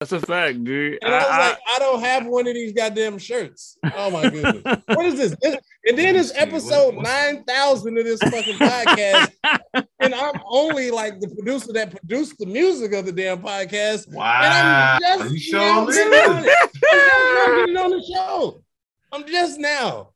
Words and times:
That's 0.00 0.12
a 0.12 0.20
fact, 0.20 0.62
dude. 0.62 0.98
And 1.02 1.12
I, 1.12 1.18
was 1.18 1.28
like, 1.28 1.58
I 1.74 1.78
don't 1.80 2.00
have 2.00 2.26
one 2.26 2.46
of 2.46 2.54
these 2.54 2.72
goddamn 2.72 3.18
shirts. 3.18 3.76
Oh 3.96 4.10
my 4.10 4.30
goodness. 4.30 4.62
what 4.86 5.06
is 5.06 5.16
this? 5.16 5.36
this? 5.42 5.56
And 5.86 5.98
then 5.98 6.14
it's 6.14 6.32
episode 6.36 6.94
9,000 6.94 7.98
of 7.98 8.04
this 8.04 8.20
fucking 8.20 8.58
podcast. 8.58 9.32
and 9.98 10.14
I'm 10.14 10.40
only 10.46 10.92
like 10.92 11.18
the 11.18 11.28
producer 11.28 11.72
that 11.72 11.90
produced 11.90 12.38
the 12.38 12.46
music 12.46 12.92
of 12.92 13.06
the 13.06 13.12
damn 13.12 13.42
podcast. 13.42 14.12
Wow. 14.12 14.40
And 14.40 14.54
I'm 14.54 15.20
just 15.20 15.32
You 15.32 15.40
sure 15.40 15.86
getting 15.86 16.30
on 16.30 16.44
it. 16.44 16.58
I'm 16.92 17.16
just 17.24 17.56
getting 17.56 17.76
on 17.76 17.90
the 17.90 18.12
show. 18.14 18.62
I'm 19.10 19.26
just 19.26 19.58
now. 19.58 20.10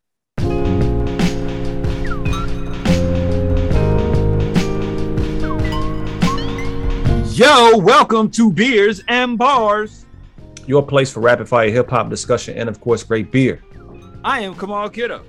Yo, 7.42 7.76
welcome 7.76 8.30
to 8.30 8.52
Beers 8.52 9.02
and 9.08 9.36
Bars. 9.36 10.06
your 10.68 10.80
place 10.80 11.12
for 11.12 11.18
rapid 11.18 11.48
fire 11.48 11.68
hip 11.70 11.90
hop 11.90 12.08
discussion 12.08 12.56
and 12.56 12.68
of 12.68 12.80
course 12.80 13.02
great 13.02 13.32
beer. 13.32 13.60
I 14.22 14.42
am 14.42 14.54
Kamal 14.54 14.88
Kiddo. 14.90 15.24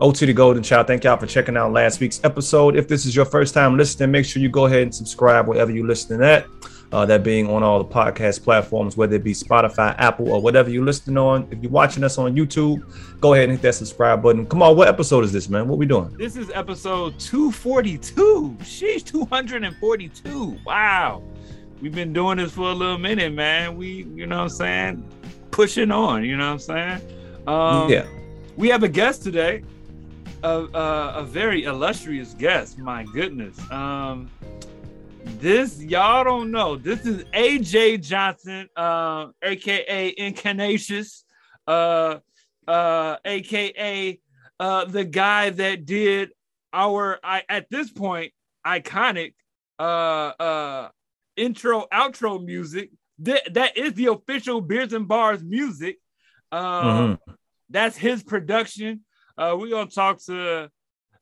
O 0.00 0.10
to 0.10 0.26
the 0.26 0.32
Golden 0.32 0.64
Child, 0.64 0.88
thank 0.88 1.04
y'all 1.04 1.16
for 1.16 1.26
checking 1.26 1.56
out 1.56 1.70
last 1.70 2.00
week's 2.00 2.18
episode. 2.24 2.74
If 2.74 2.88
this 2.88 3.06
is 3.06 3.14
your 3.14 3.26
first 3.26 3.54
time 3.54 3.76
listening, 3.76 4.10
make 4.10 4.24
sure 4.24 4.42
you 4.42 4.48
go 4.48 4.66
ahead 4.66 4.82
and 4.82 4.92
subscribe 4.92 5.46
wherever 5.46 5.70
you're 5.70 5.86
listening 5.86 6.20
at. 6.24 6.46
Uh, 6.90 7.06
that 7.06 7.22
being 7.22 7.48
on 7.48 7.62
all 7.62 7.78
the 7.78 7.94
podcast 7.94 8.42
platforms, 8.42 8.96
whether 8.96 9.14
it 9.14 9.22
be 9.22 9.32
Spotify, 9.32 9.94
Apple, 9.98 10.28
or 10.32 10.42
whatever 10.42 10.68
you're 10.68 10.84
listening 10.84 11.16
on. 11.16 11.46
If 11.52 11.62
you're 11.62 11.70
watching 11.70 12.02
us 12.02 12.18
on 12.18 12.34
YouTube, 12.34 12.82
go 13.20 13.34
ahead 13.34 13.44
and 13.44 13.52
hit 13.52 13.62
that 13.62 13.74
subscribe 13.76 14.20
button. 14.20 14.46
Come 14.46 14.62
on, 14.62 14.76
what 14.76 14.88
episode 14.88 15.22
is 15.22 15.32
this, 15.32 15.48
man? 15.48 15.68
What 15.68 15.78
we 15.78 15.86
doing? 15.86 16.16
This 16.16 16.36
is 16.36 16.50
episode 16.50 17.20
242. 17.20 18.56
Sheesh, 18.62 19.04
242. 19.04 20.58
Wow. 20.64 21.22
We've 21.80 21.94
been 21.94 22.12
doing 22.12 22.38
this 22.38 22.52
for 22.52 22.70
a 22.70 22.74
little 22.74 22.98
minute, 22.98 23.32
man. 23.32 23.76
We, 23.76 24.04
you 24.14 24.26
know 24.26 24.36
what 24.36 24.42
I'm 24.44 24.48
saying? 24.48 25.10
Pushing 25.50 25.90
on, 25.90 26.24
you 26.24 26.36
know 26.36 26.46
what 26.46 26.70
I'm 26.70 27.00
saying? 27.00 27.46
Um, 27.46 27.90
yeah. 27.90 28.06
We 28.56 28.68
have 28.68 28.82
a 28.82 28.88
guest 28.88 29.22
today, 29.22 29.62
a, 30.42 30.48
a, 30.48 31.12
a 31.16 31.24
very 31.24 31.64
illustrious 31.64 32.32
guest. 32.34 32.78
My 32.78 33.04
goodness. 33.04 33.58
Um, 33.70 34.30
this 35.38 35.82
y'all 35.82 36.24
don't 36.24 36.50
know. 36.50 36.76
This 36.76 37.04
is 37.04 37.24
AJ 37.24 38.02
Johnson, 38.02 38.68
uh, 38.76 39.28
aka 39.42 40.14
Incarnacious, 40.16 41.24
uh, 41.66 42.18
uh, 42.66 43.16
aka 43.24 44.18
uh, 44.58 44.84
the 44.86 45.04
guy 45.04 45.50
that 45.50 45.84
did 45.84 46.30
our 46.72 47.18
I, 47.22 47.42
at 47.48 47.68
this 47.70 47.90
point 47.90 48.32
iconic 48.66 49.34
uh, 49.78 49.82
uh, 49.82 50.88
intro 51.36 51.86
outro 51.92 52.44
music. 52.44 52.90
That 53.20 53.54
that 53.54 53.76
is 53.76 53.94
the 53.94 54.06
official 54.06 54.60
Beers 54.60 54.92
and 54.92 55.08
Bars 55.08 55.42
music. 55.42 55.98
Um, 56.52 56.62
Mhm. 56.62 57.18
that's 57.70 57.96
his 57.96 58.22
production. 58.22 59.04
Uh, 59.38 59.56
we're 59.58 59.70
gonna 59.70 59.90
talk 59.90 60.18
to 60.24 60.70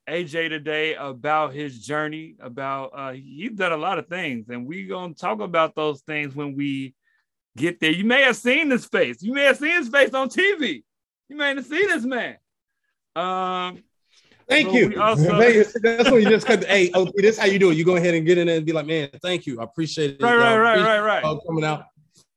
AJ 0.09 0.49
today 0.49 0.95
about 0.95 1.55
his 1.55 1.85
journey. 1.85 2.37
About 2.41 2.91
uh, 2.95 3.13
he's 3.13 3.53
done 3.53 3.73
a 3.73 3.77
lot 3.77 3.99
of 3.99 4.09
things, 4.09 4.49
and 4.49 4.67
we're 4.67 4.89
gonna 4.89 5.15
talk 5.15 5.41
about 5.41 5.75
those 5.75 6.03
things 6.03 6.35
when 6.35 6.55
we 6.55 6.95
get 7.57 7.81
there. 7.81 7.93
You 7.93 8.05
may 8.05 8.23
have 8.23 8.37
seen 8.37 8.71
his 8.71 8.87
face. 8.87 9.23
You 9.23 9.33
may 9.33 9.45
have 9.45 9.57
seen 9.57 9.77
his 9.77 9.89
face 9.89 10.13
on 10.13 10.29
TV. 10.29 10.85
You 11.29 11.37
may 11.37 11.55
have 11.55 11.65
seen 11.65 11.87
this 11.89 12.05
man. 12.05 12.37
Um, 13.17 13.83
Thank 14.49 14.69
So 14.71 14.75
you. 14.77 15.01
also- 15.03 15.39
That's 15.83 16.11
what 16.11 16.23
you 16.23 16.29
just 16.29 16.47
cut. 16.47 16.65
Hey, 16.65 16.91
OT, 16.93 17.13
this 17.17 17.37
is 17.37 17.39
how 17.39 17.47
you 17.47 17.59
do 17.59 17.71
it. 17.71 17.77
You 17.77 17.85
go 17.85 17.97
ahead 17.97 18.15
and 18.15 18.27
get 18.27 18.39
in 18.39 18.47
there 18.47 18.57
and 18.57 18.67
be 18.67 18.73
like, 18.73 18.87
man, 18.87 19.09
thank 19.23 19.47
you. 19.47 19.61
I 19.61 19.65
appreciate 19.65 20.13
it. 20.13 20.23
right, 20.23 20.37
right, 20.37 20.59
right, 20.59 20.81
right, 20.81 21.01
right, 21.01 21.23
y'all 21.25 21.41
coming 21.41 21.65
out. 21.65 21.85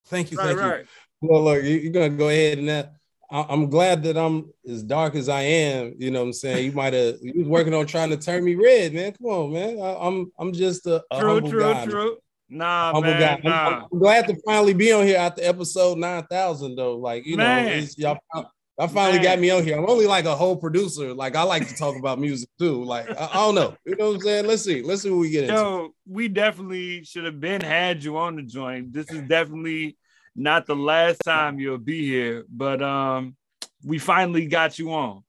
Thank 0.08 0.32
you, 0.32 0.38
right, 0.38 0.48
thank 0.48 0.60
right. 0.60 0.80
you. 1.22 1.30
Well, 1.30 1.44
look, 1.44 1.64
you- 1.64 1.78
you're 1.78 1.92
gonna 1.92 2.10
go 2.10 2.30
ahead 2.30 2.58
and 2.60 2.70
that. 2.70 2.94
I- 3.30 3.46
I'm 3.50 3.70
glad 3.70 4.04
that 4.04 4.16
I'm 4.18 4.50
as 4.70 4.84
dark 4.84 5.16
as 5.16 5.28
I 5.28 5.42
am. 5.42 5.96
You 5.98 6.12
know 6.12 6.20
what 6.22 6.28
I'm 6.28 6.34
saying? 6.34 6.66
You 6.66 6.72
might 6.72 6.94
have 6.94 7.16
you 7.22 7.34
was 7.40 7.48
working 7.48 7.74
on 7.74 7.86
trying 7.86 8.10
to 8.12 8.18
turn 8.18 8.46
me 8.46 8.56
red, 8.56 8.94
man. 8.94 9.12
Come 9.12 9.28
on, 9.30 9.52
man. 9.52 9.82
I, 9.82 9.96
I'm 10.08 10.32
I'm 10.40 10.54
just 10.54 10.88
a, 10.88 11.04
a 11.12 11.20
True, 11.20 11.34
humble 11.34 11.50
true, 11.50 11.60
guy. 11.60 11.86
true. 11.86 12.18
Nah, 12.50 12.94
Humble 12.94 13.10
man, 13.10 13.20
guy. 13.20 13.28
I'm- 13.28 13.42
nah. 13.44 13.84
I'm, 13.92 14.00
glad 14.00 14.28
to 14.28 14.38
finally 14.46 14.74
be 14.74 14.94
on 14.94 15.06
here 15.06 15.18
after 15.18 15.42
episode 15.44 15.98
9,000, 15.98 16.78
though. 16.78 16.96
Like, 16.96 17.26
you 17.26 17.36
Man. 17.36 17.82
know, 17.82 17.88
y'all, 17.98 18.52
y'all 18.78 18.88
finally 18.88 19.20
got 19.20 19.40
me 19.40 19.50
on 19.50 19.64
here. 19.64 19.78
I'm 19.78 19.90
only 19.90 20.06
like 20.06 20.26
a 20.26 20.36
whole 20.36 20.56
producer. 20.56 21.14
Like, 21.14 21.36
I 21.36 21.44
like 21.44 21.68
to 21.68 21.76
talk 21.76 21.98
about 21.98 22.20
music 22.20 22.50
too. 22.60 22.84
Like, 22.84 23.10
I, 23.10 23.30
I 23.32 23.34
don't 23.34 23.56
know. 23.56 23.76
You 23.86 23.96
know 23.96 24.10
what 24.10 24.16
I'm 24.16 24.22
saying? 24.22 24.48
Let's 24.48 24.64
see. 24.64 24.84
Let's 24.84 25.02
see 25.02 25.10
what 25.10 25.20
we 25.20 25.30
get 25.30 25.46
into. 25.46 25.56
Yo, 25.56 25.90
we 26.08 26.28
definitely 26.28 27.04
should 27.04 27.26
have 27.26 27.40
been 27.40 27.62
had 27.62 28.04
you 28.04 28.18
on 28.18 28.36
the 28.36 28.44
joint. 28.44 28.94
This 28.94 29.10
is 29.12 29.22
definitely 29.28 29.98
not 30.36 30.66
the 30.68 30.76
last 30.76 31.22
time 31.24 31.60
you'll 31.60 31.80
be 31.80 32.06
here, 32.06 32.46
but 32.50 32.82
um, 32.82 33.36
we 33.84 33.98
finally 33.98 34.48
got 34.48 34.78
you 34.78 34.94
on. 34.94 35.24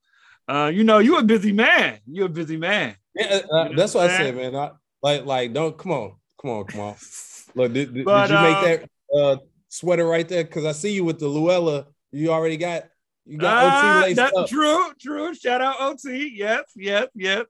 Uh, 0.46 0.70
you 0.72 0.84
know, 0.84 0.98
you're 0.98 1.20
a 1.20 1.24
busy 1.24 1.52
man. 1.52 1.98
You're 2.06 2.26
a 2.26 2.30
busy 2.30 2.56
man. 2.56 2.96
Yeah, 3.14 3.40
uh, 3.52 3.64
You 3.64 3.70
know 3.70 3.76
that's 3.76 3.94
what 3.94 4.02
what 4.02 4.10
I 4.10 4.16
said, 4.16 4.36
man. 4.36 4.54
I, 4.56 4.70
like, 5.02 5.24
like, 5.24 5.52
don't 5.52 5.76
come 5.76 5.92
on, 5.92 6.14
come 6.40 6.50
on, 6.50 6.64
come 6.64 6.80
on. 6.80 6.96
Look, 7.54 7.72
did, 7.72 7.94
did, 7.94 8.04
But, 8.04 8.26
did 8.26 8.32
you 8.32 8.38
um, 8.38 8.44
make 8.44 8.64
that 8.80 9.18
uh, 9.18 9.36
sweater 9.68 10.06
right 10.06 10.28
there? 10.28 10.44
Because 10.44 10.64
I 10.64 10.72
see 10.72 10.92
you 10.92 11.04
with 11.04 11.18
the 11.18 11.28
Luella. 11.28 11.86
You 12.12 12.30
already 12.30 12.56
got 12.56 12.84
you 13.28 13.38
got 13.38 13.64
Ah, 13.64 13.98
OT 13.98 14.02
laced 14.06 14.16
that- 14.16 14.34
up. 14.34 14.48
True, 14.48 14.92
true. 15.00 15.34
Shout 15.34 15.60
out 15.60 15.76
OT. 15.80 16.28
Yes, 16.34 16.64
yes, 16.74 17.08
yes. 17.14 17.44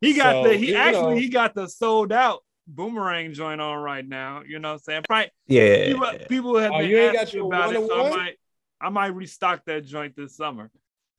He 0.00 0.14
got 0.14 0.44
So, 0.44 0.48
the 0.50 0.56
he 0.56 0.74
actually 0.74 1.14
know. 1.14 1.20
he 1.20 1.28
got 1.28 1.54
the 1.54 1.68
sold 1.68 2.12
out 2.12 2.40
boomerang 2.66 3.32
joint 3.32 3.60
on 3.60 3.78
right 3.82 4.06
now. 4.06 4.42
You 4.46 4.58
know 4.58 4.68
what 4.68 4.74
I'm 4.74 4.78
saying? 4.80 5.02
Probably 5.08 5.30
Yeah. 5.46 5.86
people, 5.92 6.08
people 6.28 6.58
have 6.58 6.72
Oh, 6.72 6.78
been 6.78 6.90
you 6.90 6.98
ain't 6.98 7.14
got 7.14 7.32
your 7.32 7.46
about 7.46 7.74
it, 7.74 7.86
so 7.86 8.06
I 8.06 8.10
might 8.10 8.36
I 8.80 8.88
might 8.88 9.14
restock 9.14 9.64
that 9.66 9.84
joint 9.86 10.14
this 10.16 10.36
summer. 10.36 10.70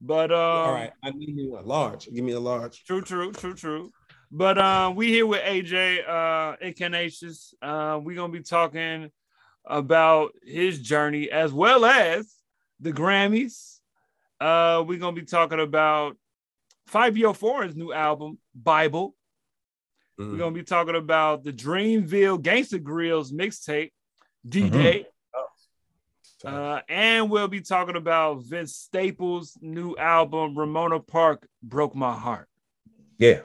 But 0.02 0.32
um, 0.34 0.38
All 0.38 0.74
right, 0.74 0.92
I 1.02 1.12
need 1.12 1.36
you 1.38 1.58
a 1.58 1.62
large. 1.62 2.10
Give 2.14 2.24
me 2.26 2.34
a 2.34 2.40
large. 2.40 2.84
True, 2.84 3.02
true, 3.02 3.32
true, 3.32 3.54
true. 3.56 3.92
But 4.32 4.58
uh, 4.58 4.92
we 4.94 5.08
here 5.08 5.26
with 5.26 5.42
AJ 5.42 6.08
uh 6.08 6.58
Incarnacious. 6.60 7.54
Uh, 7.62 8.00
we're 8.04 8.18
gonna 8.18 8.34
be 8.34 8.42
talking 8.42 9.10
about 9.66 10.32
his 10.46 10.80
journey 10.82 11.32
as 11.32 11.54
well 11.54 11.86
as 11.86 12.36
the 12.80 12.92
Grammys. 12.92 13.80
Uh, 14.40 14.84
we're 14.86 15.00
gonna 15.00 15.16
be 15.16 15.26
talking 15.26 15.60
about 15.60 16.18
Fivio 16.90 17.36
Foreign's 17.36 17.76
new 17.76 17.94
album, 17.94 18.38
Bible. 18.54 19.16
Mm. 20.20 20.32
We're 20.32 20.38
gonna 20.38 20.56
be 20.56 20.64
talking 20.64 20.96
about 20.96 21.44
the 21.44 21.54
Dreamville 21.54 22.42
Gangsta 22.42 22.82
Grillz 22.82 23.32
mixtape, 23.32 23.92
D 24.48 24.70
Day. 24.70 25.06
Uh, 26.46 26.82
and 26.90 27.30
we'll 27.30 27.48
be 27.48 27.62
talking 27.62 27.96
about 27.96 28.44
Vince 28.44 28.76
Staples' 28.76 29.58
new 29.62 29.96
album, 29.96 30.58
Ramona 30.58 31.00
Park 31.00 31.48
Broke 31.62 31.96
My 31.96 32.14
Heart. 32.14 32.50
Yeah. 33.18 33.42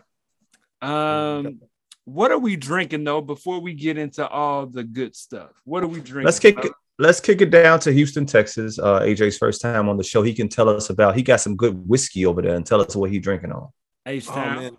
Um, 0.82 1.60
what 2.04 2.32
are 2.32 2.38
we 2.38 2.56
drinking 2.56 3.04
though 3.04 3.20
before 3.20 3.60
we 3.60 3.74
get 3.74 3.98
into 3.98 4.26
all 4.26 4.66
the 4.66 4.82
good 4.82 5.14
stuff? 5.14 5.50
What 5.64 5.84
are 5.84 5.88
we 5.88 6.00
drinking? 6.00 6.24
Let's 6.24 6.40
kick 6.40 6.64
it. 6.64 6.72
Let's 7.00 7.20
kick 7.20 7.40
it 7.40 7.50
down 7.50 7.78
to 7.80 7.92
Houston, 7.92 8.26
Texas. 8.26 8.78
Uh, 8.78 9.00
AJ's 9.00 9.38
first 9.38 9.60
time 9.60 9.88
on 9.88 9.96
the 9.96 10.02
show. 10.02 10.22
He 10.22 10.34
can 10.34 10.48
tell 10.48 10.68
us 10.68 10.90
about. 10.90 11.14
He 11.14 11.22
got 11.22 11.40
some 11.40 11.54
good 11.54 11.88
whiskey 11.88 12.26
over 12.26 12.42
there, 12.42 12.56
and 12.56 12.66
tell 12.66 12.80
us 12.80 12.96
what 12.96 13.10
he 13.10 13.20
drinking 13.20 13.52
on. 13.52 13.68
H 14.04 14.26
Oh 14.28 14.32
Town. 14.34 14.56
man, 14.56 14.76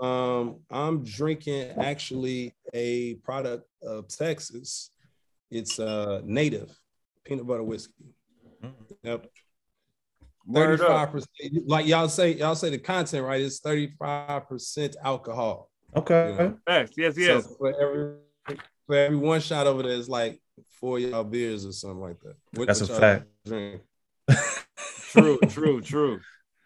Uh, 0.00 0.04
um, 0.04 0.56
I'm 0.70 1.02
drinking 1.02 1.72
actually 1.80 2.54
a 2.72 3.14
product 3.16 3.66
of 3.82 4.06
Texas. 4.08 4.90
It's 5.50 5.80
uh 5.80 6.20
native 6.24 6.70
peanut 7.24 7.46
butter 7.46 7.64
whiskey. 7.64 8.14
Yep, 9.02 9.26
thirty-five 10.54 11.10
percent. 11.10 11.66
Like 11.66 11.86
y'all 11.86 12.08
say, 12.08 12.34
y'all 12.34 12.54
say 12.54 12.70
the 12.70 12.78
content 12.78 13.24
right. 13.26 13.40
It's 13.40 13.58
thirty-five 13.58 14.48
percent 14.48 14.96
alcohol. 15.02 15.70
Okay. 15.96 16.36
Yeah. 16.38 16.50
Facts. 16.66 16.92
Yes, 16.96 17.14
yes. 17.16 17.44
So 17.44 17.54
for 17.56 17.80
every 17.80 18.14
for 18.86 18.94
every 18.94 19.16
one 19.16 19.40
shot 19.40 19.66
over 19.66 19.82
there 19.82 19.92
is 19.92 20.08
like 20.08 20.40
four 20.80 20.98
y'all 20.98 21.24
beers 21.24 21.66
or 21.66 21.72
something 21.72 22.00
like 22.00 22.20
that. 22.20 22.36
What- 22.54 22.66
That's 22.66 22.80
a 22.82 22.86
fact. 22.86 23.26
Drink. 23.46 23.82
true, 25.10 25.38
true, 25.48 25.80
true. 25.80 26.20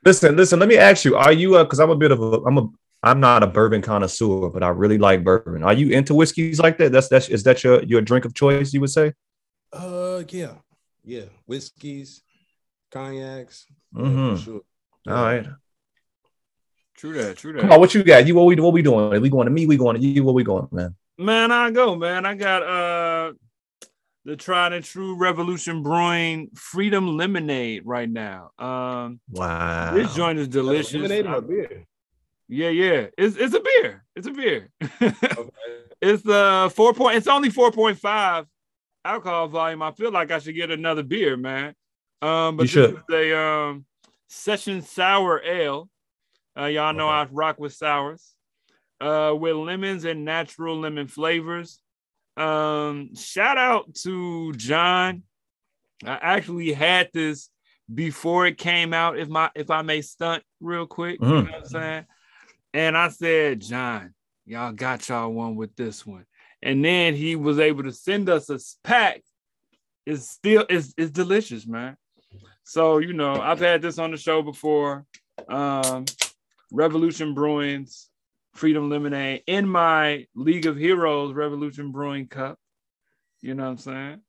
Listen, 0.04 0.36
listen. 0.36 0.58
Let 0.58 0.68
me 0.68 0.76
ask 0.76 1.04
you: 1.04 1.16
Are 1.16 1.32
you? 1.32 1.58
Because 1.58 1.78
I'm 1.80 1.90
a 1.90 1.96
bit 1.96 2.10
of 2.10 2.20
a. 2.20 2.40
I'm 2.42 2.58
a. 2.58 2.66
I'm 3.04 3.18
not 3.18 3.42
a 3.42 3.48
bourbon 3.48 3.82
connoisseur, 3.82 4.48
but 4.50 4.62
I 4.62 4.68
really 4.68 4.98
like 4.98 5.24
bourbon. 5.24 5.62
Are 5.64 5.72
you 5.72 5.90
into 5.90 6.14
whiskeys 6.14 6.60
like 6.60 6.78
that? 6.78 6.92
That's 6.92 7.08
that's 7.08 7.28
is 7.28 7.42
that 7.44 7.62
your 7.64 7.82
your 7.84 8.00
drink 8.00 8.24
of 8.24 8.34
choice? 8.34 8.72
You 8.72 8.80
would 8.80 8.90
say? 8.90 9.12
Uh, 9.72 10.22
yeah, 10.28 10.54
yeah, 11.04 11.24
whiskeys, 11.46 12.22
cognacs. 12.90 13.66
yeah, 13.96 14.02
Mhm. 14.02 14.36
for 14.36 14.42
sure. 14.42 14.60
All 15.08 15.14
right. 15.14 15.46
True 16.96 17.12
that, 17.14 17.36
true 17.38 17.52
that. 17.54 17.60
Come 17.62 17.72
on, 17.72 17.80
what 17.80 17.94
you 17.94 18.04
got? 18.04 18.26
You 18.26 18.34
what 18.34 18.46
we 18.46 18.54
what 18.56 18.72
we 18.72 18.82
doing? 18.82 19.12
Are 19.14 19.20
we 19.20 19.28
going 19.30 19.46
to 19.46 19.50
me? 19.52 19.66
We 19.66 19.76
going 19.76 20.00
to 20.00 20.02
you? 20.06 20.22
What 20.24 20.34
we 20.34 20.44
going, 20.44 20.68
man? 20.70 20.94
Man, 21.18 21.50
I 21.50 21.70
go, 21.70 21.96
man. 21.96 22.26
I 22.26 22.34
got 22.34 22.62
uh 22.62 23.32
the 24.24 24.36
tried 24.36 24.72
and 24.72 24.84
true 24.84 25.16
Revolution 25.16 25.82
Brewing 25.82 26.50
Freedom 26.54 27.16
Lemonade 27.16 27.82
right 27.84 28.08
now. 28.08 28.50
Um 28.58 29.20
Wow. 29.30 29.94
this 29.94 30.14
joint 30.14 30.38
is 30.38 30.48
delicious. 30.48 30.94
Lemonade 30.94 31.26
or 31.26 31.40
beer? 31.40 31.84
yeah, 32.48 32.68
yeah. 32.68 33.06
It's 33.18 33.36
it's 33.36 33.54
a 33.54 33.60
beer. 33.60 34.04
It's 34.16 34.26
a 34.26 34.32
beer. 34.32 34.68
Okay. 35.02 35.50
It's 36.00 36.26
uh 36.26 36.68
four 36.70 36.92
point. 36.94 37.16
It's 37.16 37.26
only 37.28 37.50
four 37.50 37.70
point 37.72 37.98
five 37.98 38.46
alcohol 39.04 39.48
volume, 39.48 39.82
I 39.82 39.90
feel 39.92 40.12
like 40.12 40.30
I 40.30 40.38
should 40.38 40.54
get 40.54 40.70
another 40.70 41.02
beer, 41.02 41.36
man. 41.36 41.74
Um, 42.20 42.56
but 42.56 42.64
You 42.64 42.68
should. 42.68 42.90
this 42.96 43.02
is 43.08 43.14
a 43.32 43.38
um 43.38 43.84
session 44.28 44.82
sour 44.82 45.42
ale. 45.44 45.88
Uh, 46.56 46.66
y'all 46.66 46.92
know 46.92 47.08
Okay. 47.08 47.30
I 47.30 47.34
rock 47.34 47.58
with 47.58 47.72
sours. 47.72 48.34
Uh, 49.00 49.34
with 49.36 49.56
lemons 49.56 50.04
and 50.04 50.24
natural 50.24 50.78
lemon 50.78 51.08
flavors. 51.08 51.81
Um, 52.36 53.14
shout 53.14 53.58
out 53.58 53.94
to 54.02 54.52
John. 54.54 55.22
I 56.04 56.18
actually 56.20 56.72
had 56.72 57.10
this 57.12 57.48
before 57.92 58.46
it 58.46 58.58
came 58.58 58.92
out. 58.94 59.18
If 59.18 59.28
my 59.28 59.50
if 59.54 59.70
I 59.70 59.82
may 59.82 60.00
stunt 60.02 60.42
real 60.60 60.86
quick, 60.86 61.20
you 61.20 61.26
Mhm. 61.26 61.44
know 61.44 61.50
what 61.52 61.54
I'm 61.60 61.64
saying? 61.66 62.06
And 62.74 62.96
I 62.96 63.08
said, 63.08 63.60
John, 63.60 64.14
y'all 64.46 64.72
got 64.72 65.08
y'all 65.08 65.32
one 65.32 65.56
with 65.56 65.76
this 65.76 66.06
one. 66.06 66.26
And 66.62 66.84
then 66.84 67.14
he 67.14 67.36
was 67.36 67.58
able 67.58 67.82
to 67.84 67.92
send 67.92 68.28
us 68.28 68.48
a 68.48 68.58
pack. 68.82 69.22
It's 70.06 70.28
still 70.30 70.64
it's, 70.70 70.94
it's 70.96 71.10
delicious, 71.10 71.66
man. 71.66 71.96
So 72.64 72.98
you 72.98 73.12
know, 73.12 73.40
I've 73.40 73.60
had 73.60 73.82
this 73.82 73.98
on 73.98 74.10
the 74.10 74.16
show 74.16 74.42
before. 74.42 75.04
Um, 75.48 76.06
Revolution 76.70 77.34
Brewing's 77.34 78.08
Freedom 78.52 78.90
Lemonade 78.90 79.42
in 79.46 79.66
my 79.68 80.26
League 80.34 80.66
of 80.66 80.76
Heroes 80.76 81.34
Revolution 81.34 81.90
Brewing 81.90 82.28
Cup. 82.28 82.58
You 83.40 83.54
know 83.54 83.64
what 83.64 83.70
I'm 83.70 83.78
saying? 83.78 84.20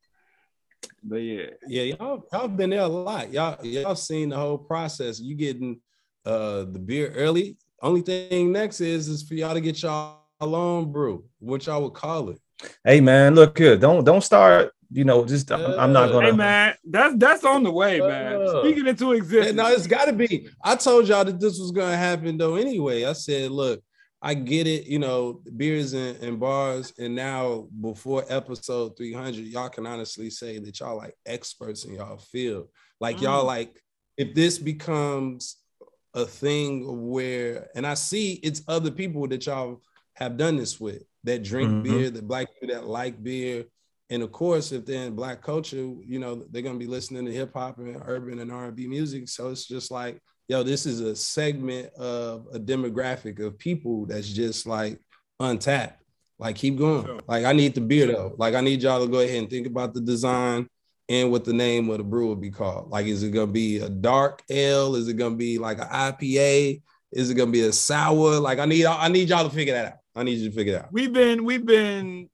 But 1.02 1.16
yeah, 1.16 1.46
Yeah, 1.66 1.82
y'all 1.82 2.26
y'all 2.32 2.48
been 2.48 2.70
there 2.70 2.80
a 2.80 2.88
lot. 2.88 3.32
Y'all 3.32 3.64
y'all 3.64 3.94
seen 3.94 4.30
the 4.30 4.36
whole 4.36 4.58
process. 4.58 5.20
You 5.20 5.34
getting 5.34 5.80
uh 6.24 6.64
the 6.64 6.80
beer 6.84 7.12
early. 7.14 7.56
Only 7.82 8.00
thing 8.02 8.52
next 8.52 8.80
is 8.80 9.08
is 9.08 9.22
for 9.22 9.34
y'all 9.34 9.54
to 9.54 9.60
get 9.60 9.82
y'all 9.82 10.20
own 10.40 10.92
brew, 10.92 11.24
what 11.38 11.64
y'all 11.66 11.82
would 11.82 11.94
call 11.94 12.30
it. 12.30 12.38
Hey 12.84 13.00
man, 13.00 13.34
look 13.34 13.58
here. 13.58 13.76
Don't 13.76 14.04
don't 14.04 14.22
start. 14.22 14.72
You 14.90 15.04
know, 15.04 15.24
just 15.24 15.50
I'm, 15.50 15.78
I'm 15.78 15.92
not 15.92 16.12
gonna. 16.12 16.26
hey 16.26 16.36
man, 16.36 16.74
that's 16.88 17.14
that's 17.16 17.44
on 17.44 17.62
the 17.62 17.70
way, 17.70 18.00
man. 18.00 18.42
Uh, 18.42 18.60
Speaking 18.62 18.86
into 18.86 19.12
existence. 19.12 19.56
no, 19.56 19.66
it's 19.68 19.86
got 19.86 20.04
to 20.04 20.12
be. 20.12 20.48
I 20.62 20.76
told 20.76 21.08
y'all 21.08 21.24
that 21.24 21.40
this 21.40 21.58
was 21.58 21.72
gonna 21.72 21.96
happen 21.96 22.38
though. 22.38 22.54
Anyway, 22.54 23.04
I 23.04 23.12
said, 23.14 23.50
look, 23.50 23.82
I 24.24 24.32
get 24.32 24.66
it. 24.66 24.86
You 24.86 24.98
know, 24.98 25.42
beers 25.56 25.92
and, 25.92 26.16
and 26.22 26.40
bars, 26.40 26.94
and 26.98 27.14
now 27.14 27.68
before 27.80 28.24
episode 28.30 28.96
three 28.96 29.12
hundred, 29.12 29.44
y'all 29.44 29.68
can 29.68 29.86
honestly 29.86 30.30
say 30.30 30.58
that 30.58 30.80
y'all 30.80 30.96
like 30.96 31.14
experts 31.26 31.84
in 31.84 31.94
y'all 31.94 32.16
field. 32.16 32.68
Like 33.00 33.20
y'all 33.20 33.44
Mm. 33.44 33.46
like 33.48 33.82
if 34.16 34.34
this 34.34 34.58
becomes 34.58 35.56
a 36.14 36.24
thing 36.24 37.10
where, 37.10 37.68
and 37.74 37.86
I 37.86 37.94
see 37.94 38.34
it's 38.34 38.62
other 38.66 38.90
people 38.90 39.28
that 39.28 39.44
y'all 39.44 39.82
have 40.14 40.36
done 40.38 40.56
this 40.56 40.80
with 40.80 41.02
that 41.24 41.42
drink 41.42 41.70
Mhm. 41.70 41.82
beer, 41.82 42.10
the 42.10 42.22
black 42.22 42.48
people 42.54 42.74
that 42.74 42.86
like 42.86 43.22
beer. 43.22 43.64
And 44.10 44.22
of 44.22 44.32
course, 44.32 44.72
if 44.72 44.86
they're 44.86 45.06
in 45.06 45.16
black 45.16 45.42
culture, 45.42 45.76
you 45.76 46.18
know, 46.18 46.44
they're 46.50 46.62
gonna 46.62 46.78
be 46.78 46.86
listening 46.86 47.26
to 47.26 47.32
hip 47.32 47.52
hop 47.52 47.78
and 47.78 48.00
urban 48.06 48.38
and 48.38 48.52
R&B 48.52 48.86
music. 48.86 49.28
So 49.28 49.50
it's 49.50 49.66
just 49.66 49.90
like, 49.90 50.20
yo, 50.48 50.62
this 50.62 50.86
is 50.86 51.00
a 51.00 51.16
segment 51.16 51.92
of 51.94 52.46
a 52.52 52.58
demographic 52.58 53.40
of 53.44 53.58
people 53.58 54.06
that's 54.06 54.28
just 54.28 54.66
like 54.66 55.00
untapped. 55.40 56.02
Like, 56.38 56.56
keep 56.56 56.76
going. 56.76 57.04
Sure. 57.04 57.20
Like, 57.28 57.44
I 57.44 57.52
need 57.52 57.74
the 57.74 57.80
beer 57.80 58.06
though. 58.06 58.34
Like, 58.36 58.54
I 58.54 58.60
need 58.60 58.82
y'all 58.82 59.04
to 59.04 59.10
go 59.10 59.20
ahead 59.20 59.38
and 59.38 59.50
think 59.50 59.66
about 59.66 59.94
the 59.94 60.00
design 60.00 60.68
and 61.08 61.30
what 61.30 61.44
the 61.44 61.52
name 61.52 61.88
of 61.90 61.98
the 61.98 62.04
brew 62.04 62.28
will 62.28 62.36
be 62.36 62.50
called. 62.50 62.90
Like, 62.90 63.06
is 63.06 63.22
it 63.22 63.30
gonna 63.30 63.46
be 63.46 63.78
a 63.78 63.88
dark 63.88 64.42
ale? 64.50 64.96
Is 64.96 65.08
it 65.08 65.14
gonna 65.14 65.36
be 65.36 65.58
like 65.58 65.78
an 65.78 65.88
IPA? 65.88 66.82
Is 67.12 67.30
it 67.30 67.34
gonna 67.34 67.52
be 67.52 67.62
a 67.62 67.72
sour? 67.72 68.40
Like, 68.40 68.58
I 68.58 68.66
need 68.66 68.84
I 68.86 69.08
need 69.08 69.28
y'all 69.28 69.48
to 69.48 69.54
figure 69.54 69.74
that 69.74 69.86
out. 69.86 69.98
I 70.16 70.22
need 70.22 70.38
you 70.38 70.48
to 70.50 70.54
figure 70.54 70.74
it 70.74 70.82
out. 70.82 70.92
we've 70.92 71.12
been 71.12 71.44
we've 71.44 71.66
been 71.66 72.28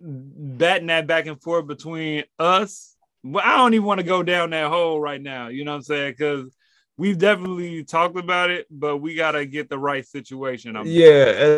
batting 0.00 0.88
that 0.88 1.06
back 1.06 1.26
and 1.26 1.40
forth 1.40 1.66
between 1.66 2.24
us. 2.38 2.96
But 3.24 3.44
I 3.44 3.56
don't 3.56 3.74
even 3.74 3.86
want 3.86 3.98
to 3.98 4.06
go 4.06 4.22
down 4.22 4.50
that 4.50 4.68
hole 4.68 5.00
right 5.00 5.20
now. 5.20 5.48
You 5.48 5.64
know 5.64 5.72
what 5.72 5.78
I'm 5.78 5.82
saying? 5.82 6.12
Because 6.12 6.54
we've 6.96 7.18
definitely 7.18 7.84
talked 7.84 8.16
about 8.16 8.50
it, 8.50 8.66
but 8.70 8.98
we 8.98 9.14
gotta 9.14 9.44
get 9.46 9.68
the 9.68 9.78
right 9.78 10.06
situation. 10.06 10.76
I'm 10.76 10.86
Yeah, 10.86 11.04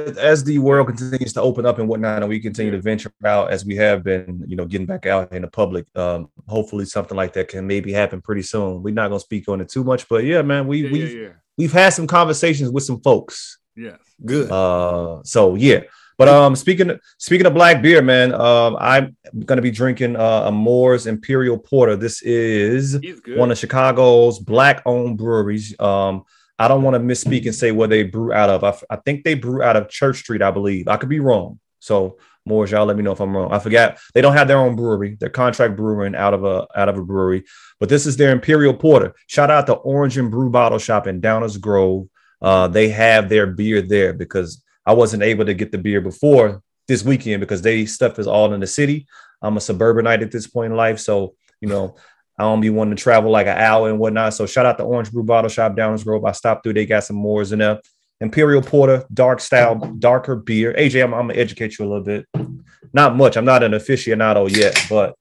as, 0.07 0.19
as 0.19 0.45
the 0.45 0.59
world 0.59 0.89
continues 0.89 1.33
to 1.35 1.43
open 1.43 1.67
up 1.67 1.79
and 1.79 1.89
whatnot, 1.89 2.23
and 2.23 2.29
we 2.29 2.41
continue 2.41 2.73
to 2.73 2.81
venture 2.81 3.13
out 3.25 3.51
as 3.51 3.65
we 3.65 3.77
have 3.77 4.05
been, 4.05 4.45
you 4.47 4.57
know, 4.57 4.65
getting 4.65 4.87
back 4.87 5.07
out 5.07 5.33
in 5.33 5.43
the 5.43 5.49
public. 5.49 5.87
Um, 5.95 6.29
hopefully, 6.47 6.85
something 6.85 7.17
like 7.17 7.33
that 7.35 7.49
can 7.49 7.67
maybe 7.67 7.93
happen 7.93 8.21
pretty 8.21 8.43
soon. 8.43 8.83
We're 8.83 8.95
not 8.95 9.09
gonna 9.09 9.21
speak 9.21 9.49
on 9.49 9.61
it 9.61 9.69
too 9.69 9.85
much, 9.85 10.09
but 10.09 10.25
yeah, 10.25 10.43
man, 10.43 10.67
we 10.67 10.85
yeah, 10.85 10.91
we've 10.91 11.13
yeah, 11.13 11.21
yeah. 11.21 11.33
we've 11.57 11.73
had 11.73 11.91
some 11.91 12.07
conversations 12.07 12.71
with 12.71 12.85
some 12.85 13.01
folks. 13.01 13.59
Yeah, 13.77 13.97
Good. 14.25 14.51
Uh, 14.51 15.23
so 15.25 15.55
yeah. 15.55 15.83
But 16.19 16.29
um, 16.29 16.57
speaking 16.57 16.99
speaking 17.17 17.47
of 17.47 17.55
black 17.55 17.81
beer, 17.81 18.03
man, 18.03 18.35
um, 18.35 18.77
I'm 18.81 19.17
gonna 19.47 19.63
be 19.63 19.71
drinking 19.71 20.17
uh, 20.17 20.43
a 20.47 20.53
Moor's 20.53 21.07
Imperial 21.07 21.57
Porter. 21.57 21.95
This 21.95 22.23
is 22.23 23.01
one 23.37 23.53
of 23.53 23.59
Chicago's 23.59 24.41
black-owned 24.41 25.17
breweries. 25.17 25.79
Um, 25.79 26.25
I 26.59 26.67
don't 26.67 26.83
want 26.83 26.95
to 26.95 27.01
misspeak 27.01 27.47
and 27.47 27.55
say 27.55 27.71
where 27.71 27.87
they 27.87 28.03
brew 28.03 28.33
out 28.33 28.51
of. 28.51 28.65
I, 28.65 28.71
f- 28.71 28.83
I 28.91 28.97
think 28.97 29.23
they 29.23 29.35
brew 29.35 29.63
out 29.63 29.77
of 29.77 29.89
Church 29.89 30.19
Street, 30.19 30.43
I 30.43 30.51
believe. 30.51 30.89
I 30.89 30.97
could 30.97 31.09
be 31.09 31.21
wrong. 31.21 31.61
So 31.79 32.19
Moor's, 32.45 32.73
y'all 32.73 32.85
let 32.85 32.97
me 32.97 33.05
know 33.05 33.13
if 33.13 33.21
I'm 33.21 33.37
wrong. 33.37 33.53
I 33.53 33.61
forgot 33.61 33.99
they 34.13 34.21
don't 34.21 34.33
have 34.33 34.49
their 34.49 34.59
own 34.59 34.75
brewery. 34.75 35.17
They're 35.21 35.29
contract 35.29 35.77
brewing 35.77 36.17
out 36.17 36.35
of 36.35 36.45
a 36.45 36.67
out 36.75 36.89
of 36.89 36.99
a 36.99 37.05
brewery. 37.05 37.45
But 37.79 37.91
this 37.91 38.07
is 38.07 38.17
their 38.17 38.33
Imperial 38.33 38.75
Porter. 38.75 39.15
Shout 39.29 39.53
out 39.53 39.67
to 39.67 39.75
Orange 39.75 40.19
and 40.19 40.33
Brew 40.33 40.51
Bottle 40.51 40.81
Shop 40.81 41.07
in 41.07 41.21
Downers 41.21 41.61
Grove. 41.61 42.09
Uh, 42.43 42.67
they 42.67 42.89
have 42.89 43.29
their 43.29 43.47
beer 43.47 43.83
there 43.83 44.13
because 44.13 44.65
I 44.89 44.93
wasn't 44.93 45.23
able 45.23 45.45
to 45.45 45.53
get 45.53 45.71
the 45.71 45.77
beer 45.77 46.01
before 46.01 46.63
this 46.87 47.05
weekend 47.05 47.41
because 47.41 47.61
they 47.61 47.85
stuff 47.85 48.19
is 48.19 48.27
all 48.27 48.55
in 48.55 48.61
the 48.61 48.67
city. 48.67 49.07
I'm 49.43 49.59
a 49.59 49.61
suburbanite 49.61 50.23
at 50.23 50.31
this 50.31 50.47
point 50.47 50.73
in 50.73 50.79
life, 50.79 50.99
so 50.99 51.35
you 51.61 51.69
know 51.69 51.97
I 52.39 52.45
don't 52.45 52.63
be 52.63 52.71
wanting 52.71 52.97
to 52.97 53.03
travel 53.03 53.31
like 53.31 53.47
an 53.47 53.59
hour 53.59 53.91
and 53.91 53.99
whatnot. 53.99 54.33
So 54.33 54.47
shout 54.47 54.65
out 54.65 54.79
to 54.79 54.85
Orange 54.85 55.13
Brew 55.13 55.25
Bottle 55.25 55.51
Shop 55.51 55.77
Downers 55.77 56.05
Grove. 56.05 56.25
I 56.25 56.33
stopped 56.33 56.63
through. 56.63 56.73
They 56.73 56.87
got 56.87 57.05
some 57.05 57.17
Moors 57.17 57.53
in 57.53 57.59
there. 57.59 57.83
Imperial 58.23 58.63
Porter, 58.63 59.05
dark 59.13 59.41
style, 59.41 59.77
darker 59.99 60.37
beer. 60.37 60.73
AJ, 60.73 61.05
I'm, 61.05 61.13
I'm 61.13 61.29
gonna 61.29 61.39
educate 61.39 61.79
you 61.79 61.85
a 61.85 61.89
little 61.89 62.03
bit. 62.03 62.27
Not 62.95 63.15
much. 63.15 63.37
I'm 63.37 63.45
not 63.45 63.63
an 63.63 63.73
aficionado 63.73 64.51
yet, 64.51 64.87
but 64.89 65.17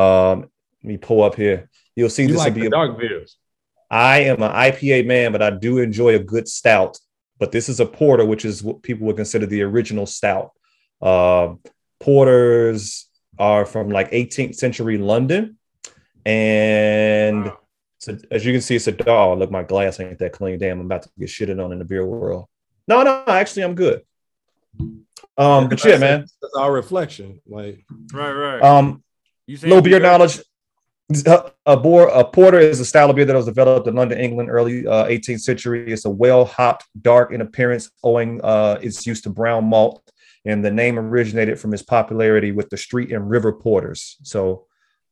um, 0.00 0.48
let 0.84 0.88
me 0.88 0.96
pull 0.96 1.24
up 1.24 1.34
here. 1.34 1.68
You'll 1.96 2.08
see 2.08 2.22
you 2.22 2.28
this 2.28 2.38
like 2.38 2.54
will 2.54 2.60
be 2.60 2.66
a 2.68 2.70
dark 2.70 3.00
beers. 3.00 3.36
I 3.90 4.20
am 4.20 4.42
an 4.42 4.52
IPA 4.52 5.06
man, 5.06 5.32
but 5.32 5.42
I 5.42 5.50
do 5.50 5.78
enjoy 5.78 6.14
a 6.14 6.20
good 6.20 6.46
stout. 6.46 6.98
But 7.38 7.52
this 7.52 7.68
is 7.68 7.80
a 7.80 7.86
porter, 7.86 8.24
which 8.24 8.44
is 8.44 8.62
what 8.62 8.82
people 8.82 9.06
would 9.06 9.16
consider 9.16 9.46
the 9.46 9.62
original 9.62 10.06
stout. 10.06 10.52
Uh, 11.02 11.54
porters 12.00 13.08
are 13.38 13.66
from 13.66 13.90
like 13.90 14.10
18th 14.12 14.54
century 14.54 14.96
London, 14.98 15.58
and 16.24 17.44
Wow. 17.46 17.58
so 17.98 18.16
as 18.30 18.44
you 18.44 18.52
can 18.52 18.60
see, 18.62 18.76
it's 18.76 18.86
a 18.86 18.92
dog. 18.92 19.38
Look, 19.38 19.50
my 19.50 19.62
glass 19.62 20.00
ain't 20.00 20.18
that 20.18 20.32
clean. 20.32 20.58
Damn, 20.58 20.80
I'm 20.80 20.86
about 20.86 21.02
to 21.02 21.10
get 21.18 21.28
shitted 21.28 21.62
on 21.62 21.72
in 21.72 21.78
the 21.78 21.84
beer 21.84 22.06
world. 22.06 22.46
No, 22.88 23.02
no, 23.02 23.22
actually, 23.26 23.64
I'm 23.64 23.74
good. 23.74 24.02
Um, 25.38 25.68
but 25.68 25.84
yeah, 25.84 25.98
man. 25.98 26.20
That's 26.40 26.54
our 26.58 26.72
reflection. 26.72 27.40
Like, 27.46 27.84
Right, 28.12 28.32
right. 28.32 28.62
Um, 28.62 29.02
you 29.46 29.56
saying 29.56 29.70
little 29.70 29.82
beer 29.82 29.98
good? 29.98 30.02
knowledge. 30.06 30.40
Uh, 31.08 31.50
A, 31.66 31.76
bor- 31.76 32.08
a 32.08 32.24
porter 32.24 32.58
is 32.58 32.80
a 32.80 32.84
style 32.84 33.10
of 33.10 33.16
beer 33.16 33.24
that 33.24 33.36
was 33.36 33.46
developed 33.46 33.86
in 33.86 33.94
London, 33.94 34.18
England, 34.18 34.50
early 34.50 34.86
uh, 34.86 35.06
18th 35.06 35.40
century. 35.40 35.92
It's 35.92 36.04
a 36.04 36.10
well 36.10 36.44
hopped, 36.44 36.84
dark 37.00 37.32
in 37.32 37.40
appearance, 37.40 37.90
owing 38.02 38.40
uh, 38.42 38.78
its 38.82 39.06
use 39.06 39.20
to 39.22 39.30
brown 39.30 39.64
malt, 39.64 40.02
and 40.44 40.64
the 40.64 40.70
name 40.70 40.98
originated 40.98 41.60
from 41.60 41.72
its 41.74 41.82
popularity 41.82 42.50
with 42.50 42.70
the 42.70 42.76
street 42.76 43.12
and 43.12 43.30
river 43.30 43.52
porters. 43.52 44.16
So, 44.22 44.66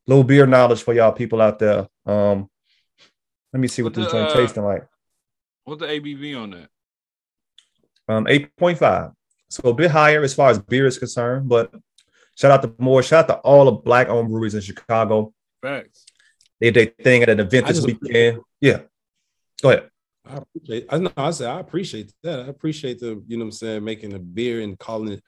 little 0.06 0.24
beer 0.24 0.46
knowledge 0.46 0.82
for 0.82 0.94
y'all 0.94 1.12
people 1.12 1.40
out 1.40 1.58
there. 1.60 1.86
Um, 2.06 2.50
let 3.52 3.60
me 3.60 3.68
see 3.68 3.82
what 3.82 3.96
What 3.96 4.02
this 4.02 4.12
joint 4.12 4.30
uh, 4.30 4.34
tasting 4.34 4.64
like. 4.64 4.86
What's 5.64 5.80
the 5.80 5.86
ABV 5.86 6.36
on 6.36 6.50
that? 6.50 6.68
Um, 8.08 8.26
8.5. 8.26 9.12
So 9.48 9.68
a 9.68 9.74
bit 9.74 9.90
higher 9.90 10.22
as 10.22 10.34
far 10.34 10.50
as 10.50 10.58
beer 10.58 10.86
is 10.86 10.98
concerned, 10.98 11.48
but 11.48 11.72
shout 12.36 12.50
out 12.50 12.62
to 12.62 12.74
more. 12.78 13.02
Shout 13.02 13.30
out 13.30 13.34
to 13.34 13.40
all 13.40 13.66
the 13.66 13.72
black 13.72 14.08
owned 14.08 14.28
breweries 14.28 14.54
in 14.54 14.60
Chicago. 14.60 15.32
Facts. 15.64 16.04
They 16.60 16.70
did 16.70 16.94
their 16.96 17.04
thing 17.04 17.22
at 17.22 17.30
an 17.30 17.40
event 17.40 17.66
this 17.66 17.80
weekend. 17.80 18.40
Yeah. 18.60 18.80
Go 19.62 19.70
ahead. 19.70 19.88
I 20.26 20.36
appreciate. 20.36 20.86
I 20.90 20.98
know. 20.98 21.12
I 21.16 21.30
said 21.30 21.48
I 21.48 21.60
appreciate 21.60 22.12
that. 22.22 22.40
I 22.40 22.48
appreciate 22.48 23.00
the 23.00 23.22
you 23.26 23.38
know 23.38 23.44
what 23.44 23.48
I'm 23.48 23.52
saying 23.52 23.84
making 23.84 24.12
a 24.12 24.18
beer 24.18 24.60
and 24.60 24.78
calling 24.78 25.12
it 25.14 25.22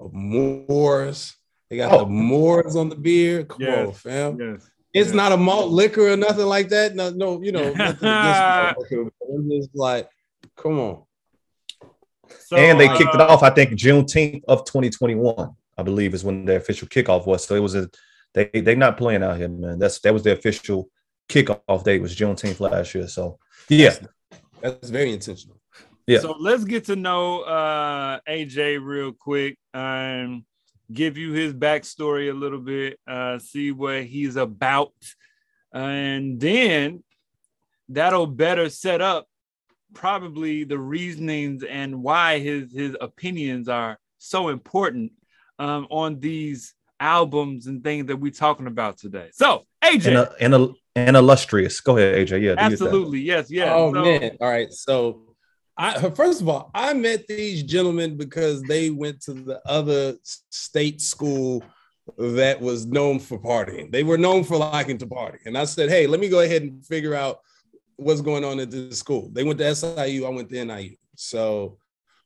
a 0.00 0.08
Moors. 0.12 1.34
They 1.68 1.76
got 1.76 1.92
Oh. 1.92 2.04
the 2.04 2.06
Moors 2.06 2.76
on 2.76 2.88
the 2.88 2.94
beer. 2.94 3.44
Come 3.44 3.62
Yes. 3.62 3.86
on, 3.88 3.92
fam. 3.94 4.40
Yes. 4.40 4.70
It's 4.92 5.08
yes. 5.08 5.14
not 5.14 5.32
a 5.32 5.36
malt 5.36 5.70
liquor 5.70 6.12
or 6.12 6.16
nothing 6.16 6.46
like 6.46 6.68
that. 6.68 6.94
No, 6.94 7.10
no, 7.10 7.42
you 7.42 7.52
know, 7.52 7.72
nothing 7.72 8.08
against 8.08 8.40
malt 8.40 8.76
liquor, 8.90 9.04
but 9.04 9.28
it's 9.30 9.66
just 9.66 9.76
like, 9.76 10.08
come 10.56 10.78
on. 10.78 11.02
So, 12.46 12.56
and 12.56 12.78
they 12.78 12.88
kicked 12.88 13.14
it 13.14 13.20
uh, 13.20 13.26
off, 13.26 13.42
I 13.44 13.50
think, 13.50 13.70
Juneteenth 13.72 14.42
of 14.48 14.64
2021, 14.64 15.54
I 15.78 15.82
believe, 15.82 16.14
is 16.14 16.24
when 16.24 16.44
the 16.44 16.56
official 16.56 16.88
kickoff 16.88 17.24
was. 17.26 17.44
So 17.44 17.54
it 17.54 17.60
was 17.60 17.76
a 17.76 17.88
they 18.34 18.48
they 18.54 18.74
not 18.74 18.96
playing 18.96 19.22
out 19.22 19.36
here, 19.36 19.48
man. 19.48 19.78
That's 19.78 19.98
that 20.00 20.12
was 20.12 20.22
the 20.22 20.32
official 20.32 20.90
kickoff 21.28 21.84
date 21.84 22.02
was 22.02 22.14
Juneteenth 22.14 22.60
last 22.60 22.94
year. 22.94 23.08
So 23.08 23.38
yeah, 23.68 23.94
That's 24.60 24.90
very 24.90 25.12
intentional. 25.12 25.60
Yeah. 26.06 26.20
So 26.20 26.36
let's 26.38 26.64
get 26.64 26.86
to 26.86 26.96
know 26.96 27.42
uh 27.42 28.20
AJ 28.28 28.84
real 28.84 29.12
quick. 29.12 29.56
Um 29.74 30.44
give 30.92 31.16
you 31.16 31.32
his 31.32 31.54
backstory 31.54 32.30
a 32.30 32.34
little 32.34 32.58
bit, 32.58 32.98
uh, 33.06 33.38
see 33.38 33.70
what 33.70 34.04
he's 34.04 34.34
about, 34.34 34.92
and 35.72 36.40
then 36.40 37.04
that'll 37.88 38.26
better 38.26 38.68
set 38.68 39.00
up 39.00 39.26
probably 39.94 40.64
the 40.64 40.78
reasonings 40.78 41.62
and 41.64 42.02
why 42.02 42.38
his 42.38 42.72
his 42.72 42.96
opinions 43.00 43.68
are 43.68 43.98
so 44.18 44.48
important 44.48 45.12
um, 45.58 45.86
on 45.90 46.20
these 46.20 46.74
albums 47.00 47.66
and 47.66 47.82
things 47.82 48.06
that 48.06 48.16
we're 48.16 48.30
talking 48.30 48.66
about 48.66 48.98
today. 48.98 49.30
So, 49.32 49.64
AJ, 49.82 50.06
and, 50.06 50.16
a, 50.16 50.34
and, 50.40 50.54
a, 50.54 50.68
and 50.94 51.16
illustrious. 51.16 51.80
Go 51.80 51.96
ahead, 51.96 52.14
AJ. 52.14 52.42
Yeah, 52.42 52.54
absolutely. 52.58 53.20
Yes, 53.20 53.50
yes. 53.50 53.70
Oh 53.72 53.92
so, 53.92 54.02
man. 54.02 54.36
All 54.40 54.48
right. 54.48 54.72
So, 54.72 55.34
I 55.76 56.10
first 56.10 56.42
of 56.42 56.48
all, 56.48 56.70
I 56.74 56.92
met 56.92 57.26
these 57.26 57.62
gentlemen 57.62 58.16
because 58.16 58.62
they 58.62 58.90
went 58.90 59.22
to 59.22 59.32
the 59.32 59.60
other 59.66 60.14
state 60.22 61.00
school 61.00 61.64
that 62.18 62.60
was 62.60 62.86
known 62.86 63.18
for 63.18 63.38
partying. 63.38 63.90
They 63.90 64.02
were 64.02 64.18
known 64.18 64.44
for 64.44 64.56
liking 64.56 64.98
to 64.98 65.06
party, 65.06 65.38
and 65.46 65.56
I 65.56 65.64
said, 65.64 65.88
"Hey, 65.88 66.06
let 66.06 66.20
me 66.20 66.28
go 66.28 66.40
ahead 66.40 66.62
and 66.62 66.84
figure 66.84 67.14
out 67.14 67.40
what's 67.96 68.20
going 68.20 68.44
on 68.44 68.60
at 68.60 68.70
this 68.70 68.98
school." 68.98 69.30
They 69.32 69.44
went 69.44 69.58
to 69.58 69.74
SIU. 69.74 70.26
I 70.26 70.30
went 70.30 70.50
to 70.50 70.64
NIU. 70.64 70.96
So 71.16 71.78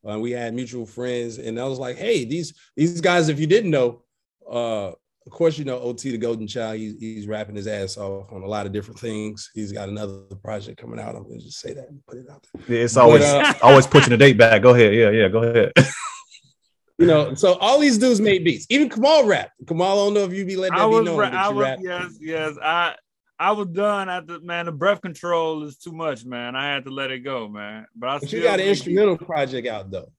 uh, 0.08 0.18
we 0.18 0.32
had 0.32 0.54
mutual 0.54 0.86
friends, 0.86 1.38
and 1.38 1.60
I 1.60 1.64
was 1.64 1.78
like, 1.78 1.96
"Hey, 1.96 2.24
these 2.24 2.54
these 2.76 3.00
guys, 3.00 3.28
if 3.28 3.38
you 3.38 3.46
didn't 3.46 3.70
know, 3.70 4.03
uh, 4.50 4.92
of 5.26 5.32
course, 5.32 5.58
you 5.58 5.64
know 5.64 5.78
OT 5.80 6.10
the 6.10 6.18
Golden 6.18 6.46
Child. 6.46 6.78
He's, 6.78 6.98
he's 6.98 7.26
rapping 7.26 7.56
his 7.56 7.66
ass 7.66 7.96
off 7.96 8.30
on 8.32 8.42
a 8.42 8.46
lot 8.46 8.66
of 8.66 8.72
different 8.72 9.00
things. 9.00 9.50
He's 9.54 9.72
got 9.72 9.88
another 9.88 10.20
project 10.42 10.78
coming 10.78 11.00
out. 11.00 11.16
I'm 11.16 11.22
gonna 11.22 11.38
just 11.38 11.60
say 11.60 11.72
that 11.72 11.88
and 11.88 12.04
put 12.06 12.18
it 12.18 12.26
out 12.30 12.46
there. 12.52 12.76
Yeah, 12.76 12.84
it's 12.84 12.96
always 12.96 13.22
but, 13.22 13.46
uh, 13.46 13.54
always 13.62 13.86
pushing 13.86 14.10
the 14.10 14.18
date 14.18 14.36
back. 14.36 14.60
Go 14.62 14.74
ahead. 14.74 14.94
Yeah, 14.94 15.10
yeah. 15.10 15.28
Go 15.28 15.42
ahead. 15.42 15.72
you 16.98 17.06
know, 17.06 17.34
so 17.34 17.54
all 17.54 17.78
these 17.78 17.96
dudes 17.96 18.20
made 18.20 18.44
beats. 18.44 18.66
Even 18.68 18.90
Kamal 18.90 19.24
rap. 19.24 19.50
Kamal, 19.66 19.92
I 19.92 20.04
don't 20.04 20.14
know 20.14 20.24
if 20.24 20.34
you 20.34 20.44
be 20.44 20.56
letting 20.56 20.76
that 20.76 20.82
I 20.82 20.86
was, 20.86 21.00
be 21.00 21.04
known. 21.06 21.22
I 21.22 21.48
was, 21.48 21.62
rap. 21.62 21.78
yes, 21.80 22.18
yes. 22.20 22.56
I 22.62 22.94
I 23.38 23.52
was 23.52 23.68
done 23.68 24.10
at 24.10 24.26
the 24.26 24.40
man. 24.40 24.66
The 24.66 24.72
breath 24.72 25.00
control 25.00 25.64
is 25.64 25.78
too 25.78 25.92
much, 25.92 26.26
man. 26.26 26.54
I 26.54 26.66
had 26.66 26.84
to 26.84 26.90
let 26.90 27.10
it 27.10 27.20
go, 27.20 27.48
man. 27.48 27.86
But 27.96 28.08
I 28.10 28.18
but 28.18 28.32
you 28.32 28.42
got 28.42 28.60
an 28.60 28.66
instrumental 28.66 29.16
project 29.16 29.66
out 29.66 29.90
though. 29.90 30.12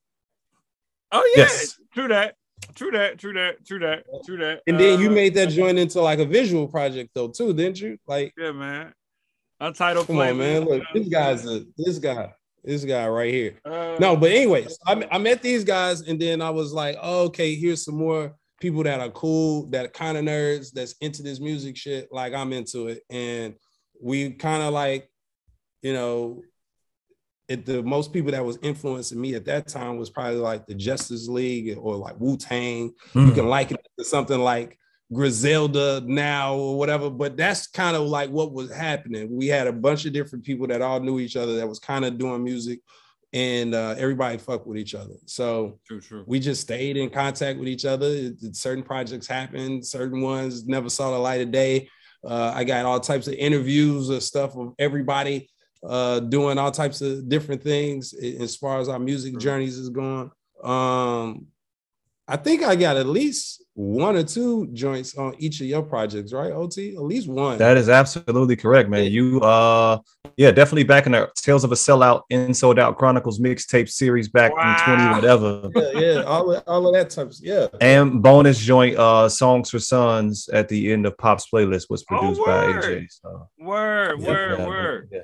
Oh 1.12 1.34
yeah, 1.36 1.44
yes. 1.44 1.80
true 1.94 2.08
that. 2.08 2.36
True 2.74 2.92
that, 2.92 3.20
true 3.20 3.34
that, 3.34 3.66
true 3.66 3.80
that, 3.80 4.06
true 4.26 4.38
that. 4.38 4.62
And 4.68 4.80
then 4.80 4.98
uh, 4.98 5.02
you 5.02 5.10
made 5.10 5.34
that 5.36 5.50
joint 5.50 5.78
into 5.78 6.02
like 6.02 6.20
a 6.20 6.26
visual 6.26 6.68
project 6.68 7.12
though, 7.14 7.28
too, 7.28 7.54
didn't 7.54 7.80
you? 7.80 7.98
Like, 8.08 8.34
yeah, 8.38 8.52
man. 8.52 8.94
Untitled. 9.60 10.08
Come 10.08 10.18
on, 10.18 10.38
man. 10.38 10.66
Look, 10.66 10.84
this 10.94 11.08
guy's 11.08 11.46
a 11.46 11.64
this 11.78 11.98
guy, 12.00 12.34
this 12.64 12.84
guy 12.84 13.08
right 13.08 13.34
here. 13.34 13.60
Uh, 13.64 13.96
no, 14.00 14.18
but 14.18 14.32
anyways, 14.32 14.78
I, 14.86 15.08
I 15.12 15.18
met 15.18 15.42
these 15.42 15.64
guys, 15.64 16.02
and 16.02 16.20
then 16.20 16.42
I 16.42 16.50
was 16.50 16.74
like, 16.74 16.98
oh, 17.02 17.26
okay, 17.26 17.56
here's 17.56 17.86
some 17.86 17.96
more 17.96 18.36
people 18.60 18.84
that 18.84 19.00
are 19.00 19.12
cool, 19.12 19.68
that 19.68 19.94
kind 19.94 20.18
of 20.18 20.26
nerds, 20.26 20.72
that's 20.72 20.96
into 21.00 21.24
this 21.24 21.40
music 21.40 21.78
shit. 21.78 22.10
Like 22.12 22.34
I'm 22.34 22.52
into 22.52 22.88
it, 22.88 23.04
and 23.10 23.56
we 24.02 24.32
kind 24.32 24.62
of 24.62 24.74
like, 24.74 25.10
you 25.82 25.94
know, 25.94 26.42
it, 27.48 27.66
the 27.66 27.84
most 27.84 28.12
people 28.12 28.32
that 28.32 28.44
was 28.44 28.58
influencing 28.62 29.20
me 29.20 29.36
at 29.36 29.46
that 29.46 29.68
time 29.68 29.98
was 29.98 30.10
probably 30.10 30.40
like 30.40 30.66
the 30.66 30.74
Justice 30.74 31.28
League 31.28 31.78
or 31.80 31.96
like 31.96 32.20
Wu 32.20 32.38
Tang. 32.38 32.94
Mm. 33.14 33.28
You 33.28 33.32
can 33.34 33.48
like 33.48 33.72
it 33.72 33.86
to 34.00 34.06
something 34.06 34.40
like 34.40 34.80
Griselda 35.14 36.02
now 36.06 36.56
or 36.56 36.78
whatever, 36.78 37.10
but 37.10 37.38
that's 37.38 37.68
kind 37.68 37.96
of 37.96 38.04
like 38.04 38.32
what 38.32 38.52
was 38.52 38.74
happening. 38.74 39.36
We 39.36 39.48
had 39.48 39.68
a 39.68 39.74
bunch 39.74 40.06
of 40.06 40.14
different 40.14 40.44
people 40.44 40.66
that 40.68 40.82
all 40.82 41.00
knew 41.00 41.20
each 41.20 41.36
other 41.36 41.58
that 41.58 41.70
was 41.70 41.78
kind 41.78 42.04
of 42.04 42.18
doing 42.18 42.44
music, 42.44 42.80
and 43.32 43.76
uh, 43.76 43.94
everybody 43.98 44.40
fucked 44.40 44.66
with 44.66 44.80
each 44.80 44.96
other. 44.96 45.14
So 45.26 45.80
true, 45.86 46.02
true. 46.02 46.24
we 46.26 46.40
just 46.40 46.62
stayed 46.62 46.98
in 46.98 47.12
contact 47.12 47.60
with 47.60 47.68
each 47.68 47.86
other. 47.86 48.08
It, 48.08 48.56
certain 48.56 48.84
projects 48.84 49.28
happened, 49.28 49.86
certain 49.86 50.22
ones 50.22 50.66
never 50.66 50.90
saw 50.90 51.12
the 51.12 51.20
light 51.20 51.42
of 51.42 51.52
day. 51.52 51.90
Uh, 52.26 52.52
I 52.56 52.64
got 52.64 52.86
all 52.86 53.00
types 53.00 53.28
of 53.28 53.36
interviews 53.36 54.10
or 54.10 54.20
stuff 54.20 54.58
of 54.58 54.74
everybody 54.80 55.48
uh, 55.88 56.20
doing 56.20 56.58
all 56.58 56.72
types 56.72 57.02
of 57.02 57.28
different 57.30 57.64
things 57.64 58.14
as 58.14 58.56
far 58.56 58.80
as 58.80 58.90
our 58.90 59.00
music 59.00 59.38
journeys 59.38 59.78
is 59.78 59.90
going. 59.90 60.32
Um, 60.64 61.48
I 62.28 62.38
think 62.38 62.64
I 62.64 62.76
got 62.76 62.98
at 62.98 63.06
least 63.06 63.64
one 63.76 64.16
or 64.16 64.24
two 64.24 64.68
joints 64.74 65.16
on 65.16 65.36
each 65.38 65.62
of 65.62 65.68
your 65.68 65.84
projects, 65.84 66.34
right? 66.34 66.52
OT, 66.52 66.96
at 66.96 67.04
least 67.04 67.28
one. 67.28 67.60
That 67.60 67.78
is 67.78 67.88
absolutely 67.88 68.56
correct, 68.56 68.90
man. 68.90 69.12
You, 69.12 69.42
uh, 69.42 70.00
yeah, 70.36 70.50
definitely 70.50 70.86
back 70.86 71.06
in 71.06 71.12
the 71.12 71.30
Tales 71.36 71.64
of 71.64 71.72
a 71.72 71.76
Sellout 71.76 72.24
in 72.32 72.54
Sold 72.56 72.80
Out 72.80 72.98
Chronicles 72.98 73.40
mixtape 73.40 73.90
series 73.90 74.28
back 74.28 74.56
wow. 74.56 74.72
in 74.72 74.84
twenty 74.84 75.14
whatever. 75.14 75.70
yeah, 75.76 76.00
yeah, 76.00 76.22
all 76.24 76.52
of, 76.52 76.64
all 76.66 76.88
of 76.88 76.94
that 76.96 77.12
type. 77.12 77.28
Of, 77.28 77.36
yeah, 77.42 77.68
and 77.80 78.24
bonus 78.24 78.58
joint, 78.58 78.98
uh, 78.98 79.30
songs 79.30 79.70
for 79.70 79.80
sons 79.80 80.50
at 80.50 80.68
the 80.68 80.92
end 80.92 81.06
of 81.06 81.16
Pop's 81.20 81.48
playlist 81.54 81.92
was 81.92 82.04
oh, 82.10 82.18
produced 82.18 82.42
oh, 82.42 82.46
by 82.46 82.66
AJ. 82.72 83.08
So. 83.10 83.50
Word, 83.60 84.22
yeah, 84.22 84.28
word, 84.28 84.60
yeah, 84.60 84.68
word. 84.68 85.10
Yeah. 85.12 85.22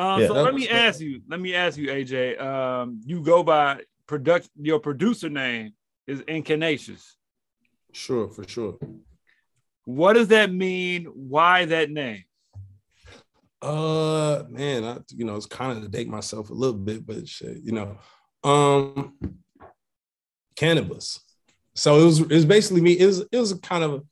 Um, 0.00 0.18
yeah, 0.22 0.28
so 0.28 0.32
let 0.32 0.54
me 0.54 0.66
ask 0.66 0.98
you, 0.98 1.20
let 1.28 1.40
me 1.40 1.54
ask 1.54 1.76
you, 1.76 1.88
AJ. 1.88 2.40
Um, 2.40 3.02
you 3.04 3.22
go 3.22 3.42
by 3.42 3.82
product 4.06 4.48
your 4.58 4.78
producer 4.78 5.28
name 5.28 5.74
is 6.06 6.22
Incarnacious. 6.22 7.16
Sure, 7.92 8.30
for 8.30 8.48
sure. 8.48 8.78
What 9.84 10.14
does 10.14 10.28
that 10.28 10.50
mean? 10.50 11.04
Why 11.04 11.66
that 11.66 11.90
name? 11.90 12.24
Uh 13.60 14.44
man, 14.48 14.84
I 14.84 14.98
you 15.10 15.26
know, 15.26 15.36
it's 15.36 15.44
kind 15.44 15.76
of 15.76 15.84
to 15.84 15.90
date 15.90 16.08
myself 16.08 16.48
a 16.48 16.54
little 16.54 16.78
bit, 16.78 17.06
but 17.06 17.28
shit, 17.28 17.58
you 17.62 17.72
know. 17.72 17.98
Um 18.42 19.18
Canibus. 20.56 21.20
So 21.74 22.00
it 22.00 22.04
was 22.06 22.20
it 22.20 22.30
was 22.30 22.46
basically 22.46 22.80
me, 22.80 22.92
it 22.92 23.04
was 23.04 23.20
it 23.30 23.38
was 23.38 23.52
kind 23.52 23.84
of 23.84 24.06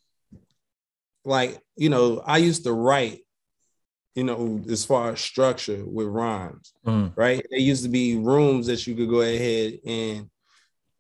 like, 1.25 1.59
you 1.76 1.88
know, 1.88 2.23
I 2.26 2.37
used 2.37 2.64
to 2.64 2.75
write 2.75 3.21
you 4.18 4.25
know, 4.25 4.60
as 4.68 4.84
far 4.84 5.12
as 5.12 5.20
structure 5.20 5.84
with 5.87 6.08
rhymes, 6.08 6.72
mm. 6.84 7.12
right? 7.14 7.46
There 7.50 7.60
used 7.60 7.84
to 7.84 7.88
be 7.88 8.16
rooms 8.16 8.66
that 8.66 8.84
you 8.84 8.96
could 8.96 9.08
go 9.08 9.20
ahead 9.20 9.78
and 9.87 10.28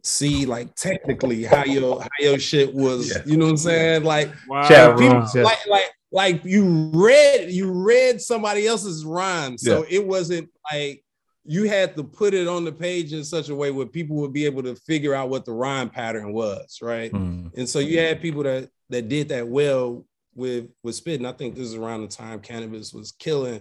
see 0.04 0.46
like 0.46 0.72
technically 0.76 1.42
how 1.42 1.64
your 1.64 2.00
how 2.00 2.08
your 2.20 2.38
shit 2.38 2.72
was, 2.72 3.10
yeah. 3.10 3.22
you 3.26 3.36
know 3.36 3.46
what 3.46 3.50
I'm 3.50 3.56
saying? 3.56 4.04
Like, 4.04 4.30
wow. 4.46 4.68
people, 4.68 5.14
rooms, 5.14 5.34
yeah. 5.34 5.42
like 5.42 5.66
like 5.66 5.90
like 6.12 6.44
you 6.44 6.92
read 6.94 7.50
you 7.50 7.72
read 7.72 8.20
somebody 8.20 8.68
else's 8.68 9.04
rhyme. 9.04 9.58
So 9.58 9.80
yeah. 9.80 9.98
it 9.98 10.06
wasn't 10.06 10.48
like 10.72 11.02
you 11.44 11.64
had 11.64 11.96
to 11.96 12.04
put 12.04 12.34
it 12.34 12.46
on 12.46 12.64
the 12.64 12.70
page 12.70 13.12
in 13.12 13.24
such 13.24 13.48
a 13.48 13.54
way 13.54 13.72
where 13.72 13.86
people 13.86 14.14
would 14.18 14.32
be 14.32 14.44
able 14.44 14.62
to 14.62 14.76
figure 14.76 15.12
out 15.12 15.28
what 15.28 15.44
the 15.44 15.52
rhyme 15.52 15.90
pattern 15.90 16.32
was, 16.32 16.78
right? 16.80 17.10
Mm. 17.10 17.52
And 17.56 17.68
so 17.68 17.80
you 17.80 17.98
had 17.98 18.22
people 18.22 18.44
that 18.44 18.70
that 18.90 19.08
did 19.08 19.30
that 19.30 19.48
well 19.48 20.04
with 20.38 20.68
with 20.82 20.94
spitting. 20.94 21.26
I 21.26 21.32
think 21.32 21.54
this 21.54 21.66
is 21.66 21.74
around 21.74 22.02
the 22.02 22.08
time 22.08 22.40
Canibus 22.40 22.94
was 22.94 23.12
killing, 23.12 23.60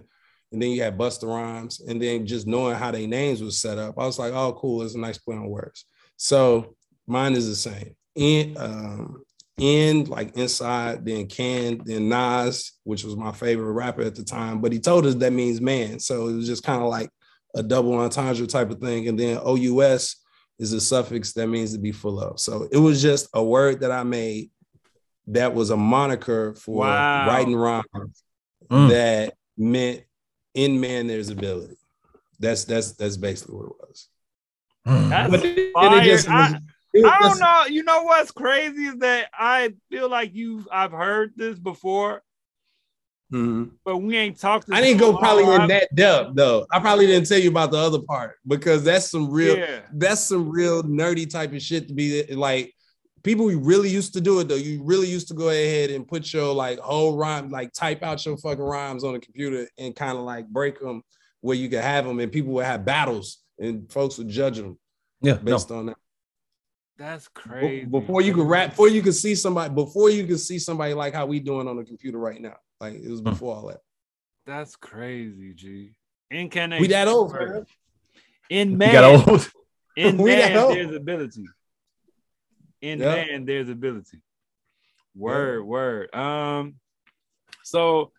and 0.51 0.61
then 0.61 0.71
you 0.71 0.81
had 0.81 0.97
Busta 0.97 1.27
Rhymes, 1.27 1.81
and 1.81 2.01
then 2.01 2.25
just 2.25 2.47
knowing 2.47 2.75
how 2.75 2.91
their 2.91 3.07
names 3.07 3.41
was 3.41 3.59
set 3.59 3.77
up, 3.77 3.95
I 3.97 4.05
was 4.05 4.19
like, 4.19 4.33
oh, 4.33 4.53
cool, 4.53 4.83
it's 4.83 4.95
a 4.95 4.99
nice 4.99 5.17
play 5.17 5.35
on 5.35 5.49
words. 5.49 5.85
So 6.15 6.75
mine 7.07 7.33
is 7.33 7.47
the 7.47 7.55
same. 7.55 7.95
In 8.15 8.55
um, 8.57 9.23
in 9.57 10.05
like 10.05 10.37
inside, 10.37 11.03
then 11.03 11.27
can, 11.27 11.81
then 11.83 12.09
Nas, 12.09 12.73
which 12.83 13.03
was 13.03 13.15
my 13.15 13.31
favorite 13.31 13.71
rapper 13.71 14.03
at 14.03 14.15
the 14.15 14.23
time, 14.23 14.61
but 14.61 14.71
he 14.71 14.79
told 14.79 15.05
us 15.05 15.15
that 15.15 15.33
means 15.33 15.59
man. 15.59 15.99
So 15.99 16.27
it 16.27 16.33
was 16.33 16.47
just 16.47 16.63
kind 16.63 16.81
of 16.81 16.89
like 16.89 17.09
a 17.55 17.63
double 17.63 17.95
entendre 17.95 18.45
type 18.45 18.69
of 18.69 18.79
thing. 18.79 19.07
And 19.07 19.19
then 19.19 19.37
OUS 19.37 20.15
is 20.59 20.73
a 20.73 20.81
suffix 20.81 21.33
that 21.33 21.47
means 21.47 21.73
to 21.73 21.79
be 21.79 21.91
full 21.91 22.19
of. 22.19 22.39
So 22.39 22.67
it 22.71 22.77
was 22.77 23.01
just 23.01 23.29
a 23.33 23.43
word 23.43 23.81
that 23.81 23.91
I 23.91 24.03
made 24.03 24.51
that 25.27 25.53
was 25.53 25.69
a 25.69 25.77
moniker 25.77 26.53
for 26.53 26.79
wow. 26.79 27.27
writing 27.27 27.55
rhymes 27.55 28.23
mm. 28.69 28.89
that 28.89 29.33
meant 29.57 30.03
in 30.53 30.79
man 30.79 31.07
there's 31.07 31.29
ability. 31.29 31.77
That's 32.39 32.65
that's 32.65 32.93
that's 32.93 33.17
basically 33.17 33.55
what 33.55 33.65
it 33.65 33.75
was. 33.79 34.07
Mm. 34.87 35.09
That's 35.09 35.31
but 35.31 35.45
it, 35.45 35.57
it 35.75 36.03
just, 36.03 36.29
I, 36.29 36.59
I 36.95 37.19
don't 37.21 37.39
know. 37.39 37.65
You 37.67 37.83
know 37.83 38.03
what's 38.03 38.31
crazy 38.31 38.85
is 38.85 38.97
that 38.99 39.29
I 39.33 39.73
feel 39.89 40.09
like 40.09 40.33
you 40.33 40.65
I've 40.71 40.91
heard 40.91 41.33
this 41.35 41.59
before. 41.59 42.23
Mm-hmm. 43.33 43.75
But 43.83 43.97
we 43.97 44.15
ain't 44.15 44.39
talked. 44.39 44.71
I 44.71 44.79
didn't 44.79 44.99
go 44.99 45.17
probably 45.17 45.43
in 45.43 45.67
that 45.67 45.93
depth 45.93 46.35
though. 46.35 46.65
I 46.71 46.79
probably 46.79 47.07
didn't 47.07 47.27
tell 47.27 47.39
you 47.39 47.49
about 47.49 47.71
the 47.71 47.77
other 47.77 47.99
part 47.99 48.37
because 48.47 48.85
that's 48.85 49.11
some 49.11 49.29
real, 49.29 49.57
yeah. 49.57 49.81
that's 49.91 50.21
some 50.21 50.49
real 50.49 50.81
nerdy 50.83 51.29
type 51.29 51.51
of 51.51 51.61
shit 51.61 51.89
to 51.89 51.93
be 51.93 52.23
like 52.33 52.73
people 53.27 53.47
really 53.47 53.89
used 53.89 54.13
to 54.13 54.21
do 54.21 54.39
it 54.39 54.47
though. 54.47 54.55
You 54.55 54.81
really 54.83 55.07
used 55.07 55.27
to 55.27 55.33
go 55.33 55.49
ahead 55.49 55.91
and 55.91 56.07
put 56.07 56.31
your 56.31 56.53
like 56.53 56.79
whole 56.79 57.17
rhyme, 57.17 57.49
like 57.49 57.73
type 57.73 58.01
out 58.01 58.25
your 58.25 58.37
fucking 58.37 58.63
rhymes 58.63 59.03
on 59.03 59.13
the 59.13 59.19
computer 59.19 59.67
and 59.77 59.95
kind 59.95 60.17
of 60.17 60.23
like 60.23 60.47
break 60.47 60.79
them 60.79 61.03
where 61.41 61.57
you 61.57 61.69
could 61.69 61.81
have 61.81 62.05
them, 62.05 62.19
and 62.19 62.31
people 62.31 62.53
would 62.53 62.65
have 62.65 62.85
battles 62.85 63.39
and 63.59 63.91
folks 63.91 64.17
would 64.17 64.29
judge 64.29 64.57
them. 64.57 64.79
Yeah, 65.21 65.33
based 65.33 65.69
no. 65.69 65.77
on 65.77 65.85
that. 65.87 65.97
That's 66.97 67.27
crazy. 67.27 67.85
Before 67.85 68.21
you 68.21 68.33
could 68.33 68.47
rap, 68.47 68.71
before 68.71 68.89
you 68.89 69.01
could 69.01 69.15
see 69.15 69.35
somebody, 69.35 69.73
before 69.73 70.09
you 70.09 70.25
could 70.25 70.39
see 70.39 70.57
somebody 70.57 70.93
like 70.93 71.13
how 71.13 71.25
we 71.25 71.39
doing 71.39 71.67
on 71.67 71.75
the 71.75 71.83
computer 71.83 72.17
right 72.17 72.41
now. 72.41 72.55
Like 72.79 72.95
it 72.95 73.09
was 73.09 73.19
hmm. 73.19 73.29
before 73.29 73.55
all 73.55 73.67
that. 73.67 73.81
That's 74.45 74.75
crazy, 74.77 75.53
G. 75.53 75.91
Incarnation. 76.31 76.81
We 76.81 76.87
that 76.87 77.07
old, 77.07 77.33
man. 77.33 77.65
In 78.49 78.77
man, 78.77 79.21
in 79.97 80.17
man, 80.23 80.53
there's 80.53 80.95
ability. 80.95 81.45
In 82.81 82.99
Yep. 82.99 83.27
man 83.27 83.45
there's 83.45 83.69
ability. 83.69 84.19
Word, 85.15 85.63
word. 85.63 86.13
Um, 86.15 86.75
so 87.63 88.11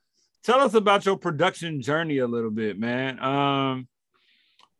tell 0.42 0.60
us 0.60 0.74
about 0.74 1.06
your 1.06 1.16
production 1.16 1.80
journey 1.80 2.18
a 2.18 2.26
little 2.26 2.50
bit, 2.50 2.78
man. 2.78 3.22
Um, 3.22 3.88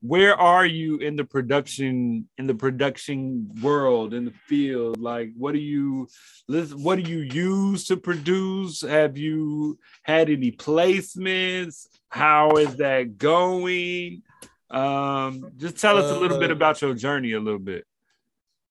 where 0.00 0.36
are 0.36 0.64
you 0.66 0.98
in 0.98 1.16
the 1.16 1.24
production 1.24 2.28
in 2.38 2.46
the 2.46 2.54
production 2.54 3.50
world 3.62 4.14
in 4.14 4.24
the 4.26 4.30
field? 4.46 5.00
Like, 5.00 5.32
what 5.36 5.52
do 5.52 5.58
you? 5.58 6.06
What 6.48 7.02
do 7.02 7.10
you 7.10 7.18
use 7.20 7.86
to 7.86 7.96
produce? 7.96 8.82
Have 8.82 9.18
you 9.18 9.78
had 10.02 10.30
any 10.30 10.52
placements? 10.52 11.88
How 12.10 12.50
is 12.58 12.76
that 12.76 13.18
going? 13.18 14.22
Um, 14.70 15.50
just 15.56 15.78
tell 15.78 15.96
us 15.98 16.12
a 16.12 16.18
little 16.18 16.38
bit 16.38 16.50
Uh, 16.50 16.54
about 16.54 16.80
your 16.80 16.94
journey 16.94 17.32
a 17.32 17.40
little 17.40 17.58
bit. 17.58 17.84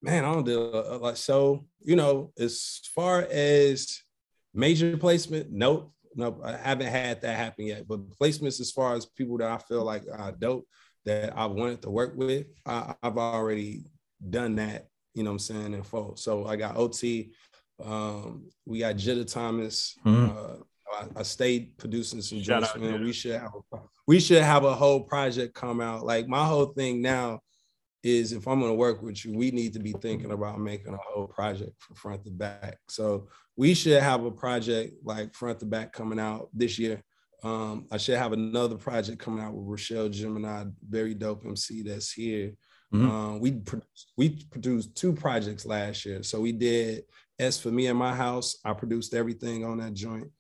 Man, 0.08 0.24
I 0.24 0.32
don't 0.32 0.46
do 0.46 0.72
uh, 0.72 1.00
like 1.02 1.18
so. 1.18 1.66
You 1.84 1.98
know, 1.98 2.32
as 2.40 2.80
far 2.96 3.28
as 3.30 4.02
major 4.54 4.96
placement, 4.96 5.52
nope, 5.52 5.92
nope. 6.16 6.40
I 6.46 6.56
haven't 6.56 6.88
had 6.88 7.22
that 7.22 7.36
happen 7.36 7.66
yet. 7.66 7.86
But 7.86 8.10
placements, 8.12 8.62
as 8.62 8.72
far 8.72 8.96
as 8.96 9.06
people 9.06 9.38
that 9.40 9.52
I 9.52 9.58
feel 9.58 9.84
like 9.84 10.04
are 10.10 10.32
dope 10.32 10.66
that 11.04 11.38
I 11.38 11.46
wanted 11.48 11.82
to 11.82 11.90
work 11.90 12.14
with, 12.16 12.48
I, 12.66 12.96
I've 13.04 13.18
already 13.18 13.84
done 14.30 14.56
that. 14.56 14.88
You 15.14 15.24
know 15.24 15.32
what 15.32 15.36
I'm 15.36 15.40
saying 15.40 15.74
in 15.74 15.84
full. 15.84 16.16
So 16.16 16.48
I 16.48 16.56
got 16.56 16.78
OT. 16.78 17.34
Um, 17.84 18.48
we 18.66 18.80
got 18.80 18.96
Jitta 18.96 19.30
Thomas. 19.30 19.98
Mhm. 20.06 20.30
Uh, 20.30 20.64
I, 20.94 21.20
I 21.20 21.24
stayed 21.24 21.78
producing 21.78 22.22
some 22.22 22.42
Shout 22.42 22.64
out, 22.64 22.80
man. 22.80 23.04
We 23.04 23.12
should 23.12 23.34
have 23.34 23.52
a, 23.74 23.78
we 24.08 24.22
should 24.22 24.42
have 24.42 24.64
a 24.64 24.74
whole 24.74 25.02
project 25.02 25.54
come 25.54 25.82
out. 25.82 26.06
Like 26.06 26.30
my 26.30 26.46
whole 26.46 26.68
thing 26.68 27.02
now 27.02 27.42
is 28.08 28.32
if 28.32 28.48
I'm 28.48 28.60
gonna 28.60 28.74
work 28.74 29.02
with 29.02 29.24
you, 29.26 29.38
we 29.38 29.52
need 29.52 29.74
to 29.74 29.80
be 29.80 29.94
thinking 30.02 30.32
about 30.32 30.60
making 30.60 30.94
a 30.94 30.98
whole 30.98 31.28
project 31.28 31.74
from 31.80 31.96
front 31.96 32.24
to 32.26 32.32
back. 32.32 32.78
So 32.90 33.28
we 33.56 33.74
should 33.74 34.02
have 34.02 34.24
a 34.24 34.32
project 34.32 34.94
like 35.04 35.34
front 35.36 35.60
to 35.60 35.66
back 35.66 35.92
coming 35.92 36.20
out 36.20 36.50
this 36.54 36.80
year. 36.80 37.04
Um, 37.44 37.88
I 37.92 37.98
should 37.98 38.18
have 38.18 38.34
another 38.34 38.78
project 38.78 39.20
coming 39.20 39.44
out 39.44 39.54
with 39.54 39.68
Rochelle 39.68 40.10
Gemini, 40.10 40.66
very 40.88 41.14
dope 41.14 41.46
MC 41.46 41.84
that's 41.84 42.12
here. 42.12 42.54
Mhm. 42.94 43.10
Um, 43.10 43.40
we 43.40 43.52
produced, 43.52 44.14
we 44.16 44.44
produced 44.50 44.96
two 44.96 45.14
projects 45.14 45.66
last 45.66 46.06
year. 46.06 46.24
So 46.24 46.40
we 46.40 46.54
did 46.54 47.04
as 47.38 47.60
for 47.60 47.70
me 47.70 47.88
and 47.88 48.00
my 48.00 48.16
house. 48.16 48.58
I 48.64 48.74
produced 48.74 49.14
everything 49.14 49.66
on 49.66 49.78
that 49.80 49.94
joint, 49.94 50.32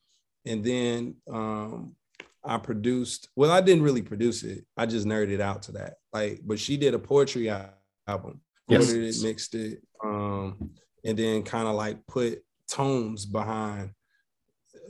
and 0.45 0.63
then 0.63 1.15
um, 1.31 1.95
I 2.47 2.57
produced. 2.57 3.29
Well, 3.35 3.51
I 3.51 3.61
didn't 3.61 3.83
really 3.83 4.01
produce 4.01 4.43
it. 4.43 4.65
I 4.77 4.85
just 4.85 5.05
nerded 5.05 5.41
out 5.41 5.63
to 5.63 5.73
that. 5.73 5.95
Like, 6.13 6.41
but 6.45 6.59
she 6.59 6.77
did 6.77 6.93
a 6.93 6.99
poetry 6.99 7.49
album. 8.07 8.41
Yes. 8.69 8.89
It, 8.91 9.23
mixed 9.23 9.53
it, 9.55 9.81
um, 10.03 10.71
and 11.05 11.17
then 11.17 11.43
kind 11.43 11.67
of 11.67 11.75
like 11.75 12.05
put 12.07 12.39
tones 12.69 13.25
behind. 13.25 13.91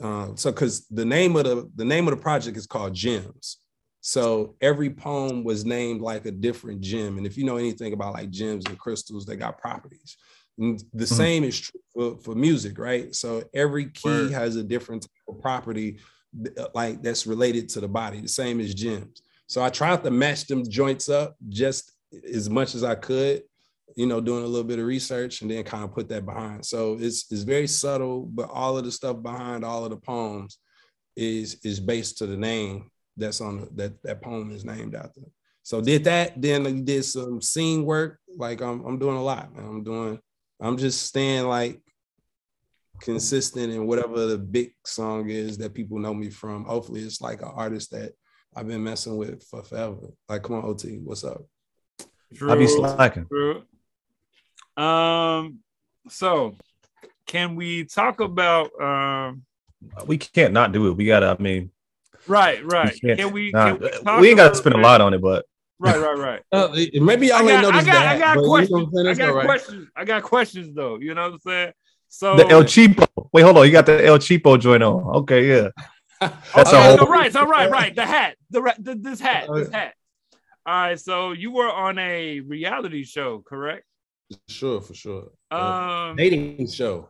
Uh, 0.01 0.29
so, 0.35 0.51
because 0.51 0.87
the 0.87 1.05
name 1.05 1.35
of 1.35 1.43
the 1.45 1.69
the 1.75 1.85
name 1.85 2.07
of 2.07 2.15
the 2.15 2.21
project 2.21 2.57
is 2.57 2.67
called 2.67 2.93
Gems. 2.93 3.57
So 4.01 4.55
every 4.61 4.89
poem 4.89 5.43
was 5.43 5.65
named 5.65 6.01
like 6.01 6.25
a 6.25 6.31
different 6.31 6.79
gem. 6.81 7.17
And 7.17 7.27
if 7.27 7.37
you 7.37 7.43
know 7.43 7.57
anything 7.57 7.91
about 7.93 8.13
like 8.13 8.29
gems 8.29 8.65
and 8.65 8.79
crystals, 8.79 9.25
they 9.25 9.35
got 9.35 9.57
properties. 9.57 10.15
And 10.57 10.81
the 10.93 11.03
Mhm. 11.05 11.13
same 11.17 11.43
is 11.43 11.59
true 11.59 11.81
for, 11.93 12.17
for 12.21 12.33
music, 12.35 12.79
right? 12.79 13.13
So 13.13 13.43
every 13.53 13.89
key 13.89 14.07
Word. 14.07 14.31
has 14.31 14.55
a 14.55 14.63
different 14.63 15.01
type 15.03 15.35
of 15.35 15.41
property, 15.41 15.99
like 16.73 17.01
that's 17.01 17.27
related 17.27 17.69
to 17.69 17.79
the 17.79 17.87
body, 17.87 18.21
the 18.21 18.27
same 18.27 18.59
as 18.59 18.73
gems. 18.73 19.21
So 19.47 19.63
I 19.63 19.69
tried 19.69 20.03
to 20.03 20.11
match 20.11 20.45
them 20.47 20.67
joints 20.69 21.09
up 21.09 21.35
just 21.49 21.93
as 22.33 22.49
much 22.49 22.75
as 22.75 22.83
I 22.83 22.95
could, 22.95 23.43
you 23.95 24.05
know, 24.05 24.19
doing 24.21 24.43
a 24.43 24.47
little 24.47 24.67
bit 24.67 24.79
of 24.79 24.85
research 24.85 25.41
and 25.41 25.49
then 25.49 25.63
kind 25.63 25.83
of 25.83 25.93
put 25.93 26.09
that 26.09 26.25
behind. 26.25 26.65
So 26.65 26.97
it's 26.99 27.31
it's 27.31 27.43
very 27.43 27.67
subtle, 27.67 28.21
but 28.21 28.49
all 28.51 28.77
of 28.77 28.83
the 28.83 28.91
stuff 28.91 29.21
behind 29.21 29.63
all 29.63 29.85
of 29.85 29.91
the 29.91 29.97
poems 29.97 30.59
is 31.15 31.59
is 31.63 31.79
based 31.79 32.17
to 32.19 32.27
the 32.27 32.37
name 32.37 32.91
that's 33.15 33.41
on 33.41 33.61
the, 33.61 33.69
that 33.75 34.03
that 34.03 34.21
poem 34.21 34.51
is 34.51 34.65
named 34.65 34.95
after. 34.95 35.21
So 35.63 35.81
did 35.81 36.03
that, 36.05 36.41
then 36.41 36.85
did 36.85 37.03
some 37.03 37.41
scene 37.41 37.83
work. 37.83 38.19
Like 38.37 38.61
I'm 38.61 38.85
I'm 38.85 38.99
doing 38.99 39.17
a 39.17 39.23
lot. 39.23 39.53
Man. 39.55 39.65
I'm 39.65 39.83
doing. 39.83 40.19
I'm 40.59 40.77
just 40.77 41.03
staying 41.03 41.47
like 41.47 41.81
consistent 43.01 43.71
in 43.71 43.87
whatever 43.87 44.25
the 44.25 44.37
big 44.37 44.73
song 44.85 45.29
is 45.29 45.57
that 45.57 45.73
people 45.73 45.99
know 45.99 46.13
me 46.13 46.29
from. 46.29 46.65
Hopefully, 46.65 47.01
it's 47.01 47.21
like 47.21 47.41
an 47.41 47.51
artist 47.53 47.91
that 47.91 48.13
I've 48.55 48.67
been 48.67 48.83
messing 48.83 49.17
with 49.17 49.43
for 49.43 49.63
forever. 49.63 50.07
Like, 50.27 50.43
come 50.43 50.55
on, 50.57 50.65
OT, 50.65 50.97
what's 51.03 51.23
up? 51.23 51.41
I'll 52.41 52.57
be 52.57 52.67
slacking. 52.67 53.25
True. 53.27 53.63
Um, 54.75 55.59
so 56.09 56.55
can 57.25 57.55
we 57.55 57.85
talk 57.85 58.19
about 58.19 58.69
um 58.81 59.43
We 60.05 60.17
can't 60.17 60.53
not 60.53 60.71
do 60.71 60.87
it. 60.87 60.97
We 60.97 61.05
gotta. 61.05 61.35
I 61.37 61.41
mean, 61.41 61.71
right, 62.27 62.63
right. 62.65 62.97
we 63.01 63.15
can't 63.15 63.31
we 63.31 63.51
not- 63.51 63.81
can 63.81 64.15
we, 64.15 64.21
we 64.21 64.29
ain't 64.29 64.37
gotta 64.37 64.49
about 64.49 64.57
spend 64.57 64.75
a 64.75 64.79
lot 64.79 65.01
on 65.01 65.13
it, 65.13 65.21
but 65.21 65.45
Right, 65.79 65.99
right, 65.99 66.17
right. 66.17 66.41
Uh, 66.51 66.69
maybe 67.01 67.31
I 67.31 67.39
y'all 67.39 67.47
got, 67.47 67.65
ain't 67.65 67.75
I 67.75 67.83
got, 67.83 67.85
that. 67.85 68.15
I 68.15 68.19
got 68.19 68.35
but 68.35 68.41
you 68.41 68.47
know 68.47 68.49
questions. 68.49 68.81
I'm 68.81 68.91
saying? 68.93 69.05
I 69.05 69.09
That's 69.09 69.19
got 69.19 69.29
all 69.29 69.35
right. 69.35 69.45
questions. 69.45 69.87
I 69.95 70.05
got 70.05 70.23
questions 70.23 70.75
though. 70.75 70.99
You 70.99 71.13
know 71.13 71.23
what 71.23 71.33
I'm 71.33 71.39
saying? 71.39 71.71
So 72.09 72.35
the 72.37 72.47
El 72.47 72.63
Cheapo. 72.63 73.05
Wait, 73.33 73.41
hold 73.43 73.57
on. 73.57 73.65
You 73.65 73.71
got 73.71 73.85
the 73.85 74.05
El 74.05 74.17
Cheapo 74.19 74.59
joint 74.59 74.81
on. 74.83 75.03
Okay, 75.17 75.47
yeah. 75.47 75.69
That's 76.21 76.57
okay, 76.57 76.61
a 76.61 76.65
so 76.65 76.97
whole- 76.97 77.07
right, 77.07 77.31
so 77.31 77.45
right, 77.45 77.69
right. 77.69 77.93
The 77.95 78.05
hat, 78.05 78.35
the, 78.49 78.73
the 78.79 78.95
this 78.95 79.19
hat, 79.19 79.47
this 79.53 79.69
hat. 79.69 79.93
All 80.65 80.73
right, 80.73 80.99
so 80.99 81.31
you 81.31 81.51
were 81.51 81.71
on 81.71 81.97
a 81.99 82.39
reality 82.41 83.03
show, 83.03 83.43
correct? 83.47 83.83
Sure, 84.49 84.81
for 84.81 84.93
sure. 84.93 85.29
Um, 85.51 86.15
dating 86.17 86.67
show. 86.67 87.09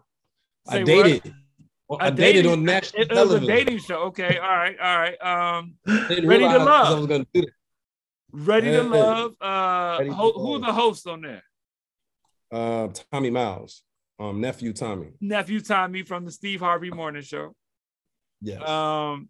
say 0.70 0.78
I 0.78 0.80
what? 0.80 0.86
dated. 0.86 1.34
Well, 1.88 2.00
I 2.02 2.08
A 2.08 2.12
dated 2.12 2.44
dating- 2.44 2.52
on 2.52 2.64
national 2.66 3.02
It, 3.04 3.12
it 3.12 3.16
was 3.16 3.34
a 3.34 3.40
dating 3.40 3.80
show. 3.80 4.00
Okay, 4.10 4.38
all 4.38 4.48
right, 4.50 4.78
all 4.80 4.98
right. 5.00 5.22
Um, 5.24 5.76
Ready 5.88 6.44
to 6.44 6.58
Love. 6.60 6.68
I 6.88 6.94
was 6.94 7.08
gonna 7.08 7.26
do 7.34 7.42
that. 7.42 7.50
ready 8.34 8.72
to 8.72 8.84
love. 8.84 9.36
Uh, 9.42 9.96
Ready 10.00 10.10
to 10.10 10.16
ho- 10.16 10.28
Love. 10.36 10.36
who's 10.36 10.62
the 10.68 10.74
host 10.74 11.08
on 11.08 11.22
there? 11.22 11.44
Uh, 12.52 12.90
Tommy 13.12 13.30
Miles, 13.30 13.84
um, 14.19 14.41
nephew 14.41 14.73
Tommy. 14.73 15.10
Nephew 15.21 15.60
Tommy 15.62 16.03
from 16.03 16.25
the 16.25 16.32
Steve 16.32 16.60
Harvey 16.60 16.89
Morning 16.89 17.21
Show. 17.21 17.56
Yes. 18.41 18.67
Um, 18.67 19.30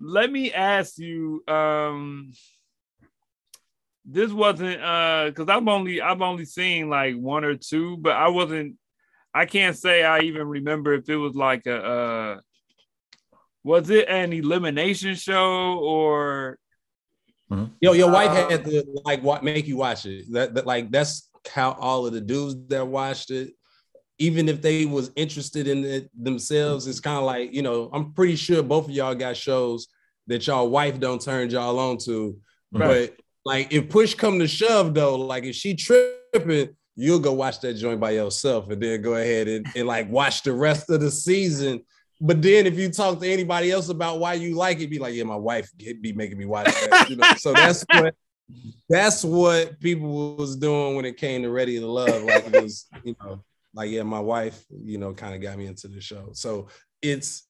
let 0.00 0.30
me 0.30 0.52
ask 0.52 0.98
you. 0.98 1.42
Um, 1.46 2.32
this 4.04 4.32
wasn't 4.32 4.82
uh 4.82 5.26
because 5.26 5.48
I've 5.48 5.68
only 5.68 6.00
I've 6.00 6.22
only 6.22 6.44
seen 6.44 6.88
like 6.88 7.14
one 7.16 7.44
or 7.44 7.54
two, 7.54 7.96
but 7.98 8.12
I 8.12 8.28
wasn't. 8.28 8.76
I 9.32 9.46
can't 9.46 9.76
say 9.76 10.02
I 10.02 10.20
even 10.20 10.48
remember 10.48 10.94
if 10.94 11.08
it 11.08 11.16
was 11.16 11.34
like 11.34 11.66
a. 11.66 11.76
uh 11.84 12.40
was 13.62 13.90
it 13.90 14.08
an 14.08 14.32
elimination 14.32 15.14
show 15.14 15.78
or 15.78 16.58
Yo, 17.80 17.92
your 17.92 18.10
wife 18.10 18.30
Uh, 18.30 18.48
had 18.48 18.64
to 18.64 18.84
like 19.04 19.22
what 19.22 19.42
make 19.44 19.66
you 19.66 19.76
watch 19.76 20.06
it. 20.06 20.24
That, 20.32 20.54
that 20.54 20.66
like 20.66 20.90
that's 20.90 21.28
how 21.48 21.72
all 21.72 22.06
of 22.06 22.12
the 22.12 22.20
dudes 22.20 22.56
that 22.68 22.86
watched 22.86 23.30
it, 23.30 23.54
even 24.18 24.48
if 24.48 24.60
they 24.60 24.84
was 24.84 25.10
interested 25.16 25.66
in 25.66 25.84
it 25.84 26.10
themselves, 26.14 26.86
it's 26.86 27.00
kind 27.00 27.18
of 27.18 27.24
like 27.24 27.52
you 27.52 27.62
know. 27.62 27.90
I'm 27.92 28.12
pretty 28.12 28.36
sure 28.36 28.62
both 28.62 28.86
of 28.86 28.90
y'all 28.90 29.14
got 29.14 29.36
shows 29.36 29.88
that 30.26 30.46
y'all 30.46 30.68
wife 30.68 31.00
don't 31.00 31.20
turn 31.20 31.50
y'all 31.50 31.78
on 31.78 31.98
to, 31.98 32.38
Right. 32.72 33.10
but 33.10 33.20
like 33.44 33.72
if 33.72 33.88
push 33.88 34.14
come 34.14 34.38
to 34.38 34.46
shove 34.46 34.94
though, 34.94 35.16
like 35.16 35.44
if 35.44 35.56
she 35.56 35.74
tripping, 35.74 36.76
you'll 36.94 37.18
go 37.18 37.32
watch 37.32 37.60
that 37.60 37.74
joint 37.74 37.98
by 37.98 38.10
yourself 38.12 38.68
and 38.70 38.80
then 38.82 39.00
go 39.00 39.14
ahead 39.14 39.48
and, 39.48 39.66
and 39.74 39.86
like 39.88 40.10
watch 40.10 40.42
the 40.42 40.52
rest 40.52 40.90
of 40.90 41.00
the 41.00 41.10
season. 41.10 41.80
But 42.20 42.42
then 42.42 42.66
if 42.66 42.78
you 42.78 42.90
talk 42.90 43.18
to 43.20 43.26
anybody 43.26 43.70
else 43.70 43.88
about 43.88 44.18
why 44.20 44.34
you 44.34 44.54
like 44.54 44.80
it, 44.80 44.90
be 44.90 44.98
like, 44.98 45.14
yeah, 45.14 45.24
my 45.24 45.36
wife 45.36 45.70
be 45.78 46.12
making 46.12 46.36
me 46.36 46.44
watch 46.44 46.66
that. 46.66 47.06
You 47.08 47.16
know? 47.16 47.32
so 47.38 47.54
that's 47.54 47.82
what 47.94 48.14
that's 48.88 49.24
what 49.24 49.78
people 49.80 50.36
was 50.36 50.56
doing 50.56 50.96
when 50.96 51.04
it 51.04 51.16
came 51.16 51.42
to 51.42 51.50
Ready 51.50 51.78
to 51.78 51.86
Love. 51.86 52.22
Like 52.24 52.46
it 52.46 52.62
was, 52.62 52.86
you 53.04 53.16
know, 53.22 53.42
like 53.74 53.90
yeah, 53.90 54.02
my 54.02 54.20
wife, 54.20 54.64
you 54.70 54.98
know, 54.98 55.12
kind 55.12 55.34
of 55.34 55.40
got 55.40 55.58
me 55.58 55.66
into 55.66 55.88
the 55.88 56.00
show. 56.00 56.30
So 56.32 56.68
it's 57.02 57.46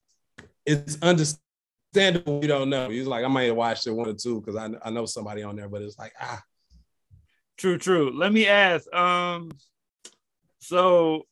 it's 0.66 0.98
understandable 1.02 2.40
you 2.42 2.48
don't 2.48 2.70
know. 2.70 2.88
He's 2.88 3.06
like, 3.06 3.24
I 3.24 3.28
might 3.28 3.44
have 3.44 3.56
watched 3.56 3.86
it 3.86 3.92
one 3.92 4.08
or 4.08 4.14
two 4.14 4.40
because 4.40 4.56
I, 4.56 4.70
I 4.86 4.90
know 4.90 5.06
somebody 5.06 5.42
on 5.42 5.56
there, 5.56 5.68
but 5.68 5.82
it's 5.82 5.98
like, 5.98 6.12
ah, 6.20 6.40
True, 7.60 7.76
true. 7.76 8.10
Let 8.16 8.32
me 8.32 8.46
ask. 8.46 8.90
Um, 8.94 9.50
so 10.60 11.24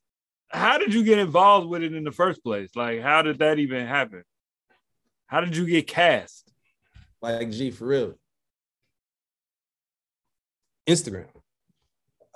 how 0.50 0.76
did 0.76 0.92
you 0.92 1.02
get 1.02 1.18
involved 1.18 1.68
with 1.68 1.82
it 1.82 1.94
in 1.94 2.04
the 2.04 2.12
first 2.12 2.44
place? 2.44 2.68
Like, 2.76 3.00
how 3.00 3.22
did 3.22 3.38
that 3.38 3.58
even 3.58 3.86
happen? 3.86 4.24
How 5.26 5.40
did 5.40 5.56
you 5.56 5.64
get 5.64 5.86
cast? 5.86 6.52
like 7.22 7.50
G 7.50 7.70
for 7.70 7.86
real. 7.86 8.14
Instagram. 10.88 11.26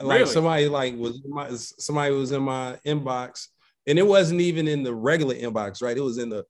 Like 0.01 0.21
Really? 0.21 0.31
somebody 0.33 0.69
like 0.69 0.97
was 0.97 1.21
my 1.29 1.49
somebody 1.55 2.15
was 2.15 2.33
in 2.33 2.43
my 2.43 2.79
inbox, 2.87 3.49
and 3.87 3.99
it 3.99 4.07
wasn't 4.07 4.41
even 4.41 4.67
in 4.69 4.83
the 4.83 4.95
regular 4.95 5.35
inbox, 5.35 5.83
right? 5.83 5.97
It 5.97 6.01
was 6.03 6.19
in 6.19 6.29
the 6.29 6.45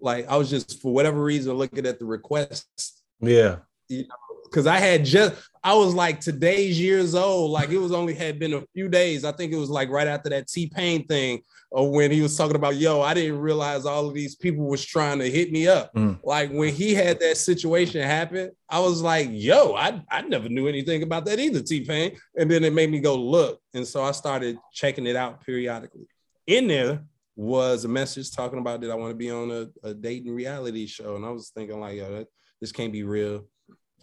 like 0.00 0.26
I 0.28 0.36
was 0.36 0.50
just 0.50 0.80
for 0.82 0.92
whatever 0.92 1.22
reason 1.22 1.52
looking 1.54 1.86
at 1.86 1.98
the 1.98 2.04
requests 2.04 3.02
Yeah. 3.20 3.56
you 3.88 4.04
because 4.44 4.66
I 4.66 4.78
had 4.78 5.04
just 5.04 5.34
I 5.62 5.74
was 5.74 5.94
like 5.94 6.20
today's 6.20 6.80
years 6.80 7.14
old. 7.14 7.50
Like 7.50 7.70
it 7.70 7.78
was 7.78 7.92
only 7.92 8.14
had 8.14 8.38
been 8.38 8.54
a 8.54 8.62
few 8.74 8.88
days. 8.88 9.24
I 9.24 9.32
think 9.32 9.52
it 9.52 9.56
was 9.58 9.70
like 9.70 9.88
right 9.88 10.06
after 10.08 10.30
that 10.30 10.48
T 10.48 10.68
Pain 10.68 11.06
thing, 11.06 11.42
or 11.70 11.90
when 11.90 12.10
he 12.10 12.20
was 12.20 12.36
talking 12.36 12.56
about, 12.56 12.76
yo, 12.76 13.00
I 13.00 13.14
didn't 13.14 13.38
realize 13.38 13.84
all 13.84 14.06
of 14.08 14.14
these 14.14 14.36
people 14.36 14.66
was 14.66 14.84
trying 14.84 15.18
to 15.18 15.30
hit 15.30 15.50
me 15.50 15.66
up. 15.66 15.92
Mm. 15.94 16.20
Like 16.22 16.50
when 16.50 16.72
he 16.72 16.94
had 16.94 17.20
that 17.20 17.36
situation 17.36 18.02
happen, 18.02 18.50
I 18.68 18.78
was 18.80 19.02
like, 19.02 19.28
yo, 19.32 19.74
I, 19.74 20.02
I 20.10 20.22
never 20.22 20.48
knew 20.48 20.68
anything 20.68 21.02
about 21.02 21.24
that 21.26 21.38
either, 21.38 21.60
T 21.60 21.84
Pain. 21.84 22.16
And 22.36 22.50
then 22.50 22.64
it 22.64 22.72
made 22.72 22.90
me 22.90 23.00
go 23.00 23.16
look. 23.16 23.60
And 23.74 23.86
so 23.86 24.02
I 24.02 24.12
started 24.12 24.58
checking 24.72 25.06
it 25.06 25.16
out 25.16 25.44
periodically. 25.44 26.06
In 26.46 26.68
there 26.68 27.02
was 27.34 27.84
a 27.84 27.88
message 27.88 28.30
talking 28.30 28.60
about 28.60 28.80
that 28.80 28.90
I 28.90 28.94
want 28.94 29.10
to 29.10 29.16
be 29.16 29.30
on 29.30 29.50
a, 29.50 29.88
a 29.88 29.92
dating 29.92 30.34
reality 30.34 30.86
show. 30.86 31.16
And 31.16 31.26
I 31.26 31.30
was 31.30 31.50
thinking, 31.50 31.80
like, 31.80 31.96
yo, 31.96 32.18
that, 32.18 32.28
this 32.60 32.72
can't 32.72 32.92
be 32.92 33.02
real. 33.02 33.46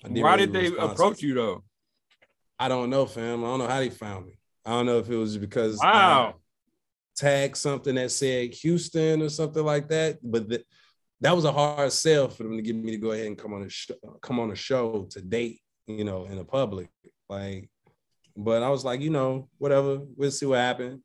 I 0.04 0.10
didn't 0.10 0.24
Why 0.24 0.36
really 0.36 0.48
did 0.48 0.74
they 0.74 0.78
approach 0.78 1.22
you 1.22 1.34
though? 1.34 1.64
I 2.60 2.68
don't 2.68 2.90
know, 2.90 3.06
fam. 3.06 3.44
I 3.44 3.48
don't 3.48 3.60
know 3.60 3.68
how 3.68 3.80
they 3.80 3.90
found 3.90 4.28
me. 4.28 4.38
I 4.66 4.72
don't 4.72 4.86
know 4.86 5.00
if 5.00 5.10
it 5.10 5.16
was 5.16 5.38
because 5.38 5.82
I 5.82 5.92
Wow. 5.92 6.36
Tagged 7.24 7.58
something 7.58 7.96
that 7.96 8.12
said 8.12 8.54
Houston 8.54 9.22
or 9.22 9.30
something 9.30 9.64
like 9.64 9.88
that. 9.90 10.20
But 10.22 10.50
th- 10.50 10.66
that 11.22 11.36
was 11.36 11.46
a 11.46 11.52
hard 11.52 11.92
sell 11.92 12.28
for 12.28 12.44
them 12.44 12.58
to 12.58 12.62
get 12.62 12.76
me 12.76 12.92
to 12.92 12.98
go 12.98 13.12
ahead 13.12 13.28
and 13.28 13.38
come 13.38 13.54
on 13.54 13.64
a 13.64 13.70
sh- 13.70 13.92
come 14.22 14.40
on 14.40 14.52
a 14.52 14.56
show 14.56 15.08
to 15.12 15.22
date, 15.22 15.62
you 15.88 16.04
know, 16.04 16.26
in 16.26 16.38
the 16.38 16.44
public. 16.44 16.90
Like, 17.30 17.70
but 18.36 18.62
I 18.62 18.70
was 18.70 18.84
like, 18.84 19.02
you 19.02 19.10
know, 19.10 19.48
whatever. 19.58 20.00
We'll 20.18 20.32
see 20.32 20.46
what 20.46 20.60
happens. 20.60 21.02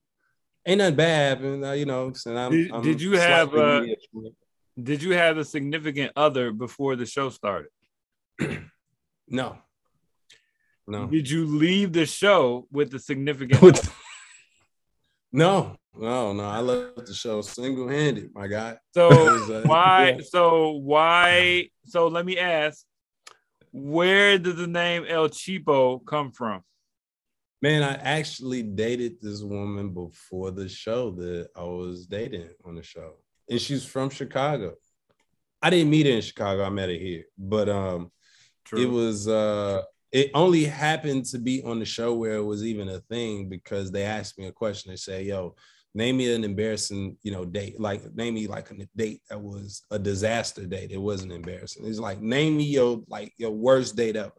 Ain't 0.66 0.78
nothing 0.78 0.96
bad 0.96 1.38
happened, 1.38 1.64
uh, 1.64 1.72
you 1.72 1.87
know. 1.87 2.12
I'm, 2.26 2.50
Did- 2.50 2.72
I'm 2.72 2.83
did 2.83 3.00
you 3.00 3.12
have, 3.12 3.50
slightly 3.50 3.96
uh. 4.14 4.28
Did 4.81 5.02
you 5.02 5.12
have 5.14 5.38
a 5.38 5.44
significant 5.44 6.12
other 6.14 6.52
before 6.52 6.94
the 6.94 7.07
show 7.07 7.31
started? 7.31 7.70
no, 9.28 9.59
no, 10.87 11.07
Did 11.07 11.28
you 11.31 11.46
leave 11.46 11.92
the 11.92 12.07
show 12.07 12.66
with 12.70 12.90
the 12.90 12.98
significant 12.98 13.61
no, 15.33 15.76
no, 15.96 16.33
no. 16.33 16.44
I 16.44 16.61
left 16.61 17.07
the 17.07 17.14
show 17.14 17.40
single 17.40 17.88
handed, 17.88 18.31
my 18.35 18.46
guy. 18.46 18.77
So 18.94 19.27
uh, 19.27 19.64
why? 19.66 20.16
yeah. 20.18 20.24
So 20.24 20.70
why? 20.72 21.68
So 21.85 22.09
let 22.09 22.27
me 22.27 22.38
ask, 22.38 22.85
where 23.72 24.38
did 24.38 24.57
the 24.57 24.66
name 24.66 25.05
El 25.09 25.29
Cheapo 25.29 26.05
come 26.05 26.33
from? 26.33 26.62
Man, 27.61 27.83
I 27.83 27.94
actually 27.94 28.62
dated 28.62 29.20
this 29.20 29.42
woman 29.42 29.92
before 29.92 30.53
the 30.53 30.68
show 30.68 31.11
that 31.12 31.48
I 31.57 31.64
was 31.64 32.07
dating 32.07 32.51
on 32.64 32.77
the 32.77 32.83
show. 32.83 33.14
And 33.51 33.61
she's 33.61 33.85
from 33.85 34.11
Chicago. 34.11 34.74
I 35.61 35.70
didn't 35.70 35.90
meet 35.90 36.07
her 36.07 36.12
in 36.12 36.20
Chicago, 36.20 36.64
I 36.64 36.70
met 36.70 36.88
her 36.88 36.94
here. 36.94 37.24
But 37.37 37.68
um 37.68 38.12
True. 38.64 38.83
it 38.83 38.87
was 38.87 39.27
uh 39.27 39.83
it 40.12 40.31
only 40.35 40.64
happened 40.64 41.24
to 41.27 41.38
be 41.38 41.62
on 41.64 41.79
the 41.79 41.85
show 41.85 42.14
where 42.14 42.35
it 42.35 42.44
was 42.44 42.64
even 42.64 42.88
a 42.88 43.01
thing 43.01 43.48
because 43.48 43.90
they 43.90 44.05
asked 44.05 44.38
me 44.38 44.46
a 44.46 44.53
question. 44.53 44.90
They 44.90 44.96
say, 44.96 45.24
yo, 45.24 45.55
name 45.98 46.16
me 46.16 46.32
an 46.32 46.44
embarrassing, 46.44 47.16
you 47.22 47.32
know, 47.32 47.44
date. 47.44 47.80
Like 47.80 48.02
name 48.14 48.34
me 48.34 48.46
like 48.46 48.70
a 48.70 48.74
date 48.96 49.20
that 49.28 49.40
was 49.40 49.82
a 49.90 49.98
disaster 49.98 50.64
date. 50.64 50.92
It 50.92 51.00
wasn't 51.00 51.32
embarrassing. 51.32 51.84
It's 51.84 51.98
like 51.98 52.20
name 52.22 52.56
me 52.56 52.64
your 52.64 53.02
like 53.08 53.34
your 53.37 53.50
worst 53.50 53.96
date 53.96 54.14
ever. 54.14 54.32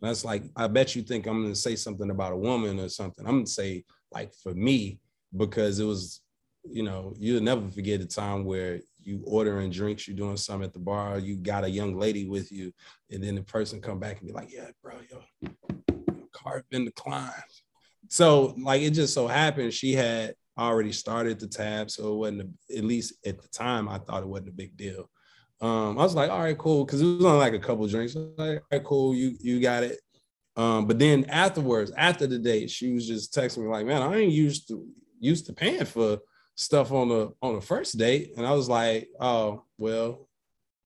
And 0.00 0.08
that's 0.08 0.24
like, 0.24 0.42
I 0.56 0.66
bet 0.68 0.96
you 0.96 1.02
think 1.02 1.26
I'm 1.26 1.42
gonna 1.42 1.54
say 1.54 1.76
something 1.76 2.10
about 2.10 2.32
a 2.32 2.36
woman 2.36 2.80
or 2.80 2.88
something. 2.88 3.26
I'm 3.26 3.40
gonna 3.40 3.46
say 3.46 3.84
like 4.10 4.32
for 4.42 4.54
me, 4.54 5.00
because 5.36 5.80
it 5.80 5.84
was, 5.84 6.22
you 6.64 6.82
know, 6.82 7.14
you'll 7.18 7.42
never 7.42 7.70
forget 7.70 8.00
the 8.00 8.06
time 8.06 8.46
where 8.46 8.80
you 8.98 9.22
ordering 9.26 9.70
drinks, 9.70 10.08
you're 10.08 10.16
doing 10.16 10.38
something 10.38 10.64
at 10.64 10.72
the 10.72 10.78
bar, 10.78 11.18
you 11.18 11.36
got 11.36 11.64
a 11.64 11.70
young 11.70 11.98
lady 11.98 12.26
with 12.26 12.50
you, 12.50 12.72
and 13.10 13.22
then 13.22 13.34
the 13.34 13.42
person 13.42 13.82
come 13.82 13.98
back 13.98 14.18
and 14.18 14.28
be 14.28 14.32
like, 14.32 14.50
yeah, 14.50 14.70
bro, 14.82 14.94
yo, 15.10 15.22
your 15.42 16.28
card 16.32 16.64
been 16.70 16.86
declined. 16.86 17.32
So 18.08 18.54
like 18.58 18.80
it 18.80 18.90
just 18.90 19.12
so 19.12 19.26
happened 19.26 19.74
she 19.74 19.92
had 19.92 20.34
already 20.58 20.92
started 20.92 21.40
the 21.40 21.46
tab, 21.46 21.90
so 21.90 22.12
it 22.12 22.16
wasn't 22.16 22.42
a, 22.42 22.78
at 22.78 22.84
least 22.84 23.14
at 23.26 23.40
the 23.40 23.48
time 23.48 23.88
I 23.88 23.98
thought 23.98 24.22
it 24.22 24.28
wasn't 24.28 24.50
a 24.50 24.52
big 24.52 24.76
deal. 24.76 25.08
Um, 25.60 25.98
I 25.98 26.02
was 26.02 26.14
like, 26.14 26.30
all 26.30 26.40
right, 26.40 26.58
cool, 26.58 26.84
because 26.84 27.00
it 27.00 27.06
was 27.06 27.24
only 27.24 27.38
like 27.38 27.54
a 27.54 27.58
couple 27.58 27.86
drinks. 27.86 28.14
Like, 28.14 28.36
all 28.38 28.60
right, 28.72 28.84
cool, 28.84 29.14
you 29.14 29.36
you 29.40 29.60
got 29.60 29.84
it. 29.84 29.98
Um, 30.56 30.86
but 30.86 30.98
then 30.98 31.24
afterwards, 31.26 31.92
after 31.96 32.26
the 32.26 32.38
date, 32.38 32.70
she 32.70 32.92
was 32.92 33.06
just 33.06 33.32
texting 33.32 33.58
me 33.58 33.68
like, 33.68 33.86
man, 33.86 34.02
I 34.02 34.16
ain't 34.16 34.32
used 34.32 34.68
to 34.68 34.86
used 35.20 35.46
to 35.46 35.52
paying 35.52 35.84
for 35.84 36.18
stuff 36.56 36.92
on 36.92 37.08
the 37.08 37.32
on 37.40 37.54
the 37.54 37.60
first 37.60 37.96
date, 37.96 38.32
and 38.36 38.46
I 38.46 38.52
was 38.52 38.68
like, 38.68 39.08
oh 39.20 39.64
well, 39.78 40.28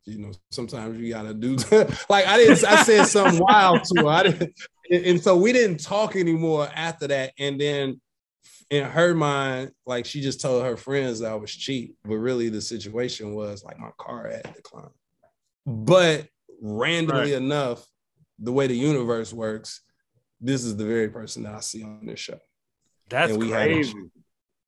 you 0.05 0.19
know, 0.19 0.33
sometimes 0.51 0.99
you 0.99 1.13
gotta 1.13 1.35
do 1.35 1.57
like 2.09 2.27
I 2.27 2.37
didn't. 2.37 2.65
I 2.65 2.83
said 2.83 3.07
something 3.07 3.41
wild 3.41 3.83
to 3.85 4.03
her. 4.03 4.09
I 4.09 4.23
didn't, 4.25 4.55
and 4.91 5.21
so 5.21 5.37
we 5.37 5.53
didn't 5.53 5.79
talk 5.79 6.15
anymore 6.17 6.69
after 6.75 7.09
that. 7.09 7.33
And 7.39 7.61
then 7.61 8.01
in 8.71 8.85
her 8.85 9.15
mind, 9.15 9.71
like 9.87 10.07
she 10.07 10.21
just 10.21 10.41
told 10.41 10.65
her 10.65 10.77
friends 10.77 11.21
that 11.21 11.31
I 11.31 11.35
was 11.37 11.53
cheap, 11.53 11.97
but 12.05 12.17
really 12.17 12.49
the 12.49 12.61
situation 12.61 13.35
was 13.35 13.63
like 13.65 13.79
my 13.79 13.91
car 13.99 14.29
had 14.29 14.55
declined. 14.55 14.91
But 15.65 16.27
randomly 16.61 17.33
Right. 17.33 17.43
enough, 17.43 17.87
the 18.39 18.53
way 18.53 18.67
the 18.67 18.75
universe 18.77 19.33
works, 19.33 19.83
this 20.41 20.65
is 20.65 20.77
the 20.77 20.85
very 20.85 21.09
person 21.09 21.45
that 21.45 21.55
I 21.55 21.61
see 21.61 21.83
on 21.83 22.05
this 22.07 22.21
show 22.21 22.39
That's 23.09 23.33
and 23.33 23.41
we 23.41 23.51
had 23.51 23.71
a- 23.71 23.75
crazy. 23.75 23.95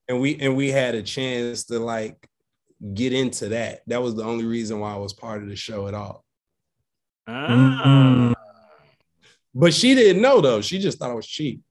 and 0.09 0.21
we 0.21 0.37
and 0.41 0.57
we 0.57 0.71
had 0.71 0.95
a 0.95 1.03
chance 1.03 1.65
to 1.65 1.79
like 1.79 2.29
get 2.95 3.13
into 3.13 3.49
that. 3.51 3.81
That 3.89 4.01
was 4.03 4.15
the 4.15 4.23
only 4.25 4.45
reason 4.45 4.79
why 4.81 4.93
I 4.95 4.97
was 4.99 5.13
part 5.13 5.43
of 5.43 5.49
the 5.49 5.57
show 5.57 5.89
at 5.89 5.95
all. 5.95 6.25
Ah. 7.27 8.33
But 9.55 9.75
she 9.75 9.95
didn't 9.95 10.23
know 10.23 10.41
though. 10.41 10.61
She 10.61 10.79
just 10.79 10.99
thought 10.99 11.11
I 11.11 11.15
was 11.15 11.27
cheap. 11.27 11.63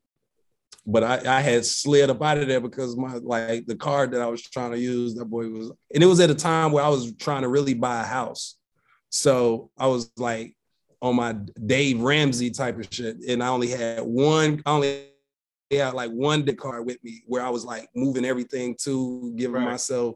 But 0.90 1.04
I, 1.04 1.38
I 1.38 1.42
had 1.42 1.66
slid 1.66 2.10
up 2.10 2.22
out 2.24 2.38
of 2.38 2.48
there 2.48 2.62
because 2.62 2.96
my 2.96 3.16
like 3.16 3.66
the 3.68 3.76
card 3.76 4.12
that 4.12 4.22
I 4.22 4.28
was 4.28 4.42
trying 4.42 4.72
to 4.72 4.80
use, 4.80 5.16
that 5.16 5.26
boy 5.26 5.50
was, 5.50 5.72
and 5.94 6.02
it 6.02 6.06
was 6.06 6.22
at 6.22 6.30
a 6.30 6.36
time 6.36 6.72
where 6.72 6.84
I 6.84 6.88
was 6.88 7.14
trying 7.16 7.42
to 7.42 7.50
really 7.50 7.74
buy 7.74 8.00
a 8.02 8.06
house. 8.06 8.56
So 9.10 9.70
I 9.78 9.88
was 9.88 10.10
like 10.18 10.56
on 11.02 11.18
my 11.18 11.34
Dave 11.66 12.02
Ramsey 12.02 12.52
type 12.52 12.80
of 12.80 12.88
shit, 12.90 13.18
and 13.28 13.44
I 13.44 13.50
only 13.50 13.68
had 13.68 14.02
one, 14.02 14.64
I 14.66 14.72
only 14.72 15.08
had 15.70 15.94
like 15.94 16.12
one 16.12 16.40
debit 16.46 16.58
card 16.60 16.86
with 16.86 17.04
me 17.04 17.22
where 17.28 17.44
I 17.44 17.50
was 17.50 17.66
like 17.66 17.90
moving 17.94 18.24
everything 18.24 18.76
to, 18.84 19.34
giving 19.36 19.56
Right. 19.58 19.66
myself 19.72 20.16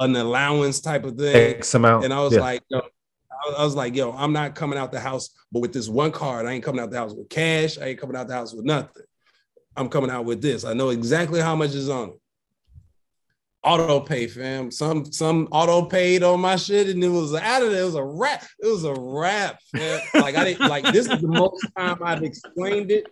an 0.00 0.16
allowance 0.16 0.80
type 0.80 1.04
of 1.04 1.16
thing. 1.16 1.54
X 1.54 1.74
amount. 1.74 2.04
And 2.04 2.12
I 2.12 2.20
was 2.20 2.32
Yeah. 2.34 2.40
like, 2.40 2.62
yo, 2.68 2.78
I- 2.80 3.54
I 3.58 3.64
was 3.64 3.76
like, 3.76 3.94
yo, 3.94 4.10
I'm 4.12 4.32
not 4.32 4.54
coming 4.56 4.78
out 4.78 4.90
the 4.90 4.98
house, 5.00 5.30
but 5.52 5.60
with 5.60 5.72
this 5.72 5.88
one 5.88 6.10
card, 6.10 6.46
I 6.46 6.52
ain't 6.52 6.64
coming 6.64 6.80
out 6.80 6.90
the 6.90 6.98
house 6.98 7.14
with 7.14 7.28
cash. 7.28 7.78
I 7.78 7.86
ain't 7.86 8.00
coming 8.00 8.16
out 8.16 8.26
the 8.26 8.34
house 8.34 8.52
with 8.52 8.64
nothing. 8.64 9.04
I'm 9.76 9.88
coming 9.88 10.10
out 10.10 10.24
with 10.24 10.42
this. 10.42 10.64
I 10.64 10.74
know 10.74 10.90
exactly 10.90 11.40
how 11.40 11.56
much 11.56 11.74
is 11.74 11.88
on 11.88 12.10
it. 12.10 12.20
Auto 13.62 14.00
pay, 14.00 14.26
fam. 14.26 14.70
Some 14.70 15.12
some 15.12 15.46
auto 15.52 15.84
paid 15.84 16.22
on 16.22 16.40
my 16.40 16.56
shit, 16.56 16.88
and 16.88 17.04
it 17.04 17.08
was 17.08 17.34
out 17.34 17.62
of 17.62 17.70
there. 17.70 17.82
It 17.82 17.84
was 17.84 17.94
a 17.94 18.02
wrap. 18.04 18.44
It 18.58 18.66
was 18.66 18.84
a 18.84 18.94
wrap. 18.94 19.58
man. 19.74 20.00
Like 20.14 20.36
I 20.36 20.44
didn't 20.44 20.68
like 20.68 20.84
this 20.92 21.06
is 21.06 21.20
the 21.20 21.28
most 21.28 21.66
time 21.76 21.98
I've 22.02 22.22
explained 22.22 22.90
it. 22.90 23.06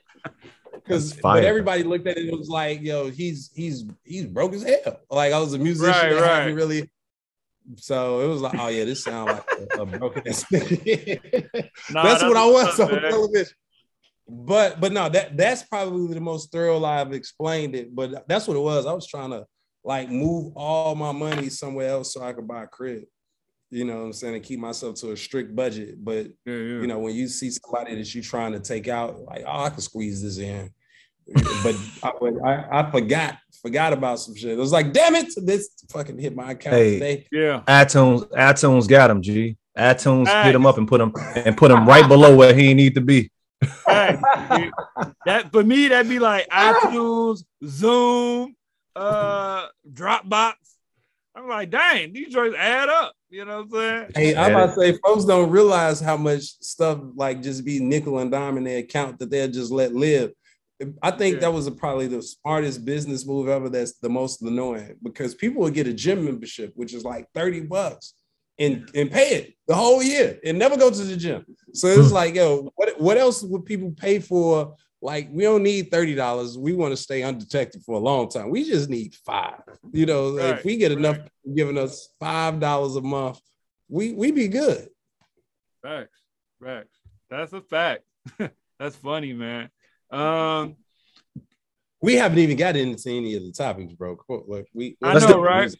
Because 0.72 1.12
but 1.12 1.44
everybody 1.44 1.82
looked 1.82 2.06
at 2.06 2.16
it, 2.16 2.28
it 2.28 2.38
was 2.38 2.48
like, 2.48 2.80
yo, 2.80 3.10
he's 3.10 3.50
he's 3.54 3.84
he's 4.04 4.24
broke 4.24 4.54
as 4.54 4.62
hell. 4.62 5.00
Like 5.10 5.34
I 5.34 5.38
was 5.38 5.52
a 5.52 5.58
musician 5.58 5.92
Right, 5.92 6.14
that 6.14 6.46
right. 6.46 6.54
really 6.54 6.88
so 7.76 8.20
it 8.20 8.26
was 8.28 8.40
like, 8.40 8.54
oh 8.58 8.68
yeah, 8.68 8.84
this 8.84 9.04
sounds 9.04 9.30
like 9.30 9.44
a, 9.76 9.82
a 9.82 9.86
broken 9.86 10.26
ass. 10.26 10.44
Nah, 11.90 12.02
that's, 12.02 12.22
what 12.22 12.36
I 12.36 12.44
was 12.46 12.64
what's 12.78 12.80
on 12.80 12.90
man. 12.92 13.02
television. 13.02 13.54
But 14.28 14.80
but 14.80 14.92
no, 14.92 15.08
that 15.08 15.36
that's 15.36 15.62
probably 15.62 16.12
the 16.14 16.20
most 16.20 16.52
thorough 16.52 16.84
I've 16.84 17.12
explained 17.12 17.74
it. 17.74 17.94
But 17.94 18.28
that's 18.28 18.46
what 18.46 18.56
it 18.56 18.60
was. 18.60 18.84
I 18.86 18.92
was 18.92 19.06
trying 19.06 19.30
to 19.30 19.46
like 19.84 20.10
move 20.10 20.52
all 20.54 20.94
my 20.94 21.12
money 21.12 21.48
somewhere 21.48 21.88
else 21.88 22.12
so 22.12 22.22
I 22.22 22.32
could 22.34 22.46
buy 22.46 22.64
a 22.64 22.66
crib. 22.66 23.04
You 23.70 23.84
know 23.84 23.96
what 23.98 24.02
I'm 24.04 24.12
saying? 24.12 24.34
And 24.34 24.42
keep 24.44 24.58
myself 24.60 24.96
to 24.96 25.12
a 25.12 25.16
strict 25.16 25.54
budget. 25.56 26.02
But 26.02 26.26
Yeah, 26.46 26.54
yeah. 26.54 26.80
you 26.80 26.86
know, 26.86 26.98
when 26.98 27.14
you 27.14 27.28
see 27.28 27.50
somebody 27.50 27.94
that 27.96 28.14
you're 28.14 28.24
trying 28.24 28.52
to 28.52 28.60
take 28.60 28.88
out, 28.88 29.20
like, 29.20 29.44
oh, 29.46 29.64
I 29.64 29.70
can 29.70 29.80
squeeze 29.80 30.22
this 30.22 30.38
in. 30.38 30.70
but 31.62 31.76
I, 32.02 32.10
I, 32.46 32.80
I 32.80 32.90
forgot, 32.90 33.36
forgot 33.60 33.92
about 33.92 34.20
some 34.20 34.34
shit. 34.34 34.52
It 34.52 34.56
was 34.58 34.72
like, 34.72 34.94
damn 34.94 35.14
it, 35.14 35.26
this 35.44 35.68
fucking 35.90 36.18
hit 36.18 36.34
my 36.34 36.52
account 36.52 36.76
Hey. 36.76 36.92
today. 36.94 37.26
yeah. 37.30 37.62
iTunes, 37.68 38.26
iTunes 38.30 38.88
got 38.88 39.10
him. 39.10 39.20
G. 39.20 39.58
iTunes 39.76 40.28
Hey. 40.28 40.44
hit 40.44 40.54
him 40.54 40.64
up 40.64 40.78
and 40.78 40.88
put 40.88 41.00
him 41.02 41.12
and 41.34 41.54
put 41.54 41.70
him 41.70 41.86
right 41.86 42.08
below 42.08 42.34
where 42.34 42.54
he 42.54 42.72
need 42.72 42.94
to 42.94 43.02
be. 43.02 43.30
Hey, 44.08 44.20
dude, 44.56 44.72
that 45.26 45.52
for 45.52 45.62
me, 45.62 45.88
that'd 45.88 46.08
be 46.08 46.18
like 46.18 46.48
iTunes, 46.48 47.44
Zoom, 47.64 48.54
uh, 48.96 49.66
Dropbox. 49.92 50.54
I'm 51.34 51.48
like, 51.48 51.70
dang, 51.70 52.12
these 52.12 52.32
joints 52.32 52.56
add 52.58 52.88
up. 52.88 53.12
You 53.30 53.44
know 53.44 53.62
what 53.62 53.80
I'm 53.80 54.10
saying? 54.14 54.34
Hey, 54.34 54.36
I'm 54.36 54.52
about 54.52 54.74
to 54.74 54.80
say, 54.80 54.98
folks 55.04 55.24
don't 55.24 55.50
realize 55.50 56.00
how 56.00 56.16
much 56.16 56.42
stuff 56.42 56.98
like 57.14 57.42
just 57.42 57.64
be 57.64 57.78
nickel 57.78 58.18
and 58.18 58.30
dime 58.30 58.56
in 58.56 58.64
their 58.64 58.78
account 58.78 59.18
that 59.18 59.30
they'll 59.30 59.50
just 59.50 59.70
let 59.70 59.94
live. 59.94 60.32
I 61.02 61.10
think 61.10 61.34
Yeah. 61.34 61.40
that 61.40 61.52
was 61.52 61.66
a, 61.66 61.72
probably 61.72 62.06
the 62.06 62.22
smartest 62.22 62.84
business 62.84 63.26
move 63.26 63.48
ever. 63.48 63.68
That's 63.68 63.98
the 63.98 64.08
most 64.08 64.42
annoying 64.42 64.94
because 65.02 65.34
people 65.34 65.62
would 65.62 65.74
get 65.74 65.86
a 65.88 65.92
gym 65.92 66.24
membership, 66.24 66.72
which 66.74 66.94
is 66.94 67.04
like 67.04 67.26
30 67.34 67.62
bucks. 67.62 68.14
And 68.58 68.88
and 68.94 69.10
pay 69.10 69.28
it 69.36 69.54
the 69.66 69.74
whole 69.74 70.02
year 70.02 70.38
and 70.44 70.58
never 70.58 70.76
go 70.76 70.90
to 70.90 71.04
the 71.04 71.16
gym. 71.16 71.44
So 71.74 71.86
it's 71.88 72.12
like, 72.12 72.34
yo, 72.34 72.70
what 72.76 73.00
what 73.00 73.16
else 73.18 73.42
would 73.42 73.64
people 73.64 73.92
pay 73.92 74.18
for? 74.18 74.74
Like, 75.00 75.28
we 75.30 75.44
don't 75.44 75.62
need 75.62 75.90
thirty 75.90 76.14
dollars. 76.14 76.58
We 76.58 76.72
want 76.74 76.92
to 76.92 76.96
stay 76.96 77.22
undetected 77.22 77.82
for 77.84 77.94
a 77.96 78.00
long 78.00 78.28
time. 78.28 78.50
We 78.50 78.64
just 78.64 78.88
need 78.88 79.14
five. 79.24 79.60
You 79.92 80.06
know, 80.06 80.36
Right, 80.36 80.58
if 80.58 80.64
we 80.64 80.76
get 80.76 80.90
enough 80.90 81.18
right. 81.18 81.54
giving 81.54 81.78
us 81.78 82.08
five 82.18 82.58
dollars 82.58 82.96
a 82.96 83.00
month, 83.00 83.40
we 83.88 84.12
we 84.12 84.32
be 84.32 84.48
good. 84.48 84.88
Facts. 85.82 86.18
Facts. 86.62 86.98
That's 87.30 87.52
a 87.52 87.60
fact. 87.60 88.02
That's 88.80 88.96
funny, 88.96 89.32
man. 89.34 89.70
Um, 90.10 90.76
We 92.00 92.14
haven't 92.14 92.38
even 92.38 92.56
got 92.56 92.76
into 92.76 93.10
any 93.10 93.34
of 93.36 93.42
the 93.42 93.52
topics, 93.52 93.92
bro. 93.92 94.16
Cool. 94.16 94.44
Look, 94.48 94.66
we 94.72 94.96
I 95.02 95.12
Let's 95.14 95.26
know, 95.28 95.34
do- 95.34 95.42
right? 95.44 95.72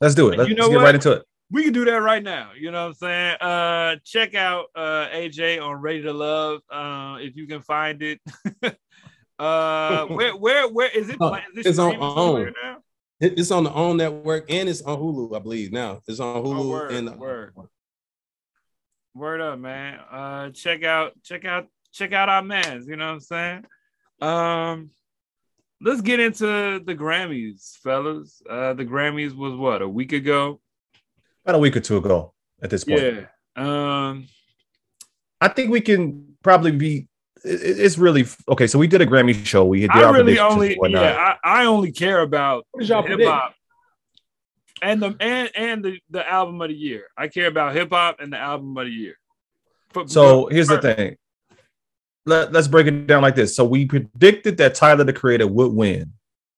Let's 0.00 0.14
do 0.14 0.30
it. 0.30 0.38
Let's 0.38 0.48
You 0.48 0.56
know 0.56 0.68
get 0.70 0.76
what? 0.76 0.84
right 0.84 0.94
into 0.94 1.12
it. 1.12 1.22
We 1.50 1.64
can 1.64 1.72
do 1.72 1.84
that 1.84 1.96
right 2.02 2.22
now. 2.22 2.50
You 2.58 2.70
know 2.70 2.82
what 2.82 2.88
I'm 2.88 2.94
saying? 2.94 3.36
Uh 3.40 3.96
check 4.04 4.34
out 4.34 4.66
uh 4.74 5.08
AJ 5.08 5.60
on 5.60 5.80
Ready 5.80 6.02
to 6.02 6.12
Love. 6.12 6.60
Uh 6.70 7.16
if 7.20 7.36
you 7.36 7.46
can 7.46 7.60
find 7.60 8.02
it. 8.02 8.20
uh 9.38 10.06
where 10.06 10.36
where 10.36 10.68
where 10.68 10.88
is 10.90 11.08
it? 11.08 11.20
Uh, 11.20 11.40
it 11.54 11.66
it's 11.66 11.78
on 11.78 11.96
OWN. 11.96 12.54
now? 12.62 12.78
It's 13.20 13.50
on 13.50 13.64
the 13.64 13.72
OWN 13.72 13.96
network 13.96 14.50
and 14.50 14.68
it's 14.68 14.82
on 14.82 14.98
Hulu, 14.98 15.36
I 15.36 15.40
believe. 15.40 15.72
Now 15.72 16.00
it's 16.06 16.20
on 16.20 16.42
Hulu 16.42 16.58
Oh, 16.58 16.68
word, 16.68 16.92
and 16.92 17.18
word. 17.18 17.54
Word 19.14 19.40
up, 19.40 19.58
man. 19.58 19.98
Uh 20.10 20.50
check 20.50 20.84
out 20.84 21.12
check 21.24 21.44
out 21.44 21.66
check 21.92 22.12
out 22.12 22.28
our 22.28 22.42
mans, 22.42 22.86
you 22.86 22.96
know 22.96 23.06
what 23.06 23.14
I'm 23.14 23.20
saying? 23.20 23.64
Um 24.20 24.90
let's 25.80 26.00
get 26.00 26.20
into 26.20 26.78
the 26.84 26.94
Grammys, 26.94 27.76
fellas. 27.78 28.40
Uh 28.48 28.74
the 28.74 28.84
Grammys 28.84 29.34
was 29.34 29.56
what, 29.56 29.82
a 29.82 29.88
week 29.88 30.12
ago? 30.12 30.60
About 31.44 31.56
a 31.56 31.58
week 31.58 31.76
or 31.76 31.80
two 31.80 31.96
ago 31.96 32.32
at 32.62 32.70
this 32.70 32.84
point. 32.84 33.00
Yeah. 33.02 33.26
Um 33.56 34.26
I 35.40 35.48
think 35.48 35.70
we 35.70 35.80
can 35.80 36.36
probably 36.42 36.72
be. 36.72 37.08
it- 37.44 37.78
It's 37.80 37.96
really 37.98 38.26
okay. 38.48 38.66
So 38.66 38.78
we 38.78 38.86
did 38.86 39.00
a 39.00 39.06
Grammy 39.06 39.44
show. 39.46 39.64
We 39.64 39.80
did 39.80 39.90
I 39.90 40.04
our 40.04 40.12
really 40.14 40.38
only 40.38 40.78
yeah, 40.88 41.36
I, 41.42 41.62
I 41.62 41.64
only 41.66 41.92
care 41.92 42.20
about 42.20 42.66
What 42.72 42.84
y'all 42.86 43.02
hip 43.02 43.20
hop 43.24 43.54
and 44.82 45.00
the 45.02 45.16
and 45.20 45.50
and 45.54 45.84
the, 45.84 45.98
the 46.10 46.28
album 46.28 46.60
of 46.60 46.68
the 46.68 46.74
year. 46.74 47.06
I 47.16 47.28
care 47.28 47.46
about 47.46 47.74
hip 47.74 47.90
hop 47.90 48.20
and 48.20 48.32
the 48.32 48.38
album 48.38 48.76
of 48.76 48.84
the 48.86 48.92
year. 48.92 49.14
But- 49.92 50.10
So 50.10 50.44
but- 50.44 50.52
here's 50.52 50.68
the 50.68 50.80
thing. 50.80 51.16
Let, 52.26 52.52
let's 52.52 52.68
break 52.68 52.86
it 52.86 53.06
down 53.06 53.22
like 53.22 53.34
this. 53.34 53.56
So 53.56 53.64
we 53.64 53.86
predicted 53.86 54.58
that 54.58 54.74
Tyler 54.74 55.04
the 55.04 55.12
Creator 55.12 55.46
would 55.46 55.72
win 55.72 56.12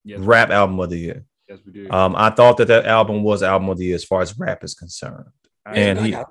Yes, 0.04 0.18
rap 0.18 0.50
album 0.50 0.78
of 0.80 0.90
the 0.90 0.98
year. 0.98 1.24
Yes, 1.52 1.60
we 1.66 1.72
did. 1.72 1.90
Um, 1.90 2.14
I 2.16 2.30
thought 2.30 2.56
that 2.58 2.68
that 2.68 2.86
album 2.86 3.22
was 3.22 3.42
album 3.42 3.68
of 3.68 3.78
the 3.78 3.86
year 3.86 3.94
as 3.94 4.04
far 4.04 4.20
as 4.22 4.38
rap 4.38 4.64
is 4.64 4.74
concerned. 4.74 5.26
I- 5.64 5.76
and 5.76 5.98
I 6.00 6.02
he- 6.04 6.10
gotta 6.10 6.26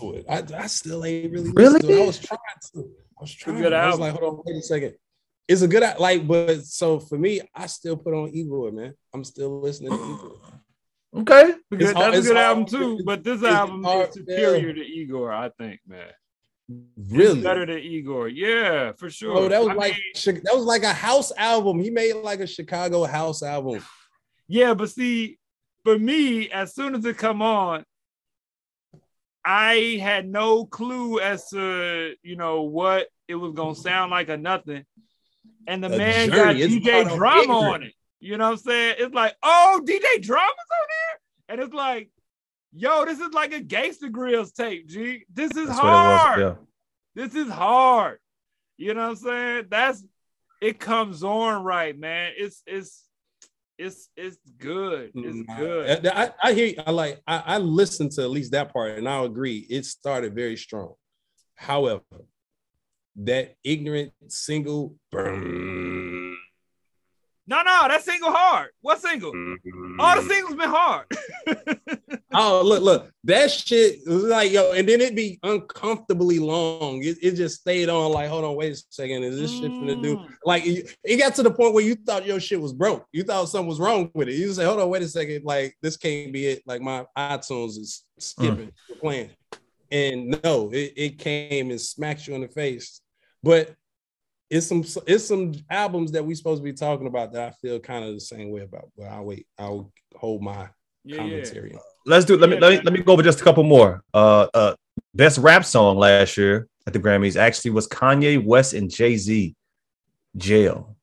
to 0.00 0.12
it. 0.14 0.24
I, 0.28 0.42
I 0.56 0.66
still 0.66 1.04
ain't 1.04 1.32
really 1.32 1.50
Really? 1.52 1.80
to 1.80 1.90
it. 1.92 2.02
I 2.02 2.06
was 2.06 2.18
trying 2.18 2.38
to. 2.74 2.78
I 2.80 3.20
was 3.20 3.34
trying. 3.34 3.58
good 3.62 3.72
I 3.72 3.86
was 3.88 3.98
like, 3.98 4.12
hold 4.18 4.34
on, 4.38 4.42
wait 4.46 4.56
a 4.56 4.62
second. 4.62 4.94
It's 5.46 5.62
a 5.62 5.68
good 5.68 5.82
al- 5.82 5.96
like, 6.00 6.26
but 6.26 6.64
so 6.64 6.98
for 7.00 7.18
me, 7.18 7.40
I 7.54 7.66
still 7.66 7.96
put 7.96 8.14
on 8.14 8.30
Igor, 8.32 8.72
man. 8.72 8.94
I'm 9.12 9.24
still 9.24 9.60
listening 9.60 9.90
to 9.90 9.96
Igor. 9.96 10.36
Okay. 11.12 11.42
That's 11.42 11.56
a 11.72 11.76
good- 11.76 11.96
that's 11.96 12.18
a 12.18 12.22
good 12.22 12.36
hard- 12.36 12.46
album 12.46 12.64
too. 12.66 13.00
But 13.04 13.24
this 13.24 13.42
album 13.42 13.82
hard, 13.82 14.08
is 14.10 14.14
superior 14.14 14.72
to 14.72 14.80
Igor, 14.80 15.32
I 15.32 15.48
think, 15.58 15.80
man. 15.86 16.06
It's 16.68 17.12
Really? 17.12 17.40
better 17.42 17.66
than 17.66 17.78
Igor. 17.80 18.28
Yeah, 18.28 18.92
for 18.92 19.10
sure. 19.10 19.36
Oh, 19.36 19.48
that 19.48 19.58
was 19.60 19.70
I 19.70 19.74
like 19.74 19.94
mean, 20.24 20.40
that 20.44 20.54
was 20.54 20.64
like 20.64 20.84
a 20.84 20.92
house 20.92 21.32
album. 21.36 21.80
He 21.80 21.90
made 21.90 22.12
like 22.14 22.38
a 22.38 22.46
Chicago 22.46 23.02
house 23.06 23.42
album. 23.42 23.82
Yeah, 24.50 24.74
but 24.74 24.90
see, 24.90 25.38
for 25.84 25.96
me, 25.96 26.50
as 26.50 26.74
soon 26.74 26.96
as 26.96 27.04
it 27.04 27.16
come 27.16 27.40
on, 27.40 27.84
I 29.44 30.00
had 30.02 30.28
no 30.28 30.66
clue 30.66 31.20
as 31.20 31.48
to 31.50 32.14
you 32.24 32.34
know 32.34 32.62
what 32.62 33.06
it 33.28 33.36
was 33.36 33.52
gonna 33.52 33.76
sound 33.76 34.10
like 34.10 34.28
or 34.28 34.36
nothing. 34.36 34.84
And 35.68 35.84
the 35.84 35.88
The 35.88 35.98
man 35.98 36.28
got 36.30 36.56
DJ 36.56 37.14
drama 37.14 37.52
on 37.52 37.82
it. 37.84 37.94
You 38.18 38.38
know 38.38 38.46
what 38.46 38.54
I'm 38.54 38.58
saying? 38.58 38.96
It's 38.98 39.14
like, 39.14 39.36
oh, 39.40 39.80
DJ 39.84 40.20
drama's 40.20 40.50
on 40.50 40.86
there, 40.88 41.20
and 41.48 41.60
it's 41.60 41.72
like, 41.72 42.10
yo, 42.72 43.04
this 43.04 43.20
is 43.20 43.32
like 43.32 43.54
a 43.54 43.60
Gangsta 43.60 44.10
Grillz 44.10 44.52
tape. 44.52 44.88
G, 44.88 45.26
this 45.32 45.52
is 45.52 45.68
That's 45.68 45.78
hard. 45.78 46.40
was. 46.40 46.56
This 47.14 47.36
is 47.36 47.48
hard. 47.48 48.18
You 48.76 48.94
know 48.94 49.02
what 49.02 49.10
I'm 49.10 49.16
saying? 49.16 49.66
That's 49.70 50.04
it 50.60 50.80
comes 50.80 51.22
on 51.22 51.62
right, 51.62 51.96
man. 51.96 52.32
It's 52.36 52.64
it's 52.66 53.04
it's 53.80 54.08
it's 54.14 54.36
good. 54.58 55.10
It's 55.14 55.42
good. 55.56 56.06
I, 56.06 56.24
I, 56.24 56.30
I 56.42 56.52
hear. 56.52 56.66
you. 56.66 56.74
I 56.86 56.90
like. 56.90 57.20
I, 57.26 57.42
I 57.46 57.58
listened 57.58 58.12
to 58.12 58.22
at 58.22 58.30
least 58.30 58.52
that 58.52 58.72
part, 58.72 58.98
and 58.98 59.08
I'll 59.08 59.24
agree. 59.24 59.66
It 59.70 59.86
started 59.86 60.34
very 60.34 60.56
strong. 60.56 60.94
However, 61.54 62.02
that 63.16 63.56
ignorant 63.64 64.12
single. 64.28 64.96
Burn, 65.10 65.40
No, 67.50 67.62
no, 67.62 67.88
that 67.88 68.04
single 68.04 68.30
hard. 68.30 68.70
What 68.80 69.00
single? 69.00 69.32
All 69.98 70.22
the 70.22 70.28
singles 70.28 70.54
been 70.54 70.70
hard. 70.70 71.06
Oh, 72.32 72.62
look, 72.64 72.80
look, 72.80 73.10
that 73.24 73.50
shit 73.50 74.06
like 74.06 74.52
yo, 74.52 74.70
and 74.70 74.88
then 74.88 75.00
it 75.00 75.16
be 75.16 75.40
uncomfortably 75.42 76.38
long. 76.38 77.02
It, 77.02 77.18
it 77.20 77.32
just 77.32 77.60
stayed 77.60 77.88
on, 77.88 78.12
like, 78.12 78.28
hold 78.28 78.44
on, 78.44 78.54
wait 78.54 78.72
a 78.72 78.82
second, 78.88 79.24
is 79.24 79.36
this 79.36 79.50
shit 79.50 79.68
finna 79.72 80.00
do? 80.00 80.16
Mm. 80.16 80.28
Like, 80.44 80.64
it, 80.64 80.96
it 81.02 81.16
got 81.16 81.34
to 81.34 81.42
the 81.42 81.50
point 81.50 81.74
where 81.74 81.84
you 81.84 81.96
thought 81.96 82.24
your 82.24 82.38
shit 82.38 82.60
was 82.60 82.72
broke. 82.72 83.04
You 83.10 83.24
thought 83.24 83.48
something 83.48 83.66
was 83.66 83.80
wrong 83.80 84.12
with 84.14 84.28
it. 84.28 84.34
You 84.34 84.52
say, 84.52 84.64
hold 84.64 84.78
on, 84.78 84.88
wait 84.88 85.02
a 85.02 85.08
second, 85.08 85.44
like, 85.44 85.76
this 85.82 85.96
can't 85.96 86.32
be 86.32 86.46
it. 86.46 86.62
Like, 86.66 86.82
my 86.82 87.04
iTunes 87.18 87.70
is 87.70 88.04
skipping, 88.20 88.70
playing. 89.00 89.30
And 89.90 90.40
no, 90.44 90.70
it, 90.70 90.92
it 90.96 91.18
came 91.18 91.70
and 91.70 91.80
smacked 91.80 92.28
you 92.28 92.36
in 92.36 92.42
the 92.42 92.48
face. 92.48 93.00
But 93.42 93.74
it's 94.50 94.66
some 94.66 94.84
it's 95.06 95.24
some 95.26 95.52
albums 95.70 96.12
that 96.12 96.24
we 96.24 96.34
supposed 96.34 96.60
to 96.60 96.64
be 96.64 96.72
talking 96.72 97.06
about 97.06 97.32
that 97.32 97.48
I 97.48 97.50
feel 97.62 97.78
kind 97.78 98.04
of 98.04 98.14
the 98.14 98.20
same 98.20 98.50
way 98.50 98.62
about. 98.62 98.90
But 98.96 99.04
I'll 99.06 99.24
wait. 99.24 99.46
I'll 99.58 99.92
hold 100.16 100.42
my 100.42 100.68
Yeah, 101.04 101.16
yeah. 101.16 101.16
commentary. 101.18 101.78
Let's 102.06 102.24
do. 102.24 102.36
Let 102.36 102.50
me 102.50 102.58
let 102.58 102.70
me 102.72 102.80
let 102.82 102.92
me 102.92 103.00
go 103.02 103.12
over 103.12 103.22
just 103.22 103.40
a 103.40 103.44
couple 103.44 103.62
more. 103.62 104.02
Uh, 104.12 104.48
uh, 104.52 104.74
best 105.14 105.38
rap 105.38 105.64
song 105.64 105.96
last 105.98 106.36
year 106.36 106.66
at 106.86 106.92
the 106.92 106.98
Grammys 106.98 107.36
actually 107.36 107.70
was 107.70 107.86
Kanye 107.86 108.44
West 108.44 108.72
and 108.74 108.90
Jay 108.90 109.16
Z. 109.16 109.54
Jail. 110.36 110.96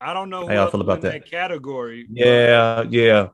I 0.00 0.12
don't 0.14 0.30
know 0.30 0.46
How 0.46 0.54
y'all 0.54 0.70
feel 0.70 0.80
about 0.80 1.02
was 1.02 1.12
in 1.12 1.20
that? 1.20 1.30
category. 1.30 2.04
but 2.08 2.16
Yeah, 2.16 2.84
yeah. 2.88 3.28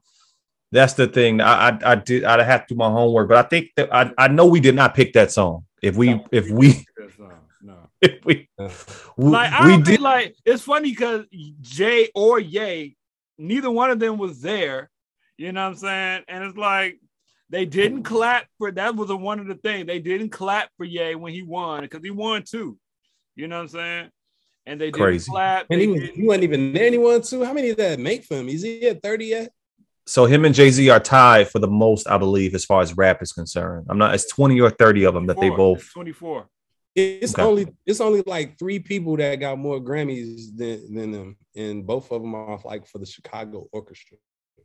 That's 0.73 0.95
the 0.95 1.07
thing. 1.07 1.41
I 1.41 1.69
I, 1.71 1.79
I 1.85 1.95
did. 1.97 2.25
I'd 2.25 2.41
have 2.41 2.67
to 2.67 2.75
do 2.75 2.79
my 2.79 2.89
homework, 2.91 3.29
but 3.29 3.45
I 3.45 3.49
think 3.49 3.71
that 3.77 3.95
I, 3.95 4.13
I 4.19 4.29
know 4.29 4.47
we 4.47 4.61
did 4.61 4.75
not 4.75 4.95
pick 4.95 5.13
that 5.15 5.31
song. 5.33 5.65
If 5.83 5.97
we 5.97 6.21
if 6.33 6.51
we 6.51 6.85
we 8.25 8.49
Like 9.17 9.53
I 9.53 9.65
we 9.65 9.73
don't 9.73 9.83
did 9.85 9.87
think 9.87 10.01
like 10.01 10.37
it's 10.45 10.63
funny 10.63 10.91
because 10.91 11.25
Jay 11.61 12.11
or 12.15 12.39
Ye, 12.41 12.97
neither 13.39 13.71
one 13.71 13.91
of 13.91 13.99
them 13.99 14.19
was 14.19 14.41
there. 14.41 14.91
You 15.37 15.53
know 15.53 15.63
what 15.63 15.71
I'm 15.71 15.77
saying? 15.77 16.25
And 16.29 16.45
it's 16.45 16.57
like 16.57 16.99
they 17.51 17.67
didn't 17.67 18.03
clap 18.05 18.47
for 18.59 18.71
that 18.73 18.97
was 18.97 19.11
a, 19.11 19.17
one 19.17 19.41
of 19.41 19.47
the 19.47 19.55
things 19.57 19.87
they 19.87 20.01
didn't 20.01 20.31
clap 20.31 20.71
for 20.77 20.85
Ye 20.85 21.15
when 21.15 21.33
he 21.33 21.43
won 21.43 21.83
because 21.83 22.03
he 22.03 22.11
won 22.11 22.43
too. 22.43 22.79
You 23.37 23.49
know 23.49 23.57
what 23.57 23.63
I'm 23.63 23.69
saying? 23.69 24.11
And 24.67 24.81
they 24.81 24.91
didn't 24.91 25.27
clap. 25.27 25.67
And 25.71 25.81
they 25.81 25.85
he 25.87 25.91
was 25.91 26.01
didn't- 26.01 26.17
he 26.17 26.27
wasn't 26.27 26.45
even 26.45 26.73
there 26.73 26.87
anyone 26.87 27.23
too. 27.23 27.45
How 27.45 27.53
many 27.53 27.69
did 27.69 27.77
that 27.79 27.99
make 27.99 28.25
for 28.25 28.37
him? 28.37 28.49
Is 28.49 28.63
he 28.63 28.87
at 28.89 29.03
30 29.03 29.25
yet? 29.27 29.51
so 30.07 30.27
him 30.27 30.45
and 30.45 30.55
Jay 30.55 30.71
Z 30.71 30.89
are 30.91 31.01
tied 31.01 31.49
for 31.51 31.59
the 31.59 31.69
most, 31.69 32.07
I 32.07 32.19
believe, 32.19 32.55
as 32.55 32.65
far 32.65 32.83
as 32.83 32.95
rap 32.97 33.23
is 33.23 33.33
concerned. 33.33 33.87
I'm 33.89 33.99
not. 33.99 34.15
It's 34.15 34.29
20 34.31 34.61
or 34.61 34.71
30 34.71 35.05
of 35.05 35.15
them 35.15 35.27
that 35.27 35.41
they 35.41 35.49
both. 35.49 35.79
It's 35.79 35.93
24. 35.93 36.47
It's 36.95 37.35
Okay. 37.35 37.43
only 37.43 37.67
it's 37.87 38.01
only 38.01 38.23
like 38.27 38.59
three 38.59 38.79
people 38.79 39.17
that 39.17 39.37
got 39.37 39.59
more 39.59 39.81
Grammys 39.81 40.57
than, 40.57 40.95
than 40.95 41.11
them, 41.11 41.37
and 41.57 41.85
both 41.87 42.11
of 42.13 42.23
them 42.23 42.35
are 42.35 42.61
like 42.65 42.87
for 42.87 42.99
the 42.99 43.07
Chicago 43.07 43.69
Orchestra. 43.73 44.17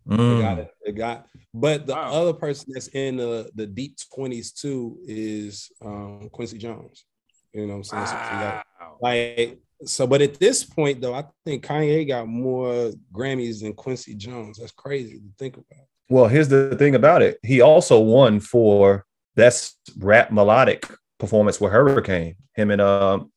They 0.06 0.16
got 0.16 0.58
Mm. 0.58 0.60
it. 0.60 0.72
They 0.86 0.92
got, 0.92 1.28
but 1.54 1.86
the 1.88 1.94
Wow. 1.94 2.12
other 2.14 2.34
person 2.34 2.72
that's 2.74 2.88
in 2.90 3.18
the 3.18 3.50
the 3.56 3.66
deep 3.68 3.96
twenties 4.14 4.52
too 4.52 5.00
is 5.06 5.72
um, 5.82 6.30
Quincy 6.32 6.58
Jones. 6.58 7.06
You 7.54 7.62
know 7.66 7.74
what 7.74 7.78
I'm 7.78 7.84
saying? 7.84 8.06
So 8.06 8.14
you 8.14 8.40
got- 8.40 8.66
like 9.02 9.60
so, 9.86 10.06
but 10.08 10.22
at 10.22 10.36
this 10.40 10.64
point 10.64 11.02
though, 11.02 11.14
I 11.16 11.26
think 11.46 11.66
Kanye 11.66 12.08
got 12.08 12.28
more 12.28 12.92
Grammys 13.14 13.62
than 13.62 13.74
Quincy 13.74 14.14
Jones. 14.14 14.58
That's 14.60 14.72
crazy 14.72 15.20
to 15.20 15.24
think 15.38 15.56
about. 15.58 15.86
Well, 16.10 16.28
here's 16.28 16.50
the 16.50 16.76
thing 16.78 16.96
about 16.96 17.22
it. 17.22 17.40
He 17.44 17.62
also 17.62 18.00
won 18.00 18.40
for 18.40 19.06
best 19.36 19.78
rap 19.98 20.32
melodic 20.32 20.86
performance 21.20 21.62
with 21.62 21.72
Hurricane. 21.72 22.36
Him 22.56 22.72
and 22.72 22.82
um 22.82 23.32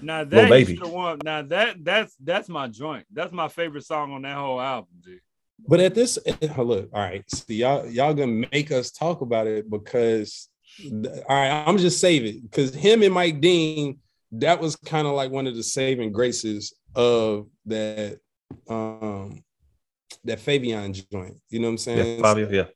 Now 0.00 0.24
that 0.24 0.42
you 0.44 0.48
Baby. 0.48 0.76
should've. 0.76 1.22
Now 1.22 1.42
that 1.42 1.84
that's 1.84 2.14
that's 2.22 2.48
my 2.48 2.68
joint. 2.68 3.06
That's 3.12 3.32
my 3.32 3.48
favorite 3.48 3.84
song 3.84 4.12
on 4.12 4.22
that 4.22 4.36
whole 4.36 4.60
album, 4.60 4.88
dude. 5.04 5.20
But 5.68 5.80
at 5.80 5.94
this, 5.94 6.18
look, 6.58 6.90
all 6.92 7.00
right. 7.00 7.24
So 7.28 7.44
y'all, 7.48 7.86
y'all 7.86 8.14
gonna 8.14 8.46
make 8.52 8.70
us 8.70 8.90
talk 8.90 9.20
about 9.20 9.46
it 9.46 9.70
because, 9.70 10.48
all 10.92 11.22
right, 11.28 11.64
I'm 11.66 11.78
just 11.78 12.00
saving 12.00 12.42
because 12.42 12.74
him 12.74 13.02
and 13.02 13.12
Mike 13.12 13.40
Dean, 13.40 13.98
that 14.32 14.60
was 14.60 14.76
kind 14.76 15.06
of 15.06 15.14
like 15.14 15.30
one 15.30 15.46
of 15.46 15.56
the 15.56 15.62
saving 15.62 16.12
graces 16.12 16.74
of 16.94 17.48
that, 17.66 18.18
um, 18.68 19.42
that 20.24 20.38
Fivio 20.38 20.92
joint. 21.10 21.36
You 21.48 21.60
know 21.60 21.68
what 21.68 21.72
I'm 21.72 21.78
saying? 21.78 21.98
yeah, 21.98 22.04
saying? 22.04 22.22
Fabio, 22.22 22.50
yeah. 22.50 22.66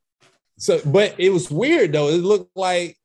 So, 0.59 0.81
but 0.85 1.15
it 1.19 1.31
was 1.31 1.51
weird 1.51 1.93
though. 1.93 2.09
It 2.09 2.23
looked 2.23 2.57
like 2.57 2.97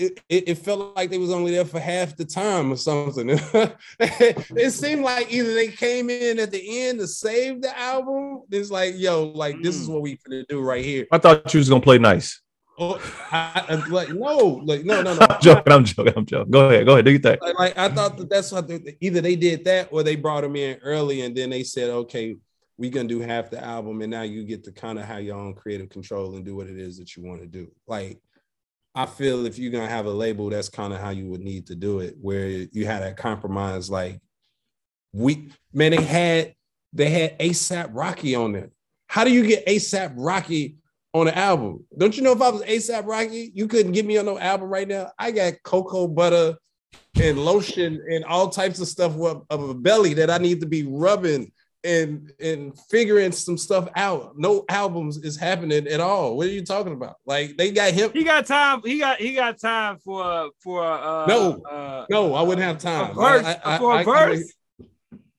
it, 0.00 0.20
it, 0.28 0.48
it, 0.48 0.54
felt 0.56 0.96
like 0.96 1.10
they 1.10 1.18
was 1.18 1.30
only 1.30 1.52
there 1.52 1.64
for 1.64 1.78
half 1.78 2.16
the 2.16 2.24
time 2.24 2.72
or 2.72 2.76
something. 2.76 3.28
it 4.00 4.72
seemed 4.72 5.02
like 5.02 5.30
either 5.32 5.54
they 5.54 5.68
came 5.68 6.10
in 6.10 6.38
at 6.38 6.50
the 6.50 6.86
end 6.86 6.98
to 7.00 7.06
save 7.06 7.62
the 7.62 7.78
album. 7.78 8.42
It's 8.50 8.70
like, 8.70 8.94
yo, 8.96 9.24
like 9.24 9.62
this 9.62 9.76
is 9.76 9.88
mm. 9.88 9.92
what 9.92 10.02
we 10.02 10.18
gonna 10.26 10.44
do 10.48 10.60
right 10.60 10.84
here. 10.84 11.06
I 11.12 11.18
thought 11.18 11.52
you 11.52 11.58
was 11.58 11.68
gonna 11.68 11.80
play 11.80 11.98
nice. 11.98 12.40
Oh, 12.78 12.98
I, 13.30 13.64
I, 13.68 13.88
like 13.88 14.08
no, 14.08 14.62
like 14.64 14.84
no, 14.84 15.02
no, 15.02 15.14
no. 15.14 15.26
I'm 15.28 15.40
joking. 15.42 15.72
I'm 15.72 15.84
joking. 15.84 16.12
I'm 16.16 16.26
joking. 16.26 16.50
Go 16.50 16.68
ahead. 16.70 16.86
Go 16.86 16.92
ahead. 16.92 17.04
Do 17.04 17.10
your 17.10 17.20
thing. 17.20 17.38
Like, 17.42 17.58
like 17.58 17.78
I 17.78 17.90
thought 17.90 18.16
that 18.16 18.30
that's 18.30 18.50
what 18.50 18.68
they, 18.68 18.96
either 19.00 19.20
they 19.20 19.36
did 19.36 19.64
that 19.66 19.88
or 19.92 20.02
they 20.02 20.16
brought 20.16 20.44
him 20.44 20.56
in 20.56 20.78
early 20.82 21.20
and 21.20 21.36
then 21.36 21.50
they 21.50 21.62
said, 21.62 21.90
okay, 21.90 22.36
we 22.78 22.88
gonna 22.88 23.06
do 23.06 23.20
half 23.20 23.50
the 23.50 23.62
album 23.62 24.00
and 24.00 24.10
now 24.10 24.22
you 24.22 24.44
get 24.44 24.64
to 24.64 24.72
kind 24.72 24.98
of 24.98 25.04
have 25.04 25.22
your 25.22 25.36
own 25.36 25.52
creative 25.52 25.90
control 25.90 26.34
and 26.36 26.44
do 26.46 26.56
what 26.56 26.68
it 26.68 26.78
is 26.78 26.96
that 26.96 27.14
you 27.14 27.22
want 27.22 27.42
to 27.42 27.46
do. 27.46 27.70
Like 27.86 28.18
I 28.94 29.06
feel 29.06 29.46
if 29.46 29.58
you're 29.58 29.72
gonna 29.72 29.88
have 29.88 30.06
a 30.06 30.10
label, 30.10 30.50
that's 30.50 30.68
kind 30.68 30.92
of 30.92 31.00
how 31.00 31.10
you 31.10 31.28
would 31.30 31.40
need 31.40 31.66
to 31.68 31.74
do 31.74 32.00
it, 32.00 32.16
where 32.20 32.46
you 32.48 32.86
had 32.86 33.02
that 33.02 33.16
compromise. 33.16 33.90
Like 33.90 34.20
we 35.12 35.52
man, 35.72 35.92
they 35.92 36.02
had 36.02 36.54
they 36.92 37.10
had 37.10 37.38
ASAP 37.38 37.90
Rocky 37.92 38.34
on 38.34 38.52
there. 38.52 38.70
How 39.06 39.24
do 39.24 39.30
you 39.30 39.46
get 39.46 39.66
ASAP 39.66 40.12
Rocky 40.16 40.76
on 41.12 41.28
an 41.28 41.34
album. 41.34 41.84
Don't 41.96 42.16
you 42.16 42.22
know 42.22 42.32
if 42.32 42.42
I 42.42 42.50
was 42.50 42.62
ASAP 42.62 43.06
Rocky, 43.06 43.50
you 43.54 43.66
couldn't 43.66 43.92
get 43.92 44.06
me 44.06 44.18
on 44.18 44.26
no 44.26 44.38
album 44.38 44.68
right 44.68 44.86
now? 44.86 45.10
I 45.18 45.30
got 45.30 45.54
cocoa 45.64 46.06
butter 46.06 46.56
and 47.20 47.44
lotion 47.44 48.00
and 48.10 48.24
all 48.24 48.48
types 48.48 48.80
of 48.80 48.88
stuff 48.88 49.16
of 49.16 49.68
a 49.68 49.74
belly 49.74 50.14
that 50.14 50.30
I 50.30 50.38
need 50.38 50.60
to 50.60 50.66
be 50.66 50.84
rubbing 50.84 51.52
and 51.84 52.32
and 52.40 52.78
figuring 52.90 53.32
some 53.32 53.56
stuff 53.56 53.88
out. 53.96 54.36
No 54.36 54.64
albums 54.68 55.18
is 55.18 55.36
happening 55.36 55.86
at 55.86 56.00
all. 56.00 56.36
What 56.36 56.46
are 56.46 56.50
you 56.50 56.64
talking 56.64 56.92
about? 56.92 57.16
Like 57.26 57.56
they 57.56 57.70
got 57.70 57.92
him. 57.92 58.10
He 58.12 58.24
got 58.24 58.46
time. 58.46 58.82
He 58.84 58.98
got 58.98 59.18
he 59.18 59.34
got 59.34 59.58
time 59.58 59.98
for 60.04 60.50
for 60.62 60.84
uh 60.84 61.26
no 61.26 61.62
uh, 61.70 62.06
no. 62.10 62.34
I 62.34 62.42
wouldn't 62.42 62.66
have 62.66 62.78
time. 62.78 63.14
Verse, 63.14 63.44
I, 63.44 63.58
I, 63.64 63.78
for 63.78 63.94
a 63.94 63.96
I, 63.96 64.04
verse. 64.04 64.52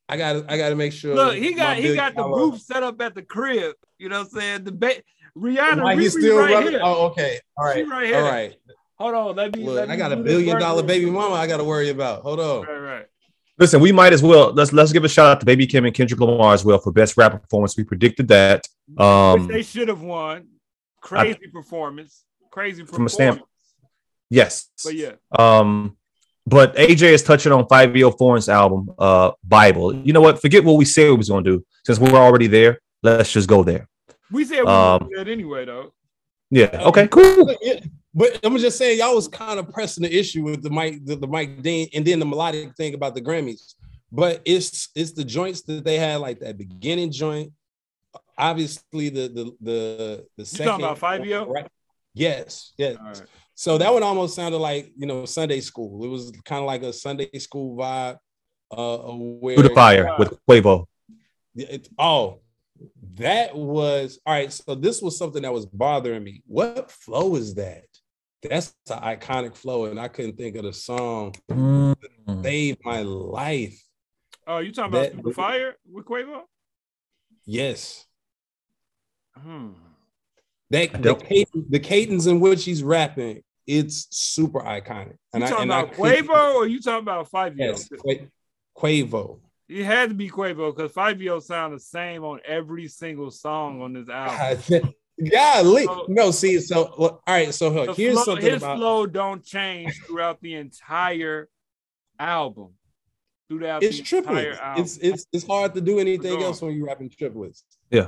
I 0.10 0.18
got 0.18 0.50
I 0.50 0.58
got 0.58 0.70
to 0.70 0.76
make 0.76 0.94
sure. 0.94 1.16
Look, 1.16 1.36
he 1.36 1.54
got 1.54 1.78
he 1.78 1.96
got 1.96 2.16
the 2.16 2.24
roof 2.24 2.60
set 2.60 2.84
up 2.84 3.02
at 3.02 3.16
the 3.16 3.22
crib. 3.22 3.76
You 3.98 4.10
know 4.10 4.20
what 4.20 4.34
I'm 4.34 4.40
saying? 4.40 4.64
The 4.66 4.72
ba- 4.72 5.02
Rihanna, 5.38 5.84
Why 5.84 5.96
he's 5.96 6.12
still 6.12 6.38
right 6.40 6.68
here. 6.68 6.82
Oh, 6.84 7.08
okay. 7.08 7.40
All 7.58 7.66
right. 7.66 7.88
right. 7.88 8.14
All 8.14 8.22
right. 8.22 8.56
Hold 9.00 9.16
on. 9.16 9.36
Let 9.36 9.56
me. 9.56 9.64
Look, 9.64 9.76
let 9.76 9.88
me 9.88 9.94
I 9.94 9.98
got 9.98 10.12
a 10.12 10.18
billion 10.18 10.60
dollar 10.60 10.84
baby 10.84 11.10
mama. 11.10 11.36
I 11.36 11.48
got 11.48 11.58
to 11.58 11.64
worry 11.64 11.90
about. 11.90 12.24
Hold 12.24 12.40
on. 12.40 12.66
Right. 12.66 12.78
Right. 12.78 13.06
Listen, 13.62 13.80
we 13.80 13.91
might 13.91 14.12
as 14.12 14.24
well 14.24 14.52
let's 14.54 14.74
let's 14.74 14.91
give 14.91 15.04
a 15.04 15.08
shout 15.08 15.28
out 15.28 15.39
to 15.39 15.45
Baby 15.45 15.67
Keem 15.67 15.86
and 15.86 15.93
Kendrick 15.93 16.19
Lamar 16.19 16.56
as 16.56 16.65
well 16.65 16.80
for 16.80 16.91
best 16.91 17.15
rap 17.15 17.39
performance. 17.39 17.78
We 17.78 17.84
predicted 17.84 18.28
that. 18.30 18.67
Um, 18.97 19.45
they 19.45 19.62
should 19.62 19.88
have 19.88 20.02
won. 20.02 20.47
Crazy 21.00 21.38
I, 21.45 21.52
performance. 21.54 22.24
Crazy 22.50 22.82
performance. 22.82 23.15
From 23.15 23.26
a 23.28 23.34
stand, 23.34 23.43
yes. 24.32 24.67
But 24.84 24.95
yeah. 24.95 25.12
Um, 25.38 25.95
but 26.47 26.76
AJ 26.76 27.04
is 27.04 27.21
touching 27.21 27.52
on 27.52 27.65
Fivio 27.67 28.17
Foreign's 28.17 28.50
album, 28.50 28.89
uh, 28.97 29.34
Bible. 29.43 29.93
You 29.93 30.13
know 30.13 30.21
what? 30.21 30.41
Forget 30.41 30.63
what 30.63 30.74
we 30.74 30.86
said 30.86 31.12
we 31.12 31.17
was 31.17 31.30
gonna 31.30 31.43
do. 31.43 31.63
Since 31.86 32.00
we're 32.00 32.17
already 32.17 32.47
there, 32.47 32.80
let's 33.04 33.32
just 33.32 33.47
go 33.47 33.62
there. 33.62 33.88
We 34.32 34.43
said 34.43 34.63
we 34.63 34.71
um, 34.71 35.08
that 35.15 35.28
anyway, 35.28 35.65
though. 35.65 35.93
Yeah. 36.50 36.82
Okay. 36.88 37.08
Cool. 37.08 37.56
But 38.13 38.39
I'm 38.43 38.58
just 38.58 38.78
saying, 38.78 39.00
y'all 39.00 39.15
was 39.15 39.28
kind 39.28 39.60
of 39.60 39.69
pressing 39.69 40.04
the 40.04 40.13
issue 40.13 40.43
with 40.43 40.62
the 40.62 40.69
Mike, 40.69 41.06
the, 41.06 41.15
the 41.15 41.28
Mike 41.28 41.62
Dean, 41.62 41.88
and 41.93 42.06
then 42.06 42.19
the 42.19 42.26
melodic 42.26 42.76
thing 42.76 42.93
about 42.93 43.15
the 43.15 43.21
Grammys. 43.21 43.76
But 44.12 44.41
it's 44.43 44.89
it's 44.95 45.13
the 45.13 45.24
joints 45.24 45.62
that 45.63 45.86
they 45.86 45.97
had, 45.97 46.17
like 46.17 46.39
that 46.39 46.58
beginning 46.58 47.12
joint. 47.12 47.54
Obviously, 48.38 49.10
the 49.10 49.30
the 49.30 49.52
the 49.62 50.26
the 50.38 50.45
second. 50.45 50.80
You 50.80 50.86
talking 50.86 50.86
about 50.86 51.21
Fivio? 51.21 51.47
Right? 51.47 51.67
Yes. 52.13 52.74
Yes. 52.78 52.97
So 53.56 53.78
that 53.78 53.93
one 53.93 54.04
almost 54.04 54.36
sounded 54.36 54.58
like 54.58 54.91
you 54.97 55.06
know 55.06 55.26
Sunday 55.26 55.62
school. 55.62 56.04
It 56.04 56.10
was 56.10 56.32
kind 56.43 56.60
of 56.60 56.67
like 56.67 56.84
a 56.84 56.91
Sunday 56.91 57.30
school 57.39 57.78
vibe. 57.78 58.17
Uh, 58.69 58.97
where 58.97 59.56
through 59.56 59.69
the 59.69 59.76
fire 59.76 60.15
with 60.17 60.38
Quavo. 60.50 60.86
It, 61.56 61.89
oh, 62.00 62.39
that 63.15 63.56
was 63.56 64.19
all 64.26 64.34
right. 64.34 64.52
So 64.52 64.76
this 64.76 65.02
was 65.02 65.17
something 65.17 65.41
that 65.43 65.54
was 65.54 65.65
bothering 65.65 66.24
me. 66.24 66.41
What 66.47 66.91
flow 66.91 67.36
is 67.36 67.56
that? 67.56 67.84
That's 68.42 68.74
an 68.90 69.00
iconic 69.00 69.56
flow, 69.56 69.86
and 69.86 70.00
I 70.00 70.08
couldn't 70.08 70.38
think 70.38 70.56
of 70.56 70.64
the 70.64 70.74
song 70.74 71.34
mm. 71.50 71.96
saved 72.44 72.80
my 72.84 73.02
life. 73.02 73.80
Oh, 74.48 74.58
you 74.58 74.72
talking 74.72 74.94
that, 74.94 75.14
about 75.14 75.34
fire 75.34 75.76
with 75.90 76.06
Quavo? 76.06 76.42
Yes. 77.46 78.06
Hmm. 79.38 79.70
That 80.72 81.02
the 81.02 81.16
cadence, 81.16 81.66
the 81.70 81.80
cadence 81.80 82.26
in 82.26 82.40
which 82.40 82.66
he's 82.66 82.82
rapping, 82.82 83.44
it's 83.68 84.08
super 84.10 84.62
iconic. 84.62 85.18
And 85.34 85.44
you 85.44 85.50
talking 85.50 85.72
I, 85.72 85.82
about 85.82 85.94
I 85.94 85.98
Quavo 85.98 86.56
or 86.56 86.68
you 86.68 86.82
talking 86.82 87.04
about 87.04 87.30
Five 87.30 87.58
Yes, 87.58 87.90
Quavo. 88.78 89.40
It 89.70 89.86
had 89.86 90.10
to 90.10 90.16
be 90.16 90.30
Quavo 90.30 90.76
because 90.76 90.92
Fivio 90.92 91.42
sound 91.42 91.74
the 91.74 91.80
same 91.80 92.24
on 92.24 92.40
every 92.46 92.88
single 92.88 93.32
song 93.32 93.82
on 93.82 93.94
this 93.94 94.10
album. 94.10 94.94
Yeah, 95.24 95.62
so, 95.62 96.06
no, 96.08 96.32
see, 96.32 96.60
so 96.60 96.96
well, 96.98 97.22
all 97.28 97.34
right, 97.36 97.54
so 97.54 97.72
here's 97.94 98.14
flow, 98.14 98.24
something 98.24 98.46
his 98.46 98.62
about 98.62 98.78
flow 98.78 99.06
don't 99.06 99.44
change 99.44 100.02
throughout 100.08 100.42
the 100.42 100.56
entire 100.56 101.48
album. 102.20 102.70
Throughout 103.48 103.84
it's 103.84 104.00
triplets. 104.00 104.58
It's 104.78 104.98
it's 104.98 105.26
it's 105.32 105.46
hard 105.46 105.76
to 105.76 105.82
do 105.82 106.00
anything 106.00 106.42
else 106.42 106.62
when 106.62 106.74
you're 106.74 106.88
rapping 106.88 107.10
triplets. 107.10 107.64
Yeah, 107.92 108.08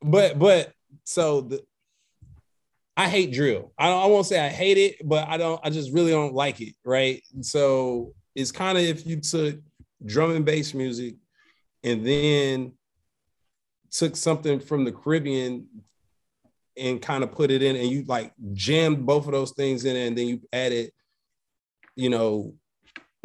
but 0.00 0.38
but 0.38 0.72
so 1.04 1.42
the 1.42 1.62
I 2.96 3.08
hate 3.08 3.32
drill. 3.32 3.72
I 3.76 3.88
don't 3.88 4.02
I 4.02 4.06
won't 4.06 4.26
say 4.26 4.40
I 4.40 4.48
hate 4.48 4.78
it, 4.78 5.06
but 5.06 5.28
I 5.28 5.36
don't 5.36 5.60
I 5.62 5.70
just 5.70 5.92
really 5.92 6.12
don't 6.12 6.34
like 6.34 6.60
it, 6.60 6.74
right? 6.84 7.22
So 7.42 8.14
it's 8.34 8.52
kind 8.52 8.78
of 8.78 8.84
if 8.84 9.06
you 9.06 9.20
took 9.20 9.58
drum 10.04 10.30
and 10.30 10.44
bass 10.44 10.72
music 10.72 11.16
and 11.82 12.06
then 12.06 12.72
took 13.90 14.16
something 14.16 14.60
from 14.60 14.84
the 14.84 14.92
Caribbean 14.92 15.66
and 16.78 17.02
kind 17.02 17.24
of 17.24 17.32
put 17.32 17.50
it 17.50 17.62
in 17.62 17.76
and 17.76 17.88
you 17.88 18.04
like 18.06 18.32
jammed 18.52 19.04
both 19.04 19.26
of 19.26 19.32
those 19.32 19.52
things 19.52 19.84
in 19.84 19.96
and 19.96 20.16
then 20.16 20.26
you 20.26 20.40
added, 20.52 20.90
you 21.96 22.10
know, 22.10 22.54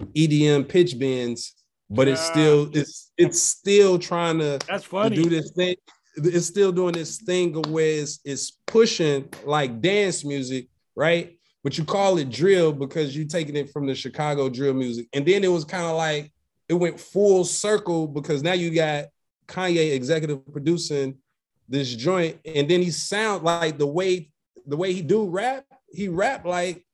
EDM 0.02 0.68
pitch 0.68 0.98
bends, 0.98 1.54
but 1.89 2.08
it's 2.08 2.22
still 2.22 2.70
it's 2.74 3.12
it's 3.18 3.42
still 3.42 4.00
trying 4.00 4.39
to, 4.39 4.60
That's 4.68 4.84
funny. 4.84 5.16
to 5.16 5.24
do 5.24 5.30
this 5.30 5.52
thing. 5.52 5.76
It's 6.16 6.46
still 6.46 6.72
doing 6.72 6.94
this 6.94 7.18
thing 7.18 7.54
where 7.72 8.02
it's, 8.02 8.20
it's 8.24 8.52
pushing 8.68 9.30
like 9.46 9.82
dance 9.82 10.24
music, 10.24 10.68
right? 10.96 11.38
But 11.63 11.78
you 11.78 11.86
call 11.86 12.18
it 12.18 12.30
drill 12.30 12.74
because 12.74 13.16
you're 13.16 13.26
taking 13.26 13.56
it 13.56 13.72
from 13.72 13.88
the 13.88 13.96
Chicago 13.96 14.50
drill 14.50 14.74
music. 14.74 15.08
And 15.13 15.26
then 15.26 15.44
it 15.44 15.48
was 15.48 15.66
kind 15.66 15.86
of 15.86 15.96
like 15.96 16.32
it 16.70 16.74
went 16.74 17.00
full 17.00 17.46
circle 17.46 18.08
because 18.08 18.44
now 18.44 18.54
you 18.54 18.72
got 18.74 19.06
Kanye 19.48 19.94
executive 19.94 20.46
producing 20.52 21.18
this 21.67 21.93
joint, 21.95 22.39
and 22.45 22.69
then 22.69 22.82
he 22.82 22.91
sound 22.91 23.43
like 23.43 23.78
the 23.78 23.88
way 23.88 24.30
the 24.65 24.78
way 24.78 24.93
he 24.93 25.02
do 25.02 25.28
rap, 25.28 25.65
he 25.91 26.08
rap 26.08 26.45
like 26.45 26.86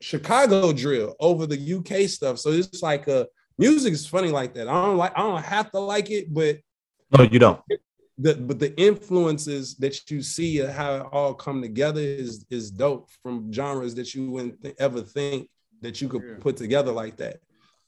Chicago 0.00 0.72
drill 0.72 1.14
over 1.20 1.46
the 1.46 1.74
UK 1.74 2.08
stuff. 2.08 2.38
So 2.38 2.50
it's 2.50 2.82
like 2.82 3.08
a 3.08 3.26
music 3.58 3.92
is 3.92 4.06
funny 4.06 4.30
like 4.30 4.54
that. 4.54 4.68
I 4.68 4.86
don't 4.86 4.96
like 4.96 5.12
I 5.16 5.22
don't 5.22 5.42
have 5.42 5.70
to 5.72 5.78
like 5.78 6.10
it, 6.10 6.32
but 6.32 6.58
no, 7.16 7.24
you 7.24 7.38
don't. 7.38 7.60
The, 8.18 8.34
but 8.34 8.58
the 8.58 8.78
influences 8.78 9.76
that 9.76 10.10
you 10.10 10.22
see 10.22 10.58
how 10.58 10.96
it 10.96 11.06
all 11.12 11.34
come 11.34 11.62
together 11.62 12.00
is 12.00 12.44
is 12.50 12.70
dope 12.70 13.08
from 13.22 13.52
genres 13.52 13.94
that 13.94 14.14
you 14.14 14.30
wouldn't 14.30 14.62
th- 14.62 14.76
ever 14.78 15.00
think 15.00 15.48
that 15.80 16.00
you 16.00 16.08
could 16.08 16.22
yeah. 16.22 16.34
put 16.40 16.56
together 16.56 16.92
like 16.92 17.16
that. 17.16 17.40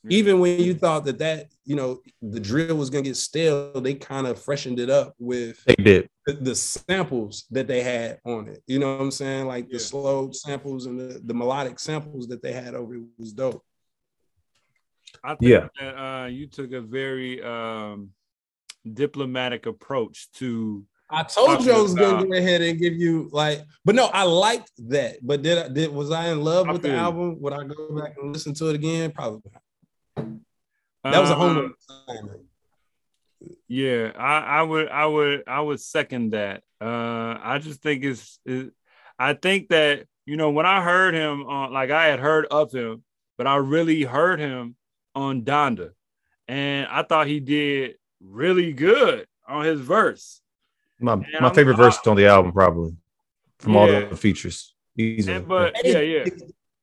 Even 0.08 0.40
when 0.40 0.60
you 0.60 0.74
thought 0.74 1.04
that 1.04 1.18
that 1.18 1.46
you 1.64 1.76
know 1.76 2.00
the 2.20 2.40
drill 2.40 2.76
was 2.76 2.90
gonna 2.90 3.02
get 3.02 3.16
stale, 3.16 3.80
they 3.80 3.94
kind 3.94 4.26
of 4.26 4.42
freshened 4.42 4.80
it 4.80 4.90
up 4.90 5.14
with 5.18 5.62
they 5.64 5.76
did 5.76 6.08
the, 6.26 6.32
the, 6.32 6.54
samples 6.54 7.44
that 7.50 7.68
they 7.68 7.82
had 7.82 8.18
on 8.24 8.48
it. 8.48 8.62
You 8.66 8.80
know 8.80 8.96
what 8.96 9.02
I'm 9.02 9.10
saying? 9.12 9.46
Like 9.46 9.68
the 9.68 9.78
slow 9.78 10.32
samples 10.32 10.86
and 10.86 10.98
the, 10.98 11.20
the 11.24 11.34
melodic 11.34 11.78
samples 11.78 12.26
that 12.28 12.42
they 12.42 12.52
had 12.52 12.74
over 12.74 12.96
it 12.96 13.02
was 13.16 13.32
dope. 13.32 13.64
I 15.22 15.36
think 15.36 15.50
yeah. 15.50 15.68
that 15.78 16.02
uh, 16.02 16.26
you 16.26 16.48
took 16.48 16.72
a 16.72 16.80
very 16.80 17.42
um, 17.42 18.10
diplomatic 18.92 19.66
approach 19.66 20.32
to 20.32 20.84
I 21.12 21.22
told 21.24 21.64
you 21.64 21.72
I 21.72 21.80
was 21.80 21.94
gonna 21.94 22.26
go 22.26 22.32
ahead 22.32 22.62
and 22.62 22.78
give 22.78 22.94
you 22.94 23.28
like, 23.32 23.62
but 23.84 23.94
no, 23.94 24.06
I 24.06 24.22
liked 24.24 24.72
that. 24.88 25.18
But 25.22 25.42
did 25.42 25.58
I 25.58 25.68
did 25.68 25.92
was 25.92 26.10
I 26.10 26.28
in 26.28 26.42
love 26.42 26.66
with 26.68 26.80
the 26.80 26.94
album? 26.94 27.38
Would 27.40 27.52
I 27.52 27.64
go 27.64 28.00
back 28.00 28.14
and 28.20 28.32
listen 28.32 28.54
to 28.54 28.70
it 28.70 28.74
again? 28.74 29.10
Probably 29.10 29.42
not. 29.52 29.62
That 30.16 31.20
was 31.20 31.30
a 31.30 31.34
homework 31.34 31.72
assignment. 31.78 32.42
Yeah, 33.66 34.12
I, 34.16 34.38
I 34.38 34.62
would, 34.62 34.88
I 34.88 35.06
would, 35.06 35.42
I 35.46 35.60
would 35.60 35.80
second 35.80 36.30
that. 36.32 36.62
Uh, 36.80 37.36
I 37.42 37.58
just 37.60 37.82
think 37.82 38.04
it's, 38.04 38.38
it, 38.44 38.72
I 39.18 39.34
think 39.34 39.68
that 39.68 40.06
you 40.26 40.36
know 40.36 40.50
when 40.50 40.66
I 40.66 40.82
heard 40.82 41.14
him 41.14 41.44
on, 41.46 41.72
like 41.72 41.90
I 41.90 42.06
had 42.06 42.20
heard 42.20 42.46
of 42.46 42.72
him, 42.72 43.02
but 43.36 43.46
I 43.46 43.56
really 43.56 44.02
heard 44.02 44.38
him 44.38 44.76
on 45.14 45.42
Donda, 45.42 45.90
and 46.46 46.86
I 46.88 47.02
thought 47.02 47.26
he 47.26 47.40
did 47.40 47.96
really 48.20 48.72
good 48.72 49.26
on 49.48 49.64
his 49.64 49.80
verse. 49.80 50.40
My 51.00 51.14
And 51.14 51.26
my 51.40 51.46
I'm- 51.48 51.54
favorite 51.54 51.76
verse 51.76 51.98
on 52.06 52.16
the 52.16 52.26
album, 52.26 52.52
probably 52.52 52.94
from 53.58 53.76
all 53.76 53.86
the 53.88 54.16
features. 54.16 54.74
Easily. 54.96 55.36
And, 55.38 55.48
but 55.48 55.74
yeah, 55.84 56.00
yeah. 56.00 56.24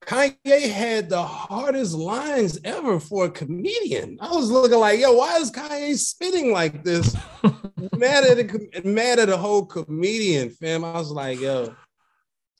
Kanye 0.10 0.72
had 0.72 1.07
the 1.10 1.22
hardest 1.22 1.93
lines 1.93 2.60
ever 2.64 2.99
for 2.99 3.26
a 3.26 3.30
comedian. 3.30 4.18
I 4.20 4.32
was 4.34 4.49
looking 4.49 4.80
like, 4.80 4.99
yo, 4.99 5.14
why 5.14 5.38
is 5.38 5.51
Kanye 5.51 5.95
spitting 5.97 6.51
like 6.51 6.84
this? 6.84 7.16
mad 7.95 8.24
at 8.24 8.39
a 8.39 8.43
com- 8.43 8.70
mad 8.84 9.20
at 9.20 9.30
a 9.30 9.38
whole 9.38 9.66
comedian, 9.66 10.49
fam. 10.49 10.84
I 10.84 10.93
was 10.93 11.12
like, 11.12 11.39
yo, 11.39 11.76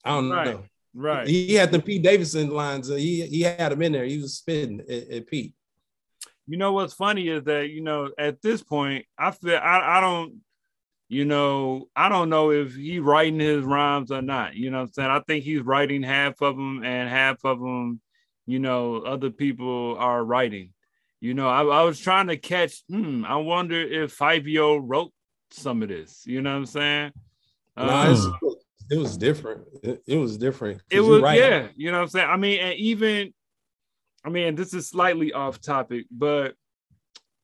I 0.06 0.12
don't 0.12 0.30
Right. 0.30 0.46
know. 0.46 0.64
Right. 0.94 1.28
He 1.28 1.54
had 1.56 1.72
the 1.72 1.80
Pete 1.80 2.04
Davidson 2.04 2.50
lines. 2.50 2.90
uh, 2.92 2.96
he 2.96 3.26
he 3.26 3.42
had 3.42 3.72
them 3.72 3.82
in 3.82 3.94
there. 3.94 4.06
He 4.06 4.18
was 4.20 4.36
spitting 4.38 4.82
at, 4.82 5.10
at 5.10 5.28
Pete. 5.28 5.54
you 6.48 6.58
know 6.58 6.74
what's 6.74 6.94
funny 6.94 7.28
is 7.30 7.44
that 7.46 7.70
you 7.70 7.82
know 7.82 8.10
at 8.18 8.42
this 8.42 8.64
point 8.64 9.06
i 9.20 9.30
feel 9.30 9.56
i, 9.58 9.98
I 9.98 10.02
don't 10.02 10.42
you 11.10 11.26
know 11.26 11.90
i 11.96 12.08
don't 12.08 12.30
know 12.30 12.52
if 12.52 12.76
he 12.76 13.00
writing 13.00 13.40
his 13.40 13.64
rhymes 13.64 14.12
or 14.12 14.22
not 14.22 14.56
you 14.56 14.70
know 14.70 14.78
what 14.78 14.84
i'm 14.88 14.94
saying 14.94 15.10
i 15.10 15.20
think 15.22 15.44
he's 15.44 15.62
writing 15.62 16.04
half 16.04 16.40
of 16.42 16.56
them 16.56 16.84
and 16.86 17.10
half 17.10 17.44
of 17.44 17.60
them 17.60 18.00
you 18.46 18.60
know 18.60 18.98
other 18.98 19.32
people 19.32 19.98
are 19.98 20.24
writing 20.24 20.72
you 21.20 21.34
know 21.34 21.50
i, 21.50 21.62
I 21.64 21.84
was 21.84 22.00
trying 22.00 22.28
to 22.28 22.38
catch 22.38 22.84
hmm 22.88 23.26
i 23.26 23.36
wonder 23.36 23.82
if 23.82 24.18
Fivio 24.18 24.80
wrote 24.82 25.12
some 25.52 25.82
of 25.82 25.90
this 25.90 26.24
you 26.26 26.42
know 26.42 26.52
what 26.52 26.58
i'm 26.58 26.66
saying 26.66 27.12
Nah, 27.78 28.12
Um, 28.12 28.40
it 28.90 28.98
was 28.98 29.16
different. 29.18 29.62
It, 29.84 30.02
it 30.06 30.18
was 30.18 30.38
different. 30.38 30.82
it 30.90 31.00
was 31.00 31.22
right. 31.22 31.38
yeah 31.40 31.68
you 31.76 31.92
know 31.92 31.98
what 31.98 32.04
i'm 32.04 32.10
saying 32.10 32.30
i 32.30 32.36
mean 32.36 32.60
and 32.60 32.74
even 32.76 33.34
i 34.26 34.30
mean 34.30 34.56
this 34.56 34.74
is 34.74 34.88
slightly 34.90 35.32
off 35.34 35.62
topic 35.62 36.06
but 36.12 36.56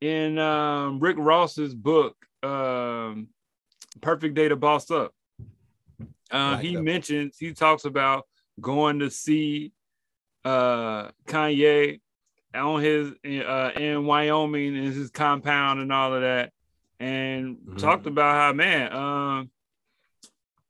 in 0.02 0.38
um 0.38 1.00
rick 1.00 1.16
ross's 1.18 1.74
book 1.74 2.16
um 2.44 3.28
perfect 4.02 4.36
day 4.36 4.48
to 4.50 4.56
boss 4.56 4.90
up 4.92 5.12
uh 6.32 6.58
he 6.58 6.76
mentions 6.76 7.38
he 7.40 7.54
talks 7.54 7.86
about 7.86 8.26
going 8.62 9.00
to 9.00 9.10
see 9.10 9.72
uh 10.44 11.10
kanye 11.26 12.00
on 12.54 12.82
his 12.82 13.12
uh 13.46 13.72
in 13.76 14.06
wyoming 14.06 14.76
in 14.76 14.84
his 14.92 15.10
compound 15.10 15.80
and 15.80 15.92
all 15.92 16.14
of 16.14 16.22
that 16.22 16.52
and 17.00 17.58
Mhm. 17.58 17.78
talked 17.80 18.08
about 18.08 18.36
how 18.36 18.54
man 18.54 18.94
um 18.94 19.50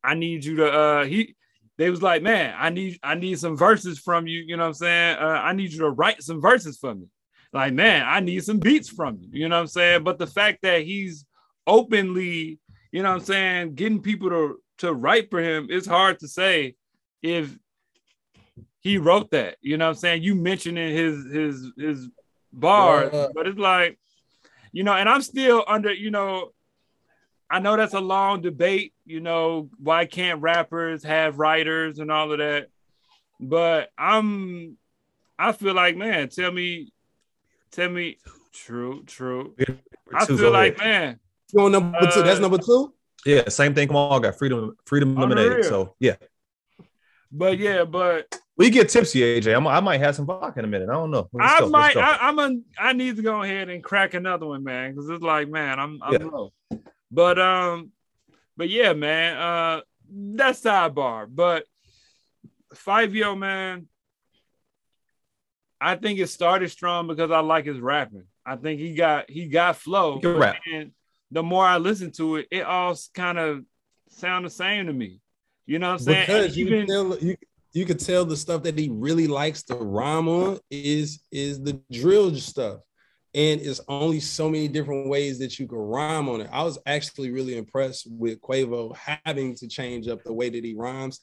I 0.04 0.14
need 0.14 0.46
you 0.46 0.56
to 0.58 0.72
uh 0.72 1.06
he 1.06 1.36
they 1.78 1.90
was 1.90 2.02
like, 2.02 2.22
man, 2.24 2.56
I 2.58 2.70
need 2.70 3.00
I 3.04 3.16
need 3.16 3.38
some 3.38 3.58
verses 3.58 4.00
from 4.00 4.28
you, 4.28 4.40
you 4.48 4.56
know 4.56 4.64
what 4.64 4.68
I'm 4.70 4.74
saying? 4.76 5.18
Uh, 5.20 5.42
I 5.44 5.52
need 5.52 5.74
you 5.74 5.80
to 5.80 5.90
write 5.90 6.24
some 6.24 6.40
verses 6.40 6.78
for 6.78 6.96
me. 6.96 7.08
Like, 7.52 7.74
man, 7.74 8.06
I 8.08 8.22
need 8.22 8.44
some 8.46 8.60
beats 8.60 8.88
from 8.88 9.18
you, 9.20 9.28
you 9.34 9.50
know 9.50 9.56
what 9.58 9.62
I'm 9.62 9.68
saying? 9.68 10.04
But 10.04 10.18
the 10.18 10.28
fact 10.28 10.60
that 10.62 10.84
he's 10.84 11.26
openly, 11.68 12.60
you 12.96 13.04
know 13.04 13.10
what 13.10 13.20
I'm 13.20 13.26
saying, 13.26 13.76
getting 13.76 14.02
people 14.02 14.30
to 14.30 14.58
to 14.78 14.94
write 14.94 15.30
for 15.30 15.42
him, 15.42 15.68
it's 15.70 15.86
hard 15.86 16.18
to 16.20 16.30
say 16.30 16.76
if 17.22 17.54
he 18.80 18.98
wrote 18.98 19.32
that, 19.32 19.58
you 19.60 19.76
know 19.76 19.88
what 19.88 19.96
I'm 19.96 19.96
saying? 19.98 20.24
You 20.24 20.34
mentioning 20.34 20.96
his 20.96 21.26
his 21.30 21.72
his 21.78 22.10
bars, 22.54 23.10
Yeah. 23.12 23.28
but 23.36 23.48
it's 23.48 23.60
like, 23.60 24.00
you 24.72 24.86
know, 24.86 24.94
and 24.94 25.10
I'm 25.10 25.22
still 25.22 25.66
under, 25.68 25.92
you 25.92 26.10
know, 26.10 26.52
I 27.50 27.60
know 27.60 27.76
that's 27.76 27.94
a 27.94 28.00
long 28.00 28.42
debate, 28.42 28.94
you 29.06 29.20
know, 29.20 29.70
why 29.78 30.06
can't 30.06 30.42
rappers 30.42 31.04
have 31.04 31.38
writers 31.38 32.00
and 32.00 32.10
all 32.10 32.32
of 32.32 32.38
that? 32.38 32.68
But 33.42 33.90
I'm 33.98 34.78
I 35.38 35.52
feel 35.52 35.74
like, 35.74 35.98
man, 35.98 36.30
tell 36.30 36.50
me, 36.50 36.94
tell 37.72 37.90
me, 37.90 38.20
true, 38.54 39.04
true. 39.06 39.54
I 40.14 40.26
feel 40.26 40.52
like, 40.52 40.78
man, 40.78 41.20
You 41.54 41.62
on 41.62 41.72
number 41.72 42.08
two? 42.08 42.22
That's 42.22 42.40
Uh, 42.40 42.42
number 42.42 42.58
two. 42.58 42.94
yeah, 43.26 43.48
same 43.50 43.74
thing. 43.74 43.88
Come 43.88 43.98
on, 43.98 44.22
got 44.22 44.38
freedom, 44.38 44.76
freedom 44.86 45.18
On 45.18 45.30
the 45.30 45.36
lemonade. 45.36 45.66
So 45.66 45.96
yeah, 46.00 46.16
but 47.32 47.58
yeah, 47.58 47.84
but 47.84 48.38
we 48.58 48.70
get 48.70 48.90
tipsy, 48.90 49.22
AJ. 49.22 49.56
I'm, 49.56 49.68
I 49.68 49.80
might 49.80 50.00
have 50.00 50.16
some 50.16 50.26
vodka 50.26 50.60
in 50.60 50.66
a 50.66 50.68
minute. 50.68 50.90
I 50.90 50.94
don't 50.94 51.12
know. 51.12 51.30
Let's 51.34 51.54
I 51.56 51.60
go, 51.60 51.70
might. 51.70 51.98
I, 51.98 52.18
I'm 52.22 52.40
a, 52.40 52.56
I 52.80 52.94
need 52.94 53.18
to 53.18 53.22
go 53.22 53.44
ahead 53.44 53.70
and 53.70 53.84
crack 53.84 54.14
another 54.14 54.48
one, 54.48 54.64
man, 54.64 54.92
because 54.92 55.10
it's 55.10 55.24
like, 55.24 55.50
man, 55.50 55.80
I'm, 55.80 56.00
I'm 56.02 56.14
Yeah. 56.14 56.24
low. 56.24 56.54
But 57.12 57.40
um, 57.40 57.92
but 58.58 58.70
yeah, 58.70 58.94
man, 58.94 59.38
uh, 59.38 59.82
that's 60.10 60.62
sidebar. 60.62 61.28
But 61.30 61.66
Fivio 62.74 63.38
man, 63.38 63.88
I 65.80 65.96
think 65.96 66.20
it 66.20 66.28
started 66.28 66.70
strong 66.72 67.08
because 67.08 67.32
I 67.32 67.40
like 67.40 67.66
his 67.66 67.80
rapping. 67.80 68.26
I 68.46 68.56
think 68.56 68.80
he 68.80 68.96
got 68.96 69.30
he 69.30 69.48
got 69.48 69.78
flow. 69.78 70.16
He 70.16 70.22
can 70.22 70.38
rap. 70.38 70.58
then 70.72 70.92
the 71.32 71.44
more 71.44 71.66
I 71.66 71.78
listen 71.78 72.12
to 72.14 72.38
it, 72.38 72.48
it 72.52 72.64
all 72.64 72.96
kind 73.14 73.38
of 73.38 73.66
sound 74.10 74.46
the 74.46 74.50
same 74.50 74.88
to 74.88 74.94
me. 74.94 75.20
You 75.66 75.80
know 75.80 75.88
what 75.88 75.94
I'm 75.94 76.00
saying? 76.00 76.26
Because 76.28 76.58
you 76.58 76.68
even 76.68 76.80
can 76.86 76.88
tell 76.88 77.18
you 77.20 77.36
you 77.74 77.86
could 77.86 78.00
tell 78.00 78.24
the 78.24 78.38
stuff 78.38 78.64
that 78.64 78.78
he 78.80 78.90
really 78.90 79.28
likes 79.28 79.64
to 79.64 79.76
rhyme 79.76 80.28
on 80.28 80.60
is 80.70 81.22
is 81.32 81.62
the 81.62 81.80
drill 81.92 82.34
stuff. 82.36 82.80
And 83.34 83.60
it's 83.60 83.82
only 83.90 84.22
so 84.22 84.50
many 84.50 84.70
different 84.70 85.10
ways 85.10 85.40
that 85.40 85.60
you 85.60 85.68
can 85.68 85.78
rhyme 85.78 86.30
on 86.30 86.40
it. 86.40 86.50
I 86.54 86.64
was 86.64 86.80
actually 86.86 87.32
really 87.32 87.58
impressed 87.58 88.08
with 88.10 88.40
Quavo 88.40 88.96
having 89.26 89.56
to 89.56 89.68
change 89.68 90.08
up 90.08 90.24
the 90.24 90.32
way 90.32 90.50
that 90.50 90.64
he 90.64 90.74
rhymes 90.74 91.20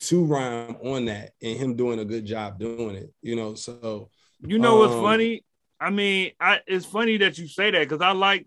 to 0.00 0.24
rhyme 0.26 0.76
on 0.84 1.06
that 1.06 1.30
and 1.42 1.56
him 1.56 1.74
doing 1.74 2.00
a 2.00 2.04
good 2.04 2.26
job 2.26 2.58
doing 2.58 2.96
it. 2.96 3.10
You 3.22 3.36
know, 3.36 3.54
so 3.54 4.10
You 4.46 4.58
know 4.58 4.76
what's 4.76 4.92
Um, 4.92 5.02
funny? 5.02 5.42
I 5.80 5.88
mean, 5.88 6.32
I 6.38 6.60
it's 6.66 6.84
funny 6.84 7.16
that 7.18 7.38
you 7.38 7.48
say 7.48 7.70
that 7.70 7.80
because 7.88 8.02
I 8.02 8.12
like 8.12 8.46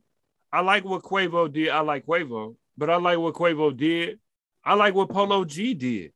I 0.51 0.61
like 0.61 0.85
what 0.85 1.03
Quavo 1.03 1.51
did. 1.51 1.69
I 1.69 1.81
like 1.81 2.05
Quavo, 2.05 2.55
but 2.77 2.89
I 2.89 2.95
like 2.97 3.17
what 3.19 3.33
Quavo 3.33 3.75
did. 3.75 4.19
I 4.63 4.73
like 4.75 4.93
what 4.93 5.09
Polo 5.09 5.45
G 5.45 5.73
did. 5.73 6.13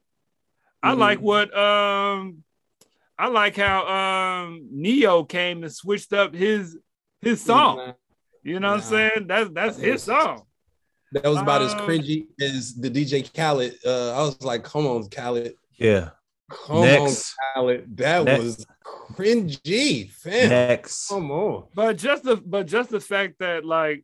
I 0.84 0.94
Mhm. 0.94 0.98
like 0.98 1.20
what 1.22 1.58
um 1.58 2.44
I 3.18 3.28
like 3.28 3.56
how 3.56 3.86
um 3.88 4.68
Ne-Yo 4.72 5.26
came 5.26 5.64
and 5.64 5.72
switched 5.74 6.12
up 6.14 6.34
his 6.34 6.78
his 7.22 7.42
song. 7.42 7.94
You 8.44 8.60
know 8.60 8.70
what 8.70 8.78
I'm 8.78 8.82
saying? 8.82 9.28
That's 9.28 9.50
that's 9.52 9.78
his 9.78 10.04
song. 10.04 10.46
that 11.12 11.26
was 11.26 11.42
about 11.42 11.62
as 11.62 11.74
Um, 11.74 11.80
cringy 11.82 12.26
as 12.42 12.74
the 12.74 12.90
DJ 12.90 13.22
Khaled. 13.22 13.76
Uh, 13.86 14.14
I 14.14 14.22
was 14.22 14.42
like, 14.42 14.64
come 14.64 14.88
on, 14.88 15.10
Khaled. 15.10 15.54
yeah. 15.78 16.12
Come 16.50 16.82
Next. 16.82 17.36
on, 17.56 17.64
Khaled. 17.64 17.98
That 17.98 18.26
Next. 18.26 18.40
was 18.44 18.66
cringy, 19.16 20.10
fam. 20.10 20.50
Next. 20.50 21.08
Come 21.10 21.32
on. 21.32 21.68
But 21.76 21.98
just 21.98 22.24
the 22.24 22.38
but 22.38 22.66
just 22.66 22.90
the 22.90 23.00
fact 23.00 23.40
that 23.40 23.64
like 23.66 24.04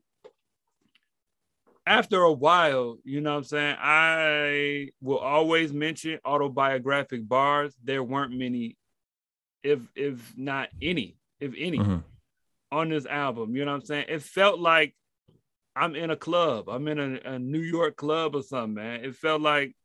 after 1.88 2.22
a 2.22 2.32
while, 2.32 2.98
you 3.04 3.22
know 3.22 3.32
what 3.32 3.38
I'm 3.38 3.44
saying, 3.46 3.76
I 3.80 4.90
will 5.02 5.20
always 5.20 5.72
mention 5.72 6.20
autobiographic 6.26 7.28
bars. 7.28 7.74
There 7.84 8.04
weren't 8.04 8.34
many, 8.34 8.78
if 9.64 9.80
if 9.96 10.34
not 10.38 10.70
any, 10.82 11.18
if 11.40 11.54
any, 11.58 11.80
Mhm. 11.80 12.04
on 12.72 12.90
this 12.90 13.06
album. 13.06 13.56
You 13.56 13.66
know 13.66 13.72
what 13.72 13.82
I'm 13.82 13.86
saying? 13.86 14.06
It 14.10 14.22
felt 14.22 14.60
like 14.60 14.94
I'm 15.76 15.96
in 15.96 16.10
a 16.10 16.16
club. 16.18 16.70
I'm 16.70 16.88
in 16.88 17.00
a, 17.00 17.36
a 17.36 17.40
New 17.40 17.62
York 17.62 17.96
club 17.96 18.36
or 18.36 18.42
something, 18.42 18.74
man. 18.74 19.06
It 19.06 19.16
felt 19.16 19.42
like 19.42 19.76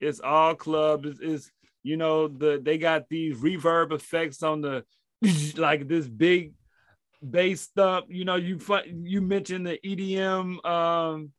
it's 0.00 0.20
all 0.20 0.54
club. 0.54 1.06
It's, 1.06 1.20
it's 1.20 1.50
you 1.82 1.96
know, 1.96 2.28
the 2.28 2.60
they 2.62 2.78
got 2.78 3.08
these 3.08 3.36
reverb 3.38 3.92
effects 3.92 4.42
on 4.42 4.60
the 4.60 4.84
like 5.56 5.88
this 5.88 6.06
big 6.06 6.52
bass 7.22 7.62
stuff. 7.62 8.04
You 8.08 8.24
know, 8.24 8.36
you 8.36 8.58
you 9.02 9.22
mentioned 9.22 9.66
the 9.66 9.78
EDM 9.78 10.64
um 10.66 11.32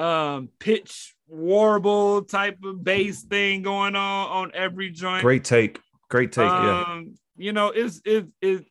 um 0.00 0.48
pitch 0.58 1.14
warble 1.28 2.22
type 2.22 2.58
of 2.64 2.82
bass 2.82 3.22
thing 3.22 3.62
going 3.62 3.94
on 3.94 4.28
on 4.30 4.50
every 4.54 4.90
joint. 4.90 5.22
Great 5.22 5.44
take. 5.44 5.78
Great 6.08 6.32
take. 6.32 6.48
yeah. 6.50 6.84
Um, 6.88 7.14
you 7.36 7.52
know, 7.52 7.68
it's 7.68 8.00
it 8.04 8.26
it 8.40 8.64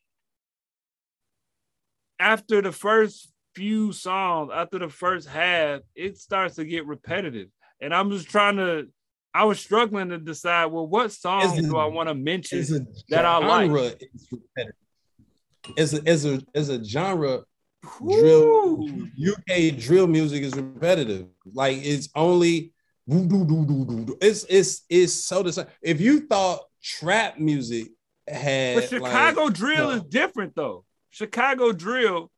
after 2.19 2.61
the 2.61 2.71
first 2.71 3.31
few 3.55 3.91
songs, 3.91 4.51
after 4.53 4.79
the 4.79 4.89
first 4.89 5.27
half, 5.27 5.81
it 5.95 6.17
starts 6.17 6.55
to 6.55 6.65
get 6.65 6.85
repetitive. 6.85 7.47
And 7.81 7.93
I'm 7.93 8.11
just 8.11 8.29
trying 8.29 8.57
to 8.57 8.87
I 9.33 9.43
was 9.45 9.59
struggling 9.59 10.09
to 10.09 10.17
decide, 10.17 10.65
well, 10.65 10.87
what 10.87 11.11
song 11.11 11.43
As 11.43 11.57
a- 11.57 11.61
do 11.61 11.77
I 11.77 11.85
want 11.85 12.09
to 12.09 12.15
mention? 12.15 12.59
A 12.59 12.79
that 13.09 13.25
I 13.25 13.37
like. 13.37 13.67
genre, 13.67 13.83
it's 13.99 14.27
repetitive. 14.31 14.75
As 15.77 15.93
a, 15.93 16.07
as 16.07 16.25
a 16.25 16.41
as 16.55 16.69
a 16.69 16.83
genre, 16.83 17.43
drill 17.81 18.87
UK 19.19 19.77
drill 19.77 20.07
music 20.07 20.43
is 20.43 20.55
repetitive. 20.55 21.27
Like 21.53 21.77
it's 21.77 22.09
only 22.15 22.73
it's 23.07 24.45
it's 24.49 24.85
it's 24.89 25.13
so 25.13 25.43
the 25.43 25.53
same. 25.53 25.67
If 25.81 26.01
you 26.01 26.27
thought 26.27 26.61
trap 26.83 27.39
music 27.39 27.87
had 28.27 28.75
But 28.75 28.89
Chicago 28.89 29.45
like, 29.45 29.53
drill 29.53 29.89
no. 29.89 29.95
is 29.95 30.03
different 30.03 30.55
though. 30.55 30.85
Chicago 31.09 31.71
drill, 31.71 32.31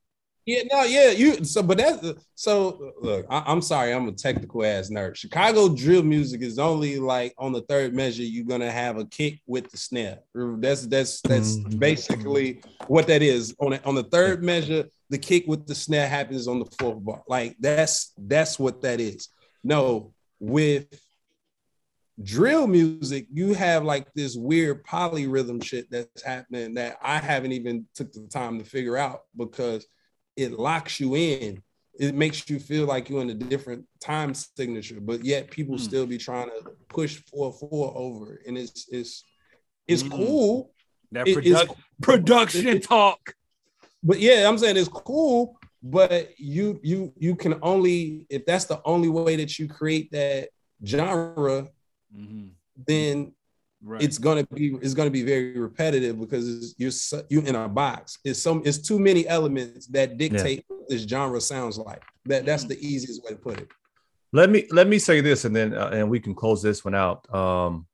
Yeah, 0.44 0.62
no, 0.72 0.82
yeah, 0.82 1.10
you 1.10 1.44
so 1.44 1.62
but 1.62 1.78
that's 1.78 2.04
so 2.34 2.92
look, 3.00 3.26
I, 3.30 3.52
am 3.52 3.62
sorry, 3.62 3.92
I'm 3.92 4.08
a 4.08 4.12
technical 4.12 4.64
ass 4.64 4.90
nerd. 4.90 5.14
Chicago 5.14 5.68
drill 5.72 6.02
music 6.02 6.42
is 6.42 6.58
only 6.58 6.98
like 6.98 7.32
on 7.38 7.52
the 7.52 7.62
third 7.62 7.94
measure, 7.94 8.24
you're 8.24 8.44
gonna 8.44 8.70
have 8.70 8.98
a 8.98 9.04
kick 9.04 9.40
with 9.46 9.70
the 9.70 9.76
snare. 9.76 10.18
That's 10.34 10.86
that's 10.86 11.20
that's 11.20 11.58
Mhm. 11.58 11.78
basically 11.78 12.60
what 12.88 13.06
that 13.06 13.22
is. 13.22 13.54
On 13.60 13.70
the, 13.70 13.84
on 13.84 13.94
the 13.94 14.02
third 14.02 14.42
measure, 14.42 14.86
the 15.10 15.18
kick 15.18 15.44
with 15.46 15.66
the 15.66 15.76
snare 15.76 16.08
happens 16.08 16.48
on 16.48 16.58
the 16.58 16.66
fourth 16.78 17.04
bar. 17.04 17.22
Like 17.28 17.56
that's 17.60 18.12
that's 18.18 18.58
what 18.58 18.82
that 18.82 19.00
is. 19.00 19.28
no, 19.62 20.12
with 20.40 20.86
drill 22.22 22.66
music, 22.66 23.26
you 23.32 23.54
have 23.54 23.84
like 23.84 24.12
this 24.14 24.36
weird 24.36 24.84
polyrhythm 24.84 25.62
shit 25.62 25.90
that's 25.90 26.22
happening 26.22 26.74
that 26.74 26.96
I 27.02 27.18
haven't 27.18 27.52
even 27.52 27.86
took 27.94 28.12
the 28.12 28.26
time 28.26 28.58
to 28.58 28.64
figure 28.64 28.96
out 28.96 29.22
because 29.36 29.86
it 30.36 30.52
locks 30.58 30.98
you 31.00 31.14
in. 31.16 31.62
It 31.98 32.14
makes 32.14 32.48
you 32.48 32.58
feel 32.58 32.86
like 32.86 33.08
you're 33.10 33.20
in 33.22 33.30
a 33.30 33.34
different 33.34 33.84
time 34.00 34.32
signature, 34.34 34.98
but 35.00 35.24
yet 35.24 35.50
people 35.50 35.76
Mm. 35.76 35.80
still 35.80 36.06
be 36.06 36.18
trying 36.18 36.48
to 36.48 36.70
push 36.88 37.16
four 37.30 37.52
four 37.52 37.92
over, 37.96 38.40
and 38.46 38.56
it's 38.56 38.88
it's 38.90 39.24
it's 39.86 40.02
Mm. 40.02 40.10
cool. 40.10 40.72
That 41.12 41.28
It 41.28 41.44
is- 41.46 41.52
produc- 41.54 41.76
production 42.00 42.80
talk. 42.80 43.34
but 44.02 44.18
yeah, 44.20 44.48
I'm 44.48 44.56
saying 44.56 44.76
it's 44.78 44.88
cool, 44.88 45.58
but 45.82 46.38
you 46.40 46.80
you 46.82 47.12
you 47.18 47.36
can 47.36 47.58
only 47.62 48.26
if 48.30 48.46
that's 48.46 48.64
the 48.64 48.80
only 48.84 49.08
way 49.10 49.36
that 49.36 49.58
you 49.58 49.68
create 49.68 50.10
that 50.12 50.48
genre, 50.84 51.68
Mhm. 52.16 52.50
then 52.86 53.34
Right. 53.84 54.00
it's 54.00 54.16
gonna 54.16 54.46
be 54.46 54.76
it's 54.80 54.94
gonna 54.94 55.10
be 55.10 55.24
very 55.24 55.58
repetitive 55.58 56.20
because 56.20 56.74
it's, 56.78 57.12
you're 57.12 57.22
you 57.28 57.40
in 57.40 57.56
a 57.56 57.68
box. 57.68 58.18
It's 58.24 58.40
some 58.40 58.62
it's 58.64 58.78
too 58.78 58.98
many 58.98 59.26
elements 59.26 59.88
that 59.88 60.18
dictate 60.18 60.64
what 60.68 60.88
this 60.88 61.02
genre 61.02 61.40
sounds 61.40 61.78
like. 61.78 62.02
That 62.26 62.46
that's 62.46 62.64
the 62.64 62.78
easiest 62.78 63.24
way 63.24 63.30
to 63.30 63.36
put 63.36 63.58
it. 63.58 63.68
Let 64.32 64.50
me 64.50 64.66
let 64.70 64.86
me 64.86 64.98
say 64.98 65.20
this, 65.20 65.44
and 65.44 65.54
then 65.54 65.74
uh, 65.74 65.90
and 65.92 66.08
we 66.08 66.20
can 66.20 66.34
close 66.34 66.62
this 66.62 66.84
one 66.84 66.94
out. 66.94 67.32
Um, 67.34 67.86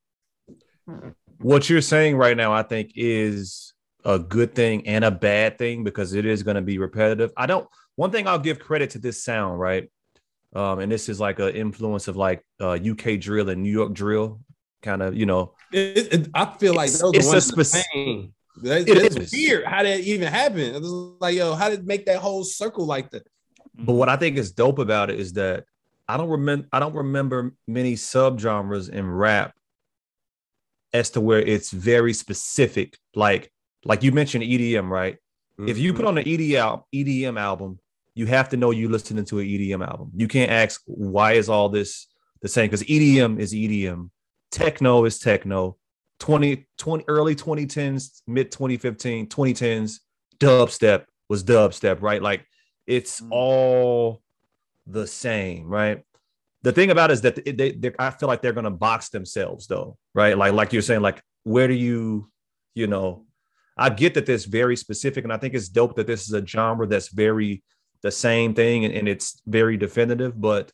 what 1.38 1.70
you're 1.70 1.80
saying 1.80 2.16
right 2.16 2.36
now, 2.36 2.52
I 2.52 2.62
think, 2.62 2.92
is 2.94 3.72
a 4.04 4.18
good 4.18 4.54
thing 4.54 4.86
and 4.86 5.04
a 5.04 5.10
bad 5.10 5.58
thing 5.58 5.84
because 5.84 6.14
it 6.14 6.26
is 6.26 6.42
going 6.42 6.56
to 6.56 6.62
be 6.62 6.78
repetitive. 6.78 7.32
I 7.36 7.46
don't. 7.46 7.68
One 7.96 8.10
thing 8.10 8.26
I'll 8.28 8.38
give 8.38 8.58
credit 8.58 8.90
to 8.90 8.98
this 8.98 9.24
sound, 9.24 9.58
right? 9.58 9.90
Um, 10.54 10.78
and 10.78 10.90
this 10.90 11.08
is 11.08 11.20
like 11.20 11.40
an 11.40 11.54
influence 11.54 12.08
of 12.08 12.16
like 12.16 12.42
uh, 12.60 12.72
UK 12.72 13.18
drill 13.18 13.50
and 13.50 13.62
New 13.62 13.72
York 13.72 13.92
drill, 13.92 14.40
kind 14.82 15.02
of, 15.02 15.16
you 15.16 15.26
know. 15.26 15.54
It- 15.72 16.12
it- 16.12 16.28
I 16.34 16.56
feel 16.58 16.74
like 16.74 16.88
It's- 16.88 17.00
those 17.00 17.14
it's 17.14 17.26
are 17.26 17.30
a 17.30 17.32
ones 17.32 17.48
that 17.48 17.64
spec- 17.64 17.86
same. 17.92 18.34
That- 18.62 18.88
It 18.88 19.16
It's 19.16 19.32
weird 19.32 19.64
how 19.66 19.82
that 19.82 20.00
even 20.00 20.28
happened. 20.28 20.76
It's 20.76 20.86
like, 21.20 21.36
yo, 21.36 21.54
how 21.54 21.68
did 21.68 21.80
it 21.80 21.86
make 21.86 22.06
that 22.06 22.18
whole 22.18 22.44
circle 22.44 22.86
like 22.86 23.10
that? 23.10 23.26
But 23.74 23.92
what 23.92 24.08
I 24.08 24.16
think 24.16 24.36
is 24.36 24.50
dope 24.50 24.78
about 24.78 25.10
it 25.10 25.20
is 25.20 25.34
that 25.34 25.64
I 26.08 26.16
don't 26.16 26.30
remember 26.30 26.66
I 26.72 26.80
don't 26.80 26.94
remember 26.94 27.54
many 27.66 27.94
subgenres 27.94 28.88
in 28.88 29.08
rap 29.08 29.54
as 30.92 31.10
to 31.10 31.20
where 31.20 31.40
it's 31.40 31.70
very 31.70 32.12
specific. 32.12 32.98
Like 33.14 33.52
like 33.84 34.02
you 34.02 34.10
mentioned 34.10 34.42
EDM, 34.44 34.88
right? 34.90 35.18
If 35.66 35.76
you 35.76 35.92
put 35.92 36.00
mm-hmm. 36.00 36.08
on 36.08 36.18
an 36.18 36.24
EDM 36.24 36.82
EDM 36.94 37.38
album, 37.38 37.78
you 38.14 38.26
have 38.26 38.48
to 38.50 38.56
know 38.56 38.70
you're 38.70 38.90
listening 38.90 39.24
to 39.26 39.40
an 39.40 39.46
EDM 39.46 39.86
album. 39.86 40.10
You 40.14 40.28
can't 40.28 40.50
ask 40.50 40.80
why 40.86 41.32
is 41.32 41.48
all 41.48 41.68
this 41.68 42.06
the 42.42 42.48
same 42.48 42.66
because 42.66 42.84
EDM 42.84 43.38
is 43.38 43.52
EDM, 43.52 44.10
techno 44.50 45.04
is 45.04 45.18
techno. 45.18 45.76
20, 46.20 46.66
20 46.78 47.04
early 47.06 47.34
2010s, 47.36 48.22
mid 48.26 48.50
2015, 48.50 49.28
2010s, 49.28 50.00
dubstep 50.38 51.04
was 51.28 51.44
dubstep, 51.44 52.02
right? 52.02 52.22
Like 52.22 52.44
it's 52.86 53.20
Mm. 53.20 53.28
all 53.30 54.22
the 54.86 55.06
same, 55.06 55.66
right? 55.66 56.02
The 56.62 56.72
thing 56.72 56.90
about 56.90 57.10
it 57.10 57.14
is 57.14 57.20
that 57.20 57.44
they, 57.44 57.72
they, 57.72 57.92
I 57.98 58.10
feel 58.10 58.28
like 58.28 58.42
they're 58.42 58.52
gonna 58.52 58.70
box 58.70 59.10
themselves 59.10 59.66
though, 59.66 59.96
right? 60.14 60.36
Like 60.36 60.54
like 60.54 60.72
you're 60.72 60.82
saying, 60.82 61.02
like 61.02 61.22
where 61.44 61.68
do 61.68 61.74
you, 61.74 62.30
you 62.74 62.86
know, 62.88 63.26
I 63.76 63.90
get 63.90 64.14
that 64.14 64.26
this 64.26 64.44
very 64.44 64.76
specific, 64.76 65.22
and 65.22 65.32
I 65.32 65.36
think 65.36 65.54
it's 65.54 65.68
dope 65.68 65.94
that 65.96 66.06
this 66.08 66.22
is 66.22 66.32
a 66.32 66.44
genre 66.44 66.86
that's 66.86 67.08
very 67.08 67.62
the 68.02 68.10
same 68.10 68.54
thing 68.54 68.84
and, 68.84 68.94
and 68.94 69.08
it's 69.08 69.40
very 69.46 69.76
definitive, 69.76 70.40
but 70.40 70.72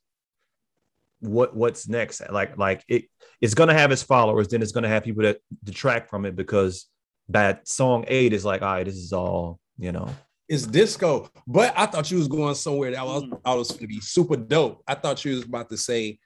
what 1.25 1.57
what's 1.57 1.89
next? 1.89 2.23
Like 2.31 2.57
like 2.59 2.85
it 2.89 3.05
it's 3.41 3.55
gonna 3.55 3.75
have 3.75 3.93
its 3.93 4.03
followers, 4.03 4.49
then 4.49 4.63
it's 4.63 4.73
gonna 4.73 4.89
have 4.89 5.05
people 5.05 5.23
that 5.23 5.39
detract 5.63 6.11
from 6.11 6.25
it 6.25 6.37
because 6.37 6.87
that 7.29 7.67
song 7.67 8.05
eight 8.09 8.33
is 8.33 8.45
like, 8.45 8.63
all 8.63 8.75
right, 8.75 8.85
this 8.85 8.97
is 8.97 9.13
all, 9.13 9.59
you 9.79 9.93
know. 9.93 10.09
It's 10.49 10.67
disco, 10.67 11.31
but 11.47 11.73
I 11.77 11.87
thought 11.87 12.11
you 12.11 12.19
was 12.19 12.29
going 12.29 12.55
somewhere 12.55 12.91
that 12.91 13.01
I 13.01 13.05
was 13.05 13.23
Mm. 13.23 13.41
I 13.45 13.55
was 13.55 13.73
gonna 13.73 13.87
be 13.87 14.01
super 14.01 14.37
dope. 14.37 14.83
I 14.87 14.95
thought 14.95 15.25
you 15.25 15.35
was 15.35 15.45
about 15.45 15.71
to 15.71 15.77
say, 15.77 16.19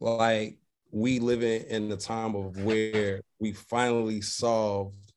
like, 0.00 0.58
we 0.90 1.18
living 1.18 1.62
in 1.62 1.84
in 1.84 1.88
the 1.88 1.96
time 1.96 2.34
of 2.36 2.62
where 2.62 3.22
we 3.40 3.52
finally 3.52 4.20
solved 4.20 5.12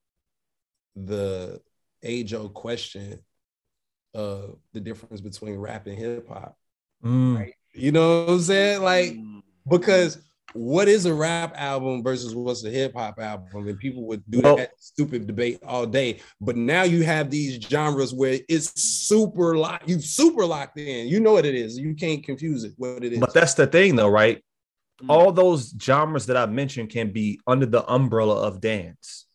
the 0.96 1.62
age 2.04 2.34
old 2.34 2.54
question 2.54 3.20
of 4.14 4.58
the 4.74 4.80
difference 4.80 5.22
between 5.22 5.56
rap 5.56 5.86
and 5.88 5.98
hip 5.98 6.28
hop. 6.28 6.58
Mm. 7.04 7.54
You 7.78 7.92
know 7.92 8.26
what 8.26 8.34
I'm 8.34 8.40
saying? 8.42 8.82
Like, 8.82 9.14
Mm. 9.14 9.42
because 9.70 10.18
what 10.54 10.88
is 10.88 11.06
a 11.06 11.14
rap 11.14 11.54
album 11.56 12.02
versus 12.02 12.34
what's 12.34 12.64
a 12.64 12.70
hip 12.70 12.94
hop 12.96 13.20
album? 13.20 13.68
And 13.68 13.78
people 13.78 14.04
would 14.08 14.24
do 14.30 14.42
Well- 14.42 14.58
that 14.58 14.72
stupid 14.80 15.28
debate 15.28 15.60
all 15.64 15.86
day. 15.86 16.20
But 16.42 16.56
now 16.58 16.84
you 16.84 17.04
have 17.04 17.30
these 17.30 17.62
genres 17.62 18.14
where 18.14 18.40
it's 18.50 18.82
super 18.82 19.56
locked, 19.58 19.88
you 19.88 20.00
super 20.00 20.46
locked 20.46 20.80
in. 20.80 21.08
You 21.08 21.20
know 21.20 21.34
what 21.34 21.46
it 21.46 21.54
is. 21.54 21.78
You 21.78 21.94
can't 21.94 22.24
confuse 22.24 22.64
it. 22.64 22.74
What 22.78 23.04
it 23.04 23.14
is. 23.14 23.20
But 23.20 23.34
that's 23.34 23.54
the 23.54 23.68
thing, 23.68 23.96
though, 23.96 24.10
right? 24.10 24.44
Mm. 25.04 25.10
All 25.10 25.32
those 25.32 25.76
genres 25.80 26.26
that 26.26 26.38
I 26.38 26.48
mentioned 26.48 26.90
can 26.90 27.12
be 27.12 27.40
under 27.46 27.68
the 27.68 27.86
umbrella 27.92 28.42
of 28.42 28.60
dance. 28.60 29.28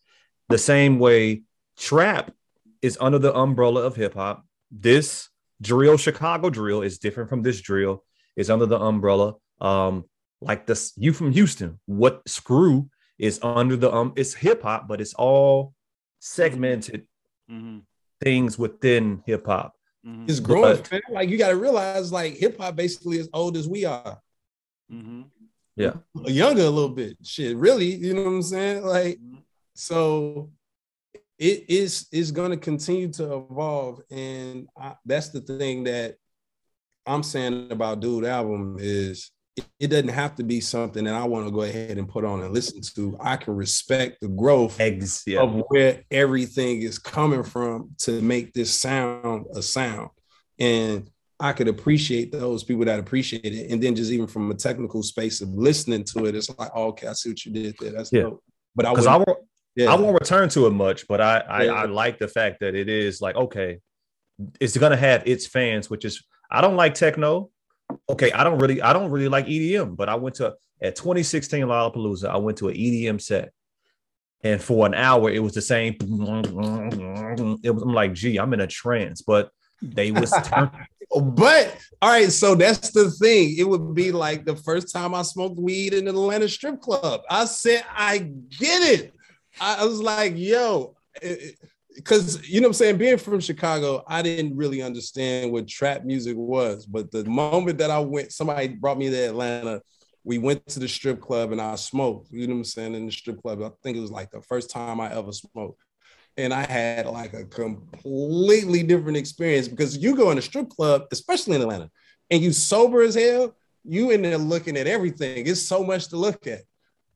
The 0.49 0.59
same 0.59 0.99
way 0.99 1.43
trap 1.79 2.33
is 2.81 2.99
under 3.01 3.19
the 3.21 3.35
umbrella 3.35 3.83
of 3.83 3.95
hip 3.95 4.15
hop. 4.15 4.45
This 4.73 5.29
drill, 5.61 5.97
Chicago 5.97 6.51
drill, 6.51 6.83
is 6.83 6.99
different 6.99 7.29
from 7.31 7.43
this 7.43 7.61
drill. 7.61 8.05
Is 8.37 8.51
under 8.51 8.67
the 8.67 8.79
umbrella. 8.81 9.35
Um, 9.61 10.05
like 10.41 10.67
this, 10.67 10.93
you 10.97 11.13
from 11.13 11.33
Houston. 11.33 11.79
What 11.87 12.27
screw 12.29 12.89
is 13.19 13.39
under 13.43 13.77
the 13.77 13.93
um? 13.93 14.13
It's 14.17 14.35
hip 14.35 14.63
hop, 14.63 14.89
but 14.89 15.01
it's 15.01 15.15
all 15.15 15.75
segmented 16.21 17.07
Mhm. 17.51 17.83
things 18.21 18.59
within 18.59 19.23
hip 19.27 19.47
hop. 19.47 19.75
Mhm. 20.07 20.29
it's 20.29 20.41
growing. 20.41 20.77
But- 20.77 20.87
fam. 20.89 21.01
Like 21.11 21.29
you 21.29 21.39
got 21.39 21.51
to 21.51 21.57
realize, 21.57 22.11
like 22.11 22.35
hip 22.35 22.59
hop 22.59 22.75
basically 22.75 23.19
as 23.21 23.29
old 23.33 23.57
as 23.57 23.69
we 23.69 23.85
are, 23.85 24.21
Mhm. 24.91 25.27
Yeah, 25.77 25.95
younger 26.27 26.63
a 26.63 26.71
little 26.71 26.91
bit. 26.91 27.17
Shit, 27.23 27.57
really. 27.57 27.95
You 27.95 28.13
know 28.15 28.25
what 28.25 28.31
I'm 28.31 28.43
saying? 28.43 28.85
Like 28.85 29.19
Mhm. 29.21 29.43
so 29.75 30.51
it 31.39 31.65
is 31.69 32.07
is 32.13 32.31
going 32.33 32.51
to 32.51 32.57
continue 32.57 33.09
to 33.13 33.35
evolve 33.37 34.01
and 34.11 34.69
I, 34.77 34.97
that's 35.05 35.29
the 35.31 35.41
thing 35.41 35.85
that 35.85 36.17
i'm 37.07 37.23
saying 37.23 37.69
about 37.71 38.01
dude 38.01 38.25
album 38.25 38.77
is 38.79 39.31
it, 39.79 39.89
doesn't 39.89 40.09
have 40.09 40.35
to 40.35 40.43
be 40.43 40.61
something 40.61 41.05
that 41.05 41.15
i 41.15 41.25
want 41.25 41.45
to 41.47 41.51
go 41.51 41.63
ahead 41.63 41.99
and 41.99 42.09
put 42.09 42.25
on 42.25 42.43
and 42.43 42.55
listen 42.55 42.81
to 42.81 43.17
i 43.21 43.37
can 43.37 43.55
respect 43.55 44.19
the 44.21 44.29
growth 44.29 44.81
Eggs, 44.81 45.23
yeah. 45.27 45.41
of 45.41 45.63
where 45.69 46.03
everything 46.11 46.83
is 46.83 46.99
coming 46.99 47.43
from 47.43 47.91
to 47.99 48.21
make 48.23 48.53
this 48.55 48.73
sound 48.73 49.47
a 49.55 49.63
sound 49.63 50.09
and 50.59 51.11
i 51.39 51.53
could 51.53 51.69
appreciate 51.69 52.33
those 52.33 52.65
people 52.65 52.85
that 52.85 52.99
appreciate 52.99 53.45
it 53.45 53.71
and 53.71 53.83
then 53.83 53.95
just 53.95 54.11
even 54.11 54.27
from 54.27 54.51
a 54.51 54.55
technical 54.55 55.03
space 55.03 55.41
of 55.43 55.51
listening 55.51 56.05
to 56.05 56.25
it 56.25 56.35
it's 56.35 56.49
like 56.59 56.71
oh, 56.75 56.89
okay 56.89 57.09
i 57.09 57.13
see 57.13 57.29
what 57.31 57.45
you 57.45 57.53
did 57.53 57.75
there 57.79 57.93
that's 57.93 58.13
Yeah. 58.13 58.23
dope 58.23 58.43
but 58.75 58.87
i 58.87 58.93
I 58.93 59.17
won't, 59.17 59.39
yeah. 59.75 59.91
I 59.91 59.95
won't 59.97 60.15
return 60.15 60.49
to 60.51 60.67
it 60.67 60.71
much, 60.71 61.09
but 61.09 61.21
I, 61.21 61.39
I 61.39 61.63
Yeah. 61.65 61.73
I 61.73 61.85
like 61.87 62.19
the 62.19 62.29
fact 62.29 62.61
that 62.61 62.75
it 62.75 62.89
is 62.89 63.21
like 63.21 63.37
okay, 63.37 63.79
it's 64.61 64.77
gonna 64.77 64.97
have 64.97 65.23
its 65.27 65.47
fans, 65.47 65.89
which 65.89 66.05
is 66.05 66.23
I 66.53 66.61
don't 66.61 66.77
like 66.77 66.95
techno. 66.95 67.51
Okay, 68.09 68.31
I 68.33 68.45
don't 68.45 68.59
really 68.59 68.81
I 68.83 68.93
don't 68.93 69.11
really 69.11 69.29
like 69.29 69.47
EDM, 69.47 69.97
but 69.97 70.09
I 70.09 70.15
went 70.15 70.37
to 70.37 70.55
at 70.83 70.97
2016 70.97 71.65
Lollapalooza, 71.65 72.29
I 72.29 72.37
went 72.37 72.59
to 72.59 72.69
an 72.69 72.75
EDM 72.77 73.21
set, 73.21 73.53
and 74.45 74.61
for 74.63 74.87
an 74.87 74.95
hour 74.95 75.31
it 75.31 75.41
was 75.43 75.55
the 75.55 75.63
same. 75.63 75.97
It 76.01 77.71
was 77.75 77.83
I'm 77.83 77.95
like, 77.95 78.13
gee, 78.13 78.37
I'm 78.39 78.53
in 78.53 78.61
a 78.61 78.67
trance, 78.67 79.23
but 79.23 79.51
they 79.81 80.11
was 80.13 80.31
turn- 80.45 80.71
But 81.11 81.77
all 82.01 82.11
right, 82.11 82.31
so 82.31 82.55
that's 82.55 82.91
the 82.91 83.11
thing. 83.11 83.57
It 83.59 83.65
would 83.65 83.95
be 83.95 84.13
like 84.13 84.45
the 84.45 84.57
first 84.57 84.93
time 84.93 85.15
I 85.15 85.23
smoked 85.23 85.59
weed 85.59 85.95
in 85.95 86.09
an 86.09 86.15
Atlanta 86.15 86.49
strip 86.49 86.81
club. 86.81 87.23
I 87.31 87.45
said, 87.47 87.85
I 87.91 88.19
get 88.19 88.83
it. 89.01 89.15
I, 89.61 89.83
I 89.83 89.85
was 89.85 90.01
like, 90.01 90.35
yo, 90.37 90.97
because 91.95 92.49
you 92.49 92.61
know 92.61 92.67
what 92.67 92.71
I'm 92.71 92.75
saying, 92.75 92.97
being 92.99 93.19
from 93.19 93.41
Chicago, 93.41 94.05
I 94.07 94.23
didn't 94.23 94.57
really 94.57 94.83
understand 94.83 95.53
what 95.53 95.69
trap 95.69 96.05
music 96.05 96.37
was. 96.37 96.87
But 96.87 97.11
the 97.11 97.25
moment 97.25 97.79
that 97.79 97.91
I 97.91 97.99
went, 97.99 98.33
somebody 98.33 98.69
brought 98.69 98.99
me 98.99 99.11
to 99.11 99.17
Atlanta. 99.17 99.83
We 100.25 100.39
went 100.39 100.65
to 100.69 100.79
the 100.79 100.87
strip 100.87 101.21
club 101.21 101.51
and 101.51 101.61
I 101.61 101.75
smoked, 101.75 102.31
you 102.31 102.47
know 102.47 102.55
what 102.55 102.59
I'm 102.59 102.65
saying, 102.65 102.95
in 102.95 103.07
the 103.07 103.13
strip 103.13 103.43
club. 103.43 103.61
I 103.61 103.71
think 103.83 103.97
it 103.97 104.01
was 104.01 104.13
like 104.13 104.31
the 104.31 104.41
first 104.41 104.71
time 104.71 105.01
I 105.01 105.13
ever 105.13 105.33
smoked 105.33 105.83
and 106.37 106.53
I 106.53 106.65
had 106.65 107.07
like 107.07 107.35
a 107.35 107.45
completely 107.45 108.83
different 108.83 109.17
experience 109.17 109.69
because 109.69 109.99
you 109.99 110.17
go 110.17 110.31
in 110.31 110.39
a 110.39 110.43
strip 110.43 110.71
club, 110.71 111.03
especially 111.13 111.57
in 111.57 111.63
Atlanta, 111.63 111.91
and 112.31 112.43
you 112.43 112.53
sober 112.53 113.03
as 113.03 113.15
hell, 113.15 113.55
you 113.85 114.11
in 114.11 114.23
there 114.23 114.39
looking 114.39 114.77
at 114.77 114.87
everything. 114.87 115.47
It's 115.47 115.63
so 115.63 115.85
much 115.85 116.09
to 116.09 116.17
look 116.17 116.47
at. 116.47 116.61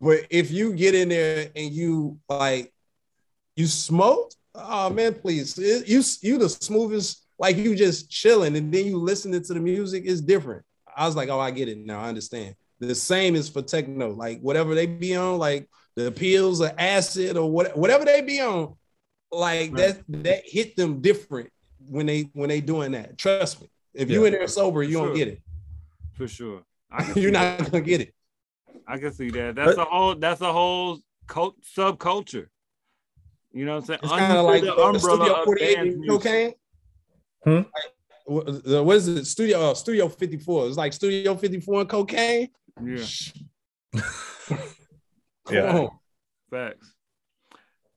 But 0.01 0.27
if 0.31 0.51
you 0.51 0.75
get 0.75 0.95
in 0.95 1.09
there 1.09 1.49
and 1.57 1.73
you 1.73 2.19
like 2.29 2.73
you 3.55 3.67
smoked, 3.67 4.37
oh 4.57 4.91
man, 4.91 5.15
please, 5.15 5.59
it- 5.59 5.89
you 5.89 6.03
you 6.23 6.39
the 6.39 6.49
smoothest, 6.49 7.27
like 7.39 7.57
you 7.57 7.75
just 7.77 8.11
chilling, 8.11 8.57
and 8.57 8.73
then 8.73 8.87
you 8.87 8.99
listening 8.99 9.43
to 9.43 9.55
the 9.55 9.61
music 9.61 10.05
is 10.05 10.21
different. 10.21 10.65
I 10.97 11.07
was 11.07 11.15
like, 11.17 11.29
oh, 11.29 11.41
I 11.41 11.51
get 11.51 11.69
it 11.69 11.79
now. 11.79 12.01
I 12.01 12.09
understand. 12.09 12.55
The 12.81 12.95
same 12.95 13.35
is 13.37 13.49
for 13.49 13.63
techno, 13.63 14.11
like 14.11 14.41
whatever 14.41 14.75
they 14.75 14.87
be 14.87 15.15
on, 15.17 15.39
like 15.39 15.69
the 15.95 16.11
pills 16.13 16.61
or 16.61 16.73
acid 16.79 17.37
or 17.37 17.51
what, 17.51 17.77
whatever 17.77 18.05
they 18.05 18.21
be 18.23 18.41
on, 18.41 18.75
like 19.31 19.73
Right. 19.73 19.77
that 19.77 20.03
that 20.25 20.43
hit 20.47 20.77
them 20.77 21.01
different 21.01 21.51
when 21.89 22.07
they 22.07 22.23
when 22.33 22.49
they 22.49 22.61
doing 22.61 22.93
that. 22.93 23.17
Trust 23.19 23.61
me. 23.63 23.69
If 23.95 24.11
you 24.11 24.25
in 24.27 24.33
there 24.33 24.47
sober, 24.49 24.83
you 24.83 24.93
Sure. 24.93 25.07
don't 25.09 25.17
get 25.17 25.29
it. 25.29 25.43
for 26.15 26.29
sure. 26.29 26.63
I 26.91 27.03
can 27.05 27.15
see 27.15 27.21
You're 27.23 27.31
that. 27.33 27.61
not 27.61 27.71
gonna 27.73 27.85
get 27.85 28.01
it. 28.03 28.15
I 28.87 28.99
can 28.99 29.13
see 29.13 29.31
that. 29.31 29.55
That's 29.57 29.79
a 29.79 29.85
whole. 29.85 30.15
That's 30.15 30.41
a 30.43 30.53
whole 30.53 30.99
cult 31.27 31.57
subculture. 31.63 32.47
You 33.57 33.65
know 33.65 33.77
what 33.77 33.79
I'm 33.79 33.87
saying? 33.87 34.01
It's 34.03 34.13
kind 34.13 34.37
of 34.37 34.45
like 34.45 34.63
the 34.63 34.99
Studio 34.99 35.45
48 35.45 35.75
dance 35.75 35.79
and 35.79 36.01
music. 36.01 36.11
cocaine. 36.11 36.53
Hmm? 37.45 37.63
Like, 38.29 38.85
what 38.85 38.97
is 38.97 39.09
it? 39.09 39.25
Studio 39.25 39.71
uh, 39.71 39.75
Studio 39.75 40.09
54. 40.09 40.67
It's 40.69 40.77
like 40.77 40.93
Studio 40.93 41.35
54 41.35 41.81
and 41.81 41.89
cocaine. 41.89 42.49
Yeah, 42.85 43.05
Yeah. 45.51 45.79
on. 45.79 45.91
facts. 46.51 46.93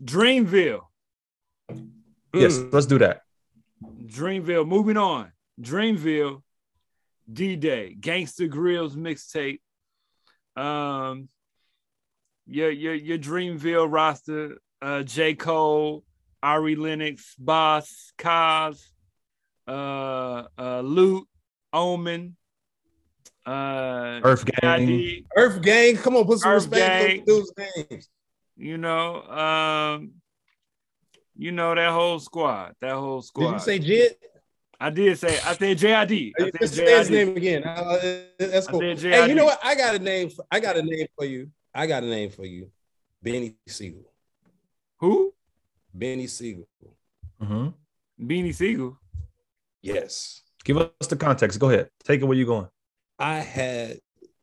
Dreamville. 0.04 0.82
Yes, 2.34 2.58
Mm. 2.58 2.72
let's 2.74 2.86
do 2.86 2.98
that. 3.00 3.22
Dreamville. 3.84 4.66
Moving 4.68 4.96
on. 4.98 5.32
Dreamville. 5.60 6.42
D 7.32 7.56
Day. 7.58 7.98
Gangsta 8.00 8.50
Grillz 8.50 8.96
mixtape. 8.96 9.60
Um. 10.62 11.28
Your 12.48 12.72
your 12.72 12.94
your 12.96 13.18
Dreamville 13.18 13.92
roster. 13.92 14.58
Uh, 14.82 15.04
J 15.04 15.36
Cole, 15.36 16.04
Ari 16.42 16.76
Lennox, 16.76 17.36
Bas, 17.38 18.14
Cozz, 18.18 18.82
uh, 19.68 20.44
uh, 20.58 20.82
Lute, 20.82 21.28
Omen, 21.74 22.36
uh, 23.46 24.22
Earth 24.24 24.46
Gang. 24.46 24.88
JID, 24.88 25.26
Earth 25.36 25.62
Gang. 25.62 25.98
Come 25.98 26.16
on, 26.16 26.26
put 26.26 26.40
some 26.40 26.52
Earth 26.52 26.70
respect 26.70 27.20
on 27.20 27.26
those 27.26 27.52
names. 27.58 28.10
you 28.56 28.78
know, 28.78 29.24
um, 29.24 30.12
you 31.36 31.52
know 31.52 31.76
that 31.76 31.92
whole 31.92 32.20
squad, 32.20 32.76
that 32.82 32.94
whole 32.94 33.22
squad. 33.22 33.48
Did 33.48 33.54
you 33.54 33.60
say 33.60 33.80
Jit? 33.80 34.20
I 34.80 34.90
did 34.90 35.18
say 35.18 35.40
I 35.46 35.54
said 35.54 35.78
JID. 35.78 36.34
I 36.40 36.52
Just 36.62 36.76
said 36.76 36.88
say 36.88 36.98
his 37.00 37.10
name 37.10 37.36
again. 37.36 37.64
Uh, 37.66 38.00
that's 38.38 38.68
I 38.68 38.72
cool. 38.72 38.80
said 38.80 39.00
Hey, 39.00 39.28
you 39.28 39.36
know 39.36 39.46
what? 39.46 39.60
I 39.62 39.76
got 39.76 39.96
a 39.96 40.00
name. 40.00 40.30
For, 40.30 40.46
I 40.50 40.60
got 40.60 40.78
a 40.78 40.82
name 40.82 41.08
for 41.18 41.26
you. 41.26 41.50
I 41.74 41.86
got 41.86 42.04
a 42.04 42.06
name 42.06 42.30
for 42.30 42.46
you. 42.46 42.72
Benny 43.22 43.56
Siegel. 43.68 44.09
Who? 45.00 45.34
Benny 45.94 46.28
Siegel. 46.28 46.68
Mhm. 47.42 47.74
Beanie 48.22 48.54
Sigel. 48.54 48.98
Yes. 49.82 50.42
Give 50.66 50.78
us 50.78 51.08
the 51.08 51.16
context. 51.16 51.60
Go 51.60 51.70
ahead. 51.70 51.90
Take 52.04 52.22
it 52.22 52.26
where 52.26 52.38
you're 52.38 52.46
going. 52.46 52.68
I 53.18 53.40
had 53.40 54.00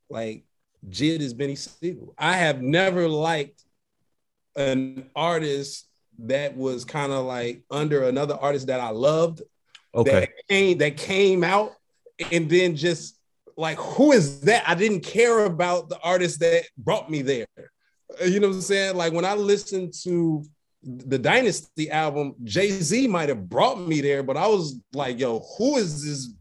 like 0.09 0.45
Jid 0.89 1.21
is 1.21 1.35
Benny 1.35 1.57
Siegel. 1.57 2.15
I 2.19 2.37
have 2.37 2.63
never 2.63 3.09
liked 3.09 3.63
an 4.57 5.11
artist 5.15 5.87
that 6.21 6.57
was 6.57 6.85
kind 6.85 7.13
of 7.13 7.27
like 7.27 7.63
under 7.71 8.05
another 8.09 8.35
artist 8.35 8.69
that 8.69 8.81
I 8.81 8.91
loved 8.91 9.43
Okay. 9.95 10.21
that 10.21 10.31
came 10.49 10.79
that 10.79 10.97
came 10.97 11.45
out 11.45 11.73
and 12.33 12.49
then 12.49 12.77
just 12.77 13.19
like 13.59 13.77
who 13.79 14.13
is 14.13 14.41
that? 14.43 14.67
I 14.67 14.75
didn't 14.75 15.01
care 15.01 15.45
about 15.45 15.89
the 15.91 15.99
artist 16.01 16.41
that 16.41 16.65
brought 16.79 17.11
me 17.11 17.21
there. 17.23 17.47
Uh, 18.21 18.25
You 18.25 18.41
know 18.41 18.49
what 18.49 18.57
I'm 18.57 18.63
saying? 18.63 18.97
Like 18.97 19.13
when 19.13 19.25
I 19.25 19.35
listened 19.35 19.95
to 20.05 20.45
the 20.83 21.19
Dynasty 21.19 21.91
album, 21.91 22.35
Jay-Z 22.45 23.09
might 23.09 23.29
have 23.29 23.49
brought 23.49 23.81
me 23.81 24.01
there, 24.01 24.23
but 24.23 24.37
I 24.37 24.47
was 24.47 24.81
like, 24.93 25.19
yo, 25.19 25.45
who 25.59 25.77
is 25.77 26.05
this 26.05 26.33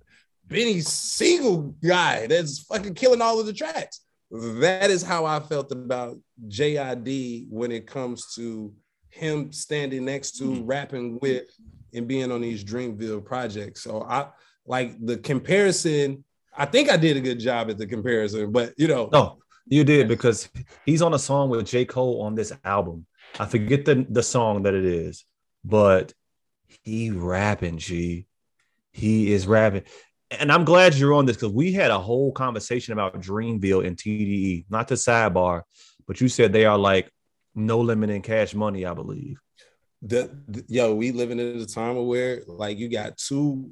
Benny 0.47 0.81
Siegel 0.81 1.75
guy 1.83 2.27
that's 2.27 2.59
fucking 2.59 2.93
killing 2.93 3.21
all 3.21 3.39
of 3.39 3.47
the 3.47 3.53
tracks? 3.53 4.01
That 4.31 4.91
is 4.91 5.01
how 5.01 5.25
I 5.25 5.39
felt 5.39 5.71
about 5.71 6.17
JID 6.47 7.47
when 7.49 7.71
it 7.71 7.87
comes 7.87 8.33
to 8.35 8.73
him 9.09 9.51
standing 9.51 10.05
next 10.05 10.31
to 10.37 10.63
rapping 10.63 11.17
with 11.21 11.45
and 11.93 12.07
being 12.07 12.31
on 12.31 12.41
these 12.41 12.63
Dreamville 12.63 13.23
projects. 13.23 13.81
So 13.81 14.03
I 14.03 14.27
like 14.67 14.93
the 15.03 15.17
comparison. 15.17 16.23
I 16.55 16.65
think 16.65 16.89
I 16.91 16.97
did 16.97 17.17
a 17.17 17.21
good 17.21 17.39
job 17.39 17.69
at 17.69 17.77
the 17.77 17.87
comparison, 17.87 18.51
but 18.51 18.73
you 18.77 18.87
know, 18.87 19.09
No, 19.11 19.37
you 19.67 19.83
did 19.83 20.07
because 20.07 20.49
he's 20.85 21.01
on 21.01 21.13
a 21.13 21.19
song 21.19 21.49
with 21.49 21.65
J. 21.65 21.85
Cole 21.85 22.21
on 22.21 22.35
this 22.35 22.51
album. 22.63 23.05
I 23.39 23.45
forget 23.45 23.85
the, 23.85 24.05
the 24.09 24.23
song 24.23 24.63
that 24.63 24.73
it 24.73 24.85
is, 24.85 25.25
but 25.63 26.13
he 26.83 27.11
rapping, 27.11 27.77
G. 27.77 28.27
He 28.91 29.31
is 29.33 29.47
rapping. 29.47 29.83
And 30.31 30.51
I'm 30.51 30.65
glad 30.65 30.95
you're 30.95 31.13
on 31.13 31.25
this 31.25 31.35
because 31.37 31.51
we 31.53 31.71
had 31.73 31.91
a 31.91 31.99
whole 31.99 32.31
conversation 32.31 32.93
about 32.93 33.21
Dreamville 33.21 33.85
and 33.85 33.97
TDE, 33.97 34.65
not 34.69 34.87
the 34.87 34.95
sidebar, 34.95 35.61
but 36.07 36.21
you 36.21 36.27
said 36.27 36.51
they 36.53 36.65
are 36.65 36.77
like 36.77 37.09
no 37.53 37.79
limit 37.79 38.09
in 38.09 38.21
cash 38.21 38.53
money, 38.53 38.85
I 38.85 38.93
believe. 38.93 39.37
the, 40.01 40.29
the- 40.47 40.65
yo, 40.67 40.93
we 40.95 41.11
living 41.11 41.39
in 41.39 41.59
a 41.61 41.65
time 41.65 42.05
where 42.07 42.41
like 42.47 42.77
you 42.77 42.89
got 42.89 43.17
two 43.17 43.71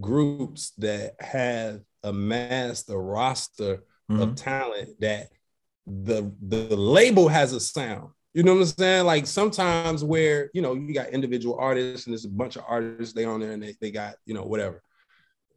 groups 0.00 0.72
that 0.78 1.14
have 1.20 1.80
amassed 2.02 2.88
a 2.90 2.96
roster 2.96 3.82
Mhm. 4.10 4.22
of 4.22 4.34
talent 4.36 5.00
that 5.00 5.28
the 5.86 6.32
the 6.40 6.76
label 6.76 7.28
has 7.28 7.52
a 7.52 7.60
sound. 7.60 8.10
You 8.34 8.42
know 8.42 8.54
what 8.54 8.60
I'm 8.60 8.66
saying? 8.66 9.06
Like 9.06 9.26
sometimes 9.26 10.04
where 10.04 10.50
you 10.52 10.62
know 10.62 10.74
you 10.74 10.92
got 10.94 11.08
individual 11.10 11.56
artists 11.58 12.06
and 12.06 12.12
there's 12.12 12.24
a 12.24 12.28
bunch 12.28 12.56
of 12.56 12.64
artists 12.68 13.14
they 13.14 13.24
on 13.24 13.40
there 13.40 13.52
and 13.52 13.62
they, 13.62 13.74
they 13.80 13.90
got 13.90 14.14
you 14.26 14.34
know 14.34 14.44
whatever. 14.44 14.82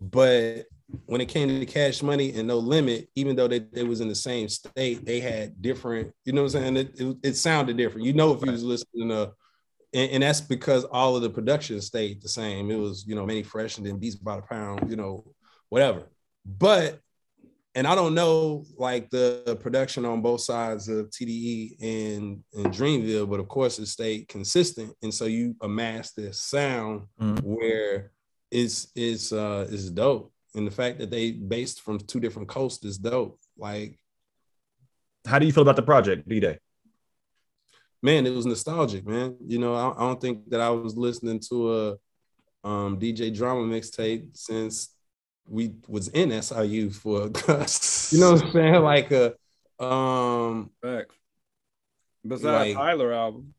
But 0.01 0.65
when 1.05 1.21
it 1.21 1.27
came 1.27 1.47
to 1.49 1.65
Cash 1.65 2.01
Money 2.01 2.33
and 2.33 2.47
No 2.47 2.57
Limit, 2.57 3.09
even 3.15 3.35
though 3.35 3.47
they, 3.47 3.59
they 3.59 3.83
was 3.83 4.01
in 4.01 4.07
the 4.07 4.15
same 4.15 4.49
state, 4.49 5.05
they 5.05 5.19
had 5.19 5.61
different. 5.61 6.13
You 6.25 6.33
know 6.33 6.43
what 6.43 6.55
I'm 6.55 6.61
saying? 6.61 6.77
It, 6.77 6.99
it, 6.99 7.17
it 7.23 7.33
sounded 7.35 7.77
different. 7.77 8.07
You 8.07 8.13
know 8.13 8.33
if 8.33 8.43
you 8.43 8.51
was 8.51 8.63
listening 8.63 9.09
to. 9.09 9.33
And, 9.93 10.11
and 10.11 10.23
that's 10.23 10.41
because 10.41 10.83
all 10.85 11.15
of 11.15 11.21
the 11.23 11.29
production 11.29 11.81
stayed 11.81 12.21
the 12.21 12.29
same. 12.29 12.69
It 12.69 12.75
was, 12.77 13.05
you 13.07 13.15
know, 13.15 13.25
Mannie 13.25 13.43
Fresh 13.43 13.77
and 13.77 13.85
then 13.85 13.97
Beats 13.97 14.15
by 14.15 14.35
the 14.35 14.43
Pound, 14.43 14.89
you 14.89 14.95
know, 14.95 15.25
whatever. 15.69 16.03
But 16.45 16.99
and 17.79 17.87
I 17.87 17.95
don't 17.95 18.13
know 18.13 18.65
like 18.77 19.09
the 19.09 19.57
production 19.61 20.03
on 20.03 20.21
both 20.21 20.41
sides 20.41 20.89
of 20.89 21.09
TDE 21.11 21.77
and, 21.81 22.43
and 22.53 22.65
Dreamville, 22.73 23.29
but 23.29 23.39
of 23.39 23.47
course 23.47 23.79
it 23.79 23.85
stayed 23.85 24.27
consistent. 24.27 24.93
And 25.01 25.13
so 25.13 25.25
you 25.25 25.55
amass 25.61 26.11
this 26.11 26.41
sound 26.41 27.07
Mhm. 27.21 27.41
where 27.41 28.11
it's 28.51 28.91
it's 28.95 29.31
uh 29.31 29.65
it's 29.71 29.89
dope. 29.89 30.33
And 30.55 30.67
the 30.67 30.71
fact 30.71 30.99
that 30.99 31.09
they 31.09 31.31
based 31.31 31.79
from 31.81 31.99
two 31.99 32.19
different 32.19 32.49
coasts 32.49 32.83
is 32.83 32.97
dope. 32.97 33.39
Like, 33.57 33.97
How 35.25 35.39
do 35.39 35.45
you 35.45 35.53
feel 35.53 35.63
about 35.63 35.77
the 35.77 35.83
project, 35.93 36.27
D 36.27 36.41
Day? 36.41 36.57
man, 38.01 38.25
it 38.25 38.33
was 38.33 38.45
nostalgic, 38.45 39.05
man. 39.07 39.37
You 39.47 39.59
know, 39.59 39.73
I, 39.73 39.91
I 39.95 39.99
don't 40.07 40.19
think 40.19 40.49
that 40.49 40.59
I 40.59 40.69
was 40.69 40.97
listening 40.97 41.39
to 41.49 41.55
a 41.77 41.97
um 42.65 42.99
DJ 42.99 43.33
drama 43.33 43.61
mixtape 43.61 44.35
since 44.35 44.89
we 45.49 45.73
was 45.87 46.07
in 46.09 46.29
SIU 46.41 46.89
for 46.91 47.21
you 47.23 48.19
know 48.19 48.31
what 48.33 48.43
I'm 48.43 48.51
saying? 48.51 48.75
Like 48.83 49.11
a 49.11 49.33
um 49.83 50.69
Facts. 50.81 51.15
Besides 52.27 52.75
Like- 52.75 52.75
Tyler 52.75 53.13
album. 53.13 53.53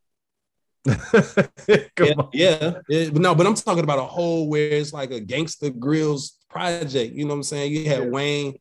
Yeah, 0.86 2.14
yeah. 2.32 2.72
It- 2.88 3.12
but 3.12 3.22
no, 3.22 3.34
but 3.34 3.46
I'm 3.46 3.54
talking 3.54 3.84
about 3.84 3.98
a 3.98 4.04
whole 4.04 4.48
where 4.48 4.70
it's 4.70 4.92
like 4.92 5.10
a 5.10 5.20
Gangsta 5.20 5.70
Grillz 5.70 6.32
project. 6.48 7.14
You 7.14 7.24
know 7.24 7.30
what 7.30 7.36
I'm 7.36 7.42
saying? 7.42 7.72
You 7.72 7.88
had 7.88 8.04
Yeah. 8.04 8.08
Wayne. 8.08 8.54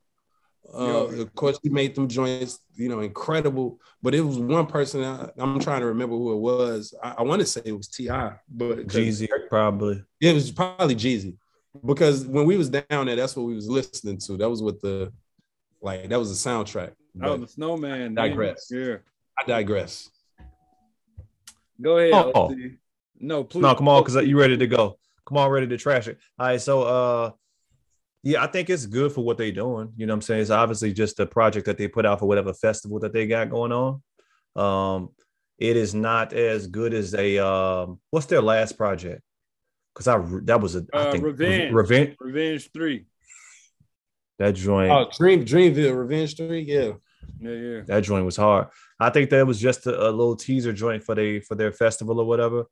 Uh, 0.71 1.07
Yeah. 1.11 1.21
of 1.23 1.33
course, 1.35 1.57
he 1.63 1.69
made 1.69 1.95
them 1.95 2.07
joints, 2.07 2.59
you 2.75 2.89
know, 2.89 2.99
incredible. 2.99 3.79
But 4.03 4.13
it 4.13 4.21
was 4.21 4.37
one 4.37 4.67
person. 4.67 5.03
I, 5.03 5.29
I'm 5.37 5.59
trying 5.59 5.79
to 5.81 5.87
remember 5.87 6.15
who 6.15 6.33
it 6.33 6.37
was. 6.39 6.93
I, 7.03 7.15
I 7.19 7.21
want 7.23 7.39
to 7.41 7.45
say 7.47 7.61
it 7.65 7.71
was 7.71 7.87
T.I., 7.87 8.33
but 8.49 8.87
Jeezy, 8.87 9.27
probably. 9.49 10.03
It 10.21 10.33
was 10.33 10.51
probably 10.51 10.95
Jeezy, 10.95 11.37
because 11.85 12.25
when 12.25 12.45
we 12.45 12.57
was 12.57 12.69
down 12.69 13.05
there, 13.05 13.15
that's 13.15 13.35
what 13.35 13.45
we 13.45 13.55
was 13.55 13.69
listening 13.69 14.17
to. 14.19 14.37
That 14.37 14.49
was 14.49 14.61
what 14.61 14.81
the 14.81 15.11
like. 15.81 16.09
That 16.09 16.19
was 16.19 16.29
the 16.29 16.49
soundtrack. 16.49 16.91
Oh, 17.21 17.37
the 17.37 17.47
snowman. 17.47 18.13
digress. 18.15 18.69
Yeah. 18.71 18.97
I 19.37 19.45
digress. 19.45 20.09
Go 21.81 21.97
ahead. 21.97 22.13
Oh. 22.13 22.49
LC. 22.49 22.77
No, 23.19 23.43
please. 23.43 23.61
No, 23.61 23.75
come 23.75 23.87
on, 23.87 24.03
because 24.03 24.25
you 24.25 24.39
ready 24.39 24.57
to 24.57 24.67
go. 24.67 24.97
Come 25.25 25.37
on, 25.37 25.51
ready 25.51 25.67
to 25.67 25.77
trash 25.77 26.07
it. 26.07 26.17
All 26.39 26.47
right, 26.47 26.59
so 26.59 26.81
uh 26.81 27.31
yeah, 28.23 28.43
I 28.43 28.47
think 28.47 28.69
it's 28.69 28.85
good 28.85 29.11
for 29.11 29.23
what 29.23 29.37
they're 29.37 29.51
doing. 29.51 29.93
You 29.95 30.05
know 30.05 30.13
what 30.13 30.17
I'm 30.17 30.21
saying? 30.23 30.41
It's 30.41 30.49
obviously 30.49 30.91
just 30.91 31.19
a 31.19 31.25
project 31.25 31.67
that 31.67 31.77
they 31.77 31.87
put 31.87 32.05
out 32.05 32.19
for 32.19 32.25
whatever 32.25 32.53
festival 32.53 32.99
that 32.99 33.13
they 33.13 33.27
got 33.27 33.49
going 33.49 33.71
on. 33.71 34.01
Um, 34.55 35.09
it 35.57 35.77
is 35.77 35.93
not 35.93 36.33
as 36.33 36.67
good 36.67 36.93
as 36.93 37.13
a 37.13 37.37
um 37.45 37.99
what's 38.09 38.25
their 38.25 38.41
last 38.41 38.77
project? 38.77 39.21
Because 39.93 40.07
I 40.07 40.17
that 40.43 40.61
was 40.61 40.75
a 40.75 40.85
I 40.93 40.97
Uh, 40.97 41.11
think 41.11 41.23
Revenge. 41.23 41.73
Revenge 41.73 42.15
Revenge 42.19 42.69
3. 42.71 43.05
that 44.39 44.51
joint 44.55 44.91
Oh, 44.91 45.09
Dream 45.17 45.45
Dreamville 45.45 45.95
Revenge 45.97 46.35
Three, 46.37 46.61
Yeah. 46.61 46.91
Yeah, 47.41 47.51
yeah. 47.51 47.81
that 47.87 48.01
joint 48.03 48.25
was 48.25 48.35
hard. 48.37 48.67
I 48.99 49.09
think 49.09 49.29
that 49.29 49.45
was 49.47 49.59
just 49.59 49.85
a, 49.87 50.09
a 50.09 50.11
little 50.11 50.35
teaser 50.35 50.73
joint 50.73 51.03
for 51.03 51.15
they 51.15 51.39
for 51.41 51.55
their 51.55 51.71
festival 51.71 52.19
or 52.19 52.25
whatever. 52.25 52.65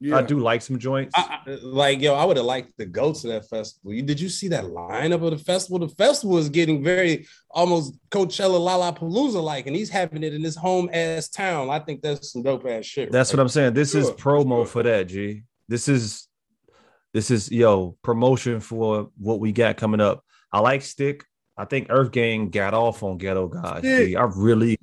Yeah. 0.00 0.16
I 0.18 0.22
do 0.22 0.38
like 0.40 0.60
some 0.60 0.78
joints. 0.78 1.12
I, 1.16 1.40
I- 1.46 1.58
like 1.62 2.00
yo, 2.00 2.14
I 2.14 2.24
would 2.24 2.36
have 2.36 2.46
liked 2.46 2.76
to 2.78 2.84
go 2.86 3.12
to 3.12 3.26
that 3.28 3.48
festival. 3.48 3.92
You 3.94 4.02
did 4.02 4.20
you 4.20 4.28
see 4.28 4.48
that 4.48 4.64
lineup 4.64 5.22
of 5.24 5.30
the 5.30 5.38
festival? 5.38 5.78
The 5.78 5.88
festival 5.94 6.36
is 6.38 6.48
getting 6.48 6.82
very 6.82 7.26
almost 7.50 7.94
Coachella 8.10 8.58
Lollapalooza 8.58 9.42
like, 9.42 9.66
and 9.66 9.76
he's 9.76 9.90
having 9.90 10.22
it 10.22 10.34
in 10.34 10.42
his 10.42 10.56
home 10.56 10.90
ass 10.92 11.28
town. 11.28 11.70
I 11.70 11.78
think 11.78 12.02
that's 12.02 12.32
some 12.32 12.42
dope 12.42 12.66
ass 12.66 12.84
shit. 12.86 13.12
That's 13.12 13.32
what 13.32 13.40
I'm 13.40 13.48
saying. 13.48 13.74
This 13.74 13.94
is 13.94 14.10
promo 14.10 14.58
sure. 14.58 14.66
for 14.66 14.82
that, 14.82 15.04
G. 15.08 15.42
This 15.68 15.88
is 15.88 16.28
this 17.14 17.30
is 17.30 17.50
yo 17.50 17.96
promotion 18.02 18.60
for 18.60 19.08
what 19.16 19.40
we 19.40 19.52
got 19.52 19.78
coming 19.78 20.00
up. 20.00 20.22
I 20.52 20.60
like 20.60 20.82
Stick. 20.82 21.24
I 21.56 21.64
think 21.64 21.86
Earth 21.88 22.10
Gang 22.10 22.50
got 22.50 22.74
off 22.74 23.04
on 23.04 23.16
Ghetto 23.16 23.46
Gods. 23.46 23.78
Stick. 23.78 24.08
G. 24.08 24.16
I 24.16 24.24
really. 24.24 24.78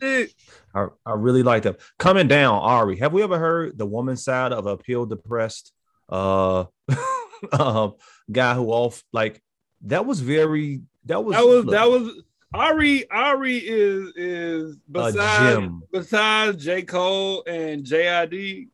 I, 0.73 0.87
I 1.05 1.13
really 1.13 1.43
like 1.43 1.63
them. 1.63 1.75
Coming 1.99 2.29
down, 2.29 2.55
Ari. 2.61 2.95
Have 2.97 3.11
we 3.11 3.21
ever 3.21 3.37
heard 3.37 3.77
the 3.77 3.85
woman 3.85 4.15
side 4.15 4.53
of 4.53 4.65
appeal 4.65 5.05
depressed 5.05 5.73
uh 6.09 6.65
um 7.51 7.93
guy 8.31 8.53
who 8.53 8.71
off 8.71 9.03
like 9.13 9.41
that 9.81 10.05
was 10.05 10.19
very 10.21 10.81
that 11.05 11.23
was 11.23 11.35
That 11.35 11.45
was 11.45 11.65
look, 11.65 11.71
that 11.73 11.89
was 11.89 12.23
Ari. 12.53 13.09
Ari 13.09 13.57
is 13.57 14.13
is 14.15 14.77
besides 14.89 15.69
besides 15.91 16.63
J 16.63 16.83
Cole 16.83 17.43
and 17.45 17.83
JID. 17.83 18.69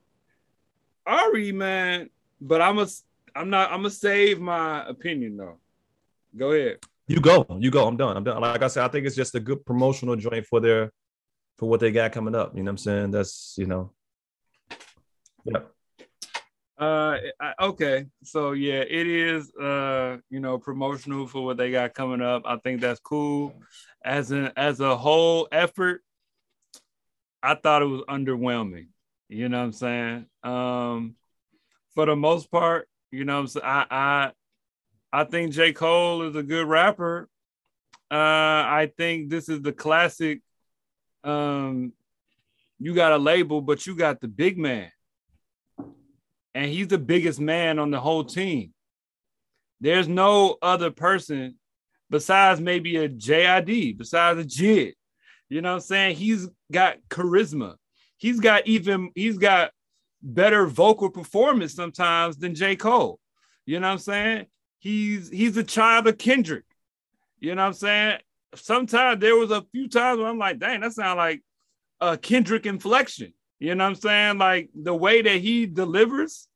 Ari, 1.07 1.51
man, 1.53 2.09
but 2.41 2.61
I'm 2.61 2.79
a 2.79 2.87
I'm 3.37 3.49
not 3.49 3.71
I'm 3.71 3.79
gonna 3.79 3.91
save 3.91 4.39
my 4.39 4.87
opinion 4.87 5.37
though. 5.37 5.59
Go 6.35 6.51
ahead. 6.51 6.77
You 7.07 7.21
go, 7.21 7.45
you 7.59 7.71
go. 7.71 7.87
I'm 7.87 7.95
done. 7.95 8.17
I'm 8.17 8.23
done. 8.23 8.41
Like 8.41 8.61
I 8.61 8.67
said, 8.67 8.83
I 8.83 8.89
think 8.89 9.05
it's 9.05 9.15
just 9.15 9.35
a 9.35 9.39
good 9.39 9.65
promotional 9.65 10.15
joint 10.15 10.45
for 10.45 10.59
their 10.59 10.91
for 11.57 11.69
what 11.69 11.79
they 11.79 11.91
got 11.91 12.11
coming 12.11 12.35
up. 12.35 12.55
You 12.55 12.63
know 12.63 12.69
what 12.69 12.73
I'm 12.73 12.77
saying? 12.77 13.11
That's 13.11 13.55
you 13.57 13.65
know. 13.65 13.91
Yeah. 15.45 15.59
Uh, 16.79 17.17
I, 17.39 17.53
okay, 17.59 18.05
so 18.23 18.51
yeah, 18.51 18.81
it 18.87 19.07
is. 19.07 19.51
Uh, 19.55 20.17
you 20.29 20.39
know, 20.39 20.59
promotional 20.59 21.27
for 21.27 21.43
what 21.43 21.57
they 21.57 21.71
got 21.71 21.93
coming 21.93 22.21
up. 22.21 22.43
I 22.45 22.57
think 22.57 22.81
that's 22.81 22.99
cool. 22.99 23.53
As 24.03 24.31
an 24.31 24.51
as 24.57 24.79
a 24.79 24.95
whole 24.95 25.47
effort, 25.51 26.03
I 27.41 27.55
thought 27.55 27.81
it 27.81 27.85
was 27.85 28.01
underwhelming. 28.09 28.87
You 29.29 29.49
know 29.49 29.57
what 29.57 29.63
I'm 29.63 29.71
saying? 29.73 30.25
Um, 30.43 31.15
for 31.95 32.05
the 32.05 32.15
most 32.15 32.51
part, 32.51 32.87
you 33.11 33.25
know 33.25 33.39
I'm 33.39 33.47
saying. 33.47 33.65
I 33.65 33.85
I 33.89 34.31
I 35.11 35.23
think 35.23 35.53
J 35.53 35.73
Cole 35.73 36.23
is 36.23 36.35
a 36.35 36.43
good 36.43 36.67
rapper. 36.67 37.29
Uh, 38.09 38.15
I 38.15 38.91
think 38.97 39.29
this 39.29 39.49
is 39.49 39.61
the 39.61 39.73
classic. 39.73 40.41
Um, 41.23 41.93
you 42.79 42.93
got 42.93 43.11
a 43.11 43.17
label, 43.17 43.61
but 43.61 43.85
you 43.85 43.95
got 43.95 44.21
the 44.21 44.27
big 44.27 44.57
man 44.57 44.91
and 46.57 46.71
he's 46.71 46.87
the 46.87 46.97
biggest 46.97 47.39
man 47.39 47.77
on 47.77 47.91
the 47.91 47.99
whole 47.99 48.23
team. 48.23 48.73
There's 49.79 50.07
no 50.07 50.57
other 50.59 50.89
person 50.89 51.59
besides 52.09 52.59
maybe 52.59 52.97
a 52.97 53.07
JID, 53.07 53.95
besides 53.95 54.39
a 54.39 54.43
JID. 54.43 54.93
You 55.49 55.61
know 55.61 55.69
what 55.69 55.75
I'm 55.75 55.81
saying? 55.81 56.15
He's 56.15 56.49
got 56.71 56.97
charisma. 57.11 57.75
He's 58.17 58.39
got 58.39 58.65
even 58.65 59.11
he's 59.13 59.37
got 59.37 59.69
better 60.21 60.65
vocal 60.65 61.09
performance 61.09 61.73
sometimes 61.73 62.37
than 62.37 62.55
J. 62.55 62.75
Cole. 62.75 63.19
You 63.65 63.79
know 63.79 63.87
what 63.87 63.93
I'm 63.93 63.99
saying? 63.99 64.45
He's 64.79 65.29
he's 65.29 65.57
a 65.57 65.63
child 65.63 66.07
of 66.07 66.17
Kendrick. 66.17 66.65
You 67.39 67.55
know 67.55 67.63
what 67.63 67.67
I'm 67.67 67.73
saying? 67.73 68.19
Sometimes 68.55 69.19
there 69.19 69.35
was 69.35 69.51
a 69.51 69.65
few 69.71 69.87
times 69.89 70.19
where 70.19 70.27
I'm 70.27 70.37
like, 70.37 70.59
dang, 70.59 70.81
that 70.81 70.93
sounds 70.93 71.17
like 71.17 71.43
a 71.99 72.17
Kendrick 72.17 72.65
inflection. 72.65 73.33
You 73.59 73.75
know 73.75 73.83
what 73.83 73.89
I'm 73.89 73.95
saying? 73.95 74.37
Like 74.37 74.69
the 74.73 74.95
way 74.95 75.21
that 75.21 75.37
he 75.37 75.65
delivers, 75.65 76.47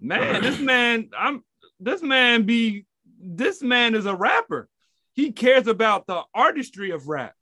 man, 0.00 0.42
this 0.42 0.58
man, 0.58 1.10
I'm 1.16 1.44
this 1.80 2.02
man 2.02 2.44
be 2.44 2.84
this 3.20 3.62
man 3.62 3.94
is 3.94 4.06
a 4.06 4.14
rapper. 4.14 4.68
He 5.14 5.32
cares 5.32 5.66
about 5.66 6.06
the 6.06 6.22
artistry 6.34 6.90
of 6.90 7.08
rap. 7.08 7.34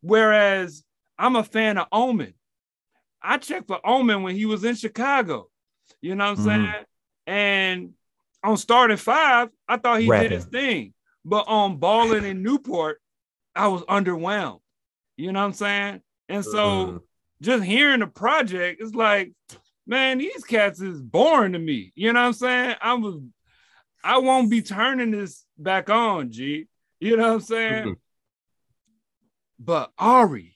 Whereas 0.00 0.84
I'm 1.18 1.36
a 1.36 1.44
fan 1.44 1.78
of 1.78 1.86
Omen. 1.92 2.34
I 3.26 3.38
checked 3.38 3.66
for 3.66 3.80
Omen 3.84 4.22
when 4.22 4.36
he 4.36 4.46
was 4.46 4.64
in 4.64 4.76
Chicago. 4.76 5.50
You 6.00 6.14
know 6.14 6.30
what 6.30 6.38
I'm 6.38 6.44
Mhm. 6.44 6.44
saying? 6.44 6.84
And 7.26 7.94
on 8.44 8.56
starting 8.56 8.96
five, 8.96 9.48
I 9.68 9.78
thought 9.78 10.00
he 10.00 10.08
Rapping. 10.08 10.28
did 10.30 10.34
his 10.36 10.44
thing. 10.46 10.94
But 11.24 11.48
on 11.48 11.78
balling 11.78 12.24
in 12.24 12.42
Newport, 12.42 13.00
I 13.54 13.66
was 13.68 13.82
underwhelmed. 13.82 14.60
You 15.16 15.32
know 15.32 15.40
what 15.40 15.46
I'm 15.46 15.52
saying? 15.54 16.02
And 16.28 16.44
so 16.44 16.86
Mhm. 16.86 17.02
just 17.42 17.64
hearing 17.64 18.00
the 18.00 18.06
project, 18.06 18.80
it's 18.80 18.94
like, 18.94 19.32
man, 19.86 20.18
these 20.18 20.44
cats 20.44 20.80
is 20.80 21.00
boring 21.00 21.52
to 21.54 21.58
me. 21.58 21.92
You 21.96 22.12
know 22.12 22.20
what 22.20 22.26
I'm 22.26 22.32
saying? 22.34 22.76
I 22.80 22.94
was, 22.94 23.20
I 24.04 24.18
won't 24.18 24.50
be 24.50 24.62
turning 24.62 25.10
this 25.10 25.44
back 25.58 25.90
on, 25.90 26.30
G. 26.30 26.68
You 27.00 27.16
know 27.16 27.26
what 27.28 27.34
I'm 27.34 27.40
saying? 27.40 27.84
Mhm. 27.86 27.96
But 29.58 29.92
Ari 29.98 30.52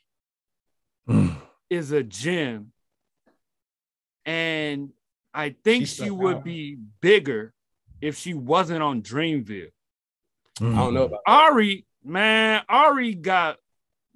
Mm. 1.08 1.40
Is 1.70 1.92
a 1.92 2.02
gem, 2.02 2.72
and 4.26 4.90
I 5.32 5.50
think 5.50 5.86
She 5.86 6.04
she 6.04 6.10
would 6.10 6.38
out. 6.38 6.44
be 6.44 6.76
bigger 7.00 7.54
if 8.00 8.16
she 8.16 8.34
wasn't 8.34 8.82
on 8.82 9.00
Dreamville. 9.02 9.70
Mm. 10.58 10.74
I 10.74 10.76
don't 10.76 10.94
know 10.94 11.04
about 11.04 11.20
Ari, 11.26 11.86
man, 12.04 12.62
Ari 12.68 13.14
got 13.14 13.58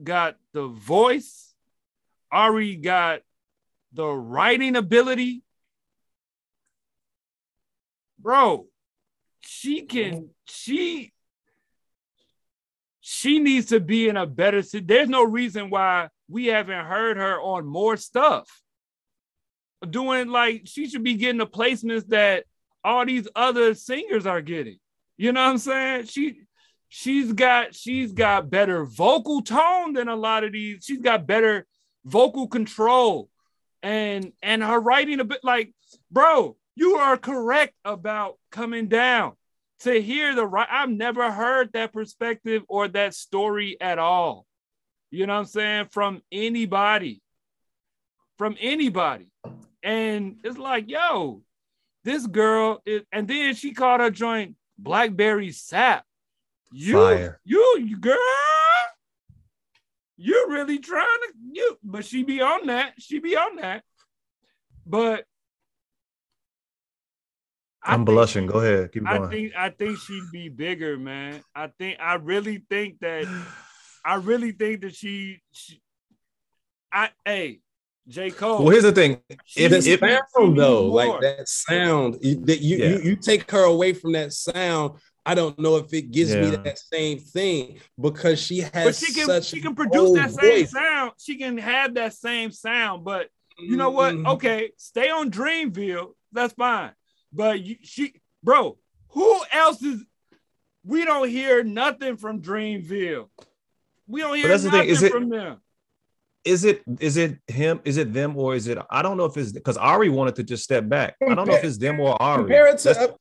got 0.03 0.37
the 0.53 0.67
voice. 0.67 1.55
Ari 2.31 2.77
got 2.77 3.21
the 3.93 4.07
writing 4.07 4.77
ability. 4.77 5.43
Bro, 8.19 8.67
she 9.41 9.83
can 9.83 10.15
mm. 10.15 10.29
she 10.45 11.14
she 13.15 13.39
needs 13.39 13.67
to 13.67 13.79
be 13.79 14.09
in 14.09 14.17
a 14.17 14.27
better 14.27 14.61
si- 14.61 14.81
there's 14.81 15.09
no 15.09 15.23
reason 15.23 15.71
why 15.71 16.09
we 16.29 16.47
haven't 16.47 16.85
heard 16.85 17.17
her 17.17 17.41
on 17.41 17.65
more 17.65 17.97
stuff. 17.97 18.61
Doing 19.89 20.29
like 20.29 20.63
she 20.65 20.89
should 20.89 21.05
be 21.05 21.15
getting 21.15 21.39
the 21.39 21.47
placements 21.47 22.09
that 22.09 22.45
all 22.83 23.07
these 23.07 23.29
other 23.37 23.75
singers 23.75 24.27
are 24.27 24.41
getting. 24.41 24.79
You 25.17 25.31
know 25.33 25.45
what 25.45 25.51
i'm 25.51 25.59
saying? 25.59 26.07
She 26.07 26.41
she's 26.89 27.33
got 27.33 27.75
she's 27.75 28.13
got 28.13 28.51
better 28.51 28.85
vocal 28.85 29.43
tone 29.43 29.93
than 29.93 30.09
a 30.09 30.17
lot 30.17 30.43
of 30.43 30.53
these. 30.53 30.85
She's 30.85 31.01
got 31.01 31.27
better 31.27 31.67
vocal 32.05 32.49
control. 32.49 33.29
And 33.83 34.33
and 34.43 34.63
her 34.63 34.81
writing 34.81 35.21
a 35.21 35.25
bit 35.25 35.45
like 35.45 35.73
bro 36.11 36.57
you 36.75 36.97
are 36.97 37.17
correct 37.17 37.75
about 37.85 38.39
coming 38.51 38.89
down 38.89 39.35
to 39.81 40.01
hear 40.01 40.35
the 40.35 40.47
right 40.47 40.69
i've 40.71 40.91
never 40.91 41.31
heard 41.31 41.71
that 41.73 41.93
perspective 41.93 42.63
or 42.69 42.89
that 42.89 43.15
story 43.15 43.77
at 43.81 43.99
all. 43.99 44.47
You 45.11 45.27
know 45.27 45.35
what 45.35 45.41
i'm 45.41 45.47
saying? 45.47 45.87
From 45.91 46.23
anybody. 46.33 47.21
From 48.39 48.57
anybody. 48.61 49.31
And 49.83 50.39
it's 50.45 50.59
like 50.59 50.89
yo 50.89 51.43
this 52.05 52.27
girl 52.27 52.83
is 52.85 53.03
and 53.13 53.27
then 53.27 53.55
she 53.55 53.73
called 53.73 54.01
her 54.01 54.11
joint 54.11 54.57
blackberry 54.79 55.53
sap. 55.53 56.05
You 56.73 56.95
Fire. 56.95 57.41
you 57.45 57.79
you 57.81 57.99
girl. 57.99 58.19
You're 60.17 60.51
really 60.51 60.79
trying 60.79 61.05
to 61.05 61.33
you 61.53 61.79
but 61.83 62.05
she 62.05 62.23
be 62.23 62.41
on 62.41 62.67
that. 62.67 62.95
She 62.99 63.19
be 63.19 63.37
on 63.37 63.57
that. 63.57 63.83
But 64.87 65.25
I'm 67.85 68.01
think- 68.01 68.07
blushing. 68.07 68.47
Go 68.47 68.61
ahead. 68.61 68.93
Keep 68.93 69.05
going. 69.07 69.23
I 69.25 69.29
think 69.29 69.53
I 69.57 69.69
think 69.71 69.99
she'd 69.99 70.31
be 70.33 70.49
bigger, 70.49 70.97
man. 70.99 71.43
I 71.55 71.69
think 71.79 71.99
I 72.01 72.15
really 72.15 72.65
think 72.71 72.99
that 73.01 73.25
I 74.05 74.15
really 74.17 74.53
think 74.53 74.83
that 74.83 74.95
she, 74.95 75.41
she 75.53 75.81
I 76.93 77.11
hey 77.25 77.61
J. 78.09 78.31
Cole. 78.31 78.59
well, 78.63 78.69
here's 78.71 78.83
the 78.85 78.93
thing. 78.93 79.21
if- 79.31 79.39
it's 79.57 79.87
needs- 79.87 79.87
if- 79.87 80.01
sound 80.37 80.59
though, 80.59 80.89
more. 80.89 80.95
like 81.13 81.21
that 81.23 81.49
sound, 81.49 82.19
you, 82.21 82.37
that 82.45 82.61
you, 82.61 82.77
Yeah. 82.77 82.89
you 82.89 82.99
you 83.03 83.17
take 83.17 83.51
her 83.51 83.65
away 83.65 83.93
from 83.95 84.13
that 84.13 84.33
sound. 84.33 84.99
I 85.27 85.35
don't 85.35 85.59
know 85.59 85.77
if 85.77 85.93
it 85.95 86.11
gives 86.11 86.35
me 86.37 86.51
that 86.51 86.79
same 86.79 87.19
thing 87.19 87.81
because 87.99 88.39
she 88.43 88.59
has 88.61 88.71
but 88.73 88.95
she 88.95 89.13
can 89.15 89.25
such 89.27 89.45
she 89.47 89.61
can 89.63 89.75
produce 89.75 90.13
that 90.17 90.33
same 90.33 90.61
voice. 90.65 90.71
sound. 90.71 91.13
She 91.19 91.37
can 91.39 91.57
have 91.57 91.95
that 91.95 92.13
same 92.13 92.51
sound, 92.51 93.05
but 93.05 93.29
you 93.59 93.77
know 93.77 93.89
what? 93.91 94.15
Mhm. 94.15 94.27
Okay, 94.35 94.73
stay 94.77 95.09
on 95.09 95.31
Dreamville. 95.31 96.13
That's 96.33 96.53
fine. 96.53 96.91
But 97.35 97.61
you, 97.63 97.77
she, 97.83 98.15
bro, 98.43 98.79
who 99.09 99.41
else 99.53 99.83
is? 99.83 100.05
We 100.85 101.05
don't 101.05 101.29
hear 101.29 101.65
nothing 101.65 102.17
from 102.17 102.41
Dreamville. 102.43 103.29
We 104.07 104.21
don't 104.21 104.37
hear 104.37 104.49
that's 104.49 104.63
the 104.65 104.71
nothing 104.71 104.83
thing, 104.83 104.91
is 104.91 105.03
it- 105.03 105.13
from 105.13 105.29
them. 105.29 105.61
Is 106.45 106.67
it 106.67 106.83
is 107.01 107.17
it 107.17 107.39
him? 107.49 107.81
Is 107.87 107.97
it 107.97 108.13
them 108.13 108.37
or 108.37 108.55
is 108.55 108.67
it? 108.69 108.77
I 108.91 109.01
don't 109.01 109.17
know 109.17 109.25
if 109.25 109.35
it's 109.39 109.51
because 109.51 109.79
Ari 109.79 110.11
wanted 110.11 110.37
to 110.37 110.43
just 110.43 110.63
step 110.63 110.87
back. 110.87 111.15
I 111.27 111.35
don't 111.35 111.49
know 111.49 111.55
if 111.55 111.65
it's 111.65 111.79
them 111.79 111.99
or 111.99 112.21
Ari. 112.21 112.43
Compare 112.45 112.67
it 112.67 112.79
to 112.81 112.85
That's- 112.89 113.09
uh, 113.09 113.13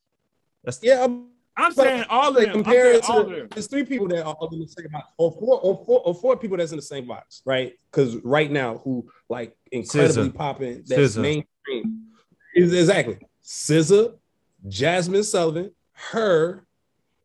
that's- 0.66 0.80
yeah. 0.84 1.06
I'm 1.06 1.30
I'm 1.56 1.72
saying 1.72 2.04
all 2.10 2.30
of 2.30 2.36
them. 2.36 2.48
I'm 2.48 2.52
compare 2.64 2.84
saying 2.84 2.96
it 2.98 3.10
all 3.10 3.20
of 3.22 3.30
to 3.30 3.36
them. 3.36 3.48
there's 3.54 3.68
three 3.68 3.86
people 3.86 4.10
that 4.10 4.26
are 4.26 4.34
all 4.34 4.50
in 4.52 4.60
the 4.60 4.68
same 4.68 4.88
box, 4.92 5.08
or 5.18 5.32
four, 5.32 5.58
or 5.62 5.86
four, 5.86 6.02
or 6.04 6.14
four 6.14 6.36
people 6.36 6.58
that's 6.58 6.72
in 6.74 6.78
the 6.78 6.82
same 6.82 7.08
box, 7.08 7.42
right? 7.46 7.72
Because 7.90 8.18
right 8.26 8.52
now, 8.52 8.80
who 8.80 9.08
like 9.30 9.56
incredibly 9.72 10.30
SZA. 10.30 10.36
popping, 10.36 10.84
that's 10.86 11.16
SZA. 11.16 11.22
mainstream. 11.22 12.08
Exactly. 12.56 13.20
SZA, 13.46 14.16
Jazmine 14.68 15.24
Sullivan, 15.24 15.72
H.E.R., 16.14 16.66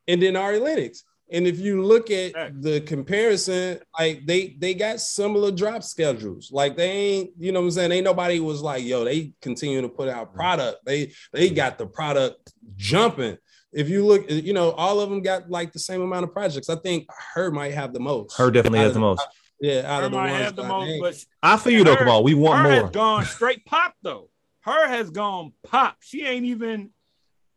and 0.06 0.22
then 0.22 0.36
Ari 0.36 0.58
Lennox. 0.58 1.04
And 1.30 1.46
if 1.46 1.58
you 1.58 1.82
look 1.82 2.10
at 2.10 2.62
the 2.62 2.80
comparison, 2.80 3.80
like 3.98 4.24
they 4.24 4.56
they 4.58 4.72
got 4.72 5.00
similar 5.00 5.50
drop 5.50 5.82
schedules. 5.82 6.50
Like 6.50 6.76
they 6.76 6.90
ain't, 6.90 7.30
you 7.38 7.52
know 7.52 7.60
what 7.60 7.66
I'm 7.66 7.70
saying? 7.72 7.92
Ain't 7.92 8.04
nobody 8.04 8.40
was 8.40 8.62
like, 8.62 8.82
yo, 8.82 9.04
they 9.04 9.32
continue 9.42 9.82
to 9.82 9.90
put 9.90 10.08
out 10.08 10.28
mm-hmm. 10.28 10.36
product. 10.36 10.78
They 10.86 11.12
they 11.32 11.48
mm-hmm. 11.48 11.56
got 11.56 11.76
the 11.76 11.86
product 11.86 12.52
jumping. 12.76 13.36
If 13.72 13.90
you 13.90 14.06
look, 14.06 14.30
you 14.30 14.54
know, 14.54 14.70
all 14.72 15.00
of 15.00 15.10
them 15.10 15.20
got 15.20 15.50
like 15.50 15.72
the 15.72 15.78
same 15.78 16.00
amount 16.00 16.24
of 16.24 16.32
projects. 16.32 16.70
I 16.70 16.76
think 16.76 17.02
H.E.R. 17.02 17.50
might 17.50 17.74
have 17.74 17.92
the 17.92 18.00
most. 18.00 18.32
H.E.R. 18.34 18.50
definitely 18.50 18.78
has 18.78 18.94
the 18.94 19.00
most. 19.00 19.22
Yeah, 19.60 19.80
out 19.80 20.02
H.E.R. 20.02 20.04
of 20.04 20.12
the 20.12 20.16
might 20.16 20.30
ones 20.30 20.44
have 20.44 20.56
the 20.56 20.62
I 20.62 20.68
most, 20.68 21.00
but 21.00 21.24
I 21.42 21.56
feel 21.58 21.72
you 21.74 21.84
though, 21.84 21.92
H.E.R.- 21.92 22.06
Kamal. 22.06 22.24
We 22.24 22.32
want 22.32 22.62
her 22.62 22.70
more. 22.70 22.82
has 22.84 22.90
gone 22.90 23.24
straight 23.26 23.66
pop 23.66 23.92
though. 24.02 24.30
H.E.R. 24.68 24.88
has 24.88 25.10
gone 25.10 25.52
pop. 25.64 25.96
She 26.00 26.24
ain't 26.26 26.46
even 26.46 26.90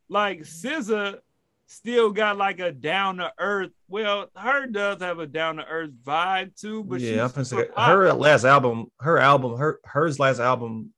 like 0.09 0.41
SZA. 0.41 1.19
Still 1.67 2.11
got 2.11 2.37
like 2.37 2.59
a 2.59 2.71
down 2.71 3.17
to 3.17 3.31
earth. 3.39 3.71
Well, 3.87 4.23
H.E.R. 4.37 4.67
does 4.67 5.01
have 5.01 5.19
a 5.19 5.27
down 5.27 5.57
to 5.57 5.65
earth 5.65 5.91
vibe 6.03 6.59
too, 6.59 6.83
but 6.83 6.99
yeah, 6.99 7.23
I'm 7.23 7.29
she's 7.29 7.33
gonna 7.33 7.45
say 7.45 7.65
pop. 7.73 7.89
her 7.89 8.11
last 8.13 8.43
album, 8.43 8.87
her 8.99 9.17
album, 9.17 9.57
her 9.57 9.79
hers 9.85 10.19
last 10.19 10.39
album. 10.39 10.93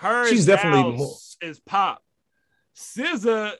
Her 0.00 0.28
she's 0.28 0.46
definitely 0.46 0.96
more- 0.96 1.16
is 1.42 1.60
pop. 1.60 2.02
SZA, 2.76 3.52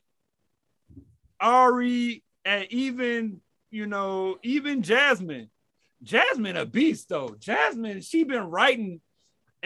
Ari, 1.41 2.25
and 2.45 2.67
even 2.71 3.41
you 3.71 3.87
know 3.87 4.39
even 4.43 4.83
Jazmine. 4.83 5.49
Jazmine 6.05 6.57
a 6.61 6.67
beast 6.67 7.09
though. 7.09 7.31
Jazmine, 7.39 8.05
she 8.09 8.25
been 8.25 8.45
writing 8.51 9.01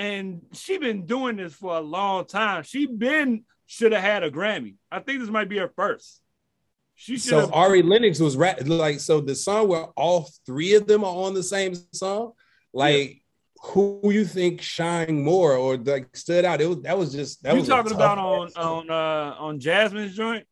and 0.03 0.43
she 0.53 0.79
been 0.79 1.07
doing 1.07 1.37
this 1.37 1.55
for 1.55 1.77
a 1.77 1.81
long 1.81 2.27
time. 2.27 2.65
She 2.65 2.87
been 2.87 3.45
should 3.67 3.93
have 3.93 4.03
had 4.03 4.25
a 4.25 4.31
Grammy. 4.31 4.75
I 4.91 4.99
think 4.99 5.21
this 5.21 5.31
might 5.31 5.49
be 5.49 5.59
her 5.59 5.71
first. 5.77 6.21
She 6.97 7.17
should 7.17 7.31
So 7.31 7.41
have. 7.41 7.53
Ari 7.53 7.83
Lennox 7.83 8.19
was 8.19 8.37
rap 8.37 8.59
like 8.67 8.99
so 8.99 9.21
the 9.21 9.37
song 9.37 9.69
where 9.69 9.85
all 9.97 10.29
three 10.45 10.75
of 10.75 10.89
them 10.89 11.05
are 11.05 11.17
on 11.25 11.35
the 11.35 11.43
same 11.43 11.75
song. 11.93 12.33
Like 12.73 13.23
who 13.63 14.01
you 14.05 14.25
think 14.25 14.61
shined 14.61 15.23
more 15.23 15.55
or 15.55 15.77
like 15.77 16.17
stood 16.17 16.45
out? 16.45 16.61
It 16.61 16.69
was 16.69 16.83
that 16.83 16.99
was 16.99 17.13
just 17.13 17.43
that 17.45 17.55
you 17.55 17.61
was 17.61 17.69
talking 17.69 17.93
about 17.93 18.19
on 18.19 18.49
ass- 18.49 18.57
on 18.57 18.91
uh 18.91 19.37
on 19.39 19.61
Jazmine's 19.61 20.17
joint? 20.17 20.47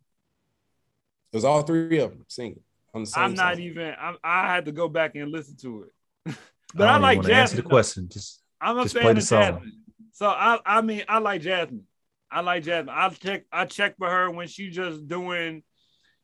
It 1.33 1.37
was 1.37 1.45
all 1.45 1.63
three 1.63 1.99
of 1.99 2.11
them 2.11 2.25
singing 2.29 2.61
on 2.95 3.03
the 3.03 3.07
same. 3.07 3.25
I'm 3.25 3.35
not 3.35 3.55
song. 3.55 3.63
even. 3.65 3.95
I'm, 4.01 4.17
I 4.23 4.47
had 4.47 4.67
to 4.67 4.73
go 4.73 4.89
back 4.89 5.17
and 5.17 5.31
listen 5.33 5.57
to 5.63 5.87
it. 6.27 6.37
but 6.75 6.87
I 6.87 6.95
I, 6.95 6.99
like 6.99 7.19
even 7.19 7.31
wanna 7.31 7.43
answer 7.43 7.57
the 7.57 7.63
question. 7.63 8.09
Just 8.09 8.40
I'm 8.61 8.79
a 8.79 8.83
Just 8.83 8.95
fan 8.97 9.17
of. 9.17 9.17
Jazmine. 9.17 9.71
So 10.13 10.27
I 10.27 10.59
I 10.65 10.81
mean 10.83 11.05
I 11.09 11.19
like 11.19 11.43
Jazmine. 11.43 11.83
I 12.31 12.41
like 12.41 12.65
Jazmine. 12.65 12.91
I 12.91 13.09
check 13.11 13.45
I 13.53 13.65
check 13.65 13.97
for 13.99 14.09
her 14.09 14.31
when 14.31 14.49
she 14.49 14.71
just 14.71 15.07
doing, 15.09 15.63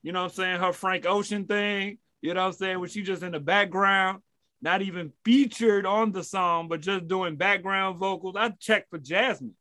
you 0.03 0.13
know 0.13 0.23
what 0.23 0.33
I'm 0.33 0.35
saying, 0.35 0.61
her 0.61 0.73
Frank 0.73 1.07
Ocean 1.07 1.47
thing. 1.47 1.99
You 2.21 2.35
know 2.35 2.43
what 2.43 2.49
I'm 2.49 2.53
saying? 2.55 2.81
When 2.81 2.89
she 2.89 3.03
just 3.03 3.23
in 3.23 3.33
the 3.33 3.41
background, 3.41 4.23
not 4.61 4.83
even 4.83 5.13
featured 5.25 5.87
on 5.87 6.13
the 6.13 6.23
song, 6.23 6.69
but 6.69 6.81
just 6.81 7.09
doing 7.09 7.37
background 7.37 7.99
vocals. 7.99 8.37
I 8.37 8.51
check 8.51 8.89
for 8.91 8.99
Jazmine. 8.99 9.53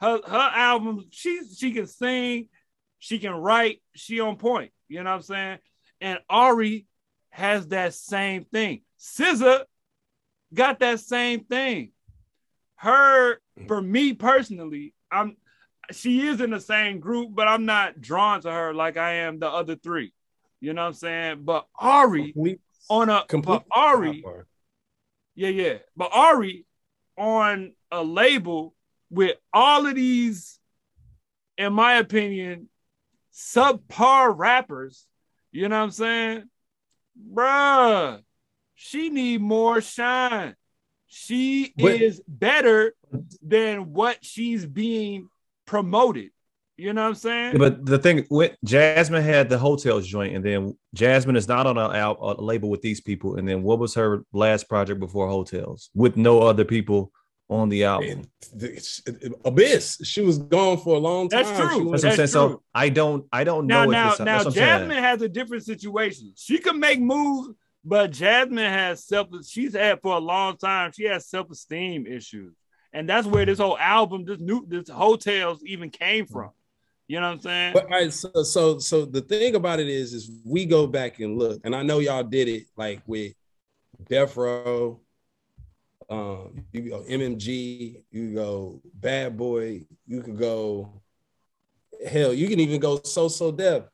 Her 0.00 0.20
her 0.26 0.50
album, 0.54 1.04
she 1.10 1.40
she 1.56 1.72
can 1.72 1.86
sing, 1.86 2.48
she 2.98 3.18
can 3.18 3.32
write, 3.32 3.82
she 3.94 4.20
on 4.20 4.36
point. 4.36 4.72
You 4.88 5.02
know 5.02 5.10
what 5.10 5.16
I'm 5.16 5.22
saying? 5.22 5.58
And 6.00 6.18
Ari 6.28 6.86
has 7.30 7.68
that 7.68 7.94
same 7.94 8.44
thing. 8.44 8.82
SZA 9.00 9.64
got 10.52 10.78
that 10.80 11.00
same 11.00 11.44
thing. 11.44 11.92
H.E.R., 12.80 13.40
mm. 13.58 13.68
for 13.68 13.82
me 13.82 14.12
personally, 14.14 14.94
I'm 15.10 15.36
she 15.90 16.26
is 16.26 16.40
in 16.40 16.50
the 16.50 16.60
same 16.60 17.00
group, 17.00 17.30
but 17.34 17.48
I'm 17.48 17.64
not 17.64 18.00
drawn 18.00 18.42
to 18.42 18.50
her 18.50 18.74
like 18.74 18.96
I 18.96 19.14
am 19.14 19.38
the 19.38 19.48
other 19.48 19.74
three. 19.74 20.12
You 20.60 20.74
know 20.74 20.82
what 20.82 20.88
I'm 20.88 20.94
saying? 20.94 21.44
But 21.44 21.66
Ari 21.78 22.32
Complete- 22.32 22.60
on 22.90 23.08
a 23.08 23.24
complete- 23.26 23.62
but 23.68 23.78
Ari, 23.78 24.24
yeah, 25.34 25.48
yeah. 25.48 25.78
But 25.96 26.10
Ari 26.12 26.66
on 27.16 27.74
a 27.90 28.02
label 28.02 28.74
with 29.10 29.36
all 29.52 29.86
of 29.86 29.94
these, 29.94 30.58
in 31.56 31.72
my 31.72 31.94
opinion, 31.94 32.68
subpar 33.32 34.36
rappers, 34.36 35.06
you 35.52 35.68
know 35.68 35.78
what 35.78 35.84
I'm 35.84 35.90
saying? 35.90 36.50
Bruh, 37.32 38.22
she 38.74 39.10
need 39.10 39.40
more 39.40 39.80
shine. 39.80 40.54
She 41.08 41.72
But- 41.76 42.00
is 42.00 42.22
better 42.28 42.94
than 43.42 43.92
what 43.92 44.18
she's 44.24 44.64
being 44.66 45.28
promoted. 45.66 46.30
You 46.76 46.92
know 46.92 47.02
what 47.02 47.08
I'm 47.08 47.14
saying? 47.16 47.58
But 47.58 47.84
the 47.84 47.98
thing 47.98 48.24
with 48.30 48.54
Jazmine 48.64 49.24
had 49.24 49.48
the 49.48 49.58
Heaux 49.58 49.74
Tales 49.76 50.06
joint, 50.06 50.36
and 50.36 50.44
then 50.44 50.78
Jazmine 50.96 51.36
is 51.36 51.48
not 51.48 51.66
on 51.66 51.76
a, 51.76 52.14
a 52.20 52.40
label 52.40 52.70
with 52.70 52.82
these 52.82 53.00
people. 53.00 53.34
And 53.36 53.48
then 53.48 53.64
what 53.64 53.80
was 53.80 53.94
her 53.94 54.22
last 54.32 54.68
project 54.68 55.00
before 55.00 55.28
Heaux 55.28 55.42
Tales 55.42 55.90
with 55.94 56.16
no 56.16 56.40
other 56.40 56.64
people 56.64 57.10
on 57.50 57.68
the 57.68 57.82
album? 57.82 58.08
And 58.10 58.28
the- 58.54 59.34
Abyss. 59.44 60.02
She 60.04 60.20
was 60.20 60.38
gone 60.38 60.78
for 60.78 60.94
a 60.94 61.00
long 61.00 61.28
time. 61.28 61.42
That's 61.42 61.58
true. 61.58 61.68
She 61.68 61.72
That's 61.72 61.84
what 61.84 61.92
I'm 61.94 61.98
saying. 62.00 62.16
That's 62.16 62.32
So. 62.32 62.62
I 62.72 62.90
don't, 62.90 63.26
I 63.32 63.42
don't 63.42 63.66
now, 63.66 63.84
know 63.84 63.90
now, 63.90 64.06
if 64.06 64.12
it's 64.12 64.20
now, 64.20 64.24
that's 64.44 64.44
what 64.44 64.54
Jazmine 64.54 65.00
has 65.00 65.20
a 65.22 65.28
different 65.28 65.64
situation. 65.64 66.32
She 66.36 66.58
can 66.58 66.78
make 66.78 67.00
moves, 67.00 67.48
but 67.88 68.10
Jazmine 68.10 68.68
has 68.68 69.04
self. 69.04 69.28
She's 69.46 69.74
had 69.74 70.02
for 70.02 70.14
a 70.14 70.20
long 70.20 70.58
time. 70.58 70.92
She 70.92 71.04
has 71.04 71.26
self 71.26 71.50
esteem 71.50 72.06
issues, 72.06 72.54
and 72.92 73.08
that's 73.08 73.26
where 73.26 73.46
this 73.46 73.58
whole 73.58 73.78
album, 73.78 74.26
this 74.26 74.38
new, 74.38 74.66
this 74.68 74.90
Heaux 74.90 75.16
Tales 75.16 75.62
even 75.64 75.88
came 75.88 76.26
from. 76.26 76.50
You 77.06 77.20
know 77.20 77.28
what 77.28 77.36
I'm 77.36 77.40
saying? 77.40 77.72
But 77.72 77.84
all 77.84 77.90
right, 77.90 78.12
so 78.12 78.30
so 78.42 78.78
so 78.78 79.06
the 79.06 79.22
thing 79.22 79.54
about 79.54 79.80
it 79.80 79.88
is, 79.88 80.12
is 80.12 80.30
we 80.44 80.66
go 80.66 80.86
back 80.86 81.18
and 81.20 81.38
look, 81.38 81.62
and 81.64 81.74
I 81.74 81.82
know 81.82 82.00
y'all 82.00 82.22
did 82.22 82.48
it 82.48 82.66
like 82.76 83.00
with 83.06 83.32
Death 84.06 84.36
Row, 84.36 85.00
um, 86.10 86.66
you 86.72 86.90
go 86.90 87.02
MMG, 87.08 88.02
you 88.10 88.34
go 88.34 88.82
Bad 88.92 89.38
Boy, 89.38 89.86
you 90.06 90.22
could 90.22 90.38
go 90.38 91.00
hell, 92.06 92.34
you 92.34 92.48
can 92.48 92.60
even 92.60 92.80
go 92.80 93.00
So 93.02 93.28
So 93.28 93.50
Def. 93.50 93.84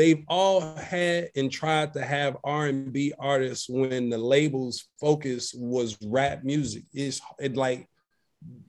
They've 0.00 0.24
all 0.28 0.62
had 0.76 1.28
and 1.36 1.52
tried 1.52 1.92
to 1.92 2.02
have 2.02 2.38
R&B 2.42 3.12
artists 3.18 3.68
when 3.68 4.08
the 4.08 4.16
label's 4.16 4.88
focus 4.98 5.52
was 5.54 5.98
rap 6.02 6.42
music. 6.42 6.84
It's 6.94 7.20
it 7.38 7.54
like 7.54 7.86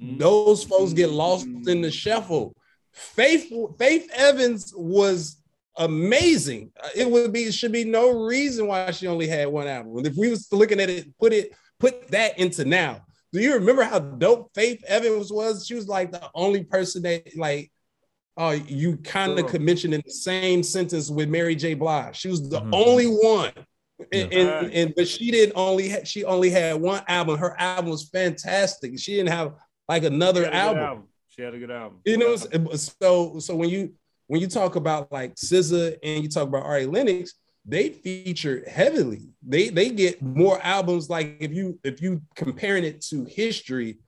those 0.01 0.65
folks 0.65 0.91
get 0.91 1.09
lost 1.09 1.47
in 1.67 1.79
the 1.79 1.89
shuffle. 1.89 2.53
Faith 2.91 3.49
Faith 3.79 4.11
Evans 4.13 4.73
was 4.75 5.41
amazing. 5.77 6.73
It 6.97 7.09
would 7.09 7.31
be 7.31 7.49
should 7.53 7.71
be 7.71 7.85
no 7.85 8.25
reason 8.25 8.67
why 8.67 8.91
she 8.91 9.07
only 9.07 9.27
had 9.27 9.47
one 9.47 9.67
album. 9.67 10.05
If 10.05 10.17
we 10.17 10.29
was 10.29 10.51
looking 10.51 10.81
at 10.81 10.89
it, 10.89 11.17
put 11.17 11.31
it 11.31 11.53
put 11.79 12.09
that 12.09 12.37
into 12.39 12.65
now. 12.65 13.05
Do 13.31 13.39
you 13.39 13.53
remember 13.53 13.83
how 13.83 13.99
dope 13.99 14.51
Faith 14.53 14.83
Evans 14.85 15.31
was? 15.31 15.65
She 15.65 15.75
was 15.75 15.87
like 15.87 16.11
the 16.11 16.29
only 16.35 16.65
person 16.65 17.03
that 17.03 17.37
like 17.37 17.71
uh 18.37 18.57
you 18.67 18.97
kind 18.97 19.33
of 19.33 19.39
Sure. 19.39 19.49
could 19.49 19.61
mention 19.61 19.93
in 19.93 20.01
the 20.05 20.11
same 20.11 20.63
sentence 20.63 21.09
with 21.09 21.29
Mary 21.29 21.55
J. 21.55 21.73
Blige. 21.73 22.15
She 22.15 22.29
was 22.29 22.47
the 22.49 22.61
Mhm. 22.61 22.69
only 22.73 23.05
one. 23.05 23.51
And, 24.11 24.31
Yeah. 24.31 24.39
and, 24.63 24.73
and 24.73 24.93
but 24.95 25.07
she 25.07 25.29
didn't 25.31 25.53
only 25.55 25.89
ha- 25.89 26.03
she 26.03 26.23
only 26.23 26.49
had 26.49 26.81
one 26.81 27.03
album. 27.07 27.37
Her 27.37 27.59
album 27.59 27.91
was 27.91 28.09
fantastic. 28.09 28.97
She 28.97 29.15
didn't 29.15 29.29
have 29.29 29.53
like 29.87 30.03
another 30.03 30.45
had 30.45 30.53
a 30.53 30.79
album. 30.79 31.03
She 31.29 31.41
had 31.43 31.53
a 31.53 31.59
good 31.59 31.71
album. 31.71 31.99
You 32.05 32.17
know, 32.17 32.35
so 32.77 33.37
so 33.39 33.55
when 33.55 33.69
you 33.69 33.93
when 34.27 34.41
you 34.41 34.47
talk 34.47 34.75
about 34.75 35.11
like 35.11 35.35
SZA 35.35 35.97
and 36.01 36.23
you 36.23 36.29
talk 36.29 36.47
about 36.47 36.63
Ari 36.63 36.85
Lennox, 36.87 37.33
they 37.65 37.89
feature 37.89 38.63
heavily. 38.67 39.29
They 39.45 39.69
they 39.69 39.89
get 39.89 40.21
more 40.21 40.59
albums. 40.63 41.09
Like 41.09 41.37
if 41.39 41.53
you 41.53 41.77
if 41.83 42.01
you 42.01 42.21
comparing 42.35 42.83
it 42.85 43.01
to 43.09 43.25
history, 43.25 43.99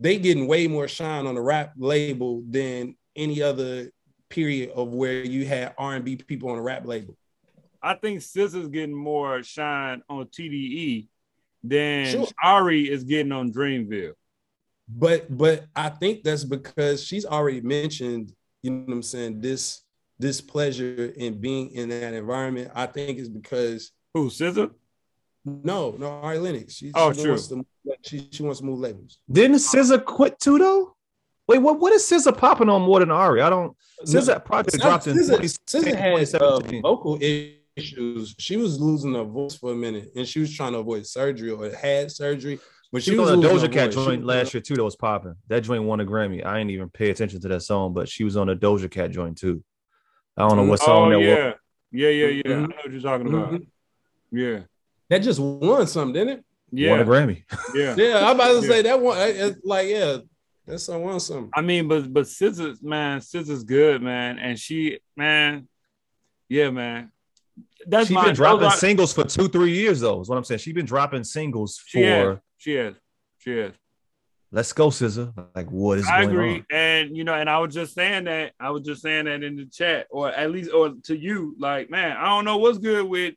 they 0.00 0.18
getting 0.18 0.46
way 0.46 0.68
more 0.68 0.88
shine 0.88 1.26
on 1.26 1.34
the 1.34 1.42
rap 1.42 1.74
label 1.76 2.42
than 2.48 2.96
any 3.16 3.42
other 3.42 3.90
period 4.28 4.70
of 4.70 4.88
where 4.88 5.24
you 5.24 5.46
had 5.46 5.74
R 5.78 5.94
and 5.94 6.04
B 6.04 6.16
people 6.16 6.50
on 6.50 6.58
a 6.58 6.62
rap 6.62 6.86
label. 6.86 7.16
I 7.82 7.94
think 7.94 8.20
SZA's 8.20 8.68
getting 8.68 8.94
more 8.94 9.42
shine 9.42 10.02
on 10.08 10.26
TDE 10.26 11.08
than 11.62 12.06
Sure. 12.06 12.26
Ari 12.42 12.90
is 12.90 13.04
getting 13.04 13.32
on 13.32 13.52
Dreamville. 13.52 14.14
But 14.88 15.34
but 15.36 15.64
I 15.74 15.88
think 15.88 16.22
that's 16.24 16.44
because 16.44 17.02
she's 17.02 17.24
already 17.24 17.60
mentioned, 17.60 18.32
you 18.62 18.70
know 18.70 18.84
what 18.86 18.92
I'm 18.94 19.02
saying, 19.02 19.40
this 19.40 19.82
this 20.18 20.40
pleasure 20.40 21.12
in 21.16 21.40
being 21.40 21.70
in 21.72 21.88
that 21.90 22.14
environment. 22.14 22.70
I 22.74 22.86
think 22.86 23.18
is 23.18 23.28
because 23.28 23.92
Who 24.14 24.28
SZA? 24.30 24.70
No, 25.44 25.94
no, 25.98 26.08
Ari 26.20 26.38
Lennox. 26.38 26.74
She, 26.74 26.90
Oh, 26.94 27.12
she 27.12 27.20
true. 27.22 27.30
Wants 27.32 27.48
to, 27.48 27.66
she, 28.02 28.28
she 28.30 28.42
wants 28.42 28.60
to 28.60 28.64
move 28.66 28.78
labels. 28.78 29.18
Didn't 29.30 29.56
SZA 29.58 30.04
quit 30.04 30.38
too 30.40 30.58
though? 30.58 30.93
Wait, 31.46 31.58
what? 31.58 31.78
What 31.78 31.92
is 31.92 32.02
SZA 32.04 32.36
popping 32.36 32.68
on 32.68 32.82
more 32.82 33.00
than 33.00 33.10
Ari? 33.10 33.42
I 33.42 33.50
don't. 33.50 33.76
SZA 34.06 34.44
project 34.44 34.80
dropped 34.80 35.06
in 35.06 35.16
SZA 35.16 35.40
2016, 35.40 35.82
SZA 35.94 35.96
had 36.32 36.34
uh, 36.42 36.60
vocal 36.80 37.18
issues. 37.20 38.34
She 38.38 38.56
was 38.56 38.80
losing 38.80 39.14
her 39.14 39.24
voice 39.24 39.54
for 39.56 39.72
a 39.72 39.74
minute, 39.74 40.10
and 40.16 40.26
she 40.26 40.40
was 40.40 40.54
trying 40.54 40.72
to 40.72 40.78
avoid 40.78 41.06
surgery 41.06 41.50
or 41.50 41.70
had 41.74 42.10
surgery. 42.10 42.58
But 42.92 43.02
She 43.02 43.16
was 43.18 43.28
on 43.30 43.44
a 43.44 43.48
Doja 43.48 43.70
Cat 43.72 43.92
voice. 43.92 44.04
Joint 44.06 44.20
was- 44.20 44.26
last 44.26 44.54
year 44.54 44.60
too. 44.60 44.76
That 44.76 44.84
was 44.84 44.94
popping. 44.96 45.34
That 45.48 45.62
joint 45.62 45.82
won 45.82 46.00
a 46.00 46.04
Grammy. 46.04 46.44
I 46.46 46.60
ain't 46.60 46.70
even 46.70 46.88
pay 46.88 47.10
attention 47.10 47.40
to 47.40 47.48
that 47.48 47.60
song, 47.62 47.92
but 47.92 48.08
she 48.08 48.22
was 48.24 48.36
on 48.36 48.48
a 48.48 48.56
Doja 48.56 48.90
Cat 48.90 49.10
joint 49.10 49.36
too. 49.36 49.62
I 50.36 50.48
don't 50.48 50.56
know 50.56 50.64
what 50.64 50.80
song 50.80 51.08
oh 51.08 51.10
that 51.10 51.18
was. 51.18 51.26
yeah, 51.26 52.08
yeah, 52.08 52.26
yeah, 52.26 52.42
yeah. 52.46 52.56
I 52.56 52.60
know 52.60 52.68
what 52.82 52.92
you're 52.92 53.00
talking 53.00 53.26
about. 53.28 53.52
Mhm. 53.52 53.66
Yeah, 54.32 54.60
That 55.10 55.18
just 55.18 55.38
won 55.40 55.86
something, 55.86 56.12
didn't 56.14 56.44
it? 56.72 56.90
Won 56.90 57.00
a 57.00 57.02
yeah, 57.02 57.04
Grammy. 57.04 57.44
yeah. 57.74 57.94
Yeah, 57.96 58.28
I'm 58.28 58.34
about 58.36 58.48
to 58.48 58.66
Yeah. 58.66 58.68
say 58.68 58.82
that 58.82 59.00
one. 59.00 59.16
It's 59.20 59.58
like, 59.64 59.88
yeah, 59.88 60.18
that 60.66 60.78
song 60.78 61.02
won 61.02 61.20
something. 61.20 61.50
I 61.54 61.60
mean, 61.60 61.88
but 61.88 62.12
but 62.12 62.24
SZA's, 62.24 62.82
man, 62.82 63.20
SZA's 63.20 63.64
good, 63.64 64.02
man, 64.02 64.38
and 64.38 64.58
she, 64.58 64.98
man, 65.16 65.68
yeah, 66.48 66.70
man. 66.70 67.10
That's 67.86 68.08
She's 68.08 68.14
my 68.14 68.26
been 68.26 68.34
dropping 68.34 68.62
those 68.62 68.80
singles 68.80 69.12
for 69.12 69.24
two, 69.24 69.48
three 69.48 69.72
years 69.72 70.00
though. 70.00 70.20
Is 70.20 70.28
what 70.28 70.36
I'm 70.36 70.44
saying. 70.44 70.58
She's 70.58 70.74
been 70.74 70.86
dropping 70.86 71.22
singles 71.24 71.80
She 71.86 72.02
has. 72.02 72.36
for 72.36 72.42
She 72.56 72.74
is, 72.74 72.96
she 73.38 73.52
is. 73.52 73.74
Let's 74.50 74.72
Go 74.72 74.88
SZA. 74.88 75.32
Like 75.54 75.70
what 75.70 75.98
is 75.98 76.06
I 76.06 76.22
going 76.22 76.30
agree, 76.30 76.54
on? 76.56 76.66
and 76.70 77.16
you 77.16 77.24
know, 77.24 77.34
and 77.34 77.50
I 77.50 77.58
was 77.58 77.74
just 77.74 77.94
saying 77.94 78.24
that. 78.24 78.52
I 78.58 78.70
was 78.70 78.82
just 78.82 79.02
saying 79.02 79.26
that 79.26 79.42
in 79.42 79.56
the 79.56 79.66
chat, 79.66 80.06
or 80.10 80.30
at 80.30 80.50
least, 80.50 80.72
or 80.72 80.94
to 81.04 81.16
you, 81.16 81.56
like, 81.58 81.90
man, 81.90 82.16
I 82.16 82.26
don't 82.26 82.44
know 82.44 82.56
what's 82.58 82.78
good 82.78 83.04
with 83.06 83.34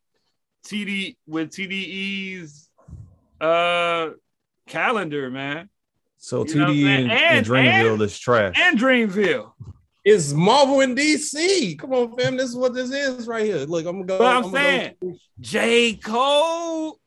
TD 0.66 1.18
with 1.28 1.50
TDE's 1.50 2.70
uh 3.42 4.10
calendar, 4.68 5.30
man, 5.30 5.70
So 6.18 6.46
You 6.46 6.56
know 6.56 6.66
what 6.66 6.74
TDE 6.74 6.86
and, 6.86 7.12
And- 7.12 7.12
and 7.12 7.46
Dreamville 7.46 7.94
and- 7.94 8.02
is 8.02 8.20
trash. 8.20 8.56
and 8.58 8.78
Dreamville. 8.80 9.52
It's 10.04 10.32
Marvel 10.34 10.80
in 10.82 10.96
DC. 10.96 11.78
Come 11.78 11.94
on, 11.94 12.18
fam. 12.18 12.38
This 12.38 12.50
is 12.50 12.56
what 12.56 12.74
this 12.74 12.92
is 12.92 13.28
right 13.28 13.46
here. 13.46 13.58
Look, 13.58 13.86
I'm 13.86 13.96
gonna 13.98 14.06
go. 14.06 14.18
But 14.18 14.36
I'm 14.36 14.42
gonna 14.44 14.54
saying- 14.58 14.96
go- 15.02 15.18
J. 15.42 15.94
Cole, 15.96 17.00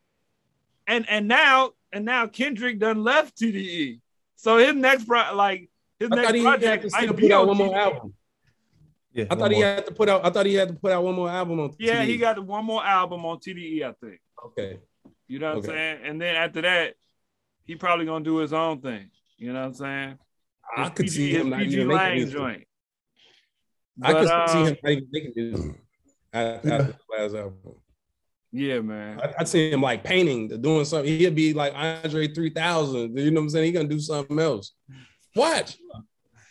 and 0.87 1.07
and 1.09 1.27
now 1.27 1.71
and 1.91 2.05
now 2.05 2.27
Kendrick 2.27 2.79
done 2.79 3.03
left 3.03 3.37
TDE, 3.37 3.99
so 4.35 4.57
his 4.57 4.75
next 4.75 5.05
pro 5.05 5.33
like 5.35 5.69
his 5.99 6.09
I 6.11 6.15
next 6.15 6.27
thought 6.27 6.35
he 6.35 6.43
had 6.43 6.59
project 6.59 6.83
to 6.83 6.89
might 6.91 7.01
still 7.03 7.13
be 7.13 7.21
put 7.23 7.31
out 7.31 7.47
one 7.47 7.57
more 7.57 7.75
album. 7.77 8.13
Yeah, 9.13 9.25
I 9.29 9.33
one 9.33 9.39
thought 9.39 9.51
he 9.51 9.57
more. 9.57 9.65
had 9.65 9.85
to 9.87 9.91
put 9.93 10.07
out. 10.09 10.25
I 10.25 10.29
thought 10.29 10.45
he 10.45 10.53
had 10.53 10.67
to 10.69 10.73
put 10.75 10.91
out 10.91 11.03
one 11.03 11.15
more 11.15 11.29
album 11.29 11.59
on. 11.59 11.75
Yeah, 11.79 12.03
he 12.03 12.17
got 12.17 12.39
one 12.43 12.63
more 12.65 12.85
album 12.85 13.25
on 13.25 13.39
TDE, 13.39 13.83
I 13.83 13.93
think. 13.93 14.19
Okay. 14.45 14.79
You 15.27 15.39
know 15.39 15.55
what 15.55 15.65
Okay. 15.65 15.67
I'm 15.69 15.73
saying? 15.73 15.99
And 16.05 16.21
then 16.21 16.35
after 16.35 16.61
that, 16.61 16.93
he 17.71 17.75
probably 17.77 18.05
gonna 18.05 18.25
do 18.25 18.37
his 18.37 18.51
own 18.51 18.81
thing. 18.81 19.09
You 19.37 19.53
know 19.53 19.61
what 19.61 19.67
I'm 19.67 19.73
saying? 19.73 20.17
I 20.75 20.89
could 20.89 21.05
PG 21.05 21.09
see 21.15 21.31
him 21.31 21.49
not 21.49 21.59
PG 21.59 21.73
even 21.75 21.87
Lang 21.87 21.97
making 21.97 22.15
music. 22.17 22.35
joint. 22.37 22.63
I 24.03 24.13
could 24.13 24.27
But, 24.27 24.49
see 24.49 24.57
um, 24.57 24.65
him 24.67 24.77
not 24.83 24.91
even 24.91 25.07
making 25.11 25.31
music 25.35 25.75
after, 26.33 26.73
after 26.73 26.83
the 26.91 27.17
last 27.17 27.35
album. 27.35 27.57
Yeah, 28.51 28.79
man. 28.81 29.21
I, 29.21 29.33
I'd 29.39 29.47
see 29.47 29.71
him 29.71 29.81
like 29.81 30.03
painting, 30.03 30.49
doing 30.61 30.83
something. 30.83 31.07
He'd 31.17 31.33
be 31.33 31.53
like 31.53 31.73
Andre 31.73 32.27
3000. 32.27 33.17
You 33.17 33.31
know 33.31 33.39
what 33.39 33.43
I'm 33.45 33.49
saying? 33.49 33.65
He 33.67 33.71
gonna 33.71 33.87
do 33.87 33.99
something 34.01 34.37
else. 34.37 34.73
Watch. 35.33 35.77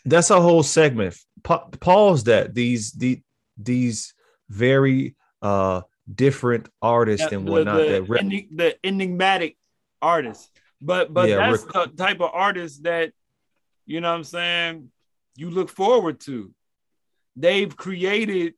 That's 0.07 0.31
a 0.31 0.41
whole 0.41 0.63
segment. 0.63 1.17
Pa- 1.43 1.69
pause 1.81 2.25
that. 2.25 2.55
These 2.55 2.93
the 2.93 3.21
these 3.59 4.15
very 4.49 5.17
uh 5.43 5.83
different 6.13 6.71
artists 6.81 7.27
Yeah, 7.31 7.39
and 7.39 7.47
whatnot 7.49 7.77
the, 7.77 7.89
that 7.89 8.03
rep- 8.09 8.23
enig- 8.23 8.57
the 8.57 8.75
enigmatic 8.83 9.59
artist. 10.01 10.51
But 10.81 11.13
but 11.13 11.29
Yeah, 11.29 11.37
that's 11.37 11.63
Rick- 11.65 11.73
the 11.73 11.87
type 11.97 12.21
of 12.21 12.31
artist 12.33 12.85
that 12.85 13.13
you 13.87 14.01
know 14.01 14.11
what 14.11 14.19
I'm 14.19 14.25
saying 14.25 14.91
you 15.37 15.51
look 15.51 15.71
forward 15.71 16.21
to. 16.21 16.53
They've 17.37 17.75
created 17.75 18.55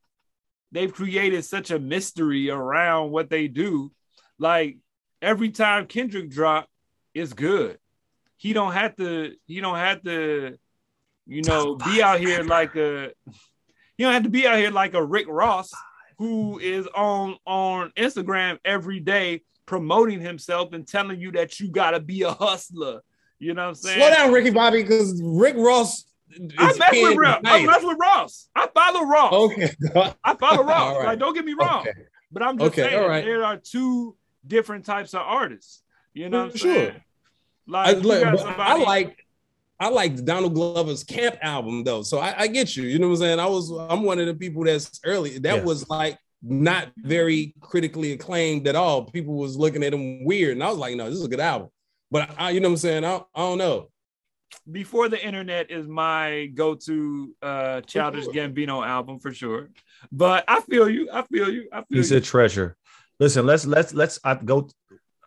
they've 0.72 0.92
created 0.92 1.44
such 1.44 1.70
a 1.70 1.78
mystery 1.78 2.50
around 2.50 3.10
what 3.10 3.30
they 3.30 3.48
do. 3.48 3.92
Like 4.38 4.78
every 5.20 5.50
time 5.50 5.86
Kendrick 5.86 6.30
drop, 6.30 6.68
it's 7.14 7.32
good. 7.32 7.78
He 8.36 8.52
don't 8.52 8.72
have 8.72 8.96
to 8.96 9.34
he 9.46 9.60
don't 9.60 9.76
have 9.76 10.02
to 10.02 10.58
you 11.26 11.42
know 11.42 11.76
be 11.76 12.02
out 12.02 12.18
here 12.18 12.42
like 12.42 12.74
a 12.76 13.12
you 13.96 14.06
don't 14.06 14.14
have 14.14 14.24
to 14.24 14.30
be 14.30 14.46
out 14.46 14.58
here 14.58 14.70
like 14.70 14.94
a 14.94 15.04
Rick 15.04 15.26
Ross 15.28 15.70
who 16.18 16.58
is 16.58 16.86
on 16.88 17.36
on 17.46 17.92
Instagram 17.96 18.58
every 18.64 19.00
day 19.00 19.42
promoting 19.66 20.20
himself 20.20 20.72
and 20.72 20.86
telling 20.86 21.20
you 21.20 21.32
that 21.32 21.60
you 21.60 21.68
gotta 21.68 22.00
be 22.00 22.22
a 22.22 22.32
hustler. 22.32 23.00
You 23.38 23.54
know 23.54 23.62
what 23.62 23.68
I'm 23.68 23.74
saying? 23.74 23.98
Slow 23.98 24.10
down, 24.10 24.32
Ricky 24.32 24.50
Bobby, 24.50 24.82
because 24.82 25.20
Rick 25.24 25.56
Ross. 25.56 26.04
I 26.58 26.72
mess 26.78 26.92
with 26.92 27.16
Ross. 27.18 27.40
I 27.44 27.66
mess 27.66 27.82
with 27.82 27.98
Ross. 28.00 28.48
I 28.54 28.68
follow 28.74 29.04
Ross. 29.04 29.32
Okay. 29.32 29.70
I 30.24 30.34
follow 30.34 30.62
Ross. 30.62 30.96
Right. 30.96 31.04
Like, 31.06 31.18
don't 31.18 31.34
get 31.34 31.44
me 31.44 31.54
wrong. 31.54 31.80
Okay. 31.82 31.92
But 32.30 32.42
I'm 32.42 32.56
just 32.58 32.68
Okay, 32.78 32.82
saying 32.90 33.08
right. 33.08 33.24
there 33.24 33.44
are 33.44 33.56
two 33.56 34.16
different 34.46 34.86
types 34.86 35.12
of 35.14 35.20
artists. 35.20 35.82
You 36.14 36.28
know 36.28 36.44
what 36.44 36.52
I'm 36.52 36.56
Sure. 36.56 36.74
saying? 36.74 37.02
Like, 37.66 37.96
I, 37.96 37.98
look, 38.00 38.20
got 38.22 38.58
I 38.60 38.76
like 38.76 39.16
I 39.78 39.88
like 39.88 40.24
Donald 40.24 40.54
Glover's 40.54 41.02
Camp 41.04 41.36
album 41.42 41.82
though, 41.84 42.02
so 42.02 42.18
I, 42.18 42.42
I 42.42 42.46
get 42.46 42.76
you. 42.76 42.84
You 42.84 42.98
know 42.98 43.08
what 43.08 43.14
I'm 43.14 43.20
saying? 43.20 43.40
I 43.40 43.46
was 43.46 43.70
I'm 43.70 44.02
one 44.04 44.18
of 44.20 44.26
the 44.26 44.34
people 44.34 44.64
that's 44.64 45.00
early. 45.04 45.38
That 45.38 45.56
Yeah. 45.56 45.62
was 45.64 45.88
like 45.90 46.18
not 46.42 46.88
very 46.96 47.54
critically 47.60 48.12
acclaimed 48.12 48.66
at 48.66 48.76
all. 48.76 49.04
People 49.04 49.34
was 49.34 49.56
looking 49.56 49.82
at 49.84 49.94
him 49.94 50.24
weird, 50.24 50.52
and 50.52 50.64
I 50.64 50.68
was 50.68 50.78
like, 50.78 50.96
no, 50.96 51.08
this 51.08 51.18
is 51.18 51.24
a 51.24 51.28
good 51.28 51.40
album. 51.40 51.68
But 52.10 52.30
I, 52.36 52.50
you 52.50 52.60
know 52.60 52.68
what 52.68 52.74
I'm 52.74 52.78
saying? 52.78 53.04
I, 53.04 53.16
I 53.34 53.40
don't 53.40 53.58
know. 53.58 53.88
Before 54.70 55.08
the 55.08 55.24
Internet 55.24 55.70
is 55.70 55.88
my 55.88 56.50
go-to 56.54 57.34
uh 57.40 57.80
Childish 57.82 58.24
sure. 58.24 58.34
Gambino 58.34 58.86
album 58.86 59.18
for 59.18 59.32
sure. 59.32 59.70
But 60.10 60.44
I 60.46 60.60
feel 60.60 60.90
you. 60.90 61.08
I 61.10 61.22
feel 61.22 61.50
you. 61.50 61.68
I 61.72 61.78
feel 61.78 61.86
He's 61.98 62.10
you. 62.10 62.18
a 62.18 62.20
treasure. 62.20 62.76
Listen, 63.18 63.46
let's 63.46 63.64
let's 63.64 63.94
let's 63.94 64.20
I 64.22 64.34
go 64.34 64.68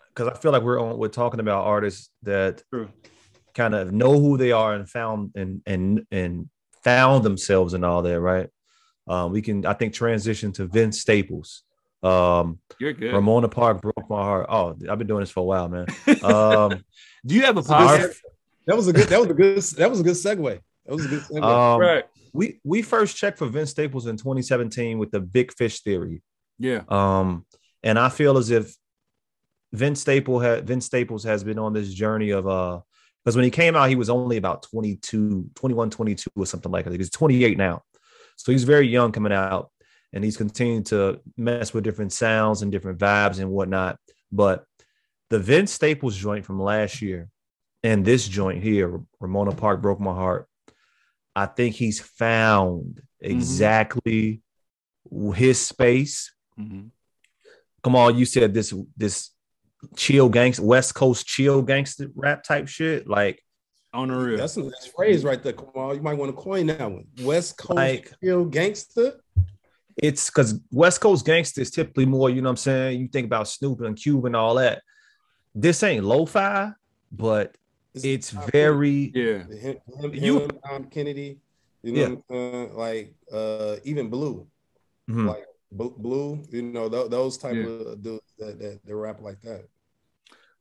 because 0.09 0.27
I 0.27 0.37
feel 0.37 0.51
like 0.51 0.61
we're 0.61 0.79
on 0.79 0.97
we're 0.97 1.07
talking 1.07 1.39
about 1.39 1.65
artists 1.65 2.11
that 2.23 2.61
True. 2.71 2.89
kind 3.55 3.73
of 3.73 3.91
know 3.91 4.19
who 4.19 4.37
they 4.37 4.51
are 4.51 4.73
and 4.73 4.87
found 4.87 5.31
and 5.35 5.61
and 5.65 6.05
and 6.11 6.49
found 6.83 7.23
themselves 7.23 7.73
and 7.73 7.83
all 7.83 8.03
that, 8.03 8.19
right? 8.19 8.49
Um, 9.07 9.31
we 9.31 9.41
can 9.41 9.65
I 9.65 9.73
think 9.73 9.93
transition 9.93 10.51
to 10.53 10.65
Vince 10.65 10.99
Staples. 11.01 11.63
Um, 12.03 12.59
You're 12.79 12.93
good. 12.93 13.13
Ramona 13.13 13.49
Park 13.49 13.81
broke 13.81 14.09
my 14.09 14.21
heart. 14.21 14.47
Oh, 14.49 14.75
I've 14.89 14.97
been 14.97 15.07
doing 15.07 15.21
this 15.21 15.31
for 15.31 15.39
a 15.41 15.43
while, 15.43 15.69
man. 15.69 15.87
Um, 16.23 16.83
Do 17.25 17.35
you 17.35 17.41
have 17.43 17.57
a 17.57 17.73
Our- 17.73 17.97
podcast? 17.97 18.15
That 18.67 18.75
was 18.75 18.87
a 18.87 18.93
good. 18.93 19.07
That 19.09 19.19
was 19.19 19.29
a 19.29 19.33
good. 19.33 19.61
That 19.77 19.89
was 19.89 19.99
a 19.99 20.03
good 20.03 20.15
segue. 20.15 20.59
That 20.85 20.93
was 20.93 21.05
a 21.05 21.07
good 21.07 21.21
segue. 21.21 21.43
um, 21.43 21.79
right. 21.79 22.03
we 22.33 22.59
we 22.63 22.81
first 22.81 23.15
checked 23.15 23.37
for 23.37 23.47
Vince 23.47 23.71
Staples 23.71 24.07
in 24.07 24.17
2017 24.17 24.97
with 24.97 25.11
the 25.11 25.19
Big 25.19 25.53
Fish 25.53 25.81
theory. 25.81 26.21
Yeah. 26.57 26.81
Um, 26.89 27.45
and 27.83 27.99
I 27.99 28.09
feel 28.09 28.37
as 28.37 28.49
if 28.49 28.75
Vince 29.71 30.01
Staple 30.01 30.39
had 30.39 30.65
Vince 30.67 30.85
Staples 30.85 31.23
has 31.25 31.43
been 31.43 31.59
on 31.59 31.73
this 31.73 31.93
journey 31.93 32.31
of 32.31 32.47
uh 32.47 32.79
because 33.23 33.35
when 33.35 33.45
he 33.45 33.51
came 33.51 33.75
out, 33.75 33.89
he 33.89 33.95
was 33.95 34.09
only 34.11 34.37
about 34.37 34.61
22, 34.63 35.49
21, 35.55 35.89
22 35.89 36.29
or 36.35 36.45
something 36.45 36.71
like 36.71 36.85
that. 36.85 36.93
He's 36.93 37.09
28 37.09 37.57
now. 37.57 37.81
So 38.35 38.51
he's 38.51 38.63
very 38.63 38.87
young 38.87 39.11
coming 39.11 39.31
out 39.33 39.71
and 40.13 40.23
he's 40.23 40.37
continuing 40.37 40.83
to 40.85 41.19
mess 41.37 41.73
with 41.73 41.83
different 41.83 42.13
sounds 42.13 42.61
and 42.61 42.71
different 42.71 42.99
vibes 42.99 43.39
and 43.39 43.49
whatnot. 43.49 43.97
But 44.31 44.65
the 45.29 45.39
Vince 45.39 45.71
Staples 45.71 46.15
joint 46.15 46.45
from 46.45 46.61
last 46.61 47.01
year 47.01 47.29
and 47.83 48.05
this 48.05 48.27
joint 48.27 48.63
here, 48.63 49.01
Ramona 49.19 49.51
Park 49.51 49.81
broke 49.81 49.99
my 49.99 50.13
heart. 50.13 50.47
I 51.35 51.45
think 51.47 51.75
he's 51.75 51.99
found 51.99 53.01
exactly 53.19 54.41
his 55.35 55.59
space 55.59 56.33
Mhm. 56.59 56.91
come 57.83 57.95
on, 57.95 58.17
you 58.17 58.25
said 58.25 58.53
this 58.53 58.73
this 58.95 59.31
chill 59.95 60.29
gangster, 60.29 60.63
West 60.63 60.95
Coast 60.95 61.27
chill 61.27 61.61
gangster 61.61 62.09
rap 62.15 62.43
type 62.43 62.67
shit. 62.67 63.07
Like, 63.07 63.41
On 63.95 64.07
the 64.09 64.15
real. 64.15 64.37
That's 64.37 64.57
a 64.57 64.63
nice 64.63 64.85
phrase 64.95 65.23
right 65.23 65.41
there. 65.41 65.53
Come 65.53 65.69
on, 65.75 65.95
you 65.95 66.01
might 66.01 66.17
want 66.17 66.35
to 66.35 66.41
coin 66.41 66.67
that 66.67 66.81
one. 66.81 67.05
West 67.21 67.57
Coast 67.57 67.75
Like- 67.75 68.11
real 68.21 68.45
gangster. 68.45 69.21
it's 69.97 70.29
because 70.29 70.59
West 70.71 70.99
Coast 70.99 71.25
gangster 71.25 71.61
is 71.61 71.71
typically 71.71 72.05
more, 72.05 72.29
you 72.29 72.41
know 72.41 72.49
what 72.49 72.53
I'm 72.53 72.57
saying? 72.57 72.99
You 72.99 73.07
think 73.07 73.25
about 73.25 73.47
Snoop 73.47 73.79
and 73.81 73.95
Cube 73.95 74.25
and 74.25 74.35
all 74.35 74.55
that. 74.55 74.81
This 75.53 75.81
ain't 75.83 76.03
lo-fi, 76.03 76.73
but 77.11 77.55
it's 77.93 78.31
very 78.31 79.11
yeah. 79.15 79.43
him, 79.47 79.77
him, 80.01 80.13
You- 80.13 80.39
him, 80.41 80.49
Dom 80.65 80.83
Kennedy. 80.85 81.39
You 81.81 81.91
know, 81.93 82.23
Yeah. 82.29 82.63
what 82.65 82.75
like 82.77 83.13
uh, 83.31 83.77
even 83.85 84.09
Blu, 84.09 84.47
mhm. 85.09 85.27
like 85.27 85.45
Bl- 85.71 85.95
Blu. 85.97 86.43
You 86.49 86.63
know, 86.63 86.89
th- 86.89 87.09
those 87.09 87.37
type 87.37 87.55
Yeah. 87.55 87.63
of 87.93 88.01
dudes 88.03 88.33
that, 88.39 88.59
that 88.59 88.79
that 88.83 88.95
rap 88.95 89.21
like 89.21 89.39
that. 89.43 89.65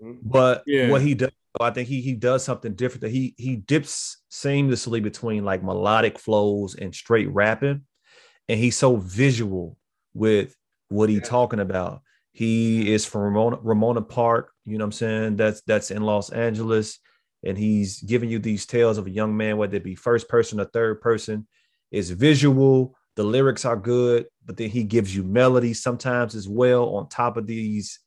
Mhm. 0.02 0.18
but 0.22 0.62
Yeah. 0.66 0.90
what 0.90 1.02
he 1.02 1.14
does, 1.14 1.30
I 1.60 1.70
think 1.70 1.88
he 1.88 2.00
he 2.00 2.14
does 2.14 2.44
something 2.44 2.74
different. 2.74 3.02
That 3.02 3.10
he 3.10 3.34
he 3.38 3.56
dips 3.56 4.22
seamlessly 4.30 5.02
between 5.02 5.44
like 5.44 5.62
melodic 5.62 6.18
flows 6.18 6.74
and 6.74 6.94
straight 6.94 7.30
rapping, 7.30 7.82
and 8.48 8.58
he's 8.58 8.76
so 8.76 8.96
visual 8.96 9.76
with 10.14 10.54
what 10.88 11.08
he's 11.08 11.20
Yeah. 11.20 11.28
talking 11.28 11.60
about. 11.60 12.02
He 12.32 12.92
is 12.92 13.06
from 13.06 13.22
Ramona, 13.22 13.58
Ramona 13.62 14.02
Park, 14.02 14.50
you 14.64 14.76
know 14.76 14.84
what 14.84 14.88
I'm 14.88 14.92
saying? 14.92 15.36
That's 15.36 15.62
that's 15.62 15.90
in 15.92 16.02
Los 16.02 16.30
Angeles, 16.30 16.98
and 17.44 17.56
he's 17.56 18.00
giving 18.02 18.28
you 18.30 18.40
these 18.40 18.66
tales 18.66 18.98
of 18.98 19.06
a 19.06 19.10
young 19.10 19.36
man, 19.36 19.56
whether 19.56 19.76
it 19.76 19.84
be 19.84 19.94
first 19.94 20.28
person 20.28 20.58
or 20.60 20.64
third 20.64 21.00
person. 21.00 21.46
It's 21.92 22.10
visual. 22.10 22.96
The 23.14 23.22
lyrics 23.22 23.64
are 23.64 23.76
good, 23.76 24.26
but 24.44 24.56
then 24.56 24.70
he 24.70 24.82
gives 24.82 25.14
you 25.14 25.22
melody 25.22 25.72
sometimes 25.72 26.34
as 26.34 26.48
well 26.48 26.96
on 26.96 27.08
top 27.08 27.36
of 27.36 27.46
these 27.46 28.00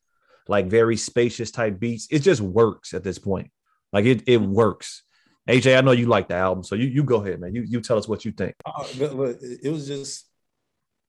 like 0.50 0.68
very 0.68 0.98
spacious 0.98 1.52
type 1.52 1.80
beats. 1.80 2.08
It 2.12 2.20
just 2.20 2.42
works 2.42 2.94
at 2.94 3.04
this 3.04 3.20
point. 3.20 3.52
Like 3.94 4.06
it 4.06 4.24
it 4.28 4.42
works. 4.42 5.04
AJ, 5.50 5.78
I 5.78 5.82
know 5.82 5.92
you 5.92 6.08
like 6.08 6.28
the 6.28 6.36
album, 6.36 6.64
so 6.64 6.76
you 6.76 6.88
you 6.88 7.04
go 7.04 7.18
ahead, 7.24 7.40
man. 7.40 7.56
You 7.56 7.64
you 7.64 7.80
tell 7.82 7.98
us 7.98 8.08
what 8.08 8.26
you 8.26 8.32
think. 8.32 8.56
Uh, 8.66 8.86
but, 9.00 9.16
but 9.18 9.38
it 9.42 9.70
was 9.72 9.88
just 9.88 10.26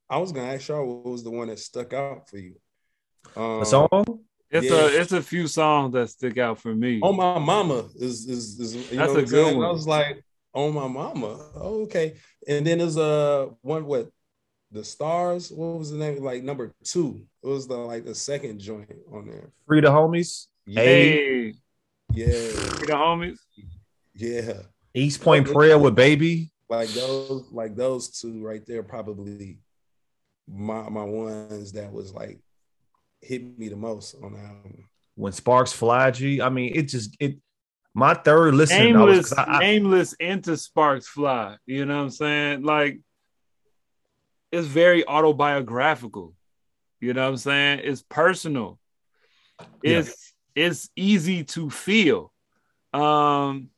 I 0.09 0.19
was 0.19 0.33
gonna 0.33 0.53
ask 0.55 0.69
y'all 0.69 0.87
what 0.87 1.11
was 1.13 1.25
the 1.25 1.31
one 1.31 1.49
that 1.49 1.59
stuck 1.59 1.93
out 1.93 2.29
for 2.31 2.39
you. 2.39 2.55
Um, 3.37 3.63
A 3.63 3.67
song? 3.67 3.89
It's 4.51 4.71
Yeah. 4.71 4.87
a 4.87 4.87
it's 5.01 5.13
a 5.13 5.21
few 5.23 5.47
songs 5.47 5.93
that 5.95 6.09
stick 6.09 6.39
out 6.39 6.59
for 6.61 6.75
me. 6.75 7.01
Oh 7.03 7.13
my 7.13 7.39
mama 7.39 7.89
is 7.97 8.27
is, 8.27 8.59
is 8.61 8.75
you 8.77 8.97
That's 8.99 9.13
know 9.13 9.19
a 9.19 9.23
good 9.23 9.31
saying? 9.31 9.59
one. 9.59 9.67
I 9.67 9.71
was 9.73 9.87
like, 9.87 10.25
oh 10.55 10.71
my 10.73 10.87
mama. 10.89 11.39
Oh, 11.57 11.83
okay. 11.83 12.15
And 12.47 12.67
then 12.67 12.79
there's 12.79 12.97
a 12.97 13.51
one 13.63 13.85
what 13.85 14.11
the 14.71 14.85
stars. 14.85 15.51
What 15.51 15.79
was 15.79 15.91
the 15.91 15.97
name? 15.99 16.23
Like 16.23 16.43
number 16.43 16.73
two. 16.85 17.23
It 17.43 17.47
was 17.47 17.67
the 17.67 17.77
like 17.77 18.05
the 18.05 18.15
second 18.15 18.59
joint 18.61 18.91
on 19.13 19.27
there. 19.27 19.51
Free 19.67 19.81
the 19.81 19.89
homies. 19.89 20.47
Yeah, 20.67 20.83
hey, 20.83 21.55
yeah, 22.13 22.27
Free 22.27 22.87
the 22.87 22.93
homies. 22.93 23.39
yeah. 24.15 24.63
East 24.95 25.21
Point 25.23 25.47
Prayer 25.47 25.79
with 25.79 25.95
Baby. 25.95 26.51
Like 26.69 26.89
those, 26.91 27.47
like 27.53 27.77
those 27.77 28.09
two 28.21 28.45
right 28.45 28.65
there, 28.67 28.83
probably 28.83 29.59
my 30.47 30.89
my 30.89 31.05
ones 31.05 31.73
that 31.73 31.91
was 31.93 32.13
like 32.13 32.39
hit 33.23 33.59
me 33.59 33.69
the 33.69 33.77
most 33.77 34.15
on 34.23 34.33
the 34.35 34.39
album. 34.39 34.85
When 35.15 35.33
Sparks 35.33 35.73
Fly 35.73 36.11
G. 36.11 36.41
I 36.43 36.49
mean, 36.51 36.73
it 36.75 36.83
just 36.83 37.17
it 37.21 37.39
my 37.95 38.15
third 38.15 38.55
listen. 38.55 38.77
I 38.97 39.03
was, 39.03 39.07
Nameless, 39.17 39.29
'cause 39.31 39.39
I- 39.39 39.45
I- 39.45 39.59
nameless 39.61 40.13
into 40.21 40.57
Sparks 40.57 41.09
Fly. 41.09 41.57
You 41.67 41.87
know 41.87 41.97
what 41.97 42.03
I'm 42.05 42.11
saying? 42.11 42.63
Like 42.63 43.01
it's 44.51 44.67
very 44.67 45.07
autobiographical. 45.07 46.35
You 47.01 47.15
know 47.15 47.23
what 47.23 47.31
I'm 47.31 47.37
saying? 47.37 47.81
It's 47.85 48.03
personal. 48.03 48.79
Yeah. 49.83 49.99
It's 49.99 50.35
it's 50.55 50.91
easy 50.97 51.45
to 51.45 51.71
feel. 51.71 52.33
Um 52.93 53.71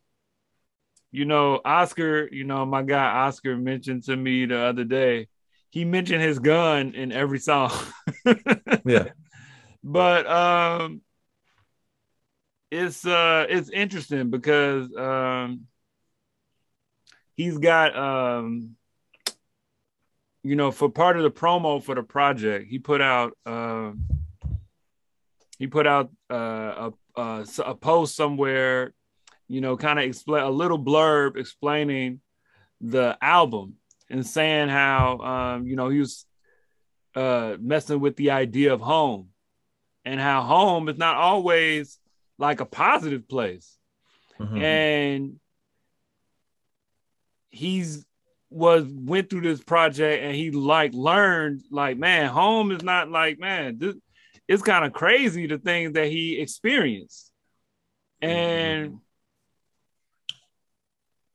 you 1.13 1.25
know, 1.25 1.61
Oscar, 1.65 2.29
you 2.31 2.45
know, 2.45 2.65
my 2.65 2.83
guy 2.83 3.05
Oscar 3.05 3.57
mentioned 3.57 4.05
to 4.05 4.17
me 4.17 4.47
the 4.47 4.59
other 4.59 4.85
day. 4.85 5.29
He 5.71 5.85
mentioned 5.85 6.23
his 6.23 6.39
gun 6.39 6.95
in 6.95 7.13
every 7.13 7.39
song. 7.41 7.73
yeah. 8.85 9.09
but 9.83 10.27
um 10.31 11.03
it's 12.71 13.05
uh 13.05 13.47
it's 13.49 13.69
interesting 13.71 14.31
because 14.31 14.95
um 14.97 15.67
he's 17.37 17.59
got 17.59 17.97
um 17.97 18.77
you 20.43 20.57
know 20.57 20.71
for 20.71 20.89
part 20.89 21.17
of 21.17 21.23
the 21.23 21.31
promo 21.31 21.83
for 21.83 21.95
the 21.95 22.03
project 22.03 22.67
he 22.69 22.79
put 22.79 23.01
out 23.01 23.37
um 23.47 24.05
he 25.59 25.67
put 25.67 25.87
out 25.87 26.11
uh, 26.31 26.91
a, 27.17 27.21
a 27.21 27.47
a 27.67 27.75
post 27.75 28.17
somewhere 28.17 28.95
you 29.49 29.61
know 29.61 29.77
kind 29.77 29.99
of 29.99 30.05
explain 30.05 30.43
a 30.43 30.51
little 30.51 30.79
blurb 30.79 31.37
explaining 31.37 32.21
the 32.81 33.17
album 33.21 33.75
and 34.09 34.27
saying 34.27 34.69
how 34.69 35.19
um 35.19 35.67
you 35.67 35.77
know 35.77 35.89
he 35.91 35.99
was 35.99 36.25
uh 37.15 37.57
messing 37.61 38.01
with 38.01 38.17
the 38.17 38.31
idea 38.31 38.73
of 38.73 38.81
home 38.81 39.29
and 40.05 40.19
how 40.21 40.43
home 40.43 40.89
is 40.89 40.97
not 40.97 41.17
always 41.17 41.99
like 42.39 42.61
a 42.61 42.67
positive 42.67 43.29
place 43.29 43.77
Mhm. 44.39 44.63
and 44.63 45.41
he's 47.51 48.07
was 48.51 48.85
went 48.87 49.31
through 49.31 49.43
this 49.43 49.63
project 49.63 50.23
and 50.25 50.35
he 50.35 50.51
like 50.51 50.93
learned 50.93 51.63
like 51.71 51.97
man 51.97 52.29
home 52.29 52.73
is 52.73 52.83
not 52.83 53.09
like 53.09 53.39
man 53.39 53.79
this 53.79 53.95
it's 54.49 54.63
kind 54.63 54.85
of 54.85 54.93
crazy 54.93 55.47
the 55.47 55.57
things 55.59 55.93
that 55.93 56.09
he 56.09 56.41
experienced 56.41 57.31
and 58.21 58.99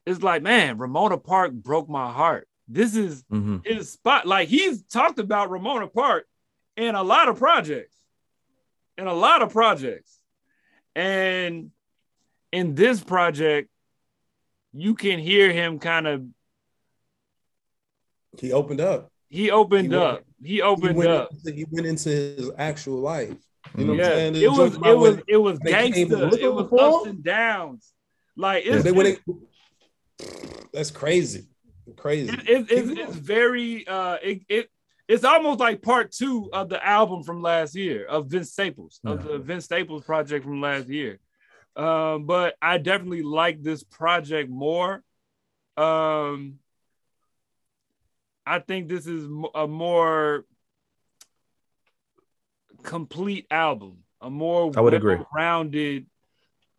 it's 0.06 0.22
like 0.22 0.44
man 0.44 0.78
ramona 0.78 1.18
park 1.18 1.54
broke 1.54 1.90
my 1.90 2.12
heart 2.12 2.48
this 2.68 2.96
is 2.96 3.24
Mhm. 3.32 3.64
his 3.66 3.92
spot. 3.92 4.26
Like 4.26 4.50
he's 4.50 4.82
talked 4.82 5.20
about 5.20 5.52
Ramona 5.52 5.86
Park 5.88 6.26
in 6.76 6.96
a 6.96 7.04
lot 7.04 7.30
of 7.30 7.38
projects, 7.38 7.96
in 8.98 9.06
a 9.06 9.14
lot 9.14 9.44
of 9.44 9.52
projects, 9.54 10.18
and 10.96 11.70
in 12.52 12.74
this 12.74 13.04
project, 13.04 13.70
you 14.74 14.96
can 14.96 15.20
hear 15.20 15.54
him 15.54 15.78
kind 15.78 16.08
of. 16.08 16.26
He 18.40 18.52
opened 18.54 18.82
up. 18.82 19.12
He 19.30 19.52
opened 19.52 19.92
He 19.92 19.98
up. 19.98 20.24
He 20.44 20.54
He 20.56 20.62
opened 20.62 20.96
went, 20.98 21.10
up. 21.10 21.30
into, 21.32 21.52
he 21.58 21.66
went 21.72 21.88
into 21.88 22.10
his 22.10 22.52
actual 22.58 23.00
life. 23.00 23.36
You 23.78 23.86
know 23.86 23.94
what 23.94 24.00
Yeah, 24.00 24.06
I'm 24.06 24.12
saying? 24.14 24.36
it 24.36 24.40
The 24.40 24.52
was. 24.52 24.76
It 24.76 24.98
was. 24.98 25.18
It 25.28 25.38
was 25.38 25.60
they 25.60 25.72
came 25.72 25.92
gangster. 26.10 26.18
looking 26.18 26.46
It 26.46 26.54
was 26.54 26.70
for 26.70 26.80
ups 26.80 27.08
and 27.08 27.24
downs. 27.24 27.92
Like 28.38 28.66
it's 28.66 28.84
they, 28.84 28.92
when 28.92 29.06
just- 29.08 29.22
they, 30.20 30.26
that's 30.74 30.92
crazy. 30.92 31.48
Crazy. 31.98 32.34
it, 32.34 32.50
it, 32.50 32.72
it's, 32.72 33.00
it's 33.00 33.16
very 33.16 33.88
uh 33.88 34.18
it, 34.22 34.42
it 34.50 34.70
it's 35.08 35.24
almost 35.24 35.60
like 35.60 35.82
part 35.84 36.12
two 36.12 36.50
of 36.52 36.68
the 36.68 36.84
album 36.86 37.22
from 37.24 37.42
last 37.44 37.76
year 37.76 38.06
of 38.06 38.28
Vince 38.28 38.52
Staples 38.52 39.00
of 39.06 39.24
the 39.24 39.38
Vince 39.38 39.66
Staples 39.66 40.04
project 40.04 40.44
from 40.46 40.62
last 40.62 40.88
year. 40.90 41.20
Um, 41.76 42.26
but 42.26 42.56
I 42.62 42.78
definitely 42.80 43.22
like 43.22 43.62
this 43.62 43.84
project 43.84 44.50
more. 44.50 45.04
Um, 45.78 46.56
I 48.46 48.60
think 48.60 48.88
this 48.88 49.08
is 49.08 49.26
a 49.54 49.68
more 49.68 50.46
complete 52.84 53.48
album, 53.50 54.04
a 54.22 54.30
more 54.30 54.72
I 54.76 54.82
would 54.82 54.94
agree. 54.94 55.18
rounded, 55.34 56.06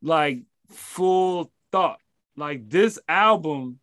like 0.02 0.42
full 0.70 1.50
thought. 1.72 1.98
Like 2.36 2.68
this 2.68 2.98
album 3.08 3.80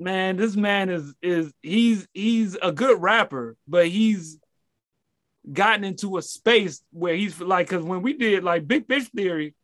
man, 0.00 0.36
this 0.36 0.56
man 0.56 0.88
is 0.90 1.14
is 1.22 1.52
he's 1.62 2.06
he's 2.12 2.56
a 2.60 2.72
good 2.72 3.00
rapper, 3.00 3.56
but 3.66 3.88
he's 3.88 4.38
gotten 5.50 5.84
into 5.84 6.18
a 6.18 6.22
space 6.22 6.82
where 6.90 7.14
he's 7.14 7.40
like 7.40 7.68
because 7.68 7.84
when 7.84 8.02
we 8.02 8.12
did 8.12 8.44
like 8.44 8.66
Big 8.66 8.86
Fish 8.86 9.08
Theory 9.08 9.54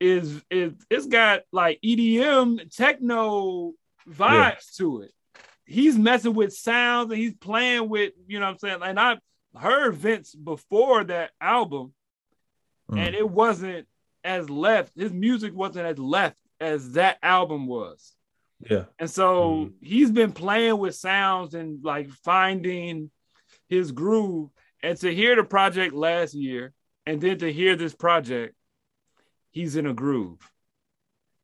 is 0.00 0.42
is 0.50 0.72
it's 0.90 1.06
got 1.06 1.42
like 1.52 1.80
EDM 1.84 2.74
techno 2.74 3.72
vibes 4.08 4.76
to 4.76 5.02
it. 5.02 5.12
He's 5.66 5.98
messing 5.98 6.34
with 6.34 6.54
sounds 6.54 7.10
and 7.10 7.20
he's 7.20 7.34
playing 7.34 7.88
with, 7.88 8.12
you 8.26 8.38
know 8.38 8.46
what 8.46 8.52
I'm 8.52 8.58
saying? 8.58 8.78
And 8.82 9.00
I've 9.00 9.18
heard 9.56 9.94
Vince 9.96 10.34
before 10.34 11.04
that 11.04 11.32
album, 11.40 11.92
Mm. 12.90 12.98
and 12.98 13.14
it 13.16 13.28
wasn't 13.28 13.88
as 14.22 14.48
left, 14.48 14.92
his 14.96 15.12
music 15.12 15.52
wasn't 15.52 15.86
as 15.86 15.98
left 15.98 16.36
as 16.60 16.92
that 16.92 17.18
album 17.20 17.66
was. 17.66 18.14
Yeah. 18.60 18.84
And 18.98 19.10
so 19.10 19.70
he's 19.80 20.10
been 20.12 20.30
playing 20.32 20.78
with 20.78 20.94
sounds 20.94 21.54
and 21.54 21.84
like 21.84 22.08
finding 22.08 23.10
his 23.68 23.90
groove. 23.90 24.50
And 24.82 24.96
to 24.98 25.12
hear 25.12 25.34
the 25.34 25.42
project 25.42 25.94
last 25.94 26.34
year 26.34 26.72
and 27.04 27.20
then 27.20 27.38
to 27.38 27.52
hear 27.52 27.74
this 27.74 27.94
project, 27.94 28.54
he's 29.50 29.74
in 29.74 29.86
a 29.86 29.92
groove. 29.92 30.38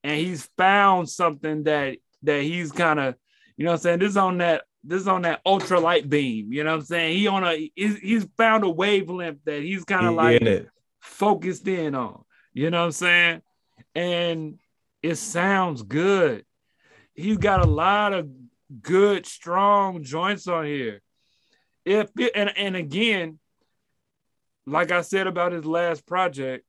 And 0.04 0.18
he's 0.18 0.48
found 0.56 1.08
something 1.10 1.64
that 1.64 1.98
that 2.22 2.42
he's 2.42 2.70
kind 2.70 3.00
of, 3.00 3.16
you 3.56 3.64
know 3.64 3.72
what 3.72 3.76
I'm 3.76 3.82
saying? 3.82 3.98
This 4.00 4.10
is 4.10 4.16
on 4.16 4.38
that 4.38 4.62
this 4.84 5.02
is 5.02 5.08
on 5.08 5.22
that 5.22 5.44
ultralight 5.44 6.08
beam. 6.08 6.52
You 6.52 6.64
know 6.64 6.72
what 6.72 6.80
I'm 6.80 6.84
saying? 6.84 7.16
He 7.16 7.26
on 7.26 7.44
a 7.44 7.70
he's, 7.74 7.98
he's 7.98 8.26
found 8.36 8.64
a 8.64 8.68
wavelength 8.68 9.38
that 9.44 9.62
he's 9.62 9.84
kind 9.84 10.06
of 10.06 10.12
He 10.12 10.16
like 10.16 10.42
in 10.42 10.68
focused 11.00 11.68
in 11.68 11.94
on. 11.94 12.24
You 12.52 12.70
know 12.70 12.80
what 12.80 12.86
I'm 12.86 12.92
saying? 12.92 13.42
And 13.94 14.58
it 15.02 15.16
sounds 15.16 15.82
good. 15.82 16.44
He's 17.14 17.36
got 17.36 17.64
a 17.64 17.68
lot 17.68 18.12
of 18.12 18.28
good, 18.80 19.26
strong 19.26 20.02
joints 20.02 20.46
on 20.48 20.64
here. 20.64 21.02
If 21.84 22.10
it, 22.18 22.32
and 22.34 22.56
and 22.56 22.76
again, 22.76 23.38
like 24.66 24.90
I 24.92 25.02
said 25.02 25.26
about 25.26 25.52
his 25.52 25.64
last 25.64 26.06
project, 26.06 26.64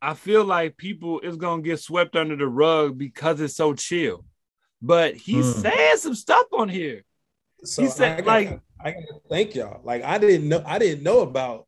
I 0.00 0.14
feel 0.14 0.44
like 0.44 0.76
people 0.76 1.20
is 1.20 1.36
gonna 1.36 1.62
get 1.62 1.80
swept 1.80 2.14
under 2.14 2.36
the 2.36 2.46
rug 2.46 2.98
because 2.98 3.40
it's 3.40 3.56
so 3.56 3.74
chill. 3.74 4.24
But 4.82 5.14
he's 5.16 5.54
Hmm. 5.54 5.60
saying 5.62 5.96
some 5.98 6.14
stuff 6.14 6.46
on 6.52 6.68
here. 6.68 7.02
So 7.64 7.82
He 7.82 7.88
said, 7.88 8.18
I 8.18 8.20
gotta, 8.22 8.26
like- 8.50 8.60
I 8.80 8.90
gotta 8.92 9.20
thank 9.30 9.54
y'all. 9.54 9.80
Like 9.84 10.02
I 10.04 10.18
didn't 10.18 10.48
know 10.48 10.62
I 10.66 10.78
didn't 10.78 11.02
know 11.02 11.20
about 11.20 11.66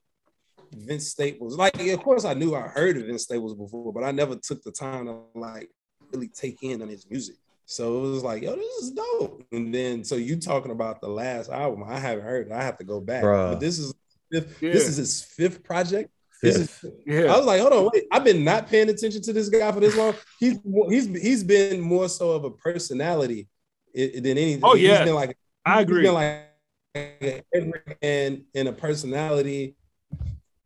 Vince 0.72 1.08
Staples. 1.08 1.56
Like 1.56 1.78
of 1.80 2.00
course 2.02 2.24
I 2.24 2.34
knew 2.34 2.54
I 2.54 2.62
heard 2.62 2.96
of 2.98 3.06
Vince 3.06 3.22
Staples 3.24 3.54
before, 3.54 3.92
but 3.92 4.04
I 4.04 4.10
never 4.12 4.36
took 4.36 4.62
the 4.62 4.70
time 4.70 5.06
to 5.06 5.20
like 5.34 5.70
really 6.12 6.28
take 6.28 6.62
in 6.62 6.82
on 6.82 6.88
his 6.88 7.08
music. 7.08 7.36
So 7.64 7.98
it 7.98 8.10
was 8.10 8.22
like, 8.22 8.42
yo, 8.42 8.54
this 8.56 8.82
is 8.82 8.90
dope. 8.92 9.42
And 9.52 9.74
then 9.74 10.04
so 10.04 10.16
you 10.16 10.36
talking 10.36 10.70
about 10.70 11.00
the 11.00 11.08
last 11.08 11.50
album, 11.50 11.84
I 11.86 11.98
haven't 11.98 12.24
heard 12.24 12.46
it. 12.48 12.52
I 12.52 12.62
have 12.62 12.78
to 12.78 12.84
go 12.84 13.00
back. 13.00 13.24
Bruh. 13.24 13.52
But 13.52 13.60
this 13.60 13.78
is 13.78 13.94
fifth, 14.30 14.62
Yeah. 14.62 14.72
this 14.72 14.86
is 14.88 14.96
his 14.96 15.22
fifth 15.22 15.62
project. 15.64 16.10
This 16.42 16.56
Fifth. 16.56 16.84
is 16.84 16.92
Yeah. 17.06 17.32
I 17.32 17.36
was 17.36 17.46
like, 17.46 17.60
hold 17.60 17.72
on, 17.72 17.90
wait. 17.92 18.04
I've 18.12 18.24
been 18.24 18.44
not 18.44 18.68
paying 18.68 18.88
attention 18.88 19.22
to 19.22 19.32
this 19.32 19.48
guy 19.48 19.70
for 19.72 19.80
this 19.80 19.96
long. 19.96 20.14
He's 20.38 20.58
he's 20.88 21.06
he's 21.06 21.44
been 21.44 21.80
more 21.80 22.08
so 22.08 22.30
of 22.32 22.44
a 22.44 22.50
personality 22.50 23.48
than 23.94 24.38
anything. 24.38 24.60
Oh, 24.62 24.74
He's 24.74 24.88
yeah. 24.88 25.04
been 25.04 25.14
like 25.14 25.36
I 25.64 25.80
agree. 25.80 26.08
like 26.08 26.48
an 26.94 27.72
and 28.02 28.42
and 28.54 28.68
a 28.68 28.72
personality, 28.72 29.76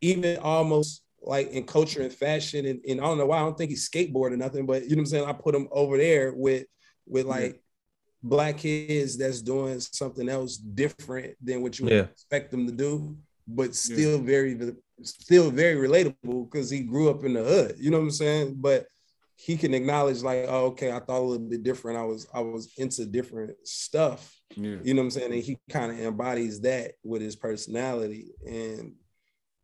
even 0.01 0.39
almost 0.39 1.03
like 1.23 1.51
in 1.51 1.65
culture 1.65 2.03
and 2.03 2.13
fashion. 2.13 2.67
And, 2.67 2.81
and 2.89 3.01
I 3.01 3.05
don't 3.05 3.19
know 3.19 3.27
why 3.27 3.39
I 3.39 3.41
don't 3.41 3.57
think 3.57 3.71
he's 3.71 3.89
skateboard 3.89 4.33
or 4.33 4.37
nothing, 4.37 4.67
but 4.67 4.85
you 4.85 4.91
know 4.91 4.97
what 4.97 5.01
I'm 5.01 5.07
saying? 5.07 5.25
I 5.25 5.33
put 5.33 5.55
him 5.55 5.69
over 5.71 5.97
there 5.97 6.33
with 6.33 6.67
with 7.07 7.27
like 7.27 7.55
yeah. 7.55 7.59
black 8.23 8.59
kids 8.59 9.17
that's 9.17 9.43
doing 9.43 9.81
something 9.81 10.29
else 10.29 10.57
different 10.57 11.35
than 11.43 11.63
what 11.63 11.79
you 11.79 11.89
yeah. 11.89 12.03
expect 12.03 12.51
them 12.51 12.67
to 12.67 12.73
do, 12.73 13.17
but 13.47 13.75
still 13.75 14.19
yeah. 14.19 14.27
very 14.27 14.75
still 15.03 15.51
very 15.51 15.77
relatable 15.89 16.51
because 16.51 16.71
he 16.71 16.81
grew 16.81 17.11
up 17.11 17.25
in 17.25 17.35
the 17.35 17.43
hood. 17.43 17.77
You 17.79 17.91
know 17.91 17.99
what 17.99 18.05
I'm 18.05 18.11
saying? 18.11 18.57
But 18.59 18.87
he 19.37 19.57
can 19.57 19.75
acknowledge 19.75 20.23
like, 20.23 20.47
oh, 20.49 20.67
okay, 20.67 20.93
I 20.93 21.01
thought 21.01 21.21
a 21.21 21.21
little 21.21 21.49
bit 21.49 21.63
different. 21.63 21.99
I 21.99 22.05
was 22.05 22.29
I 22.33 22.41
was 22.41 22.73
into 22.77 23.07
different 23.07 23.57
stuff. 23.65 24.35
Yeah. 24.57 24.77
You 24.83 24.95
know 24.95 25.03
what 25.03 25.07
I'm 25.07 25.11
saying? 25.11 25.33
And 25.33 25.43
he 25.43 25.59
kind 25.71 25.91
of 25.91 25.99
embodies 25.99 26.61
that 26.61 26.93
with 27.03 27.23
his 27.23 27.37
personality. 27.37 28.33
And 28.47 28.95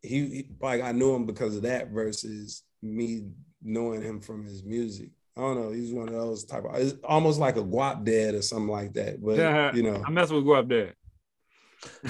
he, 0.01 0.25
he, 0.27 0.49
like 0.59 0.81
I 0.81 0.91
knew 0.91 1.15
him 1.15 1.25
because 1.25 1.55
of 1.55 1.61
that 1.63 1.91
versus 1.91 2.63
me 2.81 3.27
knowing 3.61 4.01
him 4.01 4.19
from 4.21 4.43
his 4.45 4.63
music. 4.63 5.11
I 5.37 5.41
don't 5.41 5.61
know. 5.61 5.71
He's 5.71 5.93
one 5.93 6.09
of 6.09 6.13
those 6.13 6.43
type 6.43 6.65
of 6.65 6.75
it's 6.75 6.95
almost 7.03 7.39
like 7.39 7.55
a 7.55 7.63
Guapdad 7.63 8.33
or 8.33 8.41
something 8.41 8.67
like 8.67 8.93
that. 8.93 9.23
But 9.23 9.37
yeah, 9.37 9.71
you 9.73 9.83
know, 9.83 10.03
I 10.05 10.11
mess 10.11 10.31
with 10.31 10.43
Guapdad. 10.43 10.93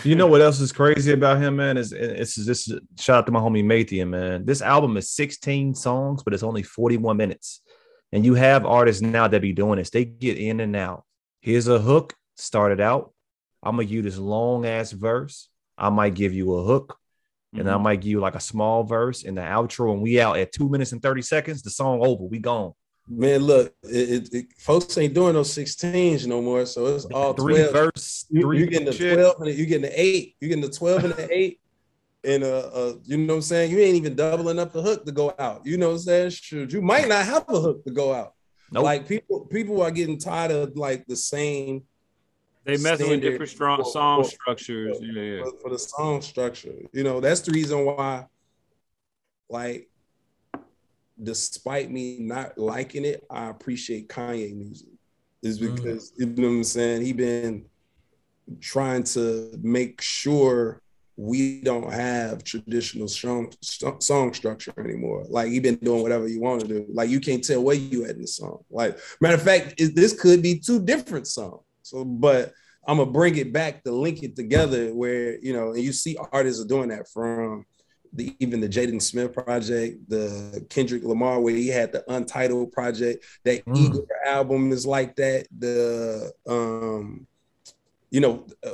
You 0.03 0.15
know 0.15 0.27
what 0.27 0.41
else 0.41 0.59
is 0.59 0.71
crazy 0.71 1.11
about 1.11 1.41
him, 1.41 1.57
man? 1.57 1.77
Is 1.77 1.91
it's 1.91 2.35
this 2.35 2.71
shout 2.97 3.19
out 3.19 3.25
to 3.25 3.31
my 3.31 3.39
homie 3.39 3.63
Mathian, 3.63 4.09
man. 4.09 4.45
This 4.45 4.61
album 4.61 4.97
is 4.97 5.11
16 5.11 5.75
songs, 5.75 6.23
but 6.23 6.33
it's 6.33 6.43
only 6.43 6.63
41 6.63 7.17
minutes. 7.17 7.61
And 8.11 8.25
you 8.25 8.33
have 8.33 8.65
artists 8.65 9.01
now 9.01 9.27
that 9.27 9.41
be 9.41 9.53
doing 9.53 9.77
this. 9.77 9.91
They 9.91 10.05
get 10.05 10.37
in 10.37 10.59
and 10.59 10.75
out. 10.75 11.03
Here's 11.41 11.67
a 11.67 11.79
hook, 11.79 12.15
started 12.35 12.81
out. 12.81 13.13
I'm 13.61 13.75
gonna 13.75 13.85
give 13.85 13.93
you 13.93 14.01
this 14.01 14.17
long 14.17 14.65
ass 14.65 14.91
verse. 14.91 15.49
I 15.77 15.89
might 15.89 16.15
give 16.15 16.33
you 16.33 16.55
a 16.55 16.63
hook, 16.63 16.97
mm-hmm. 17.53 17.61
and 17.61 17.69
I 17.69 17.73
mm-hmm. 17.73 17.83
might 17.83 18.01
give 18.01 18.11
you 18.11 18.19
like 18.19 18.35
a 18.35 18.39
small 18.39 18.83
verse 18.83 19.23
in 19.23 19.35
the 19.35 19.41
outro, 19.41 19.93
and 19.93 20.01
we 20.01 20.19
out 20.19 20.37
at 20.37 20.51
two 20.51 20.69
minutes 20.69 20.91
and 20.91 21.01
30 21.01 21.21
seconds. 21.21 21.61
The 21.61 21.69
song 21.69 21.99
over, 22.03 22.23
we 22.23 22.39
gone. 22.39 22.73
Man, 23.11 23.41
look, 23.41 23.73
it, 23.84 24.10
it, 24.10 24.34
it, 24.34 24.45
folks 24.60 24.95
ain't 24.98 25.15
doing 25.15 25.34
those 25.34 25.49
16s 25.49 26.27
no 26.27 26.41
more. 26.41 26.65
So 26.68 26.86
it's 26.88 27.06
all 27.06 27.34
three 27.34 27.56
12. 27.56 27.73
verse. 27.73 28.26
you, 28.30 28.48
are 28.48 28.53
getting 28.53 28.86
the 28.86 28.94
shit. 28.94 29.15
12 29.15 29.41
and 29.41 29.57
you're 29.57 29.65
getting 29.65 29.90
the 29.90 29.99
eight. 29.99 30.36
You're 30.40 30.49
getting 30.49 30.64
the 30.64 30.69
12 30.69 31.03
and 31.06 31.14
the 31.14 31.34
eight. 31.36 31.60
And 32.23 32.44
uh, 32.44 32.69
uh, 32.73 32.94
you 33.06 33.18
know 33.18 33.34
what 33.34 33.38
I'm 33.38 33.41
saying? 33.41 33.72
You 33.72 33.80
ain't 33.80 33.95
even 33.95 34.15
doubling 34.15 34.60
up 34.60 34.73
the 34.73 34.81
hook 34.81 35.06
to 35.06 35.11
go 35.11 35.34
out. 35.40 35.65
You 35.65 35.77
know 35.77 35.88
what 35.88 35.94
I'm 35.94 35.99
saying? 35.99 36.30
Shoot, 36.31 36.73
you 36.73 36.81
might 36.81 37.07
not 37.07 37.26
have 37.26 37.45
a 37.48 37.60
hook 37.60 37.84
to 37.86 37.91
go 37.91 38.14
out. 38.14 38.34
Nope. 38.72 38.84
Like 38.84 39.07
people, 39.07 39.45
people 39.45 39.81
are 39.81 39.91
getting 39.91 40.19
tired 40.19 40.52
of 40.52 40.76
like 40.76 41.06
the 41.07 41.15
same. 41.15 41.84
They 42.65 42.77
messing 42.77 43.10
with 43.10 43.22
different 43.22 43.49
strong 43.49 43.84
song 43.84 44.23
for, 44.23 44.30
structures. 44.30 44.98
For, 44.99 45.03
yeah, 45.03 45.38
yeah. 45.38 45.44
For, 45.61 45.69
the 45.72 45.80
song 45.80 46.22
structure, 46.22 46.73
you 46.94 47.03
know, 47.03 47.19
that's 47.19 47.41
the 47.41 47.52
reason 47.52 47.86
why. 47.86 48.27
Like, 49.49 49.89
despite 51.21 51.91
me 51.91 52.17
not 52.19 52.57
liking 52.57 53.05
it, 53.05 53.25
I 53.29 53.49
appreciate 53.49 54.09
Kanye 54.09 54.55
music. 54.55 54.87
Is 55.41 55.59
mm. 55.59 55.75
because 55.75 56.11
mm. 56.11 56.19
you 56.19 56.25
know 56.41 56.47
what 56.49 56.53
I'm 56.55 56.63
saying? 56.63 57.05
He 57.05 57.13
been 57.13 57.65
trying 58.59 59.03
to 59.03 59.51
make 59.61 60.01
sure 60.01 60.81
we 61.15 61.59
don't 61.61 61.91
have 61.91 62.43
traditional 62.45 63.07
song, 63.07 63.51
song 63.61 64.33
structure 64.33 64.73
anymore. 64.77 65.25
Like 65.27 65.51
you've 65.51 65.63
been 65.63 65.75
doing 65.75 66.01
whatever 66.01 66.29
you 66.29 66.39
want 66.39 66.61
to 66.61 66.67
do. 66.67 66.85
Like 66.93 67.09
you 67.09 67.19
can't 67.19 67.43
tell 67.43 67.61
where 67.61 67.75
you 67.75 68.05
at 68.05 68.11
in 68.11 68.21
the 68.21 68.27
song. 68.27 68.63
Like 68.69 68.97
matter 69.19 69.35
of 69.35 69.43
fact, 69.43 69.75
this 69.77 70.19
could 70.19 70.41
be 70.41 70.59
two 70.59 70.83
different 70.83 71.27
songs. 71.27 71.61
So, 71.81 72.05
but 72.05 72.53
I'm 72.87 72.97
gonna 72.97 73.11
bring 73.11 73.35
it 73.35 73.51
back 73.51 73.83
to 73.83 73.91
link 73.91 74.23
it 74.23 74.35
together 74.35 74.93
where 74.93 75.37
you 75.39 75.51
know, 75.51 75.71
and 75.71 75.83
you 75.83 75.91
see 75.91 76.17
artists 76.31 76.63
are 76.63 76.67
doing 76.67 76.89
that 76.89 77.09
from 77.09 77.65
the 78.14 78.36
even 78.40 78.60
the 78.61 78.69
Jaden 78.69 79.02
Smith 79.02 79.34
project, 79.34 80.10
the 80.10 80.65
Kendrick 80.69 81.03
Lamar, 81.03 81.40
where 81.40 81.56
he 81.56 81.68
had 81.68 81.91
the 81.91 82.03
Untitled 82.11 82.72
project. 82.72 83.26
That 83.44 83.65
mm. 83.65 83.77
Igor 83.77 84.06
album 84.26 84.72
is 84.72 84.86
like 84.86 85.15
that. 85.18 85.48
The 85.57 86.31
um 86.48 87.27
you 88.11 88.22
know, 88.22 88.45
uh, 88.65 88.72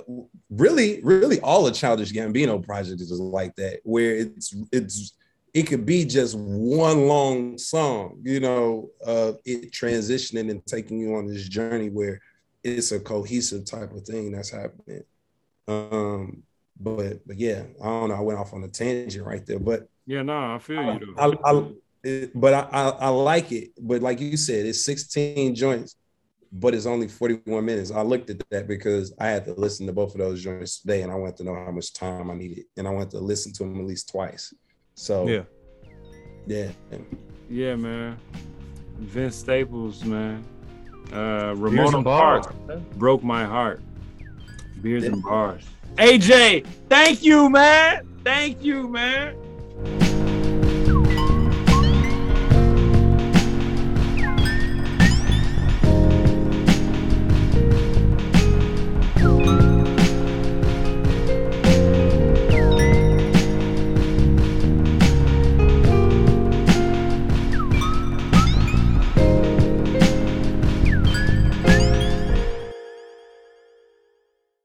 really, 0.50 1.02
really 1.02 1.40
all 1.42 1.64
the 1.64 1.72
Childish 1.72 2.14
Gambino 2.14 2.64
project 2.64 3.02
is 3.02 3.12
like 3.12 3.56
that, 3.58 3.82
where 3.84 4.16
it's 4.16 4.56
it's 4.72 5.14
it 5.54 5.64
could 5.64 5.86
be 5.86 6.06
just 6.06 6.38
one 6.38 7.08
long 7.08 7.58
song, 7.58 8.20
you 8.24 8.42
know, 8.42 8.90
uh, 9.06 9.34
it 9.46 9.72
transitioning 9.72 10.52
and 10.52 10.66
taking 10.66 11.00
you 11.00 11.16
on 11.16 11.28
this 11.28 11.48
journey 11.48 11.90
where 11.90 12.20
it's 12.64 12.92
a 12.92 13.00
cohesive 13.00 13.66
type 13.66 13.94
of 13.94 14.04
thing 14.04 14.32
that's 14.32 14.50
happening. 14.50 15.04
Um, 15.68 16.44
but 16.80 17.26
but 17.26 17.38
yeah, 17.38 17.64
I 17.82 17.86
don't 17.86 18.10
know. 18.10 18.16
I 18.16 18.22
went 18.22 18.40
off 18.40 18.54
on 18.54 18.64
a 18.64 18.68
tangent 18.68 19.26
right 19.26 19.46
there, 19.46 19.60
but 19.60 19.88
yeah, 20.06 20.22
no, 20.22 20.56
I 20.56 20.60
feel 20.60 20.84
you. 20.84 21.16
Though. 21.16 21.38
I, 21.44 21.52
I, 21.52 21.66
it, 22.04 22.32
but 22.40 22.54
I, 22.54 22.60
I, 22.72 22.90
I 22.90 23.08
like 23.10 23.52
it. 23.52 23.72
But 23.80 24.02
like 24.02 24.20
you 24.20 24.38
said, 24.38 24.66
it's 24.66 24.86
16 24.86 25.56
joints 25.56 25.96
but 26.58 26.74
it's 26.74 26.86
only 26.86 27.08
41 27.08 27.66
minutes. 27.66 27.92
I 27.92 28.02
looked 28.02 28.30
at 28.30 28.42
that 28.50 28.68
because 28.68 29.14
I 29.20 29.28
had 29.28 29.44
to 29.46 29.54
listen 29.54 29.86
to 29.88 29.94
both 29.94 30.14
of 30.14 30.20
those 30.20 30.42
joints 30.42 30.80
today 30.80 31.02
and 31.02 31.12
I 31.12 31.16
wanted 31.16 31.38
to 31.38 31.44
know 31.44 31.54
how 31.54 31.72
much 31.72 31.94
time 31.94 32.32
I 32.32 32.36
needed. 32.36 32.66
And 32.78 32.88
I 32.88 32.92
wanted 32.92 33.12
to 33.12 33.20
listen 33.20 33.52
to 33.54 33.64
them 33.64 33.80
at 33.80 33.86
least 33.86 34.10
twice. 34.10 34.54
So 34.94 35.28
yeah. 35.28 35.44
Yeah. 36.48 36.72
Yeah, 37.50 37.76
man. 37.76 38.18
Vince 39.00 39.36
Staples, 39.36 40.06
man. 40.06 40.46
Uh 41.12 41.54
Ramona 41.58 42.02
Park 42.02 42.56
broke 42.96 43.22
my 43.22 43.44
heart. 43.44 43.82
Beers 44.82 45.04
and 45.04 45.22
bars. 45.22 45.66
AJ, 45.98 46.66
thank 46.90 47.24
you, 47.24 47.50
man. 47.50 48.06
Thank 48.24 48.64
you, 48.64 48.88
man. 48.88 50.05